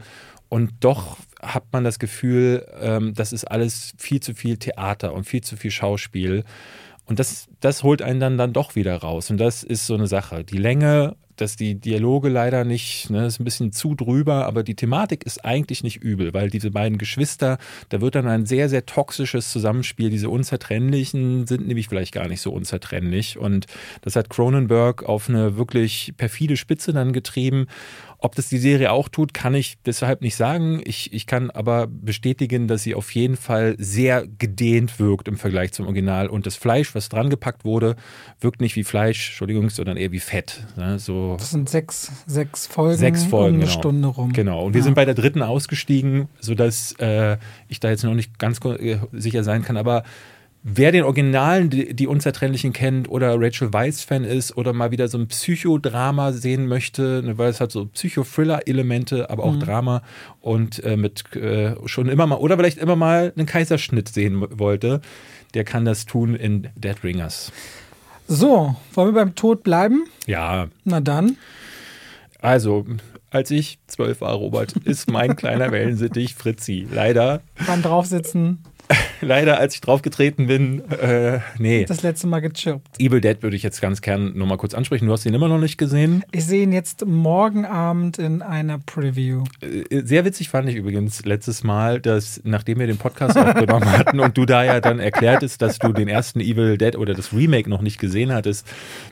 und 0.53 0.71
doch 0.81 1.17
hat 1.41 1.63
man 1.71 1.83
das 1.83 1.97
Gefühl, 1.97 2.65
ähm, 2.79 3.15
das 3.15 3.33
ist 3.33 3.45
alles 3.45 3.95
viel 3.97 4.19
zu 4.19 4.35
viel 4.35 4.57
Theater 4.57 5.13
und 5.13 5.25
viel 5.25 5.41
zu 5.41 5.57
viel 5.57 5.71
Schauspiel. 5.71 6.43
Und 7.05 7.19
das, 7.19 7.47
das 7.59 7.83
holt 7.83 8.01
einen 8.01 8.19
dann, 8.19 8.37
dann 8.37 8.53
doch 8.53 8.75
wieder 8.75 8.95
raus. 8.95 9.29
Und 9.29 9.37
das 9.37 9.63
ist 9.63 9.85
so 9.85 9.93
eine 9.95 10.07
Sache. 10.07 10.43
Die 10.43 10.57
Länge, 10.57 11.15
dass 11.35 11.55
die 11.55 11.75
Dialoge 11.75 12.29
leider 12.29 12.63
nicht, 12.63 13.09
ne, 13.09 13.25
ist 13.25 13.39
ein 13.39 13.43
bisschen 13.43 13.71
zu 13.71 13.95
drüber, 13.95 14.45
aber 14.45 14.63
die 14.63 14.75
Thematik 14.75 15.25
ist 15.25 15.43
eigentlich 15.43 15.83
nicht 15.83 15.97
übel, 15.97 16.33
weil 16.33 16.49
diese 16.49 16.71
beiden 16.71 16.97
Geschwister, 16.97 17.57
da 17.89 18.01
wird 18.01 18.15
dann 18.15 18.27
ein 18.27 18.45
sehr, 18.45 18.69
sehr 18.69 18.85
toxisches 18.85 19.51
Zusammenspiel. 19.51 20.09
Diese 20.09 20.29
Unzertrennlichen 20.29 21.47
sind 21.47 21.67
nämlich 21.67 21.89
vielleicht 21.89 22.13
gar 22.13 22.27
nicht 22.27 22.41
so 22.41 22.51
unzertrennlich. 22.51 23.37
Und 23.37 23.65
das 24.01 24.15
hat 24.15 24.29
Cronenberg 24.29 25.03
auf 25.03 25.27
eine 25.27 25.57
wirklich 25.57 26.13
perfide 26.17 26.55
Spitze 26.55 26.93
dann 26.93 27.13
getrieben. 27.13 27.67
Ob 28.23 28.35
das 28.35 28.47
die 28.47 28.57
Serie 28.57 28.89
auch 28.93 29.09
tut, 29.09 29.33
kann 29.33 29.53
ich 29.53 29.77
deshalb 29.85 30.21
nicht 30.21 30.37
sagen. 30.37 30.81
Ich, 30.85 31.11
ich 31.11 31.27
kann 31.27 31.51
aber 31.51 31.87
bestätigen, 31.87 32.69
dass 32.69 32.81
sie 32.81 32.95
auf 32.95 33.11
jeden 33.11 33.35
Fall 33.35 33.75
sehr 33.77 34.25
gedehnt 34.25 34.97
wirkt 34.97 35.27
im 35.27 35.35
Vergleich 35.35 35.73
zum 35.73 35.87
Original. 35.87 36.27
Und 36.29 36.45
das 36.45 36.55
Fleisch, 36.55 36.95
was 36.95 37.09
dran 37.09 37.29
gepackt 37.29 37.65
wurde, 37.65 37.97
wirkt 38.39 38.61
nicht 38.61 38.77
wie 38.77 38.85
Fleisch, 38.85 39.27
Entschuldigung, 39.27 39.69
sondern 39.69 39.97
eher 39.97 40.13
wie 40.13 40.21
Fett. 40.21 40.65
Ne? 40.77 40.99
So 40.99 41.35
das 41.37 41.51
sind 41.51 41.67
sechs, 41.67 42.13
sechs 42.25 42.65
Folgen, 42.65 42.97
sechs 42.97 43.25
Folgen 43.25 43.55
um 43.55 43.61
eine 43.61 43.65
genau. 43.65 43.79
Stunde 43.79 44.07
rum. 44.07 44.31
Genau. 44.31 44.63
Und 44.63 44.73
wir 44.73 44.79
ja. 44.79 44.85
sind 44.85 44.93
bei 44.93 45.03
der 45.03 45.15
dritten 45.15 45.41
ausgestiegen, 45.41 46.29
sodass 46.39 46.93
äh, 46.99 47.35
ich 47.67 47.81
da 47.81 47.89
jetzt 47.89 48.05
noch 48.05 48.13
nicht 48.15 48.39
ganz 48.39 48.63
äh, 48.63 48.99
sicher 49.11 49.43
sein 49.43 49.63
kann. 49.63 49.75
Aber 49.75 50.03
Wer 50.65 50.93
den 50.93 51.03
Originalen, 51.03 51.69
die, 51.69 51.93
die 51.93 52.07
Unzertrennlichen 52.07 52.71
kennt 52.71 53.09
oder 53.09 53.35
Rachel 53.37 53.73
Weisz-Fan 53.73 54.23
ist 54.23 54.55
oder 54.55 54.71
mal 54.71 54.91
wieder 54.91 55.09
so 55.09 55.17
ein 55.17 55.27
Psychodrama 55.27 56.31
sehen 56.31 56.67
möchte, 56.67 57.21
ne, 57.21 57.37
weil 57.37 57.49
es 57.49 57.59
hat 57.59 57.69
so 57.73 57.87
Psycho-Thriller-Elemente, 57.87 59.29
aber 59.29 59.43
auch 59.43 59.55
mhm. 59.55 59.59
Drama 59.59 60.01
und 60.39 60.81
äh, 60.85 60.95
mit 60.95 61.35
äh, 61.35 61.75
schon 61.85 62.07
immer 62.07 62.27
mal 62.27 62.37
oder 62.37 62.55
vielleicht 62.55 62.77
immer 62.77 62.95
mal 62.95 63.33
einen 63.35 63.45
Kaiserschnitt 63.45 64.07
sehen 64.07 64.41
wollte, 64.57 65.01
der 65.53 65.65
kann 65.65 65.83
das 65.83 66.05
tun 66.05 66.33
in 66.33 66.69
Dead 66.77 66.95
Ringers. 67.03 67.51
So, 68.29 68.77
wollen 68.93 69.13
wir 69.13 69.25
beim 69.25 69.35
Tod 69.35 69.63
bleiben? 69.63 70.05
Ja. 70.27 70.67
Na 70.85 71.01
dann. 71.01 71.35
Also, 72.39 72.85
als 73.31 73.51
ich 73.51 73.79
zwölf 73.87 74.21
war, 74.21 74.33
Robert, 74.35 74.77
ist 74.85 75.11
mein 75.11 75.35
kleiner 75.35 75.71
Wellensittich 75.73 76.35
Fritzi. 76.35 76.87
Leider. 76.89 77.41
Beim 77.67 77.81
Draufsitzen 77.81 78.59
leider, 79.21 79.59
als 79.59 79.75
ich 79.75 79.81
draufgetreten 79.81 80.47
bin, 80.47 80.89
äh, 80.91 81.39
nee. 81.57 81.85
Das 81.85 82.01
letzte 82.01 82.27
Mal 82.27 82.39
gechirpt. 82.39 82.99
Evil 82.99 83.21
Dead 83.21 83.41
würde 83.41 83.55
ich 83.55 83.63
jetzt 83.63 83.81
ganz 83.81 84.01
gern 84.01 84.37
nochmal 84.37 84.57
kurz 84.57 84.73
ansprechen. 84.73 85.07
Du 85.07 85.13
hast 85.13 85.25
ihn 85.25 85.33
immer 85.33 85.47
noch 85.47 85.59
nicht 85.59 85.77
gesehen. 85.77 86.23
Ich 86.31 86.45
sehe 86.45 86.63
ihn 86.63 86.71
jetzt 86.71 87.05
morgen 87.05 87.65
Abend 87.65 88.19
in 88.19 88.41
einer 88.41 88.79
Preview. 88.79 89.43
Äh, 89.61 90.01
sehr 90.03 90.25
witzig 90.25 90.49
fand 90.49 90.69
ich 90.69 90.75
übrigens 90.75 91.25
letztes 91.25 91.63
Mal, 91.63 91.99
dass 91.99 92.41
nachdem 92.43 92.79
wir 92.79 92.87
den 92.87 92.97
Podcast 92.97 93.37
aufgenommen 93.37 93.89
hatten 93.97 94.19
und 94.19 94.37
du 94.37 94.45
da 94.45 94.63
ja 94.63 94.79
dann 94.79 94.99
erklärtest, 94.99 95.61
dass 95.61 95.79
du 95.79 95.93
den 95.93 96.07
ersten 96.07 96.39
Evil 96.39 96.77
Dead 96.77 96.95
oder 96.95 97.13
das 97.13 97.33
Remake 97.33 97.69
noch 97.69 97.81
nicht 97.81 97.99
gesehen 97.99 98.33
hattest, 98.33 98.67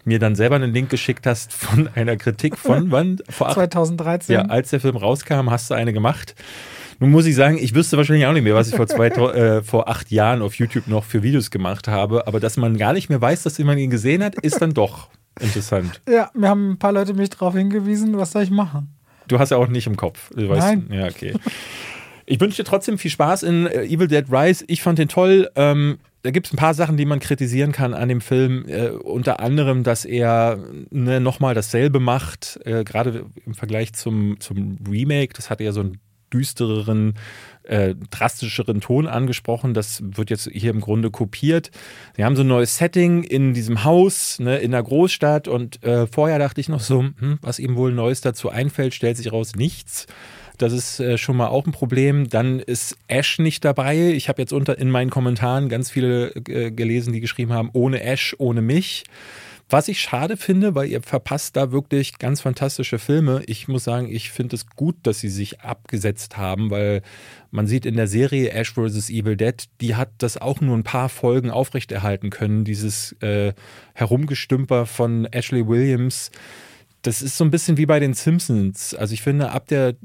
mir 0.05 0.19
dann 0.19 0.35
selber 0.35 0.55
einen 0.55 0.73
Link 0.73 0.89
geschickt 0.89 1.25
hast 1.25 1.53
von 1.53 1.89
einer 1.95 2.17
Kritik 2.17 2.57
von 2.57 2.91
wann? 2.91 3.19
Vor 3.29 3.47
acht, 3.47 3.53
2013. 3.71 4.33
Ja, 4.33 4.41
als 4.43 4.69
der 4.69 4.79
Film 4.79 4.97
rauskam, 4.97 5.49
hast 5.49 5.69
du 5.69 5.73
eine 5.73 5.93
gemacht. 5.93 6.35
Nun 7.01 7.09
muss 7.09 7.25
ich 7.25 7.33
sagen, 7.33 7.57
ich 7.57 7.73
wüsste 7.73 7.97
wahrscheinlich 7.97 8.27
auch 8.27 8.33
nicht 8.33 8.43
mehr, 8.43 8.53
was 8.53 8.67
ich 8.67 8.75
vor, 8.75 8.85
zwei, 8.85 9.07
äh, 9.07 9.63
vor 9.63 9.89
acht 9.89 10.11
Jahren 10.11 10.43
auf 10.43 10.53
YouTube 10.53 10.87
noch 10.87 11.03
für 11.03 11.23
Videos 11.23 11.49
gemacht 11.49 11.87
habe. 11.87 12.27
Aber 12.27 12.39
dass 12.39 12.57
man 12.57 12.77
gar 12.77 12.93
nicht 12.93 13.09
mehr 13.09 13.19
weiß, 13.19 13.41
dass 13.41 13.57
jemand 13.57 13.79
ihn 13.79 13.89
gesehen 13.89 14.23
hat, 14.23 14.35
ist 14.35 14.61
dann 14.61 14.75
doch 14.75 15.09
interessant. 15.39 15.99
Ja, 16.07 16.29
mir 16.35 16.47
haben 16.47 16.73
ein 16.73 16.77
paar 16.77 16.91
Leute 16.91 17.15
mich 17.15 17.31
darauf 17.31 17.55
hingewiesen. 17.55 18.15
Was 18.19 18.33
soll 18.33 18.43
ich 18.43 18.51
machen? 18.51 18.93
Du 19.27 19.39
hast 19.39 19.49
ja 19.49 19.57
auch 19.57 19.67
nicht 19.67 19.87
im 19.87 19.97
Kopf. 19.97 20.29
Du 20.35 20.47
weißt, 20.47 20.61
Nein. 20.61 20.89
Ja, 20.91 21.07
okay. 21.07 21.33
Ich 22.27 22.39
wünsche 22.39 22.57
dir 22.57 22.69
trotzdem 22.69 22.99
viel 22.99 23.09
Spaß 23.09 23.41
in 23.43 23.65
äh, 23.65 23.83
Evil 23.85 24.07
Dead 24.07 24.25
Rise. 24.31 24.63
Ich 24.67 24.83
fand 24.83 24.99
den 24.99 25.07
toll. 25.07 25.49
Ähm, 25.55 25.97
da 26.21 26.29
gibt 26.29 26.45
es 26.45 26.53
ein 26.53 26.57
paar 26.57 26.75
Sachen, 26.75 26.97
die 26.97 27.05
man 27.05 27.19
kritisieren 27.19 27.71
kann 27.71 27.95
an 27.95 28.09
dem 28.09 28.21
Film. 28.21 28.65
Äh, 28.67 28.89
unter 28.89 29.39
anderem, 29.39 29.81
dass 29.81 30.05
er 30.05 30.59
ne, 30.91 31.19
nochmal 31.19 31.55
dasselbe 31.55 31.99
macht, 31.99 32.59
äh, 32.63 32.83
gerade 32.83 33.25
im 33.43 33.55
Vergleich 33.55 33.93
zum, 33.93 34.39
zum 34.39 34.77
Remake. 34.87 35.33
Das 35.33 35.49
hatte 35.49 35.63
ja 35.63 35.71
so 35.71 35.81
ein 35.81 35.97
düstereren 36.33 37.15
äh, 37.63 37.95
drastischeren 38.09 38.81
Ton 38.81 39.07
angesprochen. 39.07 39.73
Das 39.73 40.01
wird 40.03 40.29
jetzt 40.29 40.49
hier 40.51 40.71
im 40.71 40.81
Grunde 40.81 41.11
kopiert. 41.11 41.71
Sie 42.15 42.23
haben 42.23 42.35
so 42.35 42.43
ein 42.43 42.47
neues 42.47 42.77
Setting 42.77 43.23
in 43.23 43.53
diesem 43.53 43.83
Haus, 43.83 44.39
ne, 44.39 44.57
in 44.57 44.71
der 44.71 44.83
Großstadt. 44.83 45.47
Und 45.47 45.83
äh, 45.83 46.07
vorher 46.07 46.39
dachte 46.39 46.59
ich 46.61 46.69
noch 46.69 46.79
so, 46.79 47.01
hm, 47.01 47.39
was 47.41 47.59
ihm 47.59 47.75
wohl 47.75 47.91
Neues 47.91 48.21
dazu 48.21 48.49
einfällt, 48.49 48.93
stellt 48.93 49.17
sich 49.17 49.31
raus, 49.31 49.53
nichts. 49.55 50.07
Das 50.57 50.73
ist 50.73 50.99
äh, 50.99 51.17
schon 51.17 51.37
mal 51.37 51.47
auch 51.47 51.65
ein 51.65 51.71
Problem. 51.71 52.29
Dann 52.29 52.59
ist 52.59 52.97
Ash 53.07 53.39
nicht 53.39 53.65
dabei. 53.65 54.11
Ich 54.11 54.29
habe 54.29 54.41
jetzt 54.41 54.53
unter 54.53 54.77
in 54.77 54.89
meinen 54.91 55.09
Kommentaren 55.09 55.69
ganz 55.69 55.89
viele 55.89 56.29
äh, 56.47 56.71
gelesen, 56.71 57.13
die 57.13 57.19
geschrieben 57.19 57.53
haben, 57.53 57.69
ohne 57.73 58.03
Ash, 58.03 58.35
ohne 58.37 58.61
mich. 58.61 59.03
Was 59.71 59.87
ich 59.87 60.01
schade 60.01 60.35
finde, 60.35 60.75
weil 60.75 60.89
ihr 60.89 61.01
verpasst 61.01 61.55
da 61.55 61.71
wirklich 61.71 62.19
ganz 62.19 62.41
fantastische 62.41 62.99
Filme. 62.99 63.41
Ich 63.45 63.69
muss 63.69 63.85
sagen, 63.85 64.09
ich 64.13 64.29
finde 64.29 64.57
es 64.57 64.67
gut, 64.67 64.97
dass 65.03 65.21
sie 65.21 65.29
sich 65.29 65.61
abgesetzt 65.61 66.35
haben, 66.35 66.69
weil 66.69 67.01
man 67.51 67.67
sieht 67.67 67.85
in 67.85 67.95
der 67.95 68.07
Serie 68.07 68.51
Ash 68.51 68.73
vs. 68.73 69.09
Evil 69.09 69.37
Dead, 69.37 69.55
die 69.79 69.95
hat 69.95 70.09
das 70.17 70.35
auch 70.35 70.59
nur 70.59 70.75
ein 70.75 70.83
paar 70.83 71.07
Folgen 71.07 71.49
aufrechterhalten 71.49 72.31
können, 72.31 72.65
dieses 72.65 73.13
äh, 73.21 73.53
Herumgestümper 73.93 74.85
von 74.85 75.23
Ashley 75.31 75.65
Williams 75.65 76.31
das 77.01 77.21
ist 77.21 77.37
so 77.37 77.43
ein 77.43 77.51
bisschen 77.51 77.77
wie 77.77 77.85
bei 77.85 77.99
den 77.99 78.13
Simpsons. 78.13 78.93
Also 78.93 79.13
ich 79.13 79.21
finde, 79.21 79.51
ab 79.51 79.67
der 79.67 79.95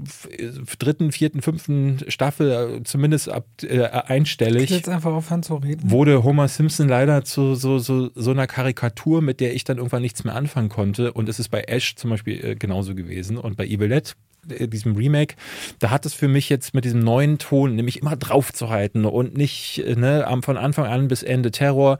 dritten, 0.79 1.13
vierten, 1.13 1.43
fünften 1.43 2.01
Staffel, 2.09 2.51
äh, 2.51 2.85
zumindest 2.85 3.29
ab 3.29 3.47
äh, 3.63 3.83
einstellig, 3.83 4.71
jetzt 4.71 4.89
einfach 4.89 5.13
aufhören 5.13 5.43
zu 5.43 5.57
reden. 5.57 5.91
wurde 5.91 6.25
Homer 6.25 6.49
Simpson 6.49 6.89
leider 6.89 7.25
zu 7.25 7.55
so, 7.55 7.79
so, 7.79 8.11
so 8.15 8.31
einer 8.31 8.47
Karikatur, 8.47 9.21
mit 9.21 9.41
der 9.41 9.55
ich 9.55 9.65
dann 9.65 9.77
irgendwann 9.77 10.03
nichts 10.03 10.25
mehr 10.25 10.35
anfangen 10.35 10.71
konnte. 10.71 11.13
Und 11.13 11.29
es 11.29 11.39
ist 11.39 11.51
bei 11.51 11.63
Ash 11.63 11.97
zum 11.97 12.11
Beispiel 12.11 12.43
äh, 12.43 12.55
genauso 12.55 12.95
gewesen. 12.95 13.37
Und 13.37 13.57
bei 13.57 13.67
Evil 13.67 13.91
Dead 13.91 14.17
äh, 14.49 14.67
diesem 14.67 14.97
Remake, 14.97 15.37
da 15.81 15.91
hat 15.91 16.07
es 16.07 16.15
für 16.15 16.29
mich 16.29 16.49
jetzt 16.49 16.73
mit 16.73 16.87
diesem 16.87 17.01
neuen 17.01 17.37
Ton, 17.37 17.75
nämlich 17.75 18.01
immer 18.01 18.17
draufzuhalten 18.17 19.05
und 19.05 19.37
nicht 19.37 19.85
ne, 19.85 20.27
von 20.43 20.57
Anfang 20.57 20.87
an 20.87 21.09
bis 21.09 21.23
Ende 21.23 21.51
Terror, 21.51 21.99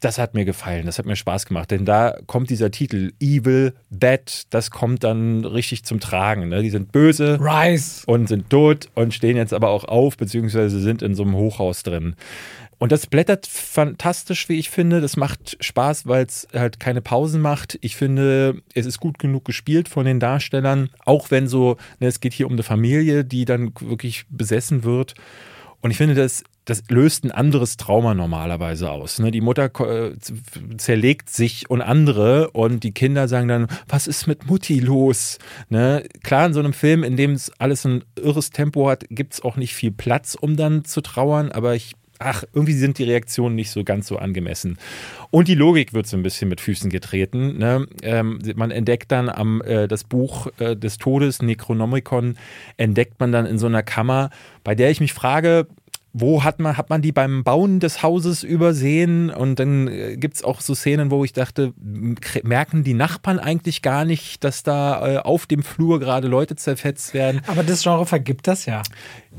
das 0.00 0.18
hat 0.18 0.34
mir 0.34 0.44
gefallen, 0.44 0.86
das 0.86 0.98
hat 0.98 1.06
mir 1.06 1.16
Spaß 1.16 1.46
gemacht, 1.46 1.70
denn 1.70 1.84
da 1.84 2.16
kommt 2.26 2.50
dieser 2.50 2.70
Titel 2.70 3.12
Evil, 3.18 3.74
Bad, 3.90 4.44
das 4.50 4.70
kommt 4.70 5.02
dann 5.02 5.44
richtig 5.44 5.84
zum 5.84 5.98
Tragen. 5.98 6.48
Ne? 6.48 6.62
Die 6.62 6.70
sind 6.70 6.92
böse 6.92 7.38
Rise. 7.40 8.02
und 8.06 8.28
sind 8.28 8.48
tot 8.48 8.88
und 8.94 9.12
stehen 9.12 9.36
jetzt 9.36 9.52
aber 9.52 9.70
auch 9.70 9.84
auf, 9.84 10.16
beziehungsweise 10.16 10.78
sind 10.80 11.02
in 11.02 11.14
so 11.14 11.24
einem 11.24 11.34
Hochhaus 11.34 11.82
drin. 11.82 12.14
Und 12.78 12.92
das 12.92 13.08
blättert 13.08 13.46
fantastisch, 13.48 14.48
wie 14.48 14.58
ich 14.58 14.70
finde. 14.70 15.00
Das 15.00 15.16
macht 15.16 15.56
Spaß, 15.60 16.06
weil 16.06 16.24
es 16.24 16.46
halt 16.54 16.78
keine 16.78 17.02
Pausen 17.02 17.40
macht. 17.40 17.76
Ich 17.80 17.96
finde, 17.96 18.62
es 18.72 18.86
ist 18.86 19.00
gut 19.00 19.18
genug 19.18 19.44
gespielt 19.44 19.88
von 19.88 20.06
den 20.06 20.20
Darstellern, 20.20 20.90
auch 21.04 21.32
wenn 21.32 21.48
so, 21.48 21.76
ne, 21.98 22.06
es 22.06 22.20
geht 22.20 22.34
hier 22.34 22.46
um 22.46 22.52
eine 22.52 22.62
Familie, 22.62 23.24
die 23.24 23.44
dann 23.44 23.72
wirklich 23.80 24.26
besessen 24.30 24.84
wird. 24.84 25.14
Und 25.80 25.90
ich 25.90 25.96
finde, 25.96 26.14
das 26.14 26.44
das 26.68 26.82
löst 26.90 27.24
ein 27.24 27.30
anderes 27.30 27.78
Trauma 27.78 28.12
normalerweise 28.12 28.90
aus. 28.90 29.18
Ne? 29.20 29.30
Die 29.30 29.40
Mutter 29.40 29.70
äh, 29.80 30.12
zerlegt 30.76 31.30
sich 31.30 31.70
und 31.70 31.80
andere 31.80 32.50
und 32.50 32.84
die 32.84 32.92
Kinder 32.92 33.26
sagen 33.26 33.48
dann, 33.48 33.68
was 33.88 34.06
ist 34.06 34.26
mit 34.26 34.46
Mutti 34.46 34.78
los? 34.78 35.38
Ne? 35.70 36.04
Klar, 36.22 36.44
in 36.44 36.52
so 36.52 36.60
einem 36.60 36.74
Film, 36.74 37.04
in 37.04 37.16
dem 37.16 37.32
es 37.32 37.50
alles 37.58 37.86
ein 37.86 38.04
irres 38.16 38.50
Tempo 38.50 38.90
hat, 38.90 39.06
gibt 39.08 39.32
es 39.32 39.40
auch 39.42 39.56
nicht 39.56 39.74
viel 39.74 39.92
Platz, 39.92 40.36
um 40.38 40.56
dann 40.58 40.84
zu 40.84 41.00
trauern, 41.00 41.50
aber 41.52 41.74
ich 41.74 41.94
ach, 42.18 42.44
irgendwie 42.52 42.72
sind 42.72 42.98
die 42.98 43.04
Reaktionen 43.04 43.54
nicht 43.54 43.70
so 43.70 43.84
ganz 43.84 44.08
so 44.08 44.16
angemessen. 44.16 44.76
Und 45.30 45.48
die 45.48 45.54
Logik 45.54 45.94
wird 45.94 46.06
so 46.06 46.16
ein 46.16 46.22
bisschen 46.22 46.48
mit 46.48 46.60
Füßen 46.60 46.90
getreten. 46.90 47.58
Ne? 47.58 47.86
Ähm, 48.02 48.40
man 48.56 48.72
entdeckt 48.72 49.12
dann 49.12 49.28
am 49.28 49.62
äh, 49.62 49.86
das 49.86 50.02
Buch 50.02 50.48
äh, 50.58 50.76
des 50.76 50.98
Todes, 50.98 51.42
Necronomicon, 51.42 52.36
entdeckt 52.76 53.20
man 53.20 53.30
dann 53.30 53.46
in 53.46 53.58
so 53.58 53.66
einer 53.66 53.84
Kammer, 53.84 54.30
bei 54.64 54.74
der 54.74 54.90
ich 54.90 55.00
mich 55.00 55.12
frage, 55.12 55.68
wo 56.20 56.44
hat 56.44 56.60
man, 56.60 56.76
hat 56.76 56.90
man 56.90 57.02
die 57.02 57.12
beim 57.12 57.44
Bauen 57.44 57.80
des 57.80 58.02
Hauses 58.02 58.42
übersehen? 58.42 59.30
Und 59.30 59.58
dann 59.58 59.88
äh, 59.88 60.16
gibt 60.16 60.36
es 60.36 60.44
auch 60.44 60.60
so 60.60 60.74
Szenen, 60.74 61.10
wo 61.10 61.24
ich 61.24 61.32
dachte, 61.32 61.72
merken 62.42 62.84
die 62.84 62.94
Nachbarn 62.94 63.38
eigentlich 63.38 63.82
gar 63.82 64.04
nicht, 64.04 64.44
dass 64.44 64.62
da 64.62 65.16
äh, 65.16 65.18
auf 65.18 65.46
dem 65.46 65.62
Flur 65.62 66.00
gerade 66.00 66.28
Leute 66.28 66.56
zerfetzt 66.56 67.14
werden? 67.14 67.40
Aber 67.46 67.62
das 67.62 67.82
Genre 67.82 68.06
vergibt 68.06 68.46
das 68.46 68.66
ja. 68.66 68.82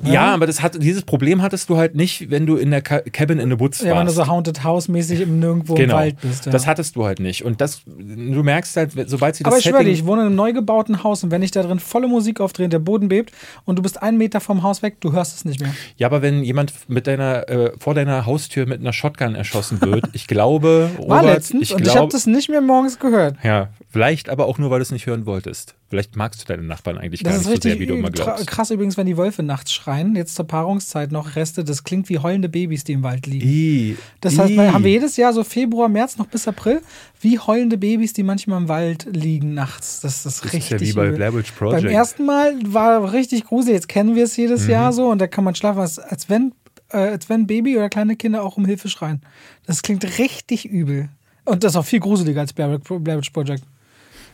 Ja, 0.03 0.13
ja 0.13 0.33
aber 0.33 0.47
das 0.47 0.61
hat, 0.61 0.81
dieses 0.81 1.03
Problem 1.03 1.41
hattest 1.41 1.69
du 1.69 1.77
halt 1.77 1.95
nicht, 1.95 2.29
wenn 2.29 2.45
du 2.45 2.55
in 2.55 2.71
der 2.71 2.81
Cabin 2.81 3.39
in 3.39 3.49
the 3.49 3.59
Woods 3.59 3.79
warst. 3.79 3.89
Ja, 3.89 3.99
wenn 3.99 4.05
du 4.05 4.11
so 4.11 4.27
Haunted 4.27 4.63
House-mäßig 4.63 5.21
im 5.21 5.39
Nirgendwo 5.39 5.73
genau. 5.73 5.95
im 5.95 5.99
Wald 5.99 6.21
bist. 6.21 6.45
Ja. 6.45 6.51
Das 6.51 6.67
hattest 6.67 6.95
du 6.95 7.05
halt 7.05 7.19
nicht. 7.19 7.43
Und 7.43 7.61
das, 7.61 7.81
du 7.85 8.43
merkst 8.43 8.75
halt, 8.77 8.91
sobald 9.07 9.35
sie 9.35 9.43
das 9.43 9.51
Aber 9.51 9.59
ich 9.59 9.65
schwöre 9.65 9.83
dir, 9.83 9.91
ich 9.91 10.05
wohne 10.05 10.21
in 10.21 10.27
einem 10.27 10.35
neu 10.35 10.53
gebauten 10.53 11.03
Haus 11.03 11.23
und 11.23 11.31
wenn 11.31 11.41
ich 11.41 11.51
da 11.51 11.63
drin 11.63 11.79
volle 11.79 12.07
Musik 12.07 12.39
aufdrehe, 12.39 12.69
der 12.69 12.79
Boden 12.79 13.09
bebt 13.09 13.31
und 13.65 13.77
du 13.77 13.81
bist 13.81 14.01
einen 14.01 14.17
Meter 14.17 14.39
vom 14.39 14.63
Haus 14.63 14.81
weg, 14.81 14.97
du 15.01 15.11
hörst 15.11 15.35
es 15.35 15.45
nicht 15.45 15.61
mehr. 15.61 15.73
Ja, 15.97 16.07
aber 16.07 16.21
wenn 16.21 16.43
jemand 16.43 16.68
mit 16.87 17.07
deiner, 17.07 17.47
äh, 17.49 17.71
vor 17.77 17.93
deiner 17.93 18.25
Haustür 18.25 18.65
mit 18.65 18.79
einer 18.79 18.93
Shotgun 18.93 19.35
erschossen 19.35 19.81
wird, 19.81 20.05
ich 20.13 20.27
glaube, 20.27 20.89
Robert, 20.97 21.09
War 21.09 21.23
letztens 21.23 21.63
ich 21.63 21.75
und 21.75 21.83
glaub, 21.83 21.95
ich 21.95 22.01
habe 22.01 22.11
das 22.11 22.25
nicht 22.25 22.49
mehr 22.49 22.61
morgens 22.61 22.99
gehört. 22.99 23.35
Ja, 23.43 23.69
vielleicht 23.89 24.29
aber 24.29 24.45
auch 24.45 24.57
nur, 24.57 24.69
weil 24.69 24.79
du 24.79 24.83
es 24.83 24.91
nicht 24.91 25.05
hören 25.05 25.25
wolltest. 25.25 25.75
Vielleicht 25.89 26.15
magst 26.15 26.41
du 26.41 26.45
deine 26.45 26.61
Nachbarn 26.61 26.99
eigentlich 26.99 27.23
das 27.23 27.31
gar 27.31 27.37
nicht 27.39 27.63
so 27.63 27.69
sehr, 27.69 27.79
wie 27.79 27.87
du 27.87 27.95
immer 27.95 28.11
glaubst. 28.11 28.45
Krass 28.45 28.69
übrigens, 28.69 28.95
wenn 28.95 29.07
die 29.07 29.17
Wölfe 29.17 29.41
nachts 29.41 29.73
schreien, 29.73 30.15
jetzt 30.15 30.35
zur 30.35 30.45
Paarungszeit 30.45 31.11
noch 31.11 31.35
Reste, 31.35 31.63
das 31.63 31.83
klingt 31.83 32.09
wie 32.09 32.19
heulende 32.19 32.47
Babys, 32.47 32.83
die 32.83 32.93
im 32.93 33.01
Wald 33.01 33.25
liegen. 33.25 33.47
I, 33.47 33.97
das 34.21 34.37
heißt, 34.37 34.51
I. 34.51 34.57
haben 34.57 34.83
wir 34.83 34.91
jedes 34.91 35.17
Jahr 35.17 35.33
so 35.33 35.43
Februar, 35.43 35.89
März 35.89 36.17
noch 36.17 36.27
bis 36.27 36.47
April, 36.47 36.81
wie 37.21 37.39
heulende 37.39 37.79
Babys, 37.79 38.13
die 38.13 38.21
manchmal 38.21 38.61
im 38.61 38.67
Wald 38.67 39.07
liegen 39.11 39.55
nachts. 39.55 40.01
Das, 40.01 40.21
das, 40.21 40.41
das 40.41 40.45
richtig. 40.45 40.59
Ist 40.59 40.69
ja 40.69 40.79
wie 40.79 40.93
bei 40.93 41.09
Blair 41.09 41.33
Witch 41.33 41.51
Project. 41.53 41.83
Beim 41.83 41.91
ersten 41.91 42.25
Mal 42.25 42.53
war 42.65 43.11
richtig 43.11 43.45
gruselig, 43.45 43.73
jetzt 43.73 43.89
kennen 43.89 44.15
wir 44.15 44.25
es 44.25 44.37
jedes 44.37 44.65
mhm. 44.65 44.69
Jahr 44.69 44.93
so 44.93 45.09
und 45.09 45.19
da 45.19 45.25
kann 45.25 45.43
man 45.43 45.55
schlafen, 45.55 45.79
als, 45.79 45.97
als 45.97 46.29
wenn 46.29 46.53
äh, 46.91 46.97
als 46.97 47.29
wenn 47.29 47.47
Baby 47.47 47.77
oder 47.77 47.89
kleine 47.89 48.15
Kinder 48.15 48.43
auch 48.43 48.57
um 48.57 48.65
Hilfe 48.65 48.89
schreien. 48.89 49.21
Das 49.65 49.81
klingt 49.81 50.19
richtig 50.19 50.65
übel. 50.65 51.09
Und 51.45 51.63
das 51.63 51.73
ist 51.73 51.77
auch 51.77 51.85
viel 51.85 51.99
gruseliger 51.99 52.41
als 52.41 52.53
Blair 52.53 52.79
Witch 52.79 53.29
Project. 53.31 53.63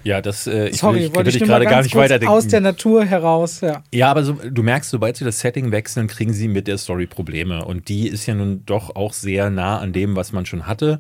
Ja, 0.03 0.21
das 0.21 0.45
äh, 0.45 0.67
ich 0.67 0.77
Sorry, 0.77 1.11
will, 1.15 1.27
ich, 1.27 1.35
ich 1.35 1.43
gerade 1.43 1.65
gar 1.65 1.81
nicht 1.81 1.95
weiterdenken. 1.95 2.31
Aus 2.31 2.47
der 2.47 2.61
Natur 2.61 3.05
heraus, 3.05 3.61
ja. 3.61 3.83
Ja, 3.91 4.11
aber 4.11 4.23
so, 4.23 4.33
du 4.33 4.61
merkst, 4.61 4.91
sobald 4.91 5.17
sie 5.17 5.25
das 5.25 5.39
Setting 5.39 5.71
wechseln, 5.71 6.07
kriegen 6.07 6.31
sie 6.31 6.47
mit 6.47 6.67
der 6.67 6.77
Story 6.77 7.07
Probleme. 7.07 7.65
Und 7.65 7.89
die 7.89 8.07
ist 8.07 8.27
ja 8.27 8.35
nun 8.35 8.63
doch 8.67 8.95
auch 8.95 9.13
sehr 9.13 9.49
nah 9.49 9.79
an 9.79 9.93
dem, 9.93 10.15
was 10.15 10.31
man 10.31 10.45
schon 10.45 10.67
hatte. 10.67 10.99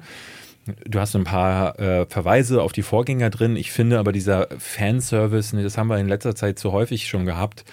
Du 0.87 0.99
hast 0.99 1.15
ein 1.15 1.23
paar 1.23 1.79
äh, 1.79 2.07
Verweise 2.07 2.63
auf 2.63 2.71
die 2.71 2.81
Vorgänger 2.81 3.29
drin. 3.29 3.55
Ich 3.57 3.71
finde 3.71 3.99
aber 3.99 4.11
dieser 4.11 4.47
Fanservice, 4.57 5.55
das 5.61 5.77
haben 5.77 5.87
wir 5.87 5.99
in 5.99 6.07
letzter 6.07 6.33
Zeit 6.33 6.57
zu 6.57 6.71
häufig 6.71 7.07
schon 7.07 7.27
gehabt 7.27 7.63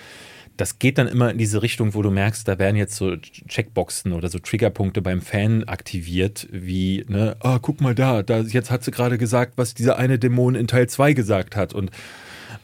das 0.56 0.78
geht 0.78 0.98
dann 0.98 1.08
immer 1.08 1.30
in 1.30 1.38
diese 1.38 1.62
Richtung, 1.62 1.94
wo 1.94 2.02
du 2.02 2.10
merkst, 2.10 2.46
da 2.46 2.58
werden 2.58 2.76
jetzt 2.76 2.96
so 2.96 3.16
Checkboxen 3.16 4.12
oder 4.12 4.28
so 4.28 4.38
Triggerpunkte 4.38 5.02
beim 5.02 5.20
Fan 5.20 5.64
aktiviert, 5.64 6.46
wie, 6.50 7.04
ne, 7.08 7.36
ah, 7.40 7.58
guck 7.60 7.80
mal 7.80 7.94
da, 7.94 8.22
da 8.22 8.40
jetzt 8.40 8.70
hat 8.70 8.84
sie 8.84 8.90
gerade 8.90 9.18
gesagt, 9.18 9.54
was 9.56 9.74
dieser 9.74 9.98
eine 9.98 10.18
Dämon 10.18 10.54
in 10.54 10.66
Teil 10.66 10.88
2 10.88 11.14
gesagt 11.14 11.56
hat. 11.56 11.72
Und 11.72 11.90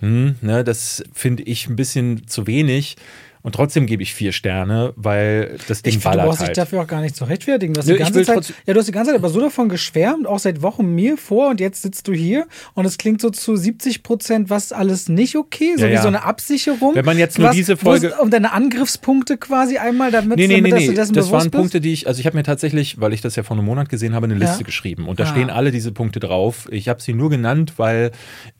hm, 0.00 0.36
ne, 0.42 0.64
das 0.64 1.02
finde 1.12 1.42
ich 1.44 1.68
ein 1.68 1.76
bisschen 1.76 2.26
zu 2.26 2.46
wenig. 2.46 2.96
Und 3.42 3.54
trotzdem 3.54 3.86
gebe 3.86 4.02
ich 4.02 4.14
vier 4.14 4.32
Sterne, 4.32 4.92
weil 4.96 5.58
das 5.68 5.82
Ding 5.82 5.90
ich 5.90 5.94
find, 5.96 6.04
ballert 6.04 6.24
Du 6.24 6.28
brauchst 6.28 6.40
halt. 6.40 6.50
dich 6.50 6.56
dafür 6.56 6.82
auch 6.82 6.86
gar 6.86 7.00
nicht 7.00 7.16
zu 7.16 7.24
rechtfertigen. 7.24 7.74
Du 7.74 7.80
hast, 7.80 7.86
Nö, 7.86 7.94
die 7.94 7.98
ganze 8.00 8.22
Zeit, 8.22 8.54
ja, 8.66 8.74
du 8.74 8.80
hast 8.80 8.86
die 8.86 8.92
ganze 8.92 9.12
Zeit 9.12 9.18
aber 9.18 9.28
so 9.28 9.40
davon 9.40 9.68
geschwärmt, 9.68 10.26
auch 10.26 10.38
seit 10.38 10.62
Wochen 10.62 10.94
mir 10.94 11.16
vor 11.16 11.50
und 11.50 11.60
jetzt 11.60 11.82
sitzt 11.82 12.08
du 12.08 12.12
hier 12.12 12.46
und 12.74 12.84
es 12.84 12.98
klingt 12.98 13.20
so 13.20 13.30
zu 13.30 13.56
70 13.56 14.02
Prozent, 14.02 14.50
was 14.50 14.72
alles 14.72 15.08
nicht 15.08 15.36
okay, 15.36 15.74
so 15.76 15.84
ja, 15.84 15.90
wie 15.90 15.94
ja. 15.94 16.02
so 16.02 16.08
eine 16.08 16.24
Absicherung. 16.24 16.94
Wenn 16.94 17.04
man 17.04 17.18
jetzt 17.18 17.38
nur 17.38 17.48
was, 17.48 17.56
diese 17.56 17.76
Folge... 17.76 18.14
Um 18.20 18.30
deine 18.30 18.52
Angriffspunkte 18.52 19.36
quasi 19.36 19.78
einmal, 19.78 20.10
damit, 20.10 20.38
nee, 20.38 20.46
nee, 20.46 20.56
damit 20.56 20.74
nee, 20.74 20.88
nee. 20.88 20.94
das 20.94 21.12
Das 21.12 21.30
waren 21.30 21.50
Punkte, 21.50 21.80
die 21.80 21.92
ich, 21.92 22.06
also 22.06 22.20
ich 22.20 22.26
habe 22.26 22.36
mir 22.36 22.42
tatsächlich, 22.42 23.00
weil 23.00 23.12
ich 23.12 23.20
das 23.20 23.36
ja 23.36 23.42
vor 23.42 23.56
einem 23.56 23.66
Monat 23.66 23.88
gesehen 23.88 24.14
habe, 24.14 24.24
eine 24.24 24.34
Liste 24.34 24.60
ja. 24.60 24.66
geschrieben 24.66 25.08
und 25.08 25.20
da 25.20 25.24
ah. 25.24 25.26
stehen 25.26 25.50
alle 25.50 25.70
diese 25.70 25.92
Punkte 25.92 26.20
drauf. 26.20 26.68
Ich 26.70 26.88
habe 26.88 27.00
sie 27.00 27.14
nur 27.14 27.30
genannt, 27.30 27.74
weil 27.76 28.10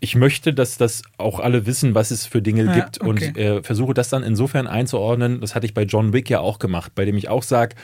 ich 0.01 0.15
möchte, 0.15 0.55
dass 0.55 0.79
das 0.79 1.03
auch 1.17 1.41
alle 1.41 1.67
wissen, 1.67 1.95
was 1.95 2.11
es 2.11 2.27
für 2.27 2.43
Dinge 2.43 2.73
gibt 2.73 3.01
okay. 3.01 3.09
und 3.09 3.37
äh, 3.37 3.63
versuche 3.63 3.95
das 3.95 4.09
dann 4.09 4.23
insofern 4.23 4.67
einzuordnen, 4.79 5.41
das 5.41 5.55
hatte 5.55 5.67
ich 5.67 5.75
bei 5.75 5.83
John 5.83 6.13
Wick 6.13 6.31
ja 6.31 6.41
auch 6.41 6.59
gemacht, 6.59 6.93
bei 6.95 7.05
dem 7.05 7.17
ich 7.17 7.29
auch 7.29 7.43
sage, 7.43 7.77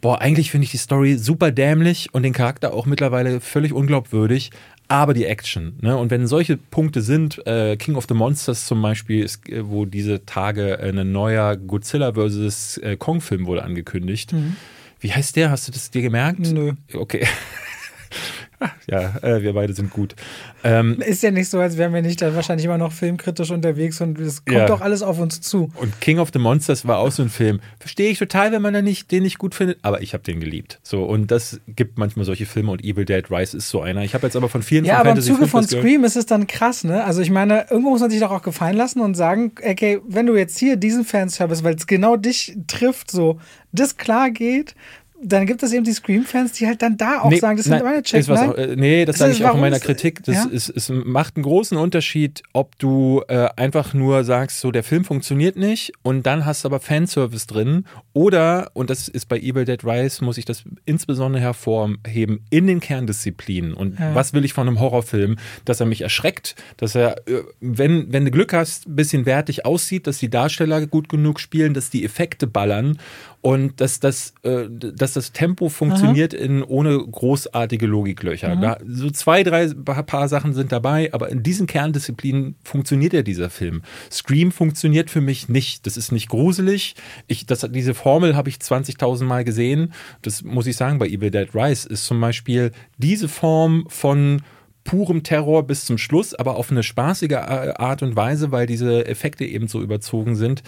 boah, 0.00 0.20
eigentlich 0.20 0.50
finde 0.50 0.64
ich 0.64 0.70
die 0.70 0.78
Story 0.78 1.16
super 1.16 1.50
dämlich 1.50 2.08
und 2.12 2.22
den 2.22 2.32
Charakter 2.32 2.72
auch 2.72 2.86
mittlerweile 2.86 3.40
völlig 3.40 3.72
unglaubwürdig, 3.72 4.50
aber 4.88 5.14
die 5.14 5.24
Action. 5.24 5.74
Ne? 5.80 5.96
Und 5.96 6.10
wenn 6.10 6.26
solche 6.26 6.56
Punkte 6.56 7.00
sind, 7.02 7.46
äh, 7.46 7.76
King 7.76 7.94
of 7.94 8.06
the 8.08 8.14
Monsters 8.14 8.66
zum 8.66 8.82
Beispiel, 8.82 9.24
ist, 9.24 9.48
äh, 9.48 9.68
wo 9.68 9.84
diese 9.84 10.26
Tage 10.26 10.80
ein 10.80 11.12
neuer 11.12 11.56
Godzilla 11.56 12.12
vs. 12.14 12.78
Äh, 12.78 12.96
Kong-Film 12.96 13.46
wurde 13.46 13.62
angekündigt. 13.62 14.32
Mhm. 14.32 14.56
Wie 14.98 15.12
heißt 15.12 15.36
der? 15.36 15.50
Hast 15.50 15.68
du 15.68 15.72
das 15.72 15.90
dir 15.90 16.02
gemerkt? 16.02 16.40
Nö. 16.40 16.72
Okay. 16.92 17.26
ja, 18.90 19.14
äh, 19.22 19.42
wir 19.42 19.52
beide 19.54 19.72
sind 19.72 19.90
gut. 19.90 20.14
Ähm, 20.62 21.00
ist 21.00 21.22
ja 21.22 21.30
nicht 21.30 21.48
so, 21.48 21.58
als 21.58 21.76
wären 21.78 21.94
wir 21.94 22.02
nicht 22.02 22.20
dann 22.20 22.34
wahrscheinlich 22.34 22.64
immer 22.66 22.76
noch 22.78 22.92
filmkritisch 22.92 23.50
unterwegs 23.50 24.00
und 24.00 24.18
es 24.20 24.44
kommt 24.44 24.56
Ja. 24.58 24.66
doch 24.66 24.80
alles 24.82 25.02
auf 25.02 25.18
uns 25.18 25.40
zu. 25.40 25.70
und 25.76 26.00
King 26.00 26.18
of 26.18 26.30
the 26.32 26.38
Monsters 26.38 26.86
war 26.86 26.98
auch 26.98 27.10
so 27.10 27.22
ein 27.22 27.30
Film. 27.30 27.60
Verstehe 27.78 28.10
ich 28.10 28.18
total, 28.18 28.52
wenn 28.52 28.60
man 28.62 28.74
da 28.74 28.82
nicht, 28.82 29.10
den 29.10 29.22
nicht 29.22 29.38
gut 29.38 29.54
findet, 29.54 29.78
aber 29.82 30.02
ich 30.02 30.12
habe 30.12 30.22
den 30.22 30.40
geliebt. 30.40 30.78
So, 30.82 31.04
und 31.04 31.30
das 31.30 31.60
gibt 31.68 31.98
manchmal 31.98 32.24
solche 32.26 32.44
Filme 32.46 32.70
und 32.72 32.84
Evil 32.84 33.04
Dead 33.04 33.30
Rise 33.30 33.56
ist 33.56 33.70
so 33.70 33.80
einer. 33.80 34.02
Ich 34.04 34.14
habe 34.14 34.26
jetzt 34.26 34.36
aber 34.36 34.48
von 34.48 34.62
vielen 34.62 34.84
Ja, 34.84 34.98
von 34.98 35.06
aber 35.08 35.16
im 35.16 35.22
Zuge 35.22 35.46
von 35.48 35.66
Scream 35.66 36.04
ist 36.04 36.16
es 36.16 36.26
dann 36.26 36.46
krass, 36.46 36.84
ne? 36.84 37.04
Also 37.04 37.22
ich 37.22 37.30
meine, 37.30 37.66
irgendwo 37.70 37.90
muss 37.90 38.00
man 38.00 38.10
sich 38.10 38.20
doch 38.20 38.30
auch 38.30 38.42
gefallen 38.42 38.76
lassen 38.76 39.00
und 39.00 39.14
sagen, 39.14 39.52
okay, 39.66 40.00
wenn 40.06 40.26
du 40.26 40.36
jetzt 40.36 40.58
hier 40.58 40.76
diesen 40.76 41.04
Fanservice, 41.04 41.64
weil 41.64 41.74
es 41.74 41.86
genau 41.86 42.16
dich 42.16 42.56
trifft, 42.66 43.10
so, 43.10 43.38
das 43.72 43.96
klar 43.96 44.30
geht, 44.30 44.74
dann 45.22 45.46
gibt 45.46 45.62
es 45.62 45.72
eben 45.72 45.84
die 45.84 45.92
Scream-Fans, 45.92 46.52
die 46.52 46.66
halt 46.66 46.80
dann 46.82 46.96
da 46.96 47.20
auch 47.20 47.32
sagen, 47.34 47.56
das 47.56 47.66
sind 47.66 47.74
nein, 47.74 47.84
meine 47.84 48.02
Check. 48.02 48.20
ist 48.20 48.28
was 48.28 48.40
nein? 48.40 48.50
auch, 48.50 48.56
äh, 48.56 48.74
nee, 48.76 49.04
das 49.04 49.14
Das 49.14 49.18
sage 49.20 49.32
ist- 49.32 49.40
ich 49.40 49.44
auch 49.46 49.54
in 49.54 49.60
meiner 49.60 49.78
Kritik. 49.80 50.22
Das 50.24 50.34
ja? 50.34 50.44
ist, 50.50 50.68
es 50.70 50.88
macht 50.88 51.36
einen 51.36 51.42
großen 51.42 51.76
Unterschied, 51.76 52.42
ob 52.52 52.78
du 52.78 53.22
äh, 53.28 53.48
einfach 53.56 53.92
nur 53.94 54.24
sagst, 54.24 54.60
so 54.60 54.70
der 54.70 54.82
Film 54.82 55.04
funktioniert 55.04 55.56
nicht 55.56 55.92
und 56.02 56.24
dann 56.26 56.46
hast 56.46 56.64
du 56.64 56.68
aber 56.68 56.80
Fanservice 56.80 57.46
drin 57.46 57.84
oder, 58.12 58.70
und 58.74 58.88
das 58.90 59.08
ist 59.08 59.26
bei 59.28 59.38
Evil 59.38 59.64
Dead 59.64 59.84
Rise, 59.84 60.24
muss 60.24 60.38
ich 60.38 60.44
das 60.44 60.64
insbesondere 60.86 61.42
hervorheben, 61.42 62.40
in 62.50 62.66
den 62.66 62.80
Kerndisziplinen. 62.80 63.74
Und 63.74 63.98
Ja. 63.98 64.14
was 64.14 64.32
will 64.32 64.44
ich 64.44 64.52
von 64.52 64.66
einem 64.68 64.80
Horrorfilm? 64.80 65.36
Dass 65.64 65.80
er 65.80 65.86
mich 65.86 66.00
erschreckt, 66.00 66.54
dass 66.76 66.94
er, 66.94 67.18
äh, 67.28 67.42
wenn, 67.60 68.12
wenn 68.12 68.24
du 68.24 68.30
Glück 68.30 68.52
hast, 68.52 68.86
ein 68.88 68.96
bisschen 68.96 69.26
wertig 69.26 69.66
aussieht, 69.66 70.06
dass 70.06 70.18
die 70.18 70.30
Darsteller 70.30 70.86
gut 70.86 71.08
genug 71.08 71.40
spielen, 71.40 71.74
dass 71.74 71.90
die 71.90 72.04
Effekte 72.04 72.46
ballern 72.46 72.98
und 73.42 73.80
dass 73.80 74.00
das, 74.00 74.34
äh, 74.42 74.66
dass 74.68 75.14
das 75.14 75.32
Tempo 75.32 75.68
funktioniert 75.70 76.34
in, 76.34 76.62
ohne 76.62 76.98
großartige 76.98 77.86
Logiklöcher. 77.86 78.54
Da, 78.60 78.78
so 78.86 79.10
zwei, 79.10 79.42
drei 79.42 79.68
pa- 79.68 80.02
paar 80.02 80.28
Sachen 80.28 80.52
sind 80.52 80.72
dabei, 80.72 81.12
aber 81.14 81.30
in 81.30 81.42
diesen 81.42 81.66
Kerndisziplinen 81.66 82.56
funktioniert 82.62 83.12
ja 83.14 83.22
dieser 83.22 83.48
Film. 83.48 83.80
Scream 84.10 84.52
funktioniert 84.52 85.08
für 85.08 85.20
mich 85.22 85.48
nicht. 85.48 85.86
Das 85.86 85.96
ist 85.96 86.12
nicht 86.12 86.28
gruselig. 86.28 86.94
Ich, 87.28 87.46
das, 87.46 87.66
diese 87.70 87.94
Formel 87.94 88.36
habe 88.36 88.50
ich 88.50 88.56
20.000 88.56 89.24
Mal 89.24 89.44
gesehen. 89.44 89.92
Das 90.22 90.42
muss 90.42 90.66
ich 90.66 90.76
sagen, 90.76 90.98
bei 90.98 91.06
Evil 91.08 91.30
Dead 91.30 91.48
Rise 91.54 91.88
ist 91.88 92.04
zum 92.04 92.20
Beispiel 92.20 92.72
diese 92.98 93.28
Form 93.28 93.86
von 93.88 94.42
purem 94.84 95.22
Terror 95.22 95.66
bis 95.66 95.84
zum 95.84 95.98
Schluss, 95.98 96.34
aber 96.34 96.56
auf 96.56 96.70
eine 96.70 96.82
spaßige 96.82 97.32
äh, 97.32 97.36
Art 97.76 98.02
und 98.02 98.16
Weise, 98.16 98.50
weil 98.50 98.66
diese 98.66 99.06
Effekte 99.06 99.44
eben 99.44 99.68
so 99.68 99.80
überzogen 99.82 100.36
sind. 100.36 100.62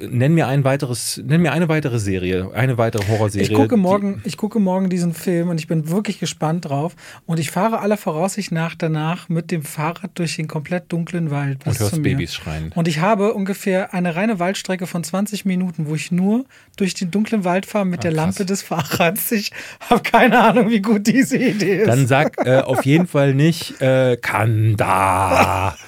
Nenn 0.00 0.34
mir 0.34 0.48
ein 0.48 0.64
weiteres, 0.64 1.20
nenn 1.24 1.40
mir 1.40 1.52
eine 1.52 1.68
weitere 1.68 1.98
Serie, 1.98 2.50
eine 2.54 2.76
weitere 2.78 3.06
Horrorserie. 3.08 3.46
Ich 3.46 3.54
gucke 3.54 3.76
morgen, 3.76 4.20
ich 4.24 4.36
gucke 4.36 4.58
morgen 4.58 4.90
diesen 4.90 5.14
Film 5.14 5.48
und 5.48 5.58
ich 5.58 5.66
bin 5.66 5.88
wirklich 5.88 6.18
gespannt 6.20 6.66
drauf. 6.66 6.94
Und 7.26 7.40
ich 7.40 7.50
fahre 7.50 7.80
aller 7.80 7.96
Voraussicht 7.96 8.52
nach 8.52 8.74
danach 8.74 9.28
mit 9.28 9.50
dem 9.50 9.62
Fahrrad 9.62 10.10
durch 10.14 10.36
den 10.36 10.48
komplett 10.48 10.92
dunklen 10.92 11.30
Wald. 11.30 11.66
Und 11.66 11.78
hörst. 11.78 12.02
Babys 12.02 12.34
schreien. 12.34 12.72
Und 12.74 12.86
ich 12.88 13.00
habe 13.00 13.32
ungefähr 13.34 13.94
eine 13.94 14.14
reine 14.16 14.38
Waldstrecke 14.38 14.86
von 14.86 15.04
20 15.04 15.44
Minuten, 15.44 15.86
wo 15.86 15.94
ich 15.94 16.12
nur 16.12 16.44
durch 16.76 16.94
den 16.94 17.10
dunklen 17.10 17.44
Wald 17.44 17.64
fahre 17.66 17.86
mit 17.86 18.04
der 18.04 18.10
Ah, 18.12 18.14
krass. 18.14 18.24
Lampe 18.38 18.44
des 18.46 18.62
Fahrrads. 18.62 19.32
Ich 19.32 19.52
habe 19.88 20.02
keine 20.02 20.38
Ahnung, 20.40 20.68
wie 20.70 20.82
gut 20.82 21.06
diese 21.06 21.38
Idee 21.38 21.78
ist. 21.78 21.88
Dann 21.88 22.06
sag 22.06 22.44
äh, 22.46 22.58
auf 22.60 22.84
jeden 22.84 23.06
Fall 23.06 23.34
nicht 23.34 23.80
äh, 23.80 24.16
Kanda. 24.20 25.76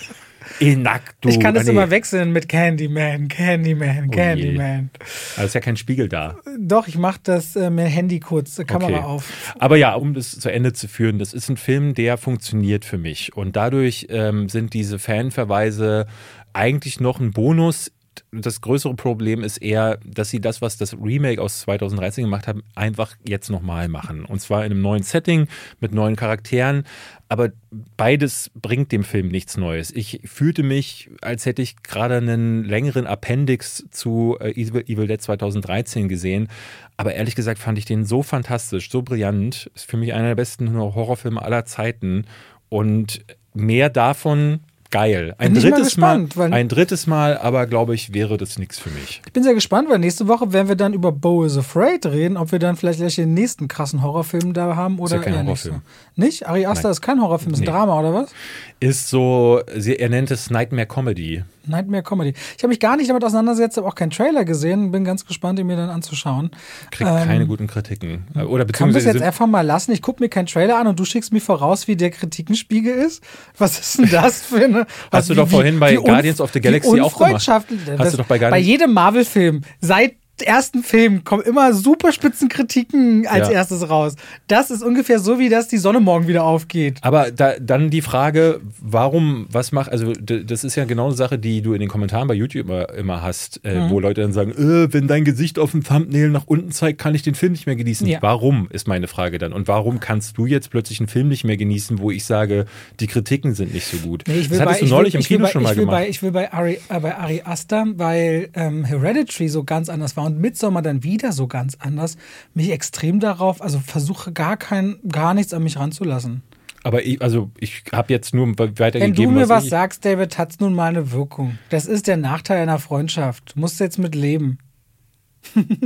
Inaktu. 0.60 1.28
ich 1.28 1.40
kann 1.40 1.54
das 1.54 1.64
Ah, 1.64 1.66
nee. 1.66 1.70
immer 1.72 1.90
wechseln 1.90 2.32
mit 2.32 2.48
Candyman, 2.48 3.28
Candyman, 3.28 4.06
Oh. 4.08 4.10
Candyman. 4.10 4.90
Also 5.36 5.46
ist 5.46 5.54
ja 5.54 5.60
kein 5.60 5.76
Spiegel 5.76 6.08
da. 6.08 6.36
Doch, 6.58 6.86
ich 6.88 6.96
mache 6.98 7.20
das 7.22 7.56
äh, 7.56 7.70
mit 7.70 7.88
Handy 7.88 8.20
kurz, 8.20 8.58
äh, 8.58 8.64
Kamera 8.64 8.88
Okay. 8.98 9.04
auf. 9.04 9.54
Aber 9.58 9.76
ja, 9.76 9.94
um 9.94 10.14
das 10.14 10.38
zu 10.38 10.50
Ende 10.52 10.72
zu 10.72 10.88
führen, 10.88 11.18
das 11.18 11.32
ist 11.32 11.48
ein 11.48 11.56
Film, 11.56 11.94
der 11.94 12.16
funktioniert 12.18 12.84
für 12.84 12.98
mich. 12.98 13.36
Und 13.36 13.56
dadurch 13.56 14.06
ähm, 14.10 14.48
sind 14.48 14.74
diese 14.74 14.98
Fanverweise 14.98 16.06
eigentlich 16.52 17.00
noch 17.00 17.20
ein 17.20 17.32
Bonus. 17.32 17.90
Das 18.32 18.60
größere 18.60 18.94
Problem 18.94 19.42
ist 19.42 19.58
eher, 19.58 19.98
dass 20.04 20.30
sie 20.30 20.40
das, 20.40 20.62
was 20.62 20.76
das 20.76 20.94
Remake 20.94 21.40
aus 21.40 21.60
2013 21.60 22.24
gemacht 22.24 22.46
haben, 22.46 22.62
einfach 22.74 23.16
jetzt 23.26 23.50
nochmal 23.50 23.88
machen. 23.88 24.24
Und 24.24 24.40
zwar 24.40 24.64
in 24.64 24.72
einem 24.72 24.82
neuen 24.82 25.02
Setting 25.02 25.48
mit 25.80 25.92
neuen 25.92 26.16
Charakteren. 26.16 26.84
Aber 27.28 27.50
beides 27.96 28.50
bringt 28.54 28.92
dem 28.92 29.04
Film 29.04 29.28
nichts 29.28 29.56
Neues. 29.56 29.90
Ich 29.90 30.20
fühlte 30.24 30.62
mich, 30.62 31.10
als 31.20 31.46
hätte 31.46 31.62
ich 31.62 31.82
gerade 31.82 32.16
einen 32.16 32.64
längeren 32.64 33.06
Appendix 33.06 33.84
zu 33.90 34.36
äh, 34.40 34.50
Evil, 34.50 34.84
Evil 34.86 35.06
Dead 35.06 35.20
2013 35.20 36.08
gesehen. 36.08 36.48
Aber 36.96 37.14
ehrlich 37.14 37.34
gesagt 37.34 37.58
fand 37.58 37.78
ich 37.78 37.84
den 37.84 38.04
so 38.04 38.22
fantastisch, 38.22 38.90
so 38.90 39.02
brillant. 39.02 39.70
Ist 39.74 39.90
für 39.90 39.96
mich 39.96 40.12
einer 40.12 40.28
der 40.28 40.34
besten 40.34 40.76
Horrorfilme 40.76 41.42
aller 41.42 41.64
Zeiten. 41.64 42.26
Und 42.68 43.24
mehr 43.54 43.88
davon 43.88 44.60
geil. 44.94 45.34
Ein 45.38 45.54
drittes 45.54 45.96
Mal, 45.96 46.20
gespannt, 46.20 46.52
ein 46.54 46.68
drittes 46.68 47.06
Mal, 47.08 47.36
aber 47.36 47.66
glaube 47.66 47.94
ich, 47.96 48.14
wäre 48.14 48.36
das 48.36 48.58
nichts 48.60 48.78
für 48.78 48.90
mich. 48.90 49.20
Ich 49.26 49.32
bin 49.32 49.42
sehr 49.42 49.54
gespannt, 49.54 49.88
weil 49.90 49.98
nächste 49.98 50.28
Woche 50.28 50.52
werden 50.52 50.68
wir 50.68 50.76
dann 50.76 50.92
über 50.94 51.10
Bo 51.10 51.44
is 51.44 51.58
Afraid 51.58 52.06
reden, 52.06 52.36
ob 52.36 52.52
wir 52.52 52.60
dann 52.60 52.76
vielleicht 52.76 53.00
gleich 53.00 53.16
den 53.16 53.34
nächsten 53.34 53.66
krassen 53.66 54.02
Horrorfilm 54.04 54.52
da 54.52 54.76
haben 54.76 55.00
oder 55.00 55.16
ja 55.16 55.22
kein 55.22 55.44
Horrorfilm. 55.44 55.82
nicht? 56.14 56.46
Ari 56.48 56.66
Aster 56.66 56.84
Nein. 56.84 56.92
ist 56.92 57.00
kein 57.02 57.20
Horrorfilm, 57.20 57.54
ist 57.54 57.58
ein 57.60 57.64
Nee. 57.64 57.70
Drama 57.70 57.98
oder 57.98 58.14
was? 58.14 58.30
Ist 58.78 59.08
so, 59.08 59.60
er 59.66 60.08
nennt 60.08 60.30
es 60.30 60.50
Nightmare 60.50 60.86
Comedy. 60.86 61.42
Nightmare 61.66 62.02
Comedy. 62.02 62.34
Ich 62.56 62.62
habe 62.62 62.68
mich 62.68 62.80
gar 62.80 62.96
nicht 62.96 63.08
damit 63.10 63.24
auseinandergesetzt, 63.24 63.76
habe 63.76 63.86
auch 63.86 63.94
keinen 63.94 64.10
Trailer 64.10 64.44
gesehen, 64.44 64.90
bin 64.90 65.04
ganz 65.04 65.26
gespannt, 65.26 65.58
ihn 65.58 65.66
mir 65.66 65.76
dann 65.76 65.90
anzuschauen. 65.90 66.50
Kriegt 66.90 67.10
Ähm, 67.10 67.24
keine 67.26 67.46
guten 67.46 67.66
Kritiken. 67.66 68.24
Oder 68.34 68.42
Kann 68.42 68.44
man 68.46 68.58
das 68.58 68.66
beziehungsweise 68.66 69.08
jetzt 69.10 69.22
einfach 69.22 69.46
mal 69.46 69.62
lassen? 69.62 69.92
Ich 69.92 70.02
gucke 70.02 70.22
mir 70.22 70.28
keinen 70.28 70.46
Trailer 70.46 70.78
an 70.78 70.86
und 70.86 70.98
du 70.98 71.04
schickst 71.04 71.32
mir 71.32 71.40
voraus, 71.40 71.88
wie 71.88 71.96
der 71.96 72.10
Kritikenspiegel 72.10 72.94
ist? 72.94 73.22
Was 73.58 73.78
ist 73.78 73.98
denn 73.98 74.10
das 74.10 74.42
für 74.42 74.64
eine. 74.64 74.86
Hast 75.12 75.30
du 75.30 75.34
doch 75.34 75.48
vorhin 75.48 75.78
bei 75.80 75.94
Guardians 75.96 76.40
of 76.40 76.52
the 76.52 76.60
Galaxy 76.60 77.00
auch 77.00 77.16
gemacht. 77.16 77.46
Hast 77.48 78.12
du 78.12 78.16
doch 78.16 78.26
bei 78.26 78.34
bei 78.34 78.38
Guardians- 78.38 78.66
jedem 78.66 78.92
Marvel-Film 78.92 79.62
seit 79.80 80.14
ersten 80.42 80.82
Film 80.82 81.22
kommen 81.24 81.42
immer 81.42 81.72
super 81.72 82.10
spitzen 82.12 82.48
Kritiken 82.48 83.26
als 83.26 83.48
Ja. 83.48 83.54
erstes 83.54 83.88
raus. 83.88 84.14
Das 84.48 84.70
ist 84.70 84.82
ungefähr 84.82 85.18
so, 85.20 85.38
wie 85.38 85.48
dass 85.48 85.68
die 85.68 85.78
Sonne 85.78 86.00
morgen 86.00 86.26
wieder 86.26 86.44
aufgeht. 86.44 86.98
Aber 87.02 87.30
da, 87.30 87.52
dann 87.60 87.90
die 87.90 88.02
Frage, 88.02 88.60
warum, 88.80 89.46
was 89.50 89.70
macht, 89.72 89.90
also 89.92 90.12
das 90.12 90.64
ist 90.64 90.74
ja 90.76 90.84
genau 90.84 91.06
eine 91.06 91.14
Sache, 91.14 91.38
die 91.38 91.62
du 91.62 91.72
in 91.74 91.80
den 91.80 91.88
Kommentaren 91.88 92.26
bei 92.28 92.34
YouTube 92.34 92.66
immer, 92.68 92.88
immer 92.94 93.22
hast, 93.22 93.60
äh, 93.64 93.74
Mhm. 93.80 93.90
wo 93.90 94.00
Leute 94.00 94.22
dann 94.22 94.32
sagen, 94.32 94.50
äh, 94.52 94.92
wenn 94.92 95.06
dein 95.06 95.24
Gesicht 95.24 95.58
auf 95.58 95.70
dem 95.72 95.84
Thumbnail 95.84 96.30
nach 96.30 96.46
unten 96.46 96.72
zeigt, 96.72 96.98
kann 97.00 97.14
ich 97.14 97.22
den 97.22 97.34
Film 97.34 97.52
nicht 97.52 97.66
mehr 97.66 97.76
genießen. 97.76 98.06
Ja. 98.06 98.18
Warum, 98.20 98.68
ist 98.70 98.88
meine 98.88 99.06
Frage 99.08 99.38
dann. 99.38 99.52
Und 99.52 99.68
warum 99.68 100.00
kannst 100.00 100.36
du 100.38 100.46
jetzt 100.46 100.70
plötzlich 100.70 101.00
einen 101.00 101.08
Film 101.08 101.28
nicht 101.28 101.44
mehr 101.44 101.56
genießen, 101.56 101.98
wo 102.00 102.10
ich 102.10 102.24
sage, 102.24 102.64
die 103.00 103.06
Kritiken 103.06 103.54
sind 103.54 103.72
nicht 103.72 103.86
so 103.86 103.98
gut? 103.98 104.24
Nee, 104.26 104.38
das 104.48 104.58
bei, 104.58 104.64
hattest 104.64 104.80
du 104.80 104.84
ich 104.86 104.90
neulich 104.90 105.14
will, 105.14 105.20
im 105.20 105.26
Kino 105.26 105.44
bei, 105.44 105.50
schon 105.50 105.62
mal 105.62 105.74
gemacht. 105.74 105.90
Bei, 105.96 106.08
ich 106.08 106.22
will 106.22 106.32
bei 106.32 106.52
Ari, 106.52 106.78
äh, 106.88 107.00
bei 107.00 107.16
Ari 107.16 107.42
Aster, 107.44 107.86
weil 107.96 108.48
ähm, 108.54 108.84
Hereditary 108.84 109.48
so 109.48 109.62
ganz 109.64 109.88
anders 109.88 110.16
war 110.16 110.23
und 110.24 110.38
Midsommar 110.38 110.82
dann 110.82 111.02
wieder 111.02 111.32
so 111.32 111.46
ganz 111.46 111.76
anders, 111.78 112.16
mich 112.54 112.70
extrem 112.70 113.20
darauf, 113.20 113.62
also 113.62 113.78
versuche 113.78 114.32
gar 114.32 114.56
kein, 114.56 114.96
gar 115.08 115.34
nichts 115.34 115.52
an 115.52 115.62
mich 115.62 115.78
ranzulassen. 115.78 116.42
Aber 116.84 117.04
ich, 117.04 117.22
also 117.22 117.50
ich 117.58 117.82
habe 117.92 118.12
jetzt 118.12 118.34
nur 118.34 118.46
Wenn 118.46 118.78
weitergegeben, 118.78 119.14
du 119.14 119.40
mir 119.40 119.48
was 119.48 119.64
ich, 119.64 119.70
sagst, 119.70 120.04
David, 120.04 120.36
hat 120.36 120.52
es 120.52 120.60
nun 120.60 120.74
mal 120.74 120.88
eine 120.88 121.12
Wirkung. 121.12 121.58
Das 121.70 121.86
ist 121.86 122.06
der 122.06 122.18
Nachteil 122.18 122.60
einer 122.60 122.78
Freundschaft. 122.78 123.54
Du 123.54 123.60
musst 123.60 123.80
jetzt 123.80 123.98
mit 123.98 124.14
leben. 124.14 124.58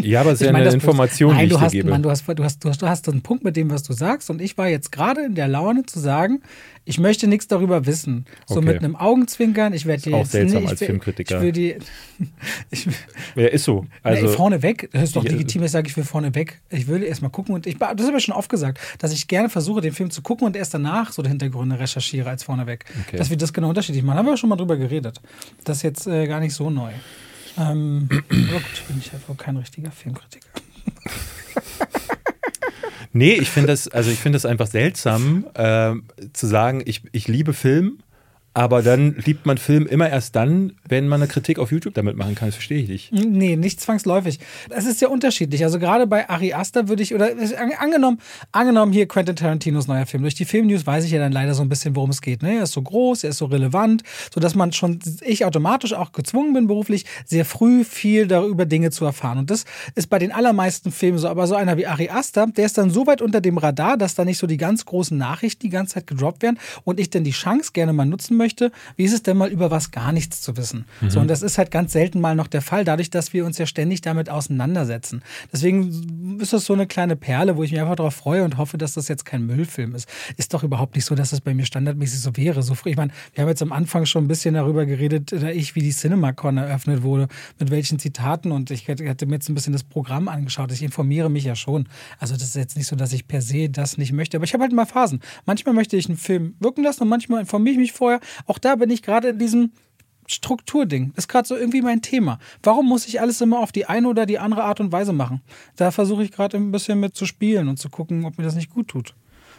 Ja, 0.01 0.21
aber 0.21 0.33
es 0.33 0.41
ist 0.41 0.47
ja 0.47 0.53
meine, 0.53 0.67
eine 0.67 0.75
Information, 0.75 1.35
Nein, 1.35 1.45
die 1.45 1.49
du 1.49 1.55
ich 1.55 1.59
dir 1.61 1.65
hast, 1.65 1.73
gebe. 1.73 1.91
Mann, 1.91 2.03
du, 2.03 2.11
hast, 2.11 2.27
du, 2.27 2.45
hast, 2.45 2.65
du, 2.65 2.69
hast, 2.69 2.83
du 2.83 2.89
hast 2.89 3.09
einen 3.09 3.23
Punkt 3.23 3.45
mit 3.45 3.57
dem, 3.57 3.71
was 3.71 3.83
du 3.83 3.93
sagst. 3.93 4.31
Und 4.31 4.41
ich 4.41 4.57
war 4.57 4.69
jetzt 4.69 4.93
gerade 4.93 5.23
in 5.25 5.35
der 5.35 5.49
Laune 5.49 5.85
zu 5.85 5.99
sagen, 5.99 6.41
ich 6.85 6.99
möchte 6.99 7.27
nichts 7.27 7.49
darüber 7.49 7.85
wissen. 7.87 8.25
So 8.47 8.57
Okay. 8.57 8.67
mit 8.67 8.79
einem 8.79 8.97
Augenzwinkern. 8.97 9.73
Ich 9.75 9.85
werde 9.85 10.03
dir 10.03 10.15
auch 10.17 10.21
jetzt 10.21 10.33
seltsam 10.33 10.63
nicht, 10.63 10.71
als 10.71 10.81
ich 10.81 10.87
Filmkritiker. 10.87 11.37
Ich 11.37 11.43
will 11.43 11.53
die. 11.53 11.77
Ich, 12.71 12.89
ja, 13.37 13.47
ist 13.47 13.63
so. 13.65 13.87
Also, 14.03 14.27
nee, 14.27 14.33
vorne 14.33 14.63
weg. 14.63 14.89
Das 14.93 15.05
ist 15.05 15.15
doch 15.17 15.23
legitim, 15.23 15.63
ich 15.63 15.71
sage, 15.71 15.89
ich 15.89 15.97
will 15.97 16.03
vorne 16.03 16.35
weg. 16.35 16.61
Ich 16.69 16.89
will 16.89 17.05
erst 17.05 17.23
mal 17.23 17.29
gucken 17.29 17.55
und 17.55 17.67
ich, 17.67 17.79
das 17.79 18.07
habe 18.07 18.19
ich 18.19 18.25
schon 18.25 18.35
oft 18.35 18.51
gesagt, 18.51 18.81
dass 18.99 19.13
ich 19.13 19.29
gerne 19.29 19.49
versuche, 19.49 19.81
den 19.81 19.93
Film 19.93 20.11
zu 20.11 20.21
gucken 20.23 20.45
und 20.47 20.57
erst 20.57 20.75
danach 20.75 21.13
so 21.13 21.23
die 21.23 21.29
Hintergründe 21.29 21.79
recherchiere 21.79 22.29
als 22.29 22.43
vorneweg. 22.43 22.85
Okay. 23.07 23.17
Dass 23.17 23.31
wir 23.31 23.37
das 23.37 23.53
genau 23.53 23.69
unterschiedlich 23.69 24.03
machen. 24.03 24.19
Haben 24.19 24.27
wir 24.27 24.37
schon 24.37 24.49
mal 24.51 24.57
drüber 24.57 24.77
geredet. 24.77 25.21
Das 25.65 25.77
ist 25.79 25.83
jetzt 25.85 26.07
äh, 26.09 26.27
gar 26.27 26.41
nicht 26.41 26.55
so 26.55 26.71
neu. 26.71 26.91
Ähm, 27.59 28.09
aber 28.11 28.61
gut, 28.61 28.87
bin 28.87 28.99
ich 28.99 29.13
halt 29.13 29.29
wohl 29.29 29.37
kein 29.37 29.57
richtiger 29.57 29.91
Filmkritiker. 29.91 30.49
Nee, 33.13 33.33
ich 33.33 33.51
finde 33.51 33.69
das, 33.69 33.89
also 33.89 34.11
ich 34.11 34.19
finde 34.19 34.37
das 34.37 34.45
einfach 34.45 34.67
seltsam, 34.67 35.47
ähm, 35.55 36.05
zu 36.33 36.47
sagen, 36.47 36.83
ich, 36.85 37.03
ich 37.13 37.27
liebe 37.27 37.53
Film, 37.53 37.99
Aber 38.59 38.83
dann 38.83 39.15
liebt 39.25 39.47
man 39.47 39.57
Film 39.57 39.87
immer 39.87 40.11
erst 40.11 40.35
dann, 40.35 40.73
wenn 40.89 41.07
man 41.07 41.23
eine 41.23 41.29
Kritik 41.31 41.61
auf 41.61 41.71
YouTube 41.71 41.95
damit 41.95 42.17
machen 42.17 42.35
kann. 42.35 42.49
Das 42.49 42.57
verstehe 42.57 42.83
ich 42.83 42.89
nicht. 42.89 43.13
Nee, 43.13 43.55
nicht 43.55 43.81
zwangsläufig. 43.81 44.41
Es 44.71 44.85
ist 44.85 45.01
ja 45.01 45.07
unterschiedlich. 45.07 45.63
Also 45.63 45.79
gerade 45.79 46.09
bei 46.09 46.29
Ari 46.29 46.55
Aster 46.55 46.89
würde 46.89 47.05
ich, 47.05 47.15
oder 47.15 47.31
angenommen, 47.79 48.19
angenommen 48.51 48.93
hier 48.93 49.07
Quentin 49.07 49.37
Tarantinos 49.37 49.87
neuer 49.87 50.07
Film. 50.07 50.25
Durch 50.25 50.35
die 50.35 50.45
Filmnews 50.45 50.85
weiß 50.85 51.05
ich 51.05 51.13
ja 51.13 51.21
dann 51.21 51.31
leider 51.31 51.55
so 51.55 51.63
ein 51.63 51.69
bisschen, 51.69 51.95
worum 51.95 52.11
es 52.11 52.21
geht. 52.21 52.43
Ne? 52.43 52.57
Er 52.57 52.65
ist 52.65 52.73
so 52.73 52.83
groß, 52.83 53.23
er 53.23 53.31
ist 53.31 53.39
so 53.39 53.45
relevant, 53.45 54.03
sodass 54.35 54.57
man 54.57 54.73
schon, 54.73 54.99
ich 55.21 55.45
automatisch 55.45 55.93
auch 55.93 56.11
gezwungen 56.11 56.53
bin, 56.53 56.67
beruflich 56.67 57.05
sehr 57.27 57.45
früh 57.45 57.85
viel 57.85 58.27
darüber 58.27 58.67
Dinge 58.67 58.91
zu 58.91 59.05
erfahren. 59.05 59.39
Und 59.39 59.53
das 59.53 59.67
ist 59.95 60.11
bei 60.11 60.19
den 60.19 60.33
allermeisten 60.33 60.91
Filmen 60.91 61.19
so. 61.19 61.29
Aber 61.29 61.47
so 61.47 61.55
einer 61.55 61.77
wie 61.77 61.87
Ari 61.87 62.11
Aster, 62.11 62.49
der 62.49 62.67
ist 62.67 62.77
dann 62.77 62.91
so 62.91 63.07
weit 63.07 63.23
unter 63.23 63.41
dem 63.41 63.57
Radar, 63.57 63.97
dass 63.97 64.17
da 64.17 64.25
nicht 64.25 64.39
so 64.39 64.49
die 64.49 64.57
ganz 64.57 64.85
großen 64.85 65.17
Nachrichten 65.17 65.61
die 65.61 65.69
ganze 65.69 65.95
Zeit 65.95 66.09
gedroppt 66.09 66.43
werden 66.43 66.59
und 66.83 66.99
ich 66.99 67.09
dann 67.11 67.23
die 67.23 67.31
Chance 67.31 67.71
gerne 67.73 67.93
mal 67.93 68.05
nutzen 68.05 68.37
möchte, 68.37 68.48
wie 68.97 69.05
ist 69.05 69.13
es 69.13 69.23
denn 69.23 69.37
mal 69.37 69.51
über 69.51 69.71
was 69.71 69.91
gar 69.91 70.13
nichts 70.13 70.41
zu 70.41 70.57
wissen? 70.57 70.85
Mhm. 71.01 71.11
So, 71.11 71.21
und 71.21 71.29
das 71.29 71.43
ist 71.43 71.59
halt 71.59 71.71
ganz 71.71 71.93
selten 71.93 72.21
mal 72.21 72.35
noch 72.35 72.47
der 72.47 72.63
Fall, 72.63 72.85
dadurch, 72.85 73.11
dass 73.11 73.33
wir 73.33 73.45
uns 73.45 73.59
ja 73.59 73.67
ständig 73.67 74.01
damit 74.01 74.31
auseinandersetzen. 74.31 75.23
Deswegen 75.53 76.39
ist 76.41 76.53
das 76.53 76.65
so 76.65 76.73
eine 76.73 76.87
kleine 76.87 77.17
Perle, 77.17 77.57
wo 77.57 77.63
ich 77.63 77.73
mich 77.73 77.81
einfach 77.81 77.97
darauf 77.97 78.15
freue 78.15 78.45
und 78.45 78.59
hoffe, 78.59 78.79
dass 78.79 78.95
das 78.95 79.09
jetzt 79.09 79.25
kein 79.25 79.47
Müllfilm 79.47 79.95
ist. 79.95 80.09
Ist 80.37 80.55
doch 80.55 80.63
überhaupt 80.63 80.95
nicht 80.95 81.05
so, 81.05 81.15
dass 81.15 81.31
das 81.31 81.41
bei 81.41 81.55
mir 81.55 81.65
standardmäßig 81.65 82.21
so 82.21 82.37
wäre. 82.37 82.63
So 82.63 82.75
ich 82.85 82.97
meine, 82.97 83.13
wir 83.35 83.43
haben 83.43 83.49
jetzt 83.49 83.63
am 83.63 83.73
Anfang 83.73 84.07
schon 84.07 84.25
ein 84.25 84.29
bisschen 84.29 84.55
darüber 84.55 84.87
geredet, 84.87 85.33
oder 85.33 85.53
ich, 85.53 85.75
wie 85.75 85.81
die 85.81 85.93
CinemaCon 85.93 86.57
eröffnet 86.57 87.03
wurde, 87.03 87.29
mit 87.59 87.71
welchen 87.71 87.99
Zitaten 87.99 88.53
und 88.53 88.71
ich 88.71 88.89
hatte 88.89 89.27
mir 89.27 89.35
jetzt 89.35 89.49
ein 89.49 89.55
bisschen 89.55 89.73
das 89.73 89.85
Programm 89.85 90.29
angeschaut. 90.29 90.73
Ich 90.73 90.83
informiere 90.83 91.31
mich 91.31 91.45
ja 91.45 91.57
schon. 91.57 91.89
Also 92.19 92.35
das 92.35 92.45
ist 92.45 92.57
jetzt 92.57 92.77
nicht 92.77 92.87
so, 92.87 92.97
dass 92.97 93.13
ich 93.13 93.27
per 93.27 93.43
se 93.43 93.69
das 93.69 93.99
nicht 93.99 94.13
möchte, 94.13 94.37
aber 94.37 94.45
ich 94.45 94.55
habe 94.55 94.63
halt 94.63 94.73
mal 94.73 94.87
Phasen. 94.87 95.21
Manchmal 95.47 95.75
möchte 95.75 95.97
ich 95.97 96.09
einen 96.09 96.19
Film 96.19 96.55
wirken 96.61 96.83
lassen 96.83 97.03
und 97.03 97.09
manchmal 97.09 97.41
informiere 97.41 97.73
ich 97.73 97.79
mich 97.79 97.93
vorher. 97.93 98.21
Auch 98.47 98.59
da 98.59 98.77
bin 98.77 98.91
ich 98.91 99.03
gerade 99.03 99.29
in 99.29 99.39
diesem 99.39 99.73
Strukturding. 100.27 101.13
Das 101.15 101.25
ist 101.25 101.29
gerade 101.29 101.49
so 101.49 101.57
irgendwie 101.57 101.83
mein 101.83 102.03
Thema. 102.03 102.39
Warum 102.63 102.87
muss 102.87 103.07
ich 103.07 103.21
alles 103.21 103.41
immer 103.41 103.61
auf 103.61 103.73
die 103.73 103.87
eine 103.87 104.09
oder 104.09 104.27
die 104.27 104.39
andere 104.39 104.65
Art 104.65 104.81
und 104.81 104.93
Weise 104.93 105.13
machen? 105.13 105.41
Da 105.77 105.91
versuche 105.91 106.23
ich 106.23 106.33
gerade 106.33 106.57
ein 106.57 106.71
bisschen 106.71 107.01
mit 107.01 107.17
zu 107.17 107.27
spielen 107.27 107.69
und 107.69 107.79
zu 107.79 107.89
gucken, 107.89 108.25
ob 108.25 108.39
mir 108.39 108.45
das 108.45 108.55
nicht 108.55 108.71
gut 108.71 108.89
tut. 108.89 109.15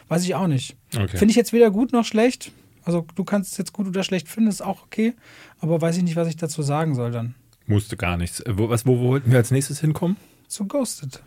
Weiß 0.08 0.24
ich 0.24 0.34
auch 0.34 0.46
nicht. 0.46 0.76
Okay. 0.94 1.16
Finde 1.16 1.30
ich 1.30 1.36
jetzt 1.36 1.52
weder 1.52 1.70
gut 1.70 1.92
noch 1.92 2.04
schlecht. 2.04 2.52
Also 2.84 3.06
du 3.14 3.24
kannst 3.24 3.52
es 3.52 3.58
jetzt 3.58 3.72
gut 3.72 3.86
oder 3.86 4.02
schlecht 4.02 4.28
finden, 4.28 4.48
ist 4.48 4.62
auch 4.62 4.82
okay. 4.84 5.14
Aber 5.58 5.80
weiß 5.80 5.96
ich 5.96 6.02
nicht, 6.02 6.16
was 6.16 6.28
ich 6.28 6.36
dazu 6.36 6.62
sagen 6.62 6.94
soll 6.94 7.10
dann. 7.10 7.34
Musste 7.66 7.96
gar 7.96 8.16
nichts. 8.16 8.42
Wo, 8.48 8.68
was, 8.68 8.86
wo, 8.86 8.98
wo 8.98 9.08
wollten 9.08 9.30
wir 9.30 9.38
als 9.38 9.50
nächstes 9.50 9.80
hinkommen? 9.80 10.16
Zu 10.50 10.66
Ghosted. 10.66 11.22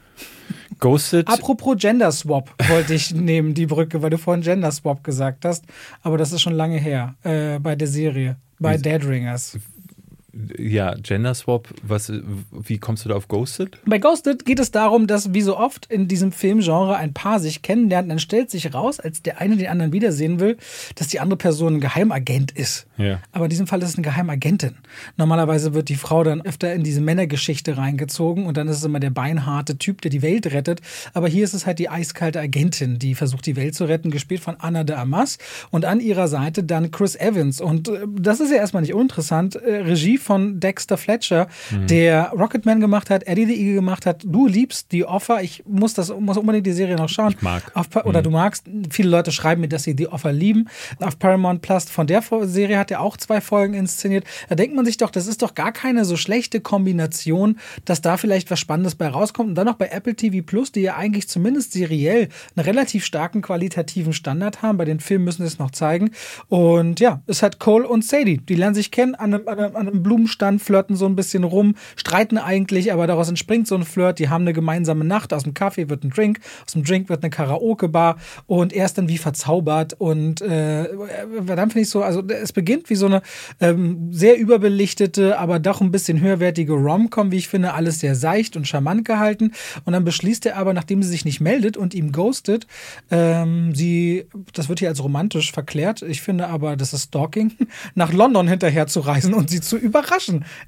Ghosted. 0.80 1.30
Apropos 1.30 1.78
Gender 1.78 2.12
Swap 2.12 2.54
wollte 2.68 2.94
ich 2.94 3.14
nehmen, 3.14 3.54
die 3.54 3.66
Brücke, 3.66 4.02
weil 4.02 4.10
du 4.10 4.18
vorhin 4.18 4.44
Gender 4.44 4.70
Swap 4.70 5.02
gesagt 5.02 5.46
hast. 5.46 5.64
Aber 6.02 6.18
das 6.18 6.34
ist 6.34 6.42
schon 6.42 6.52
lange 6.52 6.78
her 6.78 7.16
äh, 7.24 7.58
bei 7.58 7.78
der 7.78 7.88
Serie, 7.88 8.36
bei 8.60 8.76
Dead 8.76 9.02
Ringers 9.08 9.58
ja, 10.58 10.96
Gender 10.96 11.36
Swap, 11.36 11.68
was, 11.84 12.12
wie 12.52 12.80
kommst 12.80 13.06
du 13.06 13.10
da 13.10 13.16
auf 13.16 13.28
Ghosted? 13.28 13.78
Bei 13.86 14.00
Ghosted 14.00 14.46
geht 14.46 14.60
es 14.60 14.72
darum, 14.72 15.06
dass 15.06 15.34
wie 15.34 15.42
so 15.42 15.58
oft 15.58 15.86
in 15.86 16.08
diesem 16.08 16.32
Filmgenre 16.32 16.96
ein 16.96 17.14
Paar 17.14 17.40
sich 17.40 17.62
kennenlernt, 17.62 18.10
dann 18.10 18.18
stellt 18.18 18.50
sich 18.50 18.74
raus, 18.74 19.00
als 19.00 19.22
der 19.22 19.40
eine 19.40 19.58
den 19.58 19.68
anderen 19.68 19.94
wiedersehen 19.94 20.40
will, 20.40 20.58
dass 20.96 21.08
die 21.08 21.20
andere 21.20 21.38
Person 21.38 21.76
ein 21.76 21.80
Geheimagent 21.82 22.52
ist. 22.52 22.88
Ja. 22.98 23.20
Aber 23.32 23.46
in 23.46 23.50
diesem 23.52 23.68
Fall 23.68 23.84
ist 23.84 23.90
es 23.90 23.96
eine 23.96 24.04
Geheimagentin. 24.04 24.76
Normalerweise 25.18 25.76
wird 25.76 25.90
die 25.90 25.96
Frau 25.96 26.24
dann 26.24 26.42
öfter 26.42 26.74
in 26.74 26.84
diese 26.84 27.02
Männergeschichte 27.02 27.78
reingezogen 27.78 28.48
und 28.48 28.58
dann 28.58 28.68
ist 28.68 28.78
es 28.78 28.84
immer 28.84 29.00
der 29.00 29.12
beinharte 29.12 29.78
Typ, 29.78 30.02
der 30.02 30.10
die 30.10 30.24
Welt 30.24 30.48
rettet. 30.48 30.82
Aber 31.14 31.28
hier 31.28 31.44
ist 31.44 31.54
es 31.54 31.68
halt 31.68 31.78
die 31.78 31.90
eiskalte 31.90 32.40
Agentin, 32.40 32.98
die 32.98 33.14
versucht, 33.14 33.46
die 33.46 33.56
Welt 33.56 33.76
zu 33.76 33.86
retten, 33.86 34.10
gespielt 34.10 34.42
von 34.42 34.56
Anna 34.58 34.84
de 34.84 34.96
Amas 34.96 35.38
und 35.70 35.86
an 35.86 36.00
ihrer 36.00 36.28
Seite 36.28 36.64
dann 36.64 36.90
Chris 36.90 37.16
Evans. 37.16 37.62
Und 37.62 37.88
äh, 37.88 38.08
das 38.20 38.40
ist 38.40 38.50
ja 38.50 38.58
erstmal 38.58 38.82
nicht 38.82 38.96
uninteressant. 38.96 39.56
Äh, 39.56 39.82
Regie 39.84 40.18
von 40.24 40.60
Dexter 40.60 40.98
Fletcher, 40.98 41.48
mhm. 41.72 41.88
der 41.88 42.30
Rocketman 42.32 42.80
gemacht 42.80 43.10
hat, 43.10 43.24
Eddie 43.28 43.46
the 43.46 43.54
Eagle 43.54 43.76
gemacht 43.76 44.06
hat. 44.06 44.24
Du 44.26 44.48
liebst 44.48 44.92
die 44.92 45.06
Offer. 45.06 45.44
Ich 45.44 45.64
muss 45.68 45.94
das 45.94 46.14
muss 46.18 46.38
unbedingt 46.38 46.66
die 46.66 46.72
Serie 46.72 46.96
noch 46.96 47.10
schauen. 47.10 47.34
Ich 47.38 47.42
mag. 47.42 47.72
Auf, 47.76 47.88
oder 48.06 48.20
mhm. 48.20 48.24
du 48.24 48.30
magst. 48.32 48.66
Viele 48.90 49.10
Leute 49.10 49.32
schreiben 49.32 49.62
mir, 49.62 49.68
dass 49.68 49.84
sie 49.84 49.96
die 49.96 50.08
Offer 50.08 50.32
lieben. 50.32 50.70
Auf 51.00 51.20
Paramount 51.20 51.62
Plus 51.62 51.86
von 51.86 52.08
der 52.08 52.24
Serie 52.44 52.78
hat 52.78 52.92
er 52.92 53.02
auch 53.02 53.18
zwei 53.18 53.42
Folgen 53.42 53.74
inszeniert. 53.74 54.26
Da 54.50 54.56
denkt 54.56 54.76
man 54.76 54.86
sich 54.86 54.98
doch, 54.98 55.10
das 55.10 55.28
ist 55.28 55.42
doch 55.42 55.54
gar 55.54 55.72
keine 55.72 56.06
so 56.06 56.18
schlechte 56.18 56.62
Kombination, 56.62 57.60
dass 57.86 58.02
da 58.02 58.18
vielleicht 58.18 58.50
was 58.50 58.60
Spannendes 58.60 58.96
bei 58.96 59.08
rauskommt. 59.08 59.50
Und 59.50 59.56
dann 59.56 59.66
noch 59.66 59.76
bei 59.76 59.88
Apple 59.88 60.16
TV 60.16 60.44
Plus, 60.46 60.72
die 60.72 60.82
ja 60.82 60.96
eigentlich 60.96 61.28
zumindest 61.28 61.74
seriell 61.74 62.30
einen 62.56 62.66
relativ 62.66 63.06
starken 63.06 63.42
qualitativen 63.42 64.14
Standard 64.14 64.62
haben. 64.62 64.78
Bei 64.78 64.86
den 64.86 65.00
Filmen 65.00 65.26
müssen 65.26 65.44
sie 65.44 65.48
es 65.48 65.60
noch 65.60 65.72
zeigen. 65.72 66.12
Und 66.48 67.00
ja, 67.00 67.22
es 67.28 67.44
hat 67.44 67.60
Cole 67.60 67.88
und 67.88 68.06
Sadie. 68.06 68.38
Die 68.38 68.56
lernen 68.56 68.76
sich 68.76 68.92
kennen 68.92 69.16
an 69.16 69.34
einem, 69.34 69.48
an 69.48 69.60
einem, 69.60 69.76
an 69.76 69.88
einem 69.88 70.04
Blumenstand, 70.14 70.62
flirten 70.62 70.96
so 70.96 71.08
ein 71.08 71.16
bisschen 71.16 71.44
rum, 71.44 71.76
streiten 71.96 72.38
eigentlich, 72.38 72.94
aber 72.94 73.08
daraus 73.08 73.30
entspringt 73.30 73.68
so 73.68 73.76
ein 73.76 73.84
Flirt. 73.84 74.20
Die 74.20 74.30
haben 74.30 74.44
eine 74.44 74.54
gemeinsame 74.54 75.04
Nacht. 75.04 75.34
Aus 75.34 75.44
dem 75.44 75.56
Kaffee 75.56 75.90
wird 75.90 76.04
ein 76.04 76.12
Drink, 76.12 76.40
aus 76.66 76.74
dem 76.74 76.84
Drink 76.84 77.10
wird 77.10 77.24
eine 77.24 77.32
Karaoke-Bar 77.32 78.18
und 78.46 78.74
er 78.74 78.86
ist 78.86 78.98
dann 78.98 79.10
wie 79.10 79.18
verzaubert. 79.18 79.96
Und 79.98 80.42
äh, 80.42 80.88
dann 81.46 81.72
finde 81.72 81.82
ich 81.82 81.90
so, 81.90 82.04
also 82.04 82.22
es 82.28 82.54
beginnt 82.54 82.90
wie 82.92 82.96
so 82.96 83.08
eine 83.08 83.22
ähm, 83.60 84.10
sehr 84.12 84.38
überbelichtete, 84.38 85.40
aber 85.40 85.60
doch 85.60 85.82
ein 85.82 85.92
bisschen 85.92 86.22
höherwertige 86.22 86.74
Rom-Com, 86.74 87.32
wie 87.32 87.38
ich 87.38 87.48
finde, 87.48 87.74
alles 87.74 88.00
sehr 88.00 88.16
seicht 88.16 88.56
und 88.56 88.68
charmant 88.68 89.06
gehalten. 89.06 89.54
Und 89.86 89.94
dann 89.94 90.04
beschließt 90.04 90.46
er 90.46 90.58
aber, 90.58 90.74
nachdem 90.74 91.02
sie 91.02 91.10
sich 91.10 91.26
nicht 91.26 91.42
meldet 91.42 91.76
und 91.76 91.96
ihm 91.96 92.12
ghostet, 92.12 92.68
ähm, 93.10 93.74
sie, 93.74 94.28
das 94.54 94.70
wird 94.70 94.80
hier 94.80 94.90
als 94.90 95.04
romantisch 95.04 95.52
verklärt, 95.52 96.04
ich 96.04 96.22
finde 96.22 96.48
aber, 96.48 96.76
das 96.76 96.94
ist 96.94 97.06
Stalking, 97.06 97.54
nach 97.96 98.14
London 98.14 98.48
hinterher 98.48 98.86
zu 98.86 99.00
reisen 99.00 99.34
und 99.34 99.50
sie 99.50 99.62
zu 99.62 99.78
überraschen. 99.78 100.03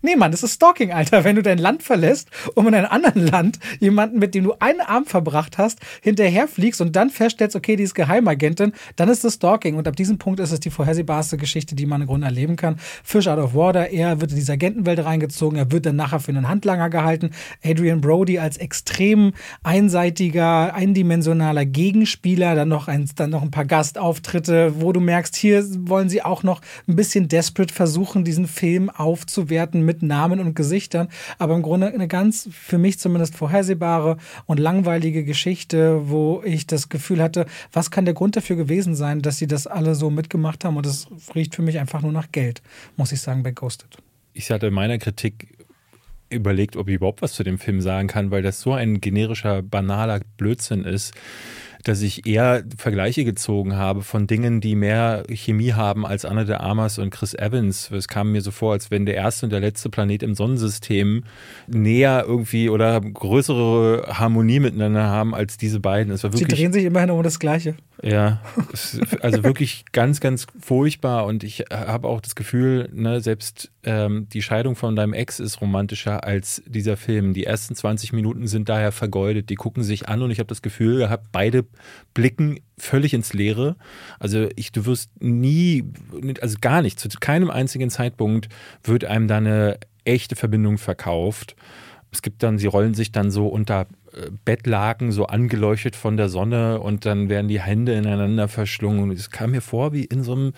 Nee, 0.01 0.15
Mann, 0.15 0.31
das 0.31 0.43
ist 0.43 0.55
Stalking, 0.55 0.91
Alter. 0.91 1.23
Wenn 1.23 1.35
du 1.35 1.41
dein 1.41 1.57
Land 1.57 1.83
verlässt, 1.83 2.29
um 2.55 2.67
in 2.67 2.75
einem 2.75 2.87
anderen 2.87 3.27
Land 3.27 3.59
jemanden, 3.79 4.19
mit 4.19 4.35
dem 4.35 4.43
du 4.43 4.53
einen 4.59 4.81
Abend 4.81 5.09
verbracht 5.09 5.57
hast, 5.57 5.79
hinterherfliegst 6.01 6.81
und 6.81 6.95
dann 6.95 7.09
feststellst, 7.09 7.55
okay, 7.55 7.75
die 7.75 7.83
ist 7.83 7.95
Geheimagentin, 7.95 8.73
dann 8.95 9.09
ist 9.09 9.23
das 9.23 9.35
Stalking. 9.35 9.75
Und 9.75 9.87
ab 9.87 9.95
diesem 9.95 10.17
Punkt 10.17 10.39
ist 10.39 10.51
es 10.51 10.59
die 10.59 10.69
vorhersehbarste 10.69 11.37
Geschichte, 11.37 11.75
die 11.75 11.85
man 11.85 12.01
im 12.01 12.07
Grunde 12.07 12.27
erleben 12.27 12.55
kann. 12.55 12.77
Fish 13.03 13.27
out 13.27 13.39
of 13.39 13.53
water, 13.53 13.89
er 13.89 14.21
wird 14.21 14.31
in 14.31 14.37
diese 14.37 14.53
Agentenwelt 14.53 15.03
reingezogen, 15.03 15.57
er 15.57 15.71
wird 15.71 15.85
dann 15.85 15.95
nachher 15.95 16.19
für 16.19 16.31
einen 16.31 16.47
Handlanger 16.47 16.89
gehalten. 16.89 17.31
Adrian 17.63 18.01
Brody 18.01 18.39
als 18.39 18.57
extrem 18.57 19.33
einseitiger, 19.63 20.73
eindimensionaler 20.73 21.65
Gegenspieler, 21.65 22.55
dann 22.55 22.69
noch 22.69 22.87
ein, 22.87 23.09
dann 23.15 23.29
noch 23.29 23.41
ein 23.41 23.51
paar 23.51 23.65
Gastauftritte, 23.65 24.81
wo 24.81 24.91
du 24.91 24.99
merkst, 24.99 25.35
hier 25.35 25.65
wollen 25.87 26.09
sie 26.09 26.23
auch 26.23 26.43
noch 26.43 26.61
ein 26.87 26.95
bisschen 26.95 27.27
desperate 27.27 27.73
versuchen, 27.73 28.23
diesen 28.23 28.47
Film 28.47 28.89
aufzuwerten 29.25 29.81
mit 29.81 30.03
Namen 30.03 30.39
und 30.39 30.55
Gesichtern. 30.55 31.09
Aber 31.39 31.55
im 31.55 31.61
Grunde 31.61 31.87
eine 31.87 32.07
ganz, 32.07 32.47
für 32.51 32.77
mich 32.77 32.99
zumindest 32.99 33.35
vorhersehbare 33.35 34.17
und 34.45 34.59
langweilige 34.59 35.23
Geschichte, 35.23 36.09
wo 36.09 36.41
ich 36.45 36.67
das 36.67 36.89
Gefühl 36.89 37.21
hatte, 37.21 37.45
was 37.73 37.91
kann 37.91 38.05
der 38.05 38.13
Grund 38.13 38.35
dafür 38.35 38.55
gewesen 38.55 38.95
sein, 38.95 39.21
dass 39.21 39.37
sie 39.37 39.47
das 39.47 39.67
alle 39.67 39.95
so 39.95 40.09
mitgemacht 40.09 40.63
haben? 40.63 40.77
Und 40.77 40.85
es 40.85 41.07
riecht 41.33 41.55
für 41.55 41.61
mich 41.61 41.79
einfach 41.79 42.01
nur 42.01 42.11
nach 42.11 42.31
Geld, 42.31 42.61
muss 42.97 43.11
ich 43.11 43.21
sagen, 43.21 43.43
bei 43.43 43.51
Ghosted. 43.51 43.97
Ich 44.33 44.51
hatte 44.51 44.67
in 44.67 44.73
meiner 44.73 44.97
Kritik 44.97 45.57
überlegt, 46.29 46.75
ob 46.75 46.87
ich 46.87 46.95
überhaupt 46.95 47.21
was 47.21 47.33
zu 47.33 47.43
dem 47.43 47.57
Film 47.57 47.81
sagen 47.81 48.07
kann, 48.07 48.31
weil 48.31 48.41
das 48.41 48.61
so 48.61 48.73
ein 48.73 48.99
generischer, 48.99 49.61
banaler 49.61 50.21
Blödsinn 50.37 50.83
ist 50.83 51.13
dass 51.85 52.01
ich 52.01 52.25
eher 52.25 52.63
Vergleiche 52.77 53.23
gezogen 53.25 53.75
habe 53.75 54.01
von 54.01 54.25
Dingen, 54.25 54.59
die 54.59 54.75
mehr 54.75 55.23
Chemie 55.29 55.73
haben 55.73 56.03
als 56.05 56.25
Anna 56.25 56.43
de 56.43 56.55
Armas 56.55 56.97
und 56.97 57.11
Chris 57.11 57.35
Evans. 57.35 57.91
Es 57.91 58.07
kam 58.07 58.31
mir 58.31 58.41
so 58.41 58.49
vor, 58.49 58.73
als 58.73 58.89
wenn 58.89 59.05
der 59.05 59.13
erste 59.13 59.45
und 59.45 59.51
der 59.51 59.59
letzte 59.59 59.91
Planet 59.91 60.23
im 60.23 60.33
Sonnensystem 60.33 61.23
näher 61.67 62.25
irgendwie 62.27 62.69
oder 62.69 62.99
größere 62.99 64.07
Harmonie 64.17 64.59
miteinander 64.59 65.03
haben 65.03 65.35
als 65.35 65.57
diese 65.57 65.79
beiden. 65.79 66.11
Es 66.11 66.23
war 66.23 66.33
wirklich, 66.33 66.49
Sie 66.49 66.55
drehen 66.55 66.73
sich 66.73 66.85
immerhin 66.85 67.11
um 67.11 67.21
das 67.21 67.39
Gleiche. 67.39 67.75
Ja, 68.01 68.41
also 69.21 69.43
wirklich 69.43 69.85
ganz, 69.91 70.19
ganz 70.19 70.47
furchtbar 70.59 71.25
und 71.25 71.43
ich 71.43 71.65
habe 71.71 72.07
auch 72.07 72.19
das 72.19 72.35
Gefühl, 72.35 72.89
ne, 72.93 73.21
selbst 73.21 73.71
ähm, 73.85 74.27
die 74.29 74.41
Scheidung 74.41 74.75
von 74.75 74.95
deinem 74.95 75.13
Ex 75.13 75.39
ist 75.39 75.61
romantischer 75.61 76.23
als 76.23 76.61
dieser 76.65 76.97
Film. 76.97 77.33
Die 77.33 77.45
ersten 77.45 77.75
20 77.75 78.13
Minuten 78.13 78.47
sind 78.47 78.67
daher 78.67 78.91
vergeudet, 78.91 79.49
die 79.49 79.55
gucken 79.55 79.83
sich 79.83 80.09
an 80.09 80.21
und 80.21 80.31
ich 80.31 80.39
habe 80.39 80.47
das 80.47 80.61
Gefühl 80.61 80.97
gehabt, 80.97 81.27
beide 81.31 81.65
blicken 82.13 82.59
völlig 82.77 83.13
ins 83.13 83.33
Leere. 83.33 83.75
Also 84.19 84.49
ich, 84.55 84.71
du 84.71 84.85
wirst 84.85 85.11
nie, 85.21 85.83
also 86.41 86.57
gar 86.59 86.81
nicht, 86.81 86.99
zu 86.99 87.07
keinem 87.19 87.49
einzigen 87.49 87.89
Zeitpunkt 87.89 88.49
wird 88.83 89.05
einem 89.05 89.27
da 89.27 89.37
eine 89.37 89.79
echte 90.03 90.35
Verbindung 90.35 90.77
verkauft. 90.77 91.55
Es 92.11 92.21
gibt 92.21 92.43
dann, 92.43 92.57
sie 92.57 92.67
rollen 92.67 92.93
sich 92.93 93.11
dann 93.11 93.29
so 93.29 93.47
unter 93.47 93.87
Bettlaken 94.45 95.11
so 95.11 95.27
angeleuchtet 95.27 95.95
von 95.95 96.17
der 96.17 96.29
Sonne 96.29 96.79
und 96.79 97.05
dann 97.05 97.29
werden 97.29 97.47
die 97.47 97.59
Hände 97.59 97.93
ineinander 97.93 98.47
verschlungen. 98.47 99.11
Es 99.11 99.29
kam 99.29 99.51
mir 99.51 99.61
vor 99.61 99.93
wie 99.93 100.05
in 100.05 100.23
so 100.23 100.33
einem 100.33 100.53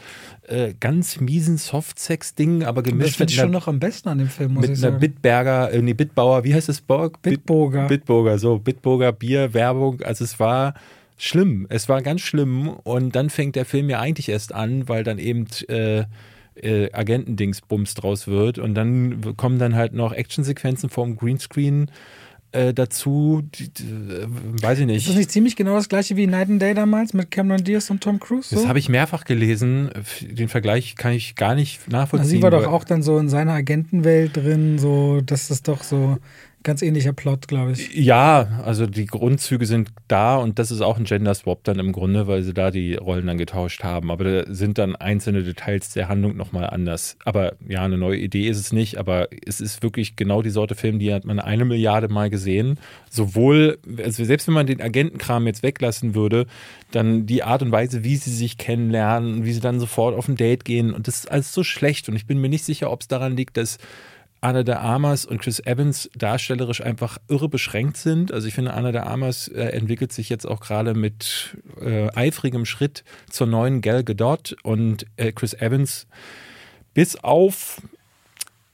äh, 0.48 0.74
ganz 0.80 1.20
miesen 1.20 1.58
Softsex-Ding, 1.58 2.64
aber 2.64 2.84
gemischt. 2.84 3.10
Das 3.10 3.16
finde 3.16 3.34
ich 3.34 3.40
schon 3.40 3.52
noch 3.52 3.68
am 3.68 3.80
besten 3.80 4.10
an 4.10 4.20
dem 4.20 4.28
Film, 4.28 4.54
muss 4.54 4.62
mit 4.62 4.72
ich 4.72 4.80
sagen. 4.80 4.96
Mit 4.96 5.04
einer 5.04 5.14
Bitberger, 5.14 5.74
äh, 5.74 5.82
nee, 5.82 5.94
Bitbauer, 5.94 6.44
wie 6.44 6.54
heißt 6.54 6.70
das? 6.70 6.82
Borg? 6.82 7.22
Bitburger. 7.22 7.88
Bitburger, 7.88 8.38
so, 8.38 8.60
Bitburger 8.60 9.12
Bier, 9.12 9.54
Werbung. 9.54 10.02
Also 10.02 10.24
es 10.24 10.40
war 10.40 10.74
schlimm. 11.18 11.66
Es 11.70 11.90
war 11.90 12.02
ganz 12.02 12.22
schlimm. 12.22 12.70
Und 12.70 13.16
dann 13.16 13.30
fängt 13.30 13.56
der 13.56 13.66
Film 13.66 13.90
ja 13.90 14.00
eigentlich 14.00 14.30
erst 14.30 14.54
an, 14.54 14.88
weil 14.88 15.04
dann 15.04 15.18
eben 15.18 15.48
äh, 15.68 16.06
äh, 16.56 16.92
Agentendingsbums 16.92 17.96
draus 17.96 18.28
wird. 18.28 18.60
Und 18.60 18.76
dann 18.76 19.36
kommen 19.36 19.60
dann 19.60 19.76
halt 19.76 19.94
noch 19.94 20.14
Actionsequenzen 20.14 20.90
vom 20.90 21.18
Greenscreen 21.18 21.90
äh, 22.52 22.74
dazu, 22.74 23.42
die, 23.44 23.70
die, 23.70 23.84
äh, 23.84 24.28
weiß 24.62 24.80
ich 24.80 24.86
nicht. 24.86 24.98
Ist 24.98 25.10
das 25.10 25.16
nicht 25.16 25.32
ziemlich 25.32 25.56
genau 25.56 25.76
das 25.76 25.90
gleiche 25.90 26.16
wie 26.16 26.28
Night 26.28 26.50
and 26.50 26.62
Day 26.62 26.74
damals 26.74 27.14
mit 27.14 27.30
Cameron 27.30 27.64
Diaz 27.64 27.90
und 27.90 28.02
Tom 28.02 28.20
Cruise? 28.20 28.50
So? 28.50 28.56
Das 28.56 28.68
habe 28.68 28.80
ich 28.80 28.90
mehrfach 28.90 29.26
gelesen. 29.26 29.90
Den 30.22 30.48
Vergleich 30.48 30.96
kann 30.96 31.14
ich 31.14 31.36
gar 31.36 31.56
nicht 31.56 31.90
nachvollziehen. 31.92 32.28
Na, 32.30 32.38
sie 32.38 32.42
war 32.42 32.52
doch 32.52 32.68
auch 32.68 32.84
dann 32.84 33.04
so 33.04 33.18
in 33.18 33.30
seiner 33.30 33.54
Agentenwelt 33.54 34.38
drin, 34.38 34.80
so, 34.80 35.22
dass 35.22 35.50
das 35.50 35.62
doch 35.62 35.84
so 35.84 36.18
Ganz 36.68 36.82
ähnlicher 36.82 37.14
Plot, 37.14 37.48
glaube 37.48 37.72
ich. 37.72 37.96
Ja, 37.96 38.60
also 38.66 38.88
die 38.88 39.06
Grundzüge 39.06 39.66
sind 39.66 39.94
da 40.10 40.36
und 40.36 40.60
das 40.60 40.70
ist 40.70 40.82
auch 40.82 40.98
ein 40.98 41.06
Gender 41.06 41.34
Swap 41.34 41.64
dann 41.64 41.80
im 41.80 41.94
Grunde, 41.94 42.28
weil 42.28 42.44
sie 42.44 42.54
da 42.54 42.72
die 42.72 42.96
Rollen 42.96 43.26
dann 43.26 43.38
getauscht 43.38 43.86
haben. 43.86 44.12
Aber 44.12 44.26
da 44.26 44.54
sind 44.54 44.78
dann 44.78 44.98
einzelne 44.98 45.44
Details 45.44 45.94
der 45.94 46.10
Handlung 46.10 46.36
nochmal 46.36 46.70
anders. 46.70 47.16
Aber 47.24 47.54
ja, 47.70 47.86
eine 47.86 47.98
neue 47.98 48.18
Idee 48.18 48.50
ist 48.50 48.60
es 48.60 48.74
nicht, 48.74 48.98
aber 48.98 49.30
es 49.46 49.62
ist 49.62 49.82
wirklich 49.82 50.18
genau 50.18 50.42
die 50.42 50.50
Sorte 50.50 50.76
Film, 50.76 51.00
die 51.00 51.14
hat 51.14 51.24
man 51.24 51.40
eine 51.40 51.64
Milliarde 51.64 52.10
Mal 52.10 52.30
gesehen. 52.30 52.78
Sowohl, 53.10 53.80
also 54.04 54.26
selbst 54.26 54.48
wenn 54.48 54.56
man 54.56 54.68
den 54.68 54.82
Agentenkram 54.82 55.48
jetzt 55.48 55.64
weglassen 55.64 56.16
würde, 56.16 56.48
dann 56.92 57.26
die 57.26 57.44
Art 57.44 57.62
und 57.62 57.72
Weise, 57.72 58.04
wie 58.04 58.18
sie 58.18 58.36
sich 58.36 58.58
kennenlernen, 58.58 59.46
wie 59.46 59.54
sie 59.54 59.62
dann 59.62 59.80
sofort 59.80 60.18
auf 60.18 60.28
ein 60.28 60.36
Date 60.36 60.66
gehen 60.66 60.94
und 60.94 61.08
das 61.08 61.20
ist 61.20 61.32
alles 61.32 61.54
so 61.54 61.64
schlecht 61.64 62.10
und 62.10 62.18
ich 62.18 62.28
bin 62.28 62.42
mir 62.42 62.50
nicht 62.50 62.66
sicher, 62.66 62.92
ob 62.92 63.00
es 63.00 63.08
daran 63.08 63.38
liegt, 63.38 63.56
dass 63.56 63.78
Anna 64.42 64.64
de 64.64 64.76
Armas 64.76 65.26
und 65.26 65.42
Chris 65.42 65.60
Evans 65.60 66.10
darstellerisch 66.16 66.82
einfach 66.82 67.18
irre 67.28 67.50
beschränkt 67.50 67.98
sind. 67.98 68.32
Also 68.32 68.48
ich 68.48 68.54
finde, 68.54 68.74
Anna 68.74 68.92
de 68.92 69.02
Armas 69.02 69.48
äh, 69.48 69.62
entwickelt 69.62 70.14
sich 70.14 70.30
jetzt 70.30 70.46
auch 70.46 70.60
gerade 70.60 70.94
mit 70.94 71.58
äh, 71.82 72.10
eifrigem 72.16 72.66
Schritt 72.66 73.04
zur 73.30 73.48
neuen 73.48 73.82
Gal 73.82 74.04
Gadot 74.04 74.56
und 74.64 75.06
äh, 75.18 75.32
Chris 75.32 75.54
Evans 75.54 76.08
bis 76.94 77.16
auf 77.16 77.82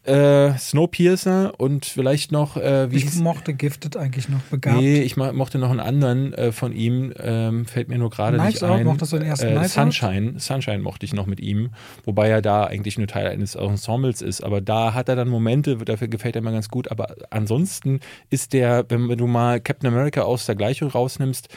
äh, 0.04 0.58
Snowpiercer 0.58 1.54
und 1.58 1.86
vielleicht 1.86 2.32
noch. 2.32 2.58
Äh, 2.58 2.92
wie 2.92 2.98
ich 2.98 3.16
mochte 3.16 3.54
Gifted 3.54 3.96
eigentlich 3.96 4.28
noch 4.28 4.42
begabt. 4.42 4.78
Nee, 4.78 5.02
ich 5.02 5.16
mochte 5.16 5.58
noch 5.58 5.70
einen 5.70 5.80
anderen 5.80 6.34
äh, 6.34 6.52
von 6.52 6.74
ihm, 6.74 7.14
ähm, 7.20 7.66
fällt 7.66 7.88
mir 7.88 7.98
nur 7.98 8.10
gerade 8.10 8.42
nicht 8.42 8.62
ein. 8.64 8.86
Mochtest 8.86 9.14
du 9.14 9.18
den 9.18 9.28
ersten 9.28 9.48
äh, 9.48 9.68
Sunshine, 9.68 10.40
Sunshine 10.40 10.80
mochte 10.80 11.06
ich 11.06 11.14
noch 11.14 11.26
mit 11.26 11.40
ihm, 11.40 11.70
wobei 12.04 12.30
er 12.30 12.42
da 12.42 12.66
eigentlich 12.66 12.98
nur 12.98 13.08
Teil 13.08 13.28
eines 13.28 13.56
Ensembles 13.56 14.22
ist. 14.22 14.42
Aber 14.42 14.60
da 14.60 14.94
hat 14.94 15.08
er 15.08 15.16
dann 15.16 15.30
Momente, 15.30 15.78
dafür 15.78 16.10
gefällt 16.10 16.36
er 16.36 16.42
mir 16.42 16.52
ganz 16.52 16.70
gut. 16.70 16.92
Aber 16.92 17.16
ansonsten 17.30 18.02
ist 18.30 18.54
der, 18.54 18.86
wenn 18.90 19.08
du 19.08 19.28
mal 19.28 19.62
Captain 19.62 19.88
America 19.88 20.22
aus 20.22 20.46
der 20.46 20.56
Gleichung 20.56 20.90
rausnimmst, 20.90 21.48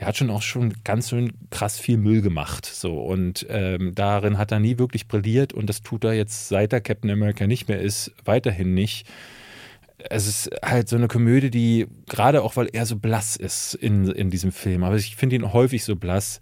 der 0.00 0.06
hat 0.06 0.16
schon 0.16 0.30
auch 0.30 0.40
schon 0.40 0.72
ganz 0.82 1.10
schön 1.10 1.34
krass 1.50 1.78
viel 1.78 1.98
Müll 1.98 2.22
gemacht. 2.22 2.64
So 2.64 2.98
und 3.02 3.46
ähm, 3.50 3.94
darin 3.94 4.38
hat 4.38 4.50
er 4.50 4.58
nie 4.58 4.78
wirklich 4.78 5.06
brilliert 5.06 5.52
und 5.52 5.68
das 5.68 5.82
tut 5.82 6.04
er 6.04 6.14
jetzt 6.14 6.48
seit 6.48 6.72
er 6.72 6.80
Captain 6.80 7.10
America 7.10 7.46
nicht 7.46 7.68
mehr 7.68 7.80
ist, 7.80 8.10
weiterhin 8.24 8.72
nicht. 8.72 9.06
Es 9.98 10.26
ist 10.26 10.50
halt 10.64 10.88
so 10.88 10.96
eine 10.96 11.08
Komödie, 11.08 11.50
die 11.50 11.86
gerade 12.08 12.42
auch, 12.42 12.56
weil 12.56 12.70
er 12.72 12.86
so 12.86 12.96
blass 12.96 13.36
ist 13.36 13.74
in, 13.74 14.10
in 14.10 14.30
diesem 14.30 14.52
Film, 14.52 14.84
aber 14.84 14.96
ich 14.96 15.16
finde 15.16 15.36
ihn 15.36 15.52
häufig 15.52 15.84
so 15.84 15.96
blass, 15.96 16.38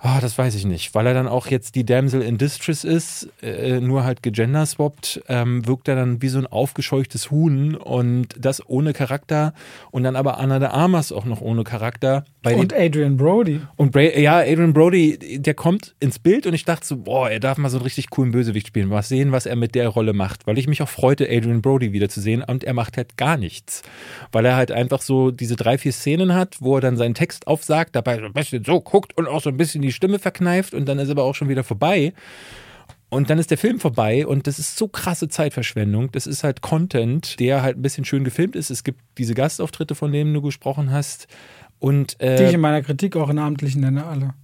Oh, 0.00 0.18
das 0.20 0.38
weiß 0.38 0.54
ich 0.54 0.64
nicht. 0.64 0.94
Weil 0.94 1.08
er 1.08 1.14
dann 1.14 1.26
auch 1.26 1.48
jetzt 1.48 1.74
die 1.74 1.84
Damsel 1.84 2.22
in 2.22 2.38
Distress 2.38 2.84
ist, 2.84 3.30
äh, 3.42 3.80
nur 3.80 4.04
halt 4.04 4.22
gegenderswappt, 4.22 5.22
ähm, 5.28 5.66
wirkt 5.66 5.88
er 5.88 5.96
dann 5.96 6.22
wie 6.22 6.28
so 6.28 6.38
ein 6.38 6.46
aufgescheuchtes 6.46 7.32
Huhn 7.32 7.74
und 7.74 8.28
das 8.38 8.64
ohne 8.68 8.92
Charakter 8.92 9.54
und 9.90 10.04
dann 10.04 10.14
aber 10.14 10.38
Anna 10.38 10.60
de 10.60 10.68
Armas 10.68 11.10
auch 11.10 11.24
noch 11.24 11.40
ohne 11.40 11.64
Charakter. 11.64 12.24
und 12.54 12.72
Adrian 12.72 13.16
Brody. 13.16 13.60
Und 13.74 13.90
Bra 13.90 14.02
ja, 14.02 14.38
Adrian 14.38 14.72
Brody, 14.72 15.40
der 15.40 15.54
kommt 15.54 15.96
ins 15.98 16.20
Bild 16.20 16.46
und 16.46 16.54
ich 16.54 16.64
dachte 16.64 16.86
so, 16.86 16.96
boah, 16.98 17.28
er 17.28 17.40
darf 17.40 17.58
mal 17.58 17.68
so 17.68 17.78
einen 17.78 17.84
richtig 17.84 18.10
coolen 18.10 18.30
Bösewicht 18.30 18.68
spielen. 18.68 18.88
Mal 18.88 19.02
sehen, 19.02 19.32
was 19.32 19.46
er 19.46 19.56
mit 19.56 19.74
der 19.74 19.88
Rolle 19.88 20.12
macht. 20.12 20.46
Weil 20.46 20.58
ich 20.58 20.68
mich 20.68 20.80
auch 20.80 20.88
freute, 20.88 21.24
Adrian 21.28 21.60
Brody 21.60 21.92
wiederzusehen 21.92 22.44
und 22.44 22.62
er 22.62 22.72
macht 22.72 22.96
halt 22.96 23.16
gar 23.16 23.36
nichts. 23.36 23.82
Weil 24.30 24.44
er 24.44 24.54
halt 24.54 24.70
einfach 24.70 25.02
so 25.02 25.32
diese 25.32 25.56
drei, 25.56 25.76
vier 25.76 25.92
Szenen 25.92 26.34
hat, 26.34 26.58
wo 26.60 26.76
er 26.76 26.80
dann 26.80 26.96
seinen 26.96 27.14
Text 27.14 27.48
aufsagt, 27.48 27.96
dabei 27.96 28.20
so 28.20 28.26
ein 28.26 28.32
bisschen 28.32 28.64
so 28.64 28.80
guckt 28.80 29.16
und 29.18 29.26
auch 29.26 29.42
so 29.42 29.50
ein 29.50 29.56
bisschen 29.56 29.82
die 29.82 29.87
die 29.88 29.92
Stimme 29.92 30.18
verkneift 30.18 30.74
und 30.74 30.86
dann 30.86 30.98
ist 30.98 31.10
aber 31.10 31.24
auch 31.24 31.34
schon 31.34 31.48
wieder 31.48 31.64
vorbei. 31.64 32.12
Und 33.10 33.30
dann 33.30 33.38
ist 33.38 33.50
der 33.50 33.56
Film 33.56 33.80
vorbei 33.80 34.26
und 34.26 34.46
das 34.46 34.58
ist 34.58 34.76
so 34.76 34.86
krasse 34.86 35.28
Zeitverschwendung. 35.28 36.12
Das 36.12 36.26
ist 36.26 36.44
halt 36.44 36.60
Content, 36.60 37.40
der 37.40 37.62
halt 37.62 37.78
ein 37.78 37.82
bisschen 37.82 38.04
schön 38.04 38.22
gefilmt 38.22 38.54
ist. 38.54 38.70
Es 38.70 38.84
gibt 38.84 39.00
diese 39.16 39.34
Gastauftritte, 39.34 39.94
von 39.94 40.12
denen 40.12 40.34
du 40.34 40.42
gesprochen 40.42 40.90
hast. 40.90 41.26
Und, 41.78 42.20
äh, 42.20 42.36
die 42.36 42.44
ich 42.44 42.54
in 42.54 42.60
meiner 42.60 42.82
Kritik 42.82 43.16
auch 43.16 43.30
in 43.30 43.38
Amtlichen 43.38 43.80
nenne, 43.80 44.04
alle. 44.04 44.34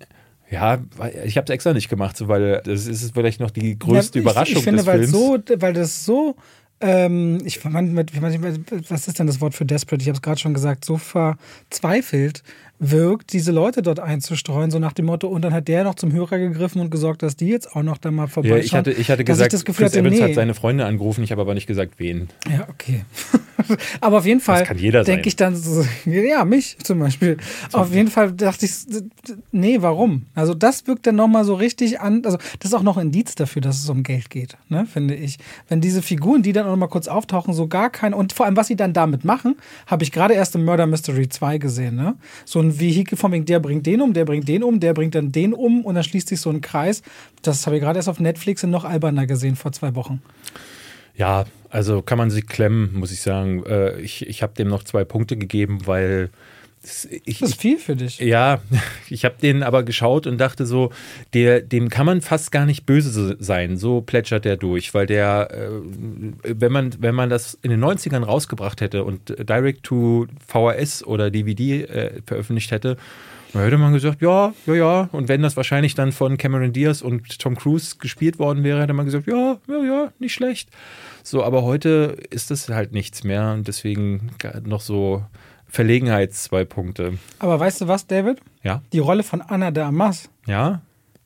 Ja, 0.50 0.78
ich 1.24 1.36
habe 1.36 1.44
es 1.44 1.50
extra 1.50 1.74
nicht 1.74 1.90
gemacht, 1.90 2.16
weil 2.26 2.62
das 2.64 2.86
ist 2.86 3.12
vielleicht 3.12 3.40
noch 3.40 3.50
die 3.50 3.78
größte 3.78 4.18
ja, 4.18 4.22
ich, 4.22 4.30
Überraschung 4.30 4.56
ich 4.56 4.64
finde, 4.64 4.78
des 4.78 4.86
weil 4.86 4.98
Films. 5.00 5.12
So, 5.12 5.38
weil 5.58 5.72
das 5.74 6.04
so 6.04 6.36
ähm, 6.80 7.38
ich 7.44 7.60
fand, 7.60 7.96
was 7.96 9.08
ist 9.08 9.18
denn 9.18 9.26
das 9.26 9.40
Wort 9.40 9.54
für 9.54 9.64
desperate? 9.64 10.02
Ich 10.02 10.08
habe 10.08 10.16
es 10.16 10.22
gerade 10.22 10.40
schon 10.40 10.54
gesagt, 10.54 10.84
so 10.84 10.98
verzweifelt 10.98 12.42
wirkt, 12.78 13.32
diese 13.32 13.52
Leute 13.52 13.82
dort 13.82 14.01
einzustreuen, 14.01 14.70
so 14.70 14.78
nach 14.78 14.92
dem 14.92 15.06
Motto, 15.06 15.28
und 15.28 15.42
dann 15.42 15.55
hat 15.55 15.68
der 15.68 15.84
noch 15.84 15.94
zum 15.94 16.12
Hörer 16.12 16.38
gegriffen 16.38 16.80
und 16.80 16.90
gesorgt, 16.90 17.22
dass 17.22 17.36
die 17.36 17.46
jetzt 17.46 17.74
auch 17.74 17.82
noch 17.82 17.98
da 17.98 18.10
mal 18.10 18.26
vorbeischauen. 18.26 18.59
Ja, 18.59 18.64
ich 18.64 18.74
hatte, 18.74 18.90
ich 18.92 19.10
hatte 19.10 19.24
gesagt, 19.24 19.52
ich 19.52 19.59
das 19.59 19.64
Gefühl 19.64 19.86
Chris 19.86 19.92
hatte, 19.92 20.01
Evans 20.01 20.18
nee. 20.18 20.22
hat 20.22 20.34
seine 20.34 20.55
Freunde 20.55 20.84
angerufen, 20.84 21.22
ich 21.22 21.32
habe 21.32 21.40
aber 21.40 21.55
nicht 21.55 21.66
gesagt, 21.66 21.94
wen. 21.98 22.28
Ja, 22.51 22.66
okay. 22.68 23.05
aber 24.01 24.18
auf 24.18 24.26
jeden 24.26 24.40
Fall 24.40 24.64
denke 24.64 25.28
ich 25.28 25.36
dann 25.36 25.56
so, 25.56 25.84
ja, 26.05 26.44
mich 26.44 26.76
zum 26.82 26.98
Beispiel. 26.98 27.36
Zum 27.70 27.80
auf 27.80 27.94
jeden 27.94 28.10
Fall 28.10 28.32
dachte 28.32 28.66
ich, 28.66 28.72
nee, 29.52 29.78
warum? 29.80 30.26
Also 30.34 30.55
das 30.55 30.86
wirkt 30.86 31.06
dann 31.06 31.14
nochmal 31.14 31.44
so 31.44 31.55
richtig 31.55 32.01
an, 32.01 32.22
also 32.24 32.38
das 32.59 32.70
ist 32.70 32.74
auch 32.74 32.82
noch 32.82 32.96
ein 32.96 33.06
Indiz 33.06 33.36
dafür, 33.36 33.62
dass 33.62 33.78
es 33.78 33.88
um 33.88 34.02
Geld 34.02 34.30
geht, 34.30 34.56
ne, 34.68 34.86
finde 34.86 35.14
ich. 35.14 35.38
Wenn 35.68 35.80
diese 35.80 36.02
Figuren, 36.02 36.42
die 36.42 36.52
dann 36.52 36.66
auch 36.66 36.70
nochmal 36.70 36.88
kurz 36.88 37.06
auftauchen, 37.06 37.55
so 37.55 37.68
gar 37.68 37.90
keine, 37.90 38.16
und 38.16 38.32
vor 38.32 38.46
allem, 38.46 38.56
was 38.56 38.66
sie 38.66 38.76
dann 38.76 38.92
damit 38.92 39.24
machen, 39.24 39.56
habe 39.86 40.02
ich 40.02 40.10
gerade 40.10 40.34
erst 40.34 40.55
im 40.56 40.64
Murder 40.64 40.86
Mystery 40.86 41.28
2 41.28 41.59
gesehen, 41.59 41.94
ne? 41.94 42.16
So 42.44 42.63
ein 42.68 42.80
Vehikel 42.80 43.16
von 43.16 43.32
wegen, 43.32 43.44
der 43.44 43.60
bringt 43.60 43.86
den 43.86 44.00
um, 44.00 44.12
der 44.12 44.24
bringt 44.24 44.48
den 44.48 44.62
um, 44.62 44.80
der 44.80 44.94
bringt 44.94 45.14
dann 45.14 45.32
den 45.32 45.52
um 45.52 45.84
und 45.84 45.94
dann 45.94 46.04
schließt 46.04 46.28
sich 46.28 46.40
so 46.40 46.50
ein 46.50 46.60
Kreis. 46.60 47.02
Das 47.42 47.66
habe 47.66 47.76
ich 47.76 47.82
gerade 47.82 47.98
erst 47.98 48.08
auf 48.08 48.20
Netflix 48.20 48.62
in 48.62 48.70
noch 48.70 48.84
alberner 48.84 49.26
gesehen 49.26 49.56
vor 49.56 49.72
zwei 49.72 49.94
Wochen. 49.94 50.22
Ja, 51.16 51.44
also 51.70 52.02
kann 52.02 52.18
man 52.18 52.30
sich 52.30 52.46
klemmen, 52.46 52.90
muss 52.94 53.12
ich 53.12 53.20
sagen. 53.20 53.64
Äh, 53.66 54.00
ich 54.00 54.26
ich 54.26 54.42
habe 54.42 54.54
dem 54.54 54.68
noch 54.68 54.84
zwei 54.84 55.04
Punkte 55.04 55.36
gegeben, 55.36 55.86
weil 55.86 56.30
ich, 57.24 57.39
das 57.39 57.51
ist 57.51 57.61
viel 57.61 57.78
für 57.78 57.97
dich. 57.97 58.19
Ja, 58.19 58.61
ich 59.09 59.24
habe 59.24 59.36
den 59.40 59.62
aber 59.62 59.82
geschaut 59.82 60.27
und 60.27 60.39
dachte 60.39 60.66
so, 60.66 60.90
der, 61.32 61.61
dem 61.61 61.89
kann 61.89 62.06
man 62.06 62.20
fast 62.20 62.52
gar 62.52 62.66
nicht 62.66 62.86
böse 62.86 63.36
sein. 63.39 63.77
So 63.77 64.01
plätschert 64.01 64.44
der 64.44 64.56
durch, 64.56 64.94
weil 64.94 65.06
der, 65.06 65.48
äh, 65.51 65.69
wenn 66.43 66.73
man, 66.73 66.94
wenn 67.01 67.15
man 67.15 67.31
das 67.31 67.59
in 67.62 67.70
den 67.70 67.82
90ern 67.82 68.24
rausgebracht 68.24 68.81
hätte 68.81 69.05
und 69.05 69.35
direct 69.39 69.82
to 69.85 70.27
VHS 70.47 71.05
oder 71.05 71.31
DVD 71.31 71.82
äh, 71.82 72.23
veröffentlicht 72.27 72.70
hätte, 72.70 72.97
dann 73.55 73.62
hätte 73.62 73.78
man 73.78 73.93
gesagt, 73.93 74.20
ja, 74.20 74.52
ja, 74.66 74.74
ja. 74.74 75.09
Und 75.12 75.28
wenn 75.28 75.40
das 75.40 75.56
wahrscheinlich 75.56 75.94
dann 75.94 76.11
von 76.11 76.36
Cameron 76.36 76.73
Diaz 76.73 77.02
und 77.02 77.39
Tom 77.39 77.56
Cruise 77.56 77.97
gespielt 77.98 78.40
worden 78.40 78.65
wäre, 78.65 78.82
hätte 78.82 78.94
man 78.94 79.06
gesagt, 79.06 79.28
ja, 79.28 79.59
ja, 79.69 79.85
ja, 79.85 80.12
nicht 80.19 80.35
schlecht. 80.35 80.70
So, 81.23 81.44
aber 81.44 81.62
heute 81.62 82.16
ist 82.31 82.51
das 82.51 82.69
halt 82.69 82.93
nichts 82.93 83.23
mehr 83.23 83.52
und 83.52 83.69
deswegen 83.69 84.32
noch 84.65 84.81
so 84.81 85.24
Verlegenheit 85.74 86.32
zwei 86.32 86.64
Punkte. 86.64 87.18
Aber 87.40 87.59
weißt 87.59 87.80
du 87.80 87.88
was, 87.88 88.06
David? 88.06 88.40
Ja. 88.62 88.82
Die 88.92 89.01
Rolle 89.01 89.24
von 89.24 89.42
Anna 89.42 89.72
de 89.72 89.82
Amas. 89.82 90.30
Ja. 90.46 90.82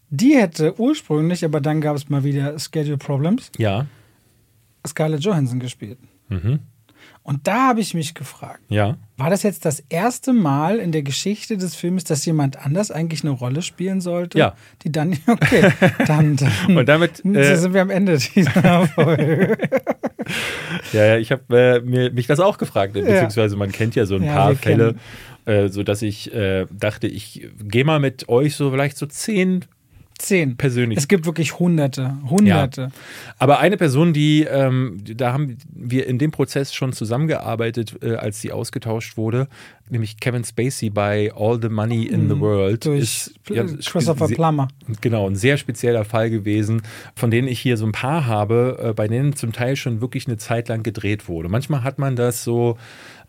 Die 0.08 0.36
hätte 0.36 0.80
ursprünglich, 0.80 1.44
aber 1.44 1.60
dann 1.60 1.82
gab 1.82 1.94
es 1.96 2.08
mal 2.08 2.24
wieder 2.24 2.58
Schedule 2.58 2.96
Problems. 2.96 3.50
Ja. 3.58 3.86
Scarlett 4.86 5.22
Johansson 5.22 5.60
gespielt. 5.60 5.98
Mhm. 6.28 6.60
Und 7.28 7.46
da 7.46 7.68
habe 7.68 7.80
ich 7.82 7.92
mich 7.92 8.14
gefragt, 8.14 8.62
ja. 8.70 8.96
war 9.18 9.28
das 9.28 9.42
jetzt 9.42 9.66
das 9.66 9.80
erste 9.90 10.32
Mal 10.32 10.78
in 10.78 10.92
der 10.92 11.02
Geschichte 11.02 11.58
des 11.58 11.74
Films, 11.74 12.04
dass 12.04 12.24
jemand 12.24 12.64
anders 12.64 12.90
eigentlich 12.90 13.22
eine 13.22 13.32
Rolle 13.32 13.60
spielen 13.60 14.00
sollte? 14.00 14.38
Ja. 14.38 14.54
Die 14.80 14.90
dann, 14.90 15.14
okay, 15.26 15.70
dann, 16.06 16.36
dann 16.36 16.76
Und 16.78 16.88
damit 16.88 17.22
äh, 17.26 17.56
sind 17.56 17.74
wir 17.74 17.82
am 17.82 17.90
Ende 17.90 18.16
dieser 18.16 18.86
Folge. 18.94 19.58
ja, 20.94 21.04
ja, 21.04 21.16
ich 21.18 21.30
habe 21.30 21.42
äh, 21.54 21.80
mir, 21.80 22.10
mich 22.12 22.26
das 22.26 22.40
auch 22.40 22.56
gefragt, 22.56 22.94
beziehungsweise 22.94 23.56
man 23.56 23.72
kennt 23.72 23.94
ja 23.94 24.06
so 24.06 24.14
ein 24.14 24.22
ja, 24.22 24.32
paar 24.32 24.54
Fälle, 24.54 24.94
äh, 25.44 25.68
sodass 25.68 26.00
ich 26.00 26.32
äh, 26.32 26.64
dachte, 26.70 27.08
ich 27.08 27.46
gehe 27.62 27.84
mal 27.84 28.00
mit 28.00 28.30
euch 28.30 28.56
so 28.56 28.70
vielleicht 28.70 28.96
so 28.96 29.04
zehn 29.04 29.66
Zehn. 30.18 30.56
Persönlich. 30.56 30.98
Es 30.98 31.06
gibt 31.06 31.26
wirklich 31.26 31.58
Hunderte. 31.58 32.16
Hunderte. 32.28 32.80
Ja. 32.82 32.88
Aber 33.38 33.60
eine 33.60 33.76
Person, 33.76 34.12
die, 34.12 34.42
ähm, 34.42 34.98
da 35.04 35.32
haben 35.32 35.56
wir 35.72 36.06
in 36.06 36.18
dem 36.18 36.32
Prozess 36.32 36.74
schon 36.74 36.92
zusammengearbeitet, 36.92 37.96
äh, 38.02 38.16
als 38.16 38.40
sie 38.40 38.50
ausgetauscht 38.50 39.16
wurde, 39.16 39.48
nämlich 39.88 40.18
Kevin 40.18 40.44
Spacey 40.44 40.90
bei 40.90 41.32
All 41.34 41.60
the 41.62 41.68
Money 41.68 42.04
in 42.04 42.28
the 42.28 42.34
mhm. 42.34 42.40
World. 42.40 42.84
Durch 42.84 43.00
ist, 43.00 43.34
ja, 43.48 43.64
Christopher 43.64 44.26
Plummer. 44.26 44.68
Genau, 45.00 45.28
ein 45.28 45.36
sehr 45.36 45.56
spezieller 45.56 46.04
Fall 46.04 46.30
gewesen, 46.30 46.82
von 47.14 47.30
denen 47.30 47.46
ich 47.46 47.60
hier 47.60 47.76
so 47.76 47.86
ein 47.86 47.92
paar 47.92 48.26
habe, 48.26 48.78
äh, 48.82 48.92
bei 48.92 49.06
denen 49.06 49.36
zum 49.36 49.52
Teil 49.52 49.76
schon 49.76 50.00
wirklich 50.00 50.26
eine 50.26 50.36
Zeit 50.36 50.68
lang 50.68 50.82
gedreht 50.82 51.28
wurde. 51.28 51.48
Manchmal 51.48 51.84
hat 51.84 51.98
man 51.98 52.16
das 52.16 52.42
so 52.42 52.76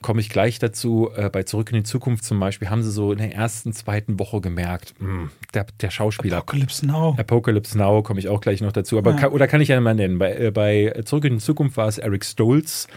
komme 0.01 0.21
ich 0.21 0.29
gleich 0.29 0.59
dazu. 0.59 1.09
Äh, 1.15 1.29
bei 1.29 1.43
Zurück 1.43 1.71
in 1.71 1.77
die 1.77 1.83
Zukunft 1.83 2.23
zum 2.23 2.39
Beispiel 2.39 2.69
haben 2.69 2.83
sie 2.83 2.91
so 2.91 3.11
in 3.11 3.17
der 3.17 3.33
ersten, 3.33 3.73
zweiten 3.73 4.19
Woche 4.19 4.41
gemerkt, 4.41 4.93
mh, 4.99 5.07
hm, 5.07 5.29
der, 5.53 5.65
der, 5.81 5.91
Schauspieler. 5.91 6.37
Apocalypse 6.37 6.85
Now. 6.85 7.15
Apocalypse 7.17 7.77
Now 7.77 8.01
komme 8.03 8.19
ich 8.19 8.29
auch 8.29 8.41
gleich 8.41 8.61
noch 8.61 8.71
dazu. 8.71 8.97
Aber 8.97 9.11
ja. 9.11 9.17
kann, 9.17 9.31
oder 9.31 9.47
kann 9.47 9.61
ich 9.61 9.69
ja 9.69 9.79
mal 9.79 9.95
nennen. 9.95 10.19
Bei, 10.19 10.35
äh, 10.35 10.51
bei 10.51 11.01
Zurück 11.05 11.25
in 11.25 11.33
die 11.33 11.39
Zukunft 11.39 11.77
war 11.77 11.87
es 11.87 11.97
Eric 11.97 12.25
Stolz, 12.25 12.87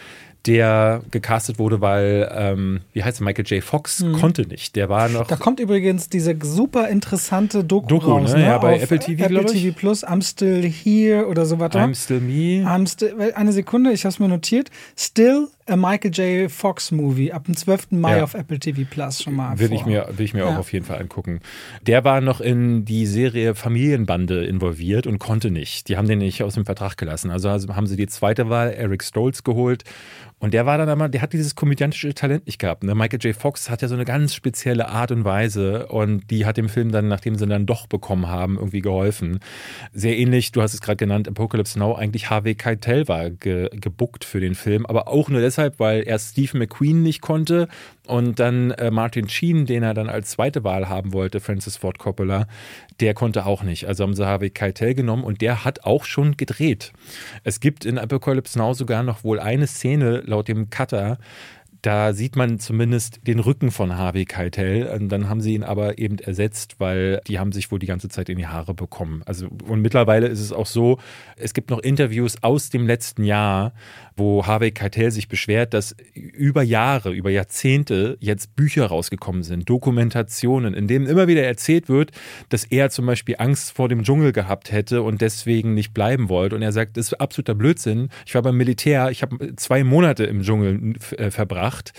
der 0.46 1.02
gecastet 1.10 1.58
wurde, 1.58 1.80
weil, 1.80 2.30
ähm, 2.34 2.80
wie 2.92 3.04
heißt 3.04 3.16
es, 3.16 3.20
Michael 3.20 3.44
J. 3.46 3.62
Fox 3.62 4.00
mhm. 4.00 4.14
konnte 4.14 4.42
nicht. 4.42 4.74
Der 4.74 4.88
war 4.88 5.08
noch. 5.08 5.28
Da 5.28 5.36
kommt 5.36 5.60
übrigens 5.60 6.08
diese 6.08 6.36
super 6.42 6.88
interessante 6.88 7.64
Doku, 7.64 7.86
Doku 7.86 8.10
raus, 8.10 8.32
ne? 8.32 8.40
ne? 8.40 8.46
Ja, 8.46 8.58
bei 8.58 8.80
Apple 8.80 8.98
TV, 8.98 9.24
Apple 9.24 9.44
TV 9.44 9.76
Plus, 9.76 10.04
I'm 10.04 10.22
Still 10.22 10.68
Here 10.68 11.26
oder 11.28 11.46
so 11.46 11.60
weiter. 11.60 11.80
I'm 11.80 11.94
Still 11.94 12.20
Me. 12.20 12.66
I'm 12.66 12.90
still, 12.90 13.32
eine 13.34 13.52
Sekunde, 13.52 13.92
ich 13.92 14.04
habe 14.04 14.12
es 14.12 14.18
mir 14.18 14.28
notiert. 14.28 14.70
Still 14.96 15.48
a 15.66 15.76
Michael 15.76 16.10
J. 16.10 16.50
Fox 16.50 16.90
Movie 16.90 17.32
ab 17.32 17.44
dem 17.44 17.56
12. 17.56 17.92
Mai 17.92 18.18
ja. 18.18 18.24
auf 18.24 18.34
Apple 18.34 18.58
TV 18.58 18.82
Plus 18.88 19.22
schon 19.22 19.34
mal. 19.34 19.58
Will 19.58 19.72
ich 19.72 19.86
mir, 19.86 20.08
will 20.10 20.24
ich 20.24 20.34
mir 20.34 20.40
ja. 20.40 20.46
auch 20.46 20.58
auf 20.58 20.72
jeden 20.72 20.84
Fall 20.84 21.00
angucken. 21.00 21.40
Der 21.86 22.04
war 22.04 22.20
noch 22.20 22.40
in 22.40 22.84
die 22.84 23.06
Serie 23.06 23.54
Familienbande 23.54 24.44
involviert 24.44 25.06
und 25.06 25.18
konnte 25.18 25.50
nicht. 25.50 25.88
Die 25.88 25.96
haben 25.96 26.08
den 26.08 26.18
nicht 26.18 26.42
aus 26.42 26.54
dem 26.54 26.64
Vertrag 26.64 26.96
gelassen. 26.96 27.30
Also 27.30 27.50
haben 27.50 27.86
sie 27.86 27.96
die 27.96 28.06
zweite 28.06 28.48
Wahl, 28.48 28.70
Eric 28.70 29.04
Stolz, 29.04 29.44
geholt 29.44 29.84
und 30.42 30.54
der 30.54 30.66
war 30.66 30.76
dann 30.76 30.88
aber, 30.88 31.08
der 31.08 31.22
hat 31.22 31.32
dieses 31.32 31.54
komödiantische 31.54 32.12
Talent 32.14 32.46
nicht 32.46 32.58
gehabt. 32.58 32.82
Ne? 32.82 32.96
Michael 32.96 33.20
J. 33.22 33.36
Fox 33.36 33.70
hat 33.70 33.80
ja 33.80 33.86
so 33.86 33.94
eine 33.94 34.04
ganz 34.04 34.34
spezielle 34.34 34.88
Art 34.88 35.12
und 35.12 35.24
Weise 35.24 35.86
und 35.86 36.32
die 36.32 36.44
hat 36.46 36.56
dem 36.56 36.68
Film 36.68 36.90
dann, 36.90 37.06
nachdem 37.06 37.36
sie 37.36 37.44
ihn 37.44 37.50
dann 37.50 37.64
doch 37.64 37.86
bekommen 37.86 38.26
haben, 38.26 38.56
irgendwie 38.56 38.80
geholfen. 38.80 39.38
Sehr 39.92 40.18
ähnlich, 40.18 40.50
du 40.50 40.60
hast 40.60 40.74
es 40.74 40.80
gerade 40.80 40.96
genannt, 40.96 41.28
Apocalypse 41.28 41.78
Now, 41.78 41.94
eigentlich 41.94 42.28
Harvey 42.28 42.56
Keitel 42.56 43.06
war 43.06 43.30
ge 43.30 43.68
gebuckt 43.70 44.24
für 44.24 44.40
den 44.40 44.56
Film, 44.56 44.84
aber 44.84 45.06
auch 45.06 45.28
nur 45.28 45.40
deshalb, 45.40 45.78
weil 45.78 46.02
er 46.02 46.18
Steve 46.18 46.58
McQueen 46.58 47.04
nicht 47.04 47.20
konnte 47.20 47.68
und 48.06 48.40
dann 48.40 48.72
äh, 48.72 48.90
Martin 48.90 49.28
Sheen, 49.28 49.66
den 49.66 49.82
er 49.82 49.94
dann 49.94 50.08
als 50.08 50.30
zweite 50.30 50.64
Wahl 50.64 50.88
haben 50.88 51.12
wollte, 51.12 51.40
Francis 51.40 51.76
Ford 51.76 51.98
Coppola, 51.98 52.46
der 53.00 53.14
konnte 53.14 53.46
auch 53.46 53.62
nicht. 53.62 53.86
Also 53.86 54.02
haben 54.02 54.14
sie 54.14 54.26
Harvey 54.26 54.50
Keitel 54.50 54.94
genommen 54.94 55.24
und 55.24 55.40
der 55.40 55.64
hat 55.64 55.84
auch 55.84 56.04
schon 56.04 56.36
gedreht. 56.36 56.92
Es 57.44 57.60
gibt 57.60 57.84
in 57.84 57.98
Apocalypse 57.98 58.58
Now 58.58 58.74
sogar 58.74 59.02
noch 59.02 59.22
wohl 59.22 59.38
eine 59.38 59.66
Szene 59.66 60.22
laut 60.26 60.48
dem 60.48 60.68
Cutter, 60.70 61.18
da 61.82 62.12
sieht 62.12 62.36
man 62.36 62.60
zumindest 62.60 63.26
den 63.26 63.40
Rücken 63.40 63.72
von 63.72 63.96
Harvey 63.96 64.24
Keitel. 64.24 64.86
Und 64.86 65.08
dann 65.08 65.28
haben 65.28 65.40
sie 65.40 65.54
ihn 65.54 65.64
aber 65.64 65.98
eben 65.98 66.18
ersetzt, 66.20 66.76
weil 66.78 67.20
die 67.26 67.40
haben 67.40 67.50
sich 67.50 67.72
wohl 67.72 67.80
die 67.80 67.86
ganze 67.86 68.08
Zeit 68.08 68.28
in 68.28 68.38
die 68.38 68.46
Haare 68.46 68.72
bekommen. 68.72 69.22
Also, 69.26 69.48
und 69.66 69.82
mittlerweile 69.82 70.28
ist 70.28 70.38
es 70.38 70.52
auch 70.52 70.66
so, 70.66 70.98
es 71.36 71.54
gibt 71.54 71.70
noch 71.70 71.80
Interviews 71.80 72.40
aus 72.42 72.70
dem 72.70 72.86
letzten 72.86 73.24
Jahr, 73.24 73.72
wo 74.16 74.46
Harvey 74.46 74.70
Keitel 74.70 75.10
sich 75.10 75.28
beschwert, 75.28 75.74
dass 75.74 75.96
über 76.14 76.62
Jahre, 76.62 77.12
über 77.12 77.30
Jahrzehnte 77.30 78.16
jetzt 78.20 78.56
Bücher 78.56 78.86
rausgekommen 78.86 79.42
sind, 79.42 79.68
Dokumentationen, 79.68 80.74
in 80.74 80.86
denen 80.88 81.06
immer 81.06 81.28
wieder 81.28 81.42
erzählt 81.44 81.88
wird, 81.88 82.10
dass 82.48 82.64
er 82.64 82.90
zum 82.90 83.06
Beispiel 83.06 83.36
Angst 83.38 83.72
vor 83.72 83.88
dem 83.88 84.02
Dschungel 84.02 84.32
gehabt 84.32 84.72
hätte 84.72 85.02
und 85.02 85.20
deswegen 85.20 85.74
nicht 85.74 85.94
bleiben 85.94 86.28
wollte. 86.28 86.56
Und 86.56 86.62
er 86.62 86.72
sagt, 86.72 86.96
das 86.96 87.06
ist 87.06 87.14
absoluter 87.14 87.54
Blödsinn. 87.54 88.08
Ich 88.26 88.34
war 88.34 88.42
beim 88.42 88.56
Militär, 88.56 89.10
ich 89.10 89.22
habe 89.22 89.54
zwei 89.56 89.84
Monate 89.84 90.24
im 90.24 90.42
Dschungel 90.42 90.94
äh, 91.16 91.30
verbracht. 91.30 91.92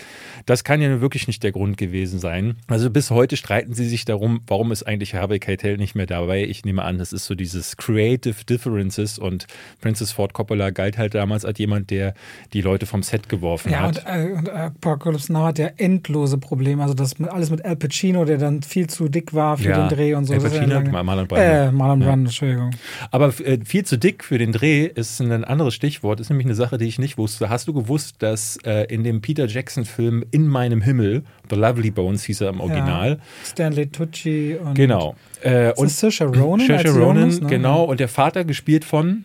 Das 0.46 0.64
kann 0.64 0.80
ja 0.80 1.00
wirklich 1.00 1.26
nicht 1.26 1.42
der 1.42 1.52
Grund 1.52 1.76
gewesen 1.76 2.18
sein. 2.18 2.56
Also 2.66 2.90
bis 2.90 3.10
heute 3.10 3.36
streiten 3.36 3.74
sie 3.74 3.88
sich 3.88 4.04
darum, 4.04 4.40
warum 4.46 4.72
ist 4.72 4.82
eigentlich 4.84 5.14
Harvey 5.14 5.38
Keitel 5.38 5.76
nicht 5.76 5.94
mehr 5.94 6.06
dabei. 6.06 6.44
Ich 6.44 6.64
nehme 6.64 6.82
an, 6.82 6.98
das 6.98 7.12
ist 7.12 7.26
so 7.26 7.34
dieses 7.34 7.76
Creative 7.76 8.44
Differences 8.44 9.18
und 9.18 9.46
Francis 9.80 10.12
Ford 10.12 10.32
Coppola 10.32 10.70
galt 10.70 10.98
halt 10.98 11.14
damals 11.14 11.44
als 11.44 11.58
jemand, 11.58 11.90
der 11.90 12.03
der 12.04 12.14
die 12.52 12.60
Leute 12.60 12.86
vom 12.86 13.02
Set 13.02 13.28
geworfen 13.28 13.72
ja, 13.72 13.80
hat. 13.80 14.04
Ja, 14.04 14.14
und, 14.14 14.28
äh, 14.28 14.32
und 14.32 14.50
Apocalypse 14.50 15.32
Now 15.32 15.44
hat 15.46 15.58
ja 15.58 15.70
endlose 15.76 16.38
Probleme. 16.38 16.82
Also 16.82 16.94
das 16.94 17.18
mit, 17.18 17.30
alles 17.30 17.50
mit 17.50 17.64
Al 17.64 17.76
Pacino, 17.76 18.24
der 18.24 18.38
dann 18.38 18.62
viel 18.62 18.86
zu 18.86 19.08
dick 19.08 19.34
war 19.34 19.56
für 19.56 19.70
ja, 19.70 19.86
den 19.86 19.96
Dreh 19.96 20.14
und 20.14 20.26
so. 20.26 20.34
Al 20.34 20.40
Pacino, 20.40 20.80
ja 20.80 21.02
Marlon 21.02 21.26
Brando. 21.26 21.44
Äh, 21.44 21.72
Marlon 21.72 22.00
Brando, 22.00 22.24
ja. 22.24 22.28
Entschuldigung. 22.28 22.70
Aber 23.10 23.28
äh, 23.40 23.58
viel 23.64 23.84
zu 23.84 23.98
dick 23.98 24.24
für 24.24 24.38
den 24.38 24.52
Dreh 24.52 24.86
ist 24.86 25.20
ein 25.20 25.44
anderes 25.44 25.74
Stichwort, 25.74 26.20
ist 26.20 26.30
nämlich 26.30 26.46
eine 26.46 26.54
Sache, 26.54 26.78
die 26.78 26.86
ich 26.86 26.98
nicht 26.98 27.18
wusste. 27.18 27.48
Hast 27.48 27.68
du 27.68 27.72
gewusst, 27.72 28.16
dass 28.20 28.58
äh, 28.64 28.84
in 28.84 29.04
dem 29.04 29.20
Peter 29.20 29.46
Jackson-Film 29.46 30.24
In 30.30 30.46
meinem 30.48 30.82
Himmel, 30.82 31.24
The 31.50 31.56
Lovely 31.56 31.90
Bones 31.90 32.24
hieß 32.24 32.42
er 32.42 32.50
im 32.50 32.60
Original. 32.60 33.18
Stanley 33.44 33.86
Tucci 33.86 34.56
und 34.56 34.74
Genau. 34.74 35.16
Äh, 35.42 35.72
und 35.72 35.90
Saoirse 35.90 36.24
Ronan. 36.24 36.66
Saoirse 36.66 36.88
Ronan, 36.90 37.16
Jonas, 37.16 37.40
ne? 37.40 37.46
genau. 37.48 37.84
Und 37.84 38.00
der 38.00 38.08
Vater 38.08 38.44
gespielt 38.44 38.84
von 38.84 39.24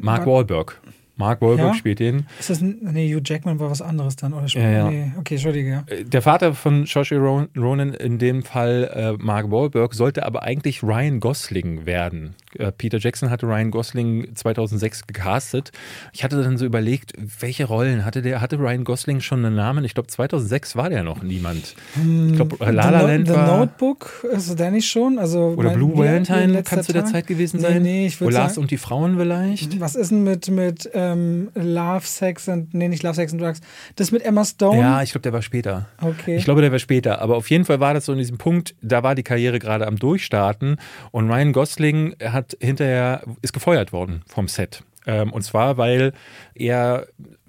Mark 0.00 0.26
Wahlberg. 0.26 0.80
Mark 1.20 1.42
Wahlberg 1.42 1.68
ja? 1.68 1.74
spielt 1.74 2.00
den. 2.00 2.26
Ist 2.40 2.50
das 2.50 2.60
ein, 2.62 2.78
nee, 2.80 3.14
Hugh 3.14 3.22
Jackman 3.24 3.60
war 3.60 3.70
was 3.70 3.82
anderes 3.82 4.16
dann 4.16 4.32
oder 4.32 4.46
ja, 4.46 4.70
ja. 4.70 4.90
Nee, 4.90 5.12
okay, 5.18 5.34
entschuldige. 5.34 5.84
Äh, 5.86 6.04
der 6.04 6.22
Vater 6.22 6.54
von 6.54 6.84
Joshua 6.84 7.46
Ronan, 7.56 7.92
in 7.94 8.18
dem 8.18 8.42
Fall 8.42 8.90
äh, 8.92 9.22
Mark 9.22 9.50
Wahlberg, 9.50 9.94
sollte 9.94 10.24
aber 10.24 10.42
eigentlich 10.42 10.82
Ryan 10.82 11.20
Gosling 11.20 11.84
werden. 11.86 12.34
Äh, 12.58 12.72
Peter 12.72 12.98
Jackson 12.98 13.30
hatte 13.30 13.46
Ryan 13.46 13.70
Gosling 13.70 14.34
2006 14.34 15.06
gecastet. 15.06 15.70
Ich 16.12 16.24
hatte 16.24 16.42
dann 16.42 16.56
so 16.56 16.64
überlegt, 16.64 17.12
welche 17.40 17.66
Rollen 17.66 18.04
hatte 18.04 18.22
der? 18.22 18.40
Hatte 18.40 18.58
Ryan 18.58 18.84
Gosling 18.84 19.20
schon 19.20 19.44
einen 19.44 19.54
Namen? 19.54 19.84
Ich 19.84 19.94
glaube 19.94 20.08
2006 20.08 20.74
war 20.74 20.88
der 20.88 21.02
noch 21.02 21.22
niemand. 21.22 21.74
Ich 21.94 22.34
glaube 22.34 22.56
äh, 22.64 22.70
La 22.70 22.90
La 22.90 23.02
Land 23.02 23.28
The, 23.28 23.34
war, 23.34 23.46
The 23.46 23.56
Notebook 23.58 24.26
ist 24.32 24.58
der 24.58 24.70
nicht 24.70 24.88
schon? 24.88 25.18
Also 25.18 25.54
oder 25.56 25.70
Blue 25.70 25.96
Valentine 25.96 26.62
kann 26.62 26.82
zu 26.82 26.92
der 26.92 27.04
Zeit 27.04 27.26
gewesen 27.26 27.60
sein. 27.60 27.82
Nee, 27.82 28.00
nee 28.00 28.06
ich 28.06 28.20
würde 28.20 28.34
sagen. 28.34 28.58
und 28.58 28.70
die 28.70 28.78
Frauen 28.78 29.18
vielleicht. 29.18 29.78
Was 29.80 29.94
ist 29.94 30.10
denn 30.10 30.24
mit 30.24 30.48
mit 30.48 30.90
äh, 30.94 31.09
ähm, 31.12 31.50
Love, 31.54 32.06
Sex 32.06 32.48
und, 32.48 32.74
nee, 32.74 32.88
nicht 32.88 33.02
Love, 33.02 33.14
Sex 33.14 33.32
and 33.32 33.42
Drugs. 33.42 33.60
Das 33.96 34.12
mit 34.12 34.24
Emma 34.24 34.44
Stone? 34.44 34.78
Ja, 34.78 35.02
ich 35.02 35.12
glaube, 35.12 35.22
der 35.22 35.32
war 35.32 35.42
später. 35.42 35.86
Okay. 36.00 36.36
Ich 36.36 36.44
glaube, 36.44 36.60
der 36.60 36.72
war 36.72 36.78
später. 36.78 37.20
Aber 37.20 37.36
auf 37.36 37.50
jeden 37.50 37.64
Fall 37.64 37.80
war 37.80 37.94
das 37.94 38.06
so 38.06 38.12
in 38.12 38.18
diesem 38.18 38.38
Punkt, 38.38 38.74
da 38.82 39.02
war 39.02 39.14
die 39.14 39.22
Karriere 39.22 39.58
gerade 39.58 39.86
am 39.86 39.96
Durchstarten 39.96 40.76
und 41.10 41.30
Ryan 41.30 41.52
Gosling 41.52 42.16
hat 42.22 42.56
hinterher, 42.60 43.22
ist 43.42 43.52
gefeuert 43.52 43.92
worden 43.92 44.22
vom 44.26 44.48
Set. 44.48 44.82
Ähm, 45.06 45.32
und 45.32 45.42
zwar, 45.42 45.76
weil 45.76 46.12
er 46.54 47.06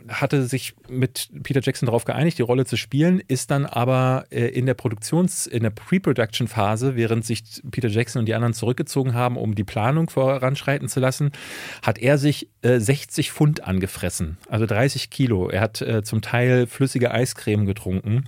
hatte 0.10 0.46
sich 0.46 0.74
mit 0.90 1.30
Peter 1.44 1.62
Jackson 1.62 1.86
darauf 1.86 2.06
geeinigt, 2.06 2.38
die 2.38 2.44
Rolle 2.44 2.66
zu 2.66 2.78
spielen, 2.78 3.22
ist 3.28 3.52
dann 3.52 3.66
aber 3.66 4.26
äh, 4.30 4.46
in 4.48 4.66
der 4.66 4.74
Produktions-, 4.74 5.48
in 5.48 5.64
der 5.64 5.70
Pre-Production-Phase, 5.70 6.96
während 6.96 7.26
sich 7.26 7.44
Peter 7.72 7.88
Jackson 7.88 8.20
und 8.20 8.26
die 8.26 8.34
anderen 8.34 8.54
zurückgezogen 8.54 9.14
haben, 9.14 9.38
um 9.38 9.56
die 9.56 9.64
Planung 9.64 10.10
voranschreiten 10.10 10.88
zu 10.88 11.00
lassen, 11.00 11.32
hat 11.82 11.98
er 11.98 12.18
sich 12.18 12.50
60 12.64 13.28
äh, 13.28 13.32
Pfund 13.32 13.64
angefressen, 13.64 14.38
also 14.50 14.66
30 14.66 15.10
Kilo. 15.10 15.50
Er 15.50 15.62
hat 15.62 15.82
äh, 15.82 16.04
zum 16.04 16.22
Teil 16.22 16.68
flüssige 16.68 17.12
Eiscreme 17.12 17.66
getrunken 17.66 18.26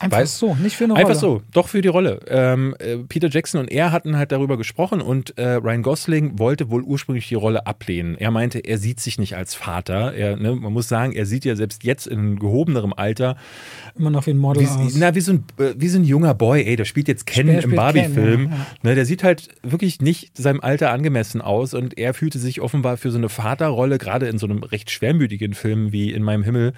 Einfach 0.00 0.16
Weil, 0.16 0.26
so, 0.26 0.54
nicht 0.54 0.76
für 0.76 0.84
eine 0.84 0.94
Rolle. 0.94 1.06
Einfach 1.06 1.20
so, 1.20 1.42
doch 1.52 1.68
für 1.68 1.82
die 1.82 1.88
Rolle. 1.88 2.20
Ähm, 2.26 2.74
äh, 2.78 2.96
Peter 2.96 3.28
Jackson 3.28 3.60
und 3.60 3.70
er 3.70 3.92
hatten 3.92 4.16
halt 4.16 4.32
darüber 4.32 4.56
gesprochen 4.56 5.02
und 5.02 5.36
äh, 5.36 5.52
Ryan 5.52 5.82
Gosling 5.82 6.38
wollte 6.38 6.70
wohl 6.70 6.82
ursprünglich 6.82 7.28
die 7.28 7.34
Rolle 7.34 7.66
ablehnen. 7.66 8.16
Er 8.16 8.30
meinte, 8.30 8.60
er 8.60 8.78
sieht 8.78 8.98
sich 8.98 9.18
nicht 9.18 9.36
als 9.36 9.54
Vater. 9.54 10.14
Er, 10.14 10.38
ne, 10.38 10.56
man 10.56 10.72
muss 10.72 10.88
sagen, 10.88 11.12
er 11.12 11.26
sieht 11.26 11.44
ja 11.44 11.54
selbst 11.54 11.84
jetzt 11.84 12.06
in 12.06 12.38
gehobenerem 12.38 12.94
Alter 12.94 13.36
immer 13.94 14.08
noch 14.08 14.26
wie 14.26 14.30
ein 14.30 14.38
Model 14.38 14.62
wie, 14.62 14.68
aus. 14.68 14.94
Na, 14.96 15.14
wie 15.14 15.20
so, 15.20 15.32
ein, 15.32 15.44
äh, 15.58 15.74
wie 15.76 15.88
so 15.88 15.98
ein 15.98 16.04
junger 16.04 16.32
Boy, 16.32 16.64
ey, 16.64 16.76
der 16.76 16.86
spielt 16.86 17.06
jetzt 17.06 17.26
Ken 17.26 17.48
Spiel, 17.48 17.70
im 17.70 17.76
Barbie-Film. 17.76 18.44
Ja, 18.44 18.50
ja. 18.50 18.66
ne, 18.82 18.94
der 18.94 19.04
sieht 19.04 19.22
halt 19.22 19.48
wirklich 19.62 20.00
nicht 20.00 20.34
seinem 20.34 20.62
Alter 20.62 20.92
angemessen 20.92 21.42
aus 21.42 21.74
und 21.74 21.98
er 21.98 22.14
fühlte 22.14 22.38
sich 22.38 22.62
offenbar 22.62 22.96
für 22.96 23.10
so 23.10 23.18
eine 23.18 23.28
Vaterrolle, 23.28 23.98
gerade 23.98 24.28
in 24.28 24.38
so 24.38 24.46
einem 24.46 24.62
recht 24.62 24.90
schwermütigen 24.90 25.52
Film 25.52 25.92
wie 25.92 26.10
In 26.10 26.22
meinem 26.22 26.42
Himmel, 26.42 26.72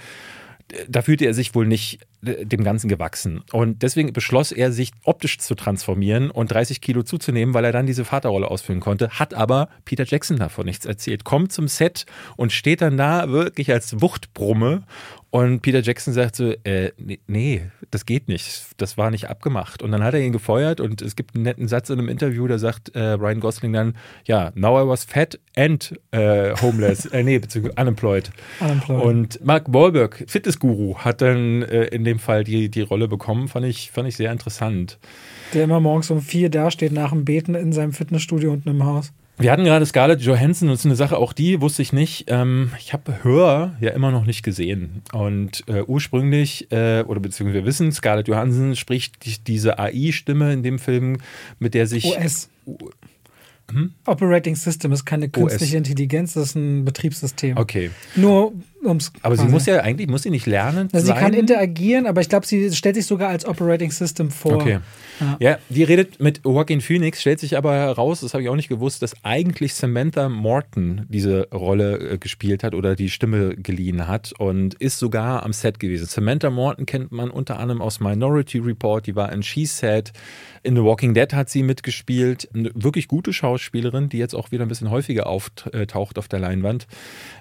da 0.88 1.02
fühlte 1.02 1.24
er 1.24 1.34
sich 1.34 1.54
wohl 1.54 1.66
nicht 1.66 2.00
dem 2.22 2.62
Ganzen 2.62 2.88
gewachsen. 2.88 3.42
Und 3.52 3.82
deswegen 3.82 4.12
beschloss 4.12 4.52
er, 4.52 4.70
sich 4.70 4.92
optisch 5.04 5.38
zu 5.38 5.54
transformieren 5.54 6.30
und 6.30 6.52
30 6.52 6.80
Kilo 6.80 7.02
zuzunehmen, 7.02 7.52
weil 7.52 7.64
er 7.64 7.72
dann 7.72 7.86
diese 7.86 8.04
Vaterrolle 8.04 8.48
ausfüllen 8.48 8.80
konnte. 8.80 9.10
Hat 9.10 9.34
aber 9.34 9.68
Peter 9.84 10.04
Jackson 10.04 10.38
davon 10.38 10.66
nichts 10.66 10.86
erzählt. 10.86 11.24
Kommt 11.24 11.52
zum 11.52 11.66
Set 11.66 12.06
und 12.36 12.52
steht 12.52 12.80
dann 12.80 12.96
da 12.96 13.28
wirklich 13.28 13.72
als 13.72 14.00
Wuchtbrumme 14.00 14.84
und 15.34 15.62
Peter 15.62 15.80
Jackson 15.80 16.12
sagt 16.12 16.36
so, 16.36 16.52
äh, 16.64 16.92
nee, 17.26 17.62
das 17.90 18.04
geht 18.04 18.28
nicht. 18.28 18.66
Das 18.76 18.98
war 18.98 19.10
nicht 19.10 19.30
abgemacht. 19.30 19.82
Und 19.82 19.90
dann 19.90 20.04
hat 20.04 20.12
er 20.12 20.20
ihn 20.20 20.30
gefeuert 20.30 20.78
und 20.78 21.00
es 21.00 21.16
gibt 21.16 21.34
einen 21.34 21.44
netten 21.44 21.68
Satz 21.68 21.88
in 21.88 21.98
einem 21.98 22.10
Interview, 22.10 22.46
da 22.46 22.58
sagt 22.58 22.94
äh, 22.94 23.12
Ryan 23.12 23.40
Gosling 23.40 23.72
dann, 23.72 23.94
ja, 24.26 24.52
now 24.54 24.78
I 24.78 24.86
was 24.86 25.04
fat 25.04 25.40
and 25.56 25.98
äh, 26.10 26.54
homeless. 26.60 27.06
äh, 27.06 27.22
nee, 27.22 27.38
beziehungsweise 27.38 27.80
unemployed. 27.80 28.30
unemployed. 28.60 29.02
Und 29.02 29.42
Mark 29.42 29.72
Wahlberg, 29.72 30.22
Fitnessguru, 30.26 30.98
hat 30.98 31.22
dann 31.22 31.62
äh, 31.62 31.84
in 31.84 32.04
dem 32.04 32.11
Fall 32.18 32.44
die, 32.44 32.68
die 32.68 32.80
Rolle 32.82 33.08
bekommen. 33.08 33.48
Fand 33.48 33.66
ich, 33.66 33.90
fand 33.90 34.08
ich 34.08 34.16
sehr 34.16 34.32
interessant. 34.32 34.98
Der 35.54 35.64
immer 35.64 35.80
morgens 35.80 36.10
um 36.10 36.20
vier 36.20 36.50
da 36.50 36.70
steht 36.70 36.92
nach 36.92 37.10
dem 37.10 37.24
Beten 37.24 37.54
in 37.54 37.72
seinem 37.72 37.92
Fitnessstudio 37.92 38.52
unten 38.52 38.68
im 38.68 38.84
Haus. 38.84 39.12
Wir 39.38 39.50
hatten 39.50 39.64
gerade 39.64 39.84
Scarlett 39.86 40.20
Johansson 40.20 40.68
und 40.68 40.74
das 40.74 40.80
ist 40.80 40.86
eine 40.86 40.94
Sache, 40.94 41.16
auch 41.16 41.32
die 41.32 41.60
wusste 41.60 41.82
ich 41.82 41.92
nicht. 41.92 42.26
Ähm, 42.28 42.70
ich 42.78 42.92
habe 42.92 43.24
Hör 43.24 43.74
ja 43.80 43.90
immer 43.90 44.10
noch 44.10 44.24
nicht 44.26 44.42
gesehen. 44.42 45.02
Und 45.12 45.64
äh, 45.68 45.82
ursprünglich, 45.82 46.70
äh, 46.70 47.02
oder 47.02 47.18
beziehungsweise 47.18 47.60
wir 47.60 47.66
wissen, 47.66 47.90
Scarlett 47.92 48.28
Johansson 48.28 48.76
spricht 48.76 49.24
die, 49.24 49.42
diese 49.42 49.78
AI-Stimme 49.78 50.52
in 50.52 50.62
dem 50.62 50.78
Film, 50.78 51.18
mit 51.58 51.74
der 51.74 51.86
sich. 51.86 52.04
OS. 52.04 52.50
Hm? 53.70 53.92
Operating 54.06 54.54
System 54.54 54.92
ist 54.92 55.06
keine 55.06 55.28
künstliche 55.28 55.76
OS. 55.76 55.88
Intelligenz, 55.88 56.34
das 56.34 56.50
ist 56.50 56.54
ein 56.56 56.84
Betriebssystem. 56.84 57.56
Okay. 57.56 57.90
Nur 58.14 58.52
Ums 58.86 59.12
Aber 59.22 59.36
sie 59.36 59.42
quasi. 59.42 59.52
muss 59.52 59.66
ja 59.66 59.80
eigentlich, 59.80 60.08
muss 60.08 60.22
sie 60.22 60.30
nicht 60.30 60.46
lernen? 60.46 60.88
Also 60.92 61.06
sie 61.06 61.12
kann 61.12 61.32
interagieren, 61.34 62.06
aber 62.06 62.20
ich 62.20 62.28
glaube, 62.28 62.46
sie 62.46 62.72
stellt 62.72 62.96
sich 62.96 63.06
sogar 63.06 63.28
als 63.28 63.46
Operating 63.46 63.90
System 63.90 64.30
vor. 64.30 64.54
Okay. 64.54 64.78
Ja. 65.20 65.36
Ja. 65.40 65.58
die 65.68 65.84
redet 65.84 66.20
mit 66.20 66.40
Joaquin 66.44 66.80
Phoenix, 66.80 67.20
stellt 67.20 67.40
sich 67.40 67.56
aber 67.56 67.74
heraus, 67.74 68.20
das 68.20 68.34
habe 68.34 68.42
ich 68.42 68.48
auch 68.48 68.56
nicht 68.56 68.68
gewusst, 68.68 69.02
dass 69.02 69.14
eigentlich 69.22 69.74
Samantha 69.74 70.28
Morton 70.28 71.06
diese 71.08 71.48
Rolle 71.50 71.98
äh, 71.98 72.18
gespielt 72.18 72.64
hat 72.64 72.74
oder 72.74 72.96
die 72.96 73.10
Stimme 73.10 73.56
geliehen 73.56 74.08
hat 74.08 74.32
und 74.38 74.74
ist 74.74 74.98
sogar 74.98 75.42
am 75.44 75.52
Set 75.52 75.78
gewesen. 75.78 76.06
Samantha 76.06 76.50
Morton 76.50 76.86
kennt 76.86 77.12
man 77.12 77.30
unter 77.30 77.58
anderem 77.58 77.82
aus 77.82 78.00
Minority 78.00 78.58
Report, 78.58 79.06
die 79.06 79.16
war 79.16 79.32
in 79.32 79.42
She 79.42 79.66
Said. 79.66 80.12
In 80.64 80.76
The 80.76 80.82
Walking 80.82 81.12
Dead 81.12 81.32
hat 81.32 81.50
sie 81.50 81.64
mitgespielt. 81.64 82.48
Eine 82.54 82.70
wirklich 82.74 83.08
gute 83.08 83.32
Schauspielerin, 83.32 84.08
die 84.08 84.18
jetzt 84.18 84.34
auch 84.34 84.52
wieder 84.52 84.64
ein 84.64 84.68
bisschen 84.68 84.90
häufiger 84.90 85.26
auftaucht 85.26 86.18
auf 86.18 86.28
der 86.28 86.38
Leinwand. 86.38 86.86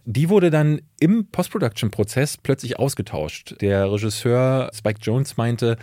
Die 0.06 0.30
wurde 0.30 0.50
dann 0.50 0.82
im 1.00 1.28
Post-Production-Prozess 1.28 2.38
plötzlich 2.38 2.80
ausgetauscht. 2.80 3.56
Der 3.62 3.92
Regisseur 3.92 4.72
Spike 4.74 5.00
Jones 5.02 5.38
meinte, 5.38 5.78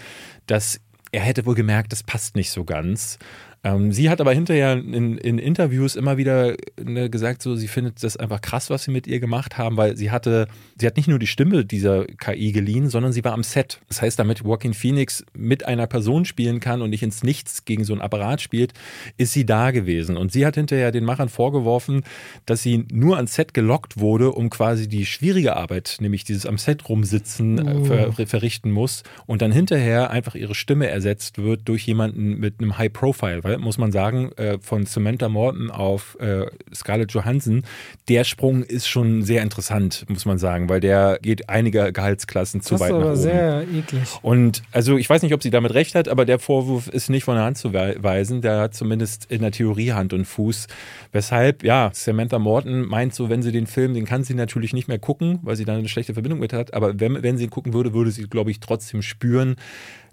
dass 0.47 0.81
er 1.13 1.21
hätte 1.21 1.47
wohl 1.47 1.55
gemerkt, 1.55 1.93
das 1.93 2.03
passt 2.03 2.37
nicht 2.37 2.51
so 2.51 2.65
ganz. 2.65 3.19
Ähm, 3.65 3.93
sie 3.93 4.09
hat 4.09 4.21
aber 4.21 4.33
hinterher 4.33 4.73
in, 4.73 5.19
in 5.19 5.39
Interviews 5.39 5.97
immer 5.97 6.17
wieder 6.17 6.57
ne, 6.83 7.11
gesagt, 7.11 7.43
so 7.43 7.57
sie 7.57 7.67
findet 7.69 8.03
das 8.05 8.17
einfach 8.17 8.41
krass, 8.41 8.71
was 8.71 8.85
sie 8.85 8.91
mit 8.93 9.07
ihr 9.07 9.19
gemacht 9.19 9.59
haben, 9.59 9.77
weil 9.77 9.97
sie 9.97 10.11
hatte, 10.11 10.47
sie 10.79 10.87
hat 10.87 10.97
nicht 10.97 11.09
nur 11.09 11.19
die 11.19 11.27
Stimme 11.27 11.65
dieser 11.65 12.05
KI 12.05 12.53
geliehen, 12.53 12.89
sondern 12.89 13.13
sie 13.13 13.25
war 13.25 13.33
am 13.33 13.43
Set. 13.43 13.81
Das 13.89 14.01
heißt, 14.01 14.19
damit 14.19 14.41
Joaquin 14.41 14.75
Phoenix 14.75 15.25
mit 15.37 15.67
einer 15.67 15.87
Person 15.87 16.25
spielen 16.25 16.61
kann 16.61 16.83
und 16.83 16.91
nicht 16.91 17.03
ins 17.03 17.23
Nichts 17.23 17.65
gegen 17.65 17.85
so 17.85 17.93
ein 17.93 18.01
Apparat 18.01 18.41
spielt, 18.41 18.75
ist 19.17 19.33
sie 19.33 19.45
da 19.45 19.73
gewesen. 19.73 20.17
Und 20.17 20.31
sie 20.31 20.47
hat 20.47 20.55
hinterher 20.55 20.93
den 20.93 21.05
Machern 21.05 21.29
vorgeworfen, 21.29 22.05
dass 22.47 22.63
sie 22.63 22.87
nur 22.93 23.17
ans 23.17 23.35
Set 23.35 23.55
gelockt 23.55 23.99
wurde, 23.99 24.33
um 24.33 24.51
quasi 24.51 24.89
die 24.89 25.05
schwierige 25.05 25.57
Arbeit, 25.57 25.97
nämlich 26.01 26.25
dieses 26.25 26.47
am 26.47 26.59
Set 26.59 26.89
rumsitzen, 26.89 27.59
äh, 27.59 27.85
ver 28.13 28.27
verrichten 28.27 28.71
muss 28.71 29.03
und 29.27 29.43
dann 29.43 29.53
hinterher 29.53 30.11
einfach 30.11 30.35
ihre 30.35 30.55
Stimme 30.55 30.89
ersetzt 30.89 31.39
wird 31.39 31.69
durch 31.69 31.87
jemanden 31.87 32.39
mit 32.39 32.61
einem 32.61 32.79
High 32.79 32.93
Profile, 32.93 33.43
weil 33.43 33.58
muss 33.59 33.79
man 33.79 33.93
sagen, 33.93 34.33
äh, 34.37 34.59
von 34.61 34.87
Samantha 34.87 35.29
Morton 35.29 35.71
auf 35.71 36.17
äh, 36.21 36.47
Scarlett 36.75 37.13
Johansson, 37.13 37.65
der 38.09 38.25
Sprung 38.25 38.63
ist 38.63 38.89
schon 38.89 39.23
sehr 39.23 39.43
interessant, 39.43 40.05
muss 40.09 40.25
man 40.25 40.39
sagen, 40.39 40.69
weil 40.69 40.81
der 40.81 41.19
geht 41.23 41.49
einige 41.49 41.93
Gehaltsklassen 41.93 42.61
zu 42.61 42.75
Das 42.75 42.81
ist 42.81 42.87
weit 42.87 42.93
nach 42.93 42.99
aber 43.01 43.13
oben. 43.13 43.21
sehr 43.21 43.63
eklig. 43.63 44.09
Und 44.23 44.63
also 44.73 44.97
ich 44.97 45.09
weiß 45.09 45.23
nicht, 45.23 45.35
ob 45.35 45.43
sie 45.43 45.51
damit 45.51 45.75
recht 45.75 45.95
hat, 45.95 46.09
aber 46.09 46.25
der 46.25 46.39
Vorwurf 46.39 46.89
ist 46.89 47.11
nicht 47.11 47.25
von 47.25 47.35
der 47.37 47.45
Hand 47.45 47.59
zu 47.59 47.73
wei- 47.73 47.97
weisen. 47.99 48.41
Der 48.43 48.61
hat 48.61 48.75
zumindest 48.75 49.27
in 49.31 49.41
der 49.43 49.51
Theorie 49.53 49.93
Hand 49.93 50.13
und 50.13 50.25
Fuß. 50.25 50.67
Weshalb, 51.13 51.63
ja, 51.65 51.91
Samantha 51.93 52.39
Morton 52.39 52.83
meint 52.87 53.15
so, 53.15 53.29
wenn 53.29 53.43
sie 53.43 53.53
den 53.53 53.67
Film, 53.67 53.95
den 53.95 54.05
kann 54.05 54.25
sie 54.25 54.35
natürlich 54.35 54.73
nicht 54.73 54.89
mehr 54.89 54.99
gucken, 54.99 55.39
weil 55.43 55.57
sie 55.57 55.65
da 55.65 55.75
eine 55.77 55.89
schlechte 55.89 56.13
Verbindung 56.15 56.39
mit 56.41 56.53
hat. 56.53 56.75
Aber 56.75 56.99
wenn, 57.01 57.23
wenn 57.23 57.39
sie 57.39 57.45
ihn 57.45 57.51
gucken 57.51 57.73
würde, 57.73 57.93
würde 57.95 58.11
sie, 58.11 58.25
glaube 58.29 58.51
ich, 58.51 58.61
trotzdem 58.61 59.03
spüren, 59.03 59.57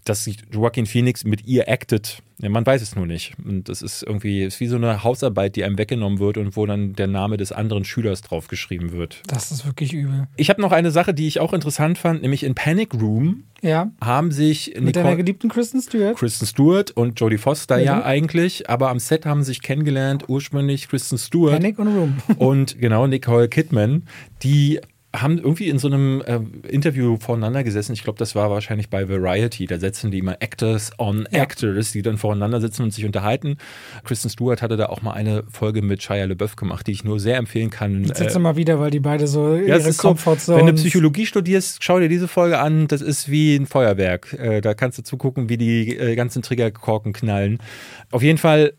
dass 0.05 0.23
sich 0.23 0.37
Joaquin 0.51 0.85
Phoenix 0.85 1.23
mit 1.25 1.45
ihr 1.45 1.67
actet. 1.69 2.19
Ja, 2.37 2.49
man 2.49 2.65
weiß 2.65 2.81
es 2.81 2.95
nur 2.95 3.05
nicht. 3.07 3.33
Und 3.45 3.69
das 3.69 3.81
ist 3.81 4.03
irgendwie, 4.03 4.43
ist 4.43 4.59
wie 4.59 4.67
so 4.67 4.75
eine 4.75 5.03
Hausarbeit, 5.03 5.55
die 5.55 5.63
einem 5.63 5.77
weggenommen 5.77 6.19
wird 6.19 6.37
und 6.37 6.55
wo 6.57 6.65
dann 6.65 6.93
der 6.93 7.07
Name 7.07 7.37
des 7.37 7.51
anderen 7.51 7.85
Schülers 7.85 8.21
draufgeschrieben 8.21 8.91
wird. 8.91 9.21
Das 9.27 9.51
ist 9.51 9.65
wirklich 9.65 9.93
übel. 9.93 10.27
Ich 10.35 10.49
habe 10.49 10.61
noch 10.61 10.71
eine 10.73 10.91
Sache, 10.91 11.13
die 11.13 11.27
ich 11.27 11.39
auch 11.39 11.53
interessant 11.53 11.97
fand, 11.97 12.21
nämlich 12.21 12.43
in 12.43 12.53
Panic 12.55 12.93
Room 12.93 13.45
Ja. 13.61 13.89
haben 14.01 14.31
sich 14.31 14.75
Mit 14.79 14.95
deiner 14.97 15.15
geliebten 15.15 15.47
Kristen 15.49 15.81
Stewart. 15.81 16.17
Kristen 16.17 16.45
Stewart 16.45 16.91
und 16.91 17.19
Jodie 17.19 17.37
Foster 17.37 17.77
ja 17.79 17.95
Mhm. 17.95 18.01
eigentlich, 18.03 18.69
aber 18.69 18.89
am 18.89 18.99
Set 18.99 19.25
haben 19.25 19.43
sich 19.43 19.61
kennengelernt 19.61 20.25
ursprünglich 20.27 20.87
Kristen 20.89 21.17
Stewart 21.17 21.53
Panic 21.53 21.79
und 21.79 21.87
Room. 21.87 22.17
und 22.37 22.77
genau 22.79 23.07
Nicole 23.07 23.47
Kidman, 23.47 24.03
die 24.43 24.81
haben 25.21 25.37
irgendwie 25.37 25.69
in 25.69 25.79
so 25.79 25.87
einem 25.87 26.21
äh, 26.25 26.39
Interview 26.67 27.17
voneinander 27.19 27.63
gesessen. 27.63 27.93
Ich 27.93 28.03
glaube, 28.03 28.19
das 28.19 28.35
war 28.35 28.49
wahrscheinlich 28.49 28.89
bei 28.89 29.07
Variety. 29.09 29.65
Da 29.65 29.79
setzen 29.79 30.11
die 30.11 30.19
immer 30.19 30.37
Actors 30.41 30.91
on 30.97 31.27
Ja. 31.31 31.43
Actors, 31.43 31.91
die 31.91 32.01
dann 32.01 32.17
voreinander 32.17 32.61
sitzen 32.61 32.83
und 32.83 32.91
sich 32.93 33.05
unterhalten. 33.05 33.57
Kristen 34.03 34.29
Stewart 34.29 34.61
hatte 34.61 34.77
da 34.77 34.87
auch 34.87 35.01
mal 35.01 35.13
eine 35.13 35.43
Folge 35.51 35.81
mit 35.81 36.01
Shia 36.03 36.25
LaBeouf 36.25 36.55
gemacht, 36.55 36.87
die 36.87 36.91
ich 36.91 37.03
nur 37.03 37.19
sehr 37.19 37.37
empfehlen 37.37 37.69
kann. 37.69 38.03
Jetzt 38.03 38.21
Äh, 38.21 38.35
immer 38.35 38.55
wieder, 38.55 38.79
weil 38.79 38.91
die 38.91 38.99
beide 38.99 39.27
so 39.27 39.55
ja, 39.55 39.77
ihre 39.77 39.89
ist 39.89 39.97
so, 40.01 40.09
Comfortzone. 40.09 40.57
wenn 40.59 40.65
du 40.67 40.73
Psychologie 40.73 41.25
studierst, 41.25 41.83
schau 41.83 41.99
dir 41.99 42.09
diese 42.09 42.27
Folge 42.27 42.59
an. 42.59 42.87
Das 42.87 43.01
ist 43.01 43.29
wie 43.29 43.55
ein 43.55 43.65
Feuerwerk. 43.65 44.33
Äh, 44.33 44.61
da 44.61 44.73
kannst 44.73 44.97
du 44.97 45.03
zugucken, 45.03 45.49
wie 45.49 45.57
die 45.57 45.95
äh, 45.97 46.15
ganzen 46.15 46.41
Triggerkorken 46.41 47.13
knallen. 47.13 47.59
Auf 48.11 48.21
jeden 48.23 48.37
Fall, 48.37 48.73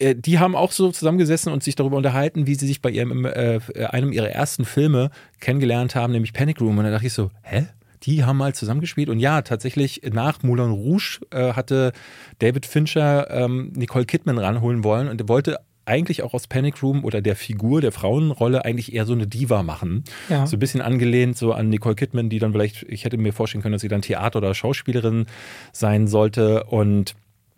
die 0.00 0.38
haben 0.38 0.56
auch 0.56 0.72
so 0.72 0.90
zusammengesessen 0.90 1.52
und 1.52 1.62
sich 1.62 1.76
darüber 1.76 1.96
unterhalten, 1.96 2.46
wie 2.46 2.54
sie 2.54 2.66
sich 2.66 2.82
bei 2.82 2.90
ihrem, 2.90 3.24
äh, 3.24 3.60
einem 3.90 4.12
ihrer 4.12 4.30
ersten 4.30 4.64
Filme 4.64 5.10
kennengelernt 5.40 5.94
haben, 5.94 6.12
nämlich 6.12 6.32
Panic 6.32 6.60
Room. 6.60 6.78
Und 6.78 6.84
da 6.84 6.90
dachte 6.90 7.06
ich 7.06 7.12
so, 7.12 7.30
hä? 7.42 7.66
Die 8.02 8.24
haben 8.24 8.36
mal 8.36 8.54
zusammengespielt 8.54 9.08
und 9.08 9.18
ja, 9.18 9.40
tatsächlich 9.40 10.02
nach 10.12 10.42
Moulin 10.42 10.70
Rouge 10.70 11.20
äh, 11.30 11.54
hatte 11.54 11.92
David 12.38 12.66
Fincher 12.66 13.30
ähm, 13.30 13.72
Nicole 13.74 14.04
Kidman 14.04 14.36
ranholen 14.36 14.84
wollen 14.84 15.08
und 15.08 15.22
er 15.22 15.28
wollte 15.28 15.58
eigentlich 15.86 16.22
auch 16.22 16.34
aus 16.34 16.46
Panic 16.46 16.82
Room 16.82 17.04
oder 17.04 17.20
der 17.20 17.36
Figur, 17.36 17.80
der 17.80 17.92
Frauenrolle 17.92 18.64
eigentlich 18.64 18.94
eher 18.94 19.06
so 19.06 19.12
eine 19.12 19.26
Diva 19.26 19.62
machen. 19.62 20.04
Ja. 20.28 20.46
So 20.46 20.56
ein 20.56 20.60
bisschen 20.60 20.80
angelehnt 20.80 21.36
so 21.36 21.52
an 21.52 21.68
Nicole 21.68 21.94
Kidman, 21.94 22.30
die 22.30 22.38
dann 22.38 22.52
vielleicht, 22.52 22.84
ich 22.88 23.04
hätte 23.04 23.16
mir 23.16 23.32
vorstellen 23.32 23.62
können, 23.62 23.72
dass 23.72 23.82
sie 23.82 23.88
dann 23.88 24.02
Theater- 24.02 24.38
oder 24.38 24.54
Schauspielerin 24.54 25.26
sein 25.72 26.06
sollte. 26.06 26.64
Und 26.64 27.14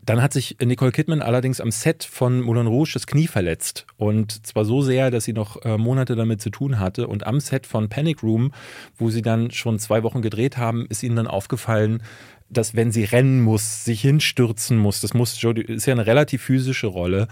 dann 0.07 0.23
hat 0.23 0.33
sich 0.33 0.57
Nicole 0.65 0.93
Kidman 0.93 1.21
allerdings 1.21 1.61
am 1.61 1.73
Set 1.73 2.05
von 2.05 2.41
Moulin 2.41 2.69
Rouge 2.69 2.93
das 2.95 3.09
Knie 3.09 3.27
verletzt. 3.27 3.87
Und 3.97 4.47
zwar 4.47 4.65
so 4.65 4.81
sehr, 4.81 5.11
dass 5.11 5.25
sie 5.25 5.33
noch 5.33 5.65
äh, 5.65 5.77
Monate 5.77 6.15
damit 6.15 6.41
zu 6.41 6.51
tun 6.51 6.79
hatte. 6.79 7.09
Und 7.09 7.27
am 7.27 7.41
Set 7.41 7.67
von 7.67 7.89
Panic 7.89 8.23
Room, 8.23 8.53
wo 8.97 9.11
sie 9.11 9.23
dann 9.23 9.51
schon 9.51 9.81
zwei 9.81 10.05
Wochen 10.05 10.23
gedreht 10.23 10.57
haben, 10.57 10.87
ist 10.89 11.03
ihnen 11.03 11.17
dann 11.17 11.27
aufgefallen, 11.27 12.03
dass 12.49 12.75
wenn 12.75 12.93
sie 12.93 13.05
rennen 13.05 13.41
muss, 13.43 13.85
sich 13.85 14.01
hinstürzen 14.01 14.79
muss, 14.79 15.01
das 15.01 15.15
muss 15.15 15.41
Jodie, 15.41 15.63
ist 15.63 15.87
ja 15.87 15.95
eine 15.95 16.07
relativ 16.07 16.43
physische 16.43 16.87
Rolle, 16.87 17.29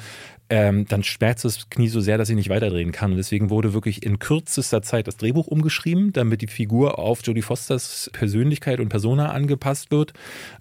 ähm, 0.51 0.85
dann 0.89 1.03
schmerzt 1.03 1.45
das 1.45 1.71
Knie 1.71 1.89
so 1.89 2.01
sehr, 2.01 2.19
dass 2.19 2.29
sie 2.29 2.35
nicht 2.35 2.51
weiterdrehen 2.51 2.93
kann. 2.93 3.13
Und 3.13 3.17
deswegen 3.17 3.49
wurde 3.49 3.73
wirklich 3.73 4.03
in 4.03 4.19
kürzester 4.19 4.83
Zeit 4.83 5.07
das 5.07 5.17
Drehbuch 5.17 5.47
umgeschrieben, 5.47 6.13
damit 6.13 6.43
die 6.43 6.47
Figur 6.49 6.99
auf 6.99 7.21
Jodie 7.25 7.41
Fosters 7.41 8.11
Persönlichkeit 8.13 8.79
und 8.81 8.91
Persona 8.91 9.31
angepasst 9.31 9.91
wird. 9.91 10.13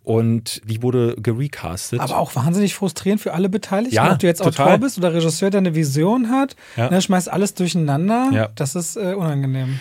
Und 0.01 0.61
die 0.69 0.81
wurde 0.81 1.15
gerecastet. 1.21 1.99
Aber 1.99 2.17
auch 2.17 2.33
wahnsinnig 2.35 2.75
frustrierend 2.75 3.21
für 3.21 3.33
alle 3.33 3.49
Beteiligten. 3.49 3.95
Ja, 3.95 4.13
Ob 4.13 4.19
du 4.19 4.27
jetzt 4.27 4.41
total. 4.41 4.67
Autor 4.67 4.77
bist 4.79 4.97
oder 4.97 5.13
Regisseur, 5.13 5.49
der 5.49 5.59
eine 5.59 5.75
Vision 5.75 6.29
hat, 6.29 6.55
Ja. 6.77 6.89
ne, 6.89 7.01
schmeißt 7.01 7.29
alles 7.29 7.53
durcheinander. 7.53 8.29
Ja. 8.31 8.49
Das 8.55 8.75
ist 8.75 8.95
äh, 8.95 9.13
unangenehm. 9.15 9.79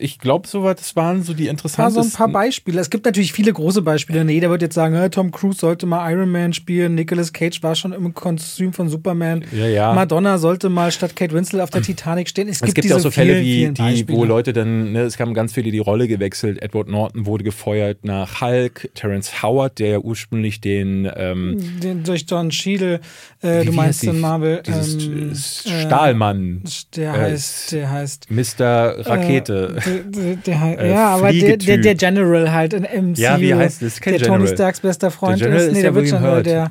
Ich 0.00 0.18
glaube, 0.18 0.48
so 0.48 0.62
war- 0.64 0.74
das 0.74 0.96
waren 0.96 1.22
so 1.22 1.34
die 1.34 1.44
Mal 1.44 1.46
so 1.46 1.50
interessantesten. 1.50 2.12
ein 2.12 2.16
paar 2.16 2.28
Beispiele. 2.28 2.80
Es 2.80 2.90
gibt 2.90 3.04
natürlich 3.04 3.32
viele 3.32 3.52
große 3.52 3.82
Beispiele. 3.82 4.24
Ne, 4.24 4.32
Jeder 4.32 4.50
wird 4.50 4.62
jetzt 4.62 4.74
sagen, 4.74 4.94
äh, 4.94 5.10
Tom 5.10 5.30
Cruise 5.30 5.58
sollte 5.60 5.86
mal 5.86 6.10
Iron 6.12 6.30
Man 6.30 6.52
spielen, 6.52 6.94
Nicolas 6.94 7.32
Cage 7.32 7.62
war 7.62 7.74
schon 7.74 7.92
im 7.92 8.14
Kostüm 8.14 8.72
von 8.72 8.88
Superman, 8.88 9.44
Ja, 9.52 9.66
ja. 9.66 9.92
Madonna 9.92 10.38
sollte 10.38 10.68
mal 10.70 10.90
statt 10.90 11.14
Kate 11.16 11.34
Winslet 11.34 11.60
auf 11.62 11.70
der 11.70 11.82
Titanic 11.82 12.28
stehen. 12.28 12.48
Es, 12.48 12.56
Es 12.56 12.62
gibt, 12.62 12.76
gibt 12.76 12.88
ja 12.88 12.96
auch 12.96 13.00
so 13.00 13.10
Fälle 13.10 13.40
vielen, 13.40 13.76
wie 13.76 13.82
vielen 13.82 14.06
die, 14.06 14.08
wo 14.08 14.24
Leute 14.24 14.52
dann, 14.52 14.92
ne, 14.92 15.02
es 15.02 15.18
haben 15.18 15.34
ganz 15.34 15.52
viele 15.52 15.70
die 15.70 15.78
Rolle 15.78 16.08
gewechselt. 16.08 16.62
Edward 16.62 16.88
Norton 16.88 17.26
wurde 17.26 17.44
gefeuert 17.44 18.04
nach 18.04 18.40
Hulk, 18.40 18.88
Terrence 18.94 19.42
Howard, 19.42 19.78
der 19.78 19.88
ja 19.88 19.98
ursprünglich 19.98 20.60
den 20.60 21.10
ähm, 21.16 21.56
Den, 21.82 22.04
durch 22.04 22.26
Don 22.26 22.50
Cheadle, 22.50 23.00
äh, 23.42 23.64
du 23.64 23.72
meinst 23.72 24.02
den 24.02 24.18
Marvel. 24.20 24.62
dieses 24.66 25.04
ähm, 25.06 25.32
äh, 25.32 25.80
Stahlmann, 25.90 26.62
Der 26.96 27.14
Äh, 27.14 27.18
heißt, 27.18 27.72
der 27.72 27.90
heißt. 27.90 28.30
Mr. 28.30 29.06
Rakete. 29.06 29.76
Äh, 29.84 29.89
der, 29.98 30.36
der, 30.36 30.78
Äh, 30.78 30.90
ja, 30.90 31.08
aber 31.08 31.32
der, 31.32 31.56
der, 31.56 31.94
General 31.94 32.52
halt 32.52 32.72
in 32.72 32.82
MCU. 32.82 33.20
Ja, 33.20 33.40
wie 33.40 33.54
heißt 33.54 33.82
das? 33.82 34.00
Kein 34.00 34.14
Der 34.14 34.22
Tony 34.22 34.38
General. 34.38 34.54
Starks 34.54 34.80
bester 34.80 35.10
Freund 35.10 35.38
General 35.38 35.60
ist. 35.60 35.72
Nee, 35.72 35.78
ist 35.78 35.82
der 35.82 35.94
wird 35.94 36.04
William 36.06 36.22
schon, 36.22 36.30
Hurt. 36.30 36.46
der, 36.46 36.70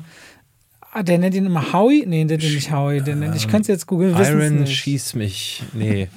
ah, 0.92 1.02
der 1.02 1.18
nennt 1.18 1.34
ihn 1.34 1.46
immer 1.46 1.72
Howie? 1.72 2.04
Nee, 2.06 2.24
der 2.24 2.38
nennt 2.38 2.44
ihn 2.44 2.54
nicht 2.54 2.72
Howie. 2.72 3.00
Der 3.00 3.16
nennt, 3.16 3.36
ich 3.36 3.48
könnte 3.48 3.62
es 3.62 3.68
jetzt 3.68 3.86
googeln, 3.86 4.18
wissen 4.18 4.40
Iron 4.40 4.60
nicht. 4.60 4.76
schieß 4.76 5.14
mich. 5.14 5.62
Nee. 5.72 6.08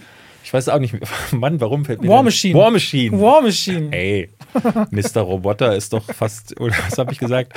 Ich 0.44 0.54
weiß 0.54 0.70
auch 0.70 0.80
nicht. 0.80 0.96
Mann, 1.32 1.60
warum 1.62 1.86
fällt 1.86 2.02
mir 2.02 2.10
War 2.10 2.22
Machine. 2.22 2.58
War 2.58 2.70
Machine. 2.70 3.20
War 3.20 3.42
Machine. 3.42 3.92
Ey, 3.92 4.30
Mr. 4.92 5.22
Roboter 5.22 5.76
ist 5.76 5.94
doch 5.94 6.04
fast, 6.04 6.60
oder 6.60 6.76
was 6.88 6.98
habe 6.98 7.14
ich 7.14 7.20
gesagt? 7.20 7.54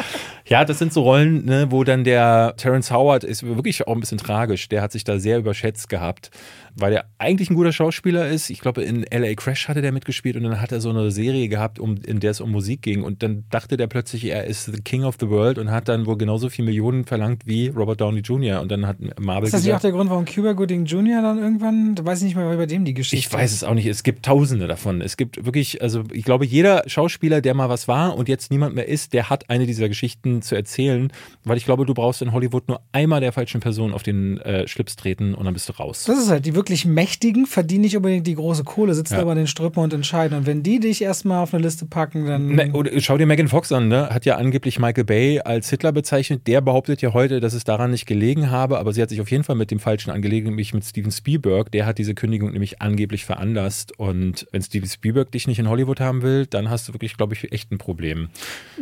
Ja, 0.46 0.64
das 0.64 0.78
sind 0.78 0.92
so 0.92 1.02
Rollen, 1.02 1.44
ne, 1.44 1.66
wo 1.70 1.84
dann 1.84 2.04
der 2.04 2.54
Terrence 2.56 2.90
Howard 2.90 3.24
ist 3.24 3.42
wirklich 3.42 3.86
auch 3.86 3.92
ein 3.92 4.00
bisschen 4.00 4.18
tragisch. 4.18 4.68
Der 4.68 4.82
hat 4.82 4.92
sich 4.92 5.04
da 5.04 5.18
sehr 5.18 5.38
überschätzt 5.38 5.88
gehabt, 5.88 6.30
weil 6.78 6.92
er 6.92 7.06
eigentlich 7.18 7.50
ein 7.50 7.54
guter 7.54 7.72
Schauspieler 7.72 8.28
ist. 8.28 8.50
Ich 8.50 8.60
glaube, 8.60 8.82
in 8.82 9.04
LA 9.10 9.34
Crash 9.34 9.68
hatte 9.68 9.80
der 9.80 9.92
mitgespielt 9.92 10.36
und 10.36 10.42
dann 10.42 10.60
hat 10.60 10.72
er 10.72 10.80
so 10.80 10.90
eine 10.90 11.10
Serie 11.10 11.48
gehabt, 11.48 11.78
um, 11.78 11.96
in 11.96 12.20
der 12.20 12.32
es 12.32 12.40
um 12.40 12.50
Musik 12.50 12.82
ging. 12.82 13.02
Und 13.02 13.22
dann 13.22 13.44
dachte 13.50 13.76
der 13.76 13.86
plötzlich, 13.86 14.24
er 14.24 14.44
ist 14.44 14.66
the 14.66 14.80
King 14.82 15.04
of 15.04 15.16
the 15.18 15.28
World 15.30 15.58
und 15.58 15.70
hat 15.70 15.88
dann 15.88 16.04
wohl 16.06 16.18
genauso 16.18 16.50
viel 16.50 16.64
Millionen 16.64 17.04
verlangt 17.04 17.46
wie 17.46 17.68
Robert 17.68 18.00
Downey 18.00 18.20
Jr. 18.20 18.60
Und 18.60 18.70
dann 18.70 18.86
hat 18.86 18.98
Marvel 19.18 19.44
Ist 19.44 19.54
das 19.54 19.64
nicht 19.64 19.72
auch 19.72 19.80
der 19.80 19.92
Grund, 19.92 20.10
warum 20.10 20.26
Cuba 20.26 20.52
Gooding 20.52 20.84
Jr. 20.84 21.22
dann 21.22 21.38
irgendwann, 21.38 21.94
da 21.94 22.04
weiß 22.04 22.18
ich 22.18 22.24
nicht 22.26 22.36
mehr, 22.36 22.54
bei 22.56 22.66
dem 22.66 22.84
die 22.84 22.94
Geschichte 22.94 23.26
Ich 23.26 23.32
weiß 23.32 23.52
es 23.52 23.64
auch 23.64 23.74
nicht. 23.74 23.86
Es 23.86 24.02
gibt 24.02 24.26
tausende 24.26 24.66
davon. 24.66 25.00
Es 25.00 25.16
gibt 25.16 25.46
wirklich, 25.46 25.80
also 25.80 26.04
ich 26.12 26.24
glaube, 26.24 26.44
jeder 26.44 26.82
Schauspieler, 26.86 27.40
der 27.40 27.54
mal 27.54 27.70
was 27.70 27.88
war 27.88 28.16
und 28.16 28.28
jetzt 28.28 28.50
niemand 28.50 28.74
mehr 28.74 28.86
ist, 28.86 29.14
der 29.14 29.30
hat 29.30 29.48
eine 29.48 29.66
dieser 29.66 29.88
Geschichten 29.88 30.42
zu 30.42 30.54
erzählen, 30.54 31.10
weil 31.44 31.56
ich 31.56 31.64
glaube, 31.64 31.86
du 31.86 31.94
brauchst 31.94 32.20
in 32.20 32.32
Hollywood 32.32 32.68
nur 32.68 32.82
einmal 32.92 33.20
der 33.20 33.32
falschen 33.32 33.60
Person 33.60 33.94
auf 33.94 34.02
den 34.02 34.38
äh, 34.38 34.68
Schlips 34.68 34.96
treten 34.96 35.34
und 35.34 35.46
dann 35.46 35.54
bist 35.54 35.68
du 35.70 35.72
raus. 35.72 36.04
Das 36.04 36.18
ist 36.18 36.28
halt, 36.28 36.44
die 36.44 36.54
wirklich 36.54 36.65
wirklich 36.66 36.84
Mächtigen 36.84 37.46
verdienen 37.46 37.82
nicht 37.82 37.96
unbedingt 37.96 38.26
die 38.26 38.34
große 38.34 38.64
Kohle, 38.64 38.92
sitzen 38.94 39.14
Ja. 39.14 39.20
aber 39.20 39.30
in 39.32 39.38
den 39.38 39.46
Strüppen 39.46 39.82
und 39.84 39.94
entscheiden. 39.94 40.36
Und 40.36 40.46
wenn 40.46 40.64
die 40.64 40.80
dich 40.80 41.00
erstmal 41.00 41.42
auf 41.44 41.54
eine 41.54 41.62
Liste 41.62 41.86
packen, 41.86 42.26
dann. 42.26 42.48
Ne, 42.56 42.72
oder 42.72 42.90
schau 43.00 43.16
dir 43.16 43.26
Megan 43.26 43.46
Fox 43.46 43.70
an, 43.70 43.86
ne? 43.86 44.08
Hat 44.10 44.24
ja 44.26 44.36
angeblich 44.36 44.80
Michael 44.80 45.04
Bay 45.04 45.38
als 45.40 45.70
Hitler 45.70 45.92
bezeichnet. 45.92 46.46
Der 46.48 46.60
behauptet 46.60 47.02
ja 47.02 47.12
heute, 47.14 47.38
dass 47.38 47.52
es 47.54 47.62
daran 47.62 47.92
nicht 47.92 48.06
gelegen 48.06 48.50
habe, 48.50 48.78
aber 48.78 48.92
sie 48.92 49.00
hat 49.00 49.10
sich 49.10 49.20
auf 49.20 49.30
jeden 49.30 49.44
Fall 49.44 49.54
mit 49.54 49.70
dem 49.70 49.78
Falschen 49.78 50.10
angelegt, 50.10 50.46
nämlich 50.46 50.74
mit 50.74 50.84
Steven 50.84 51.12
Spielberg. 51.12 51.70
Der 51.70 51.86
hat 51.86 51.98
diese 51.98 52.14
Kündigung 52.14 52.50
nämlich 52.50 52.82
angeblich 52.82 53.24
veranlasst. 53.24 53.96
Und 53.98 54.46
wenn 54.50 54.62
Steven 54.62 54.88
Spielberg 54.88 55.30
dich 55.30 55.46
nicht 55.46 55.60
in 55.60 55.68
Hollywood 55.68 56.00
haben 56.00 56.22
will, 56.22 56.46
dann 56.46 56.68
hast 56.68 56.88
du 56.88 56.94
wirklich, 56.94 57.16
glaube 57.16 57.34
ich, 57.34 57.52
echt 57.52 57.70
ein 57.70 57.78
Problem. 57.78 58.28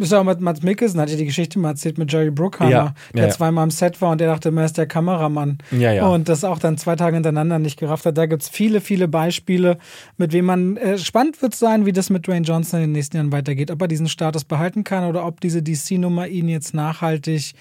Ist 0.01 0.15
auch 0.15 0.24
mit 0.24 0.40
Mats 0.40 0.62
Mikkelsen, 0.62 0.98
hatte 1.01 1.12
ich 1.12 1.19
die 1.19 1.27
Geschichte 1.27 1.59
mal 1.59 1.70
erzählt 1.70 1.98
mit 1.98 2.11
Jerry 2.11 2.31
Bruckheimer, 2.31 2.70
Ja, 2.70 2.94
der 3.12 3.23
ja, 3.24 3.28
ja. 3.28 3.35
zweimal 3.35 3.65
am 3.65 3.70
Set 3.70 4.01
war 4.01 4.12
und 4.12 4.20
der 4.23 4.28
dachte, 4.28 4.51
er 4.55 4.65
ist 4.65 4.78
der 4.78 4.86
Kameramann. 4.86 5.59
Ja, 5.70 5.93
ja. 5.93 6.06
Und 6.06 6.31
das 6.31 6.44
auch 6.44 6.59
dann 6.59 6.78
zwei 6.78 6.97
Tage 6.97 7.16
hintereinander 7.16 7.59
nicht 7.59 7.73
gerafft 7.76 8.06
hat. 8.06 8.18
Da 8.18 8.26
gibt 8.26 8.42
es 8.42 8.48
viele, 8.48 8.80
viele 8.80 9.09
Beispiele, 9.09 9.78
mit 10.16 10.32
wem 10.32 10.46
man 10.46 10.76
äh, 10.76 10.98
spannend 10.98 11.40
wird 11.42 11.55
sein, 11.55 11.86
wie 11.86 11.92
das 11.92 12.10
mit 12.10 12.26
Dwayne 12.26 12.46
Johnson 12.46 12.80
in 12.80 12.86
den 12.86 12.92
nächsten 12.92 13.16
Jahren 13.16 13.32
weitergeht. 13.32 13.70
Ob 13.70 13.80
er 13.82 13.88
diesen 13.88 14.09
Status 14.09 14.44
behalten 14.44 14.84
kann 14.84 15.05
oder 15.05 15.26
ob 15.26 15.40
diese 15.40 15.62
DC-Nummer 15.62 16.28
ihn 16.28 16.48
jetzt 16.48 16.74
nachhaltig 16.74 17.55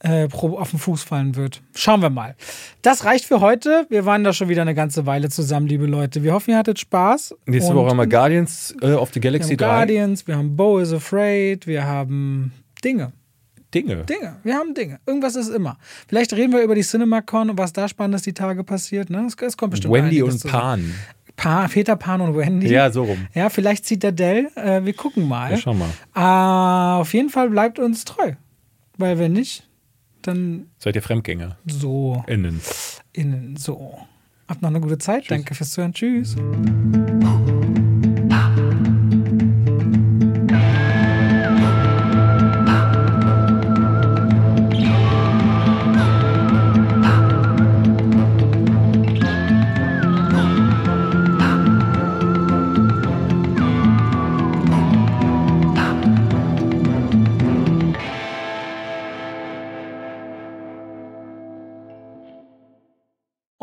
äh, 0.00 0.28
auf 0.32 0.70
den 0.70 0.78
Fuß 0.78 1.02
fallen 1.02 1.36
wird. 1.36 1.62
Schauen 1.74 2.02
wir 2.02 2.10
mal. 2.10 2.36
Das 2.82 3.04
reicht 3.04 3.24
für 3.24 3.40
heute. 3.40 3.86
Wir 3.88 4.04
waren 4.04 4.24
da 4.24 4.32
schon 4.32 4.48
wieder 4.48 4.62
eine 4.62 4.74
ganze 4.74 5.06
Weile 5.06 5.28
zusammen, 5.28 5.66
liebe 5.66 5.86
Leute. 5.86 6.22
Wir 6.22 6.32
hoffen, 6.32 6.50
ihr 6.50 6.58
hattet 6.58 6.78
Spaß. 6.78 7.34
Nächste 7.46 7.74
Woche 7.74 7.90
haben 7.90 7.96
wir 7.96 8.06
Guardians 8.06 8.74
äh, 8.80 8.92
of 8.92 9.08
the 9.08 9.16
wir 9.16 9.22
Galaxy 9.22 9.50
haben 9.50 9.58
3. 9.58 9.66
Guardians, 9.66 10.26
wir 10.26 10.36
haben 10.36 10.56
Bo 10.56 10.78
is 10.78 10.92
Afraid, 10.92 11.66
wir 11.66 11.84
haben 11.84 12.52
Dinge. 12.84 13.12
Dinge. 13.74 14.04
Dinge. 14.04 14.36
Wir 14.44 14.54
haben 14.54 14.74
Dinge. 14.74 14.98
Irgendwas 15.06 15.36
ist 15.36 15.48
immer. 15.48 15.76
Vielleicht 16.08 16.32
reden 16.32 16.52
wir 16.52 16.62
über 16.62 16.74
die 16.74 16.82
CinemaCon 16.82 17.50
und 17.50 17.58
was 17.58 17.72
da 17.72 17.88
Spannendes 17.88 18.22
die 18.22 18.32
Tage 18.32 18.64
passiert. 18.64 19.10
Ne? 19.10 19.26
Es, 19.26 19.34
es 19.40 19.56
kommt 19.56 19.72
bestimmt 19.72 19.92
Wendy 19.94 20.22
und 20.22 20.32
zusammen. 20.38 20.52
Pan. 20.52 20.94
Pa, 21.36 21.68
Peter 21.68 21.94
Pan 21.96 22.20
und 22.20 22.36
Wendy. 22.36 22.68
Ja, 22.68 22.90
so 22.90 23.04
rum. 23.04 23.28
Ja, 23.34 23.48
vielleicht 23.50 23.84
zieht 23.84 24.02
der 24.02 24.12
Dell. 24.12 24.50
Äh, 24.56 24.84
wir 24.84 24.92
gucken 24.94 25.28
mal. 25.28 25.52
Ja, 25.52 25.56
schau 25.58 25.74
mal. 25.74 25.88
Äh, 26.14 27.00
auf 27.00 27.12
jeden 27.14 27.28
Fall 27.30 27.50
bleibt 27.50 27.78
uns 27.78 28.04
treu. 28.04 28.32
Weil 28.96 29.18
wenn 29.18 29.32
nicht, 29.34 29.68
dann 30.22 30.66
Seid 30.78 30.96
ihr 30.96 31.02
Fremdgänger? 31.02 31.56
so 31.66 32.24
Innen. 32.26 32.60
innen 33.12 33.56
so. 33.56 33.98
Habt 34.48 34.62
noch 34.62 34.70
eine 34.70 34.80
gute 34.80 34.98
Zeit. 34.98 35.30
Danke 35.30 35.54
fürs 35.54 35.70
Zuhören. 35.70 35.92
Tschüss. 35.92 36.34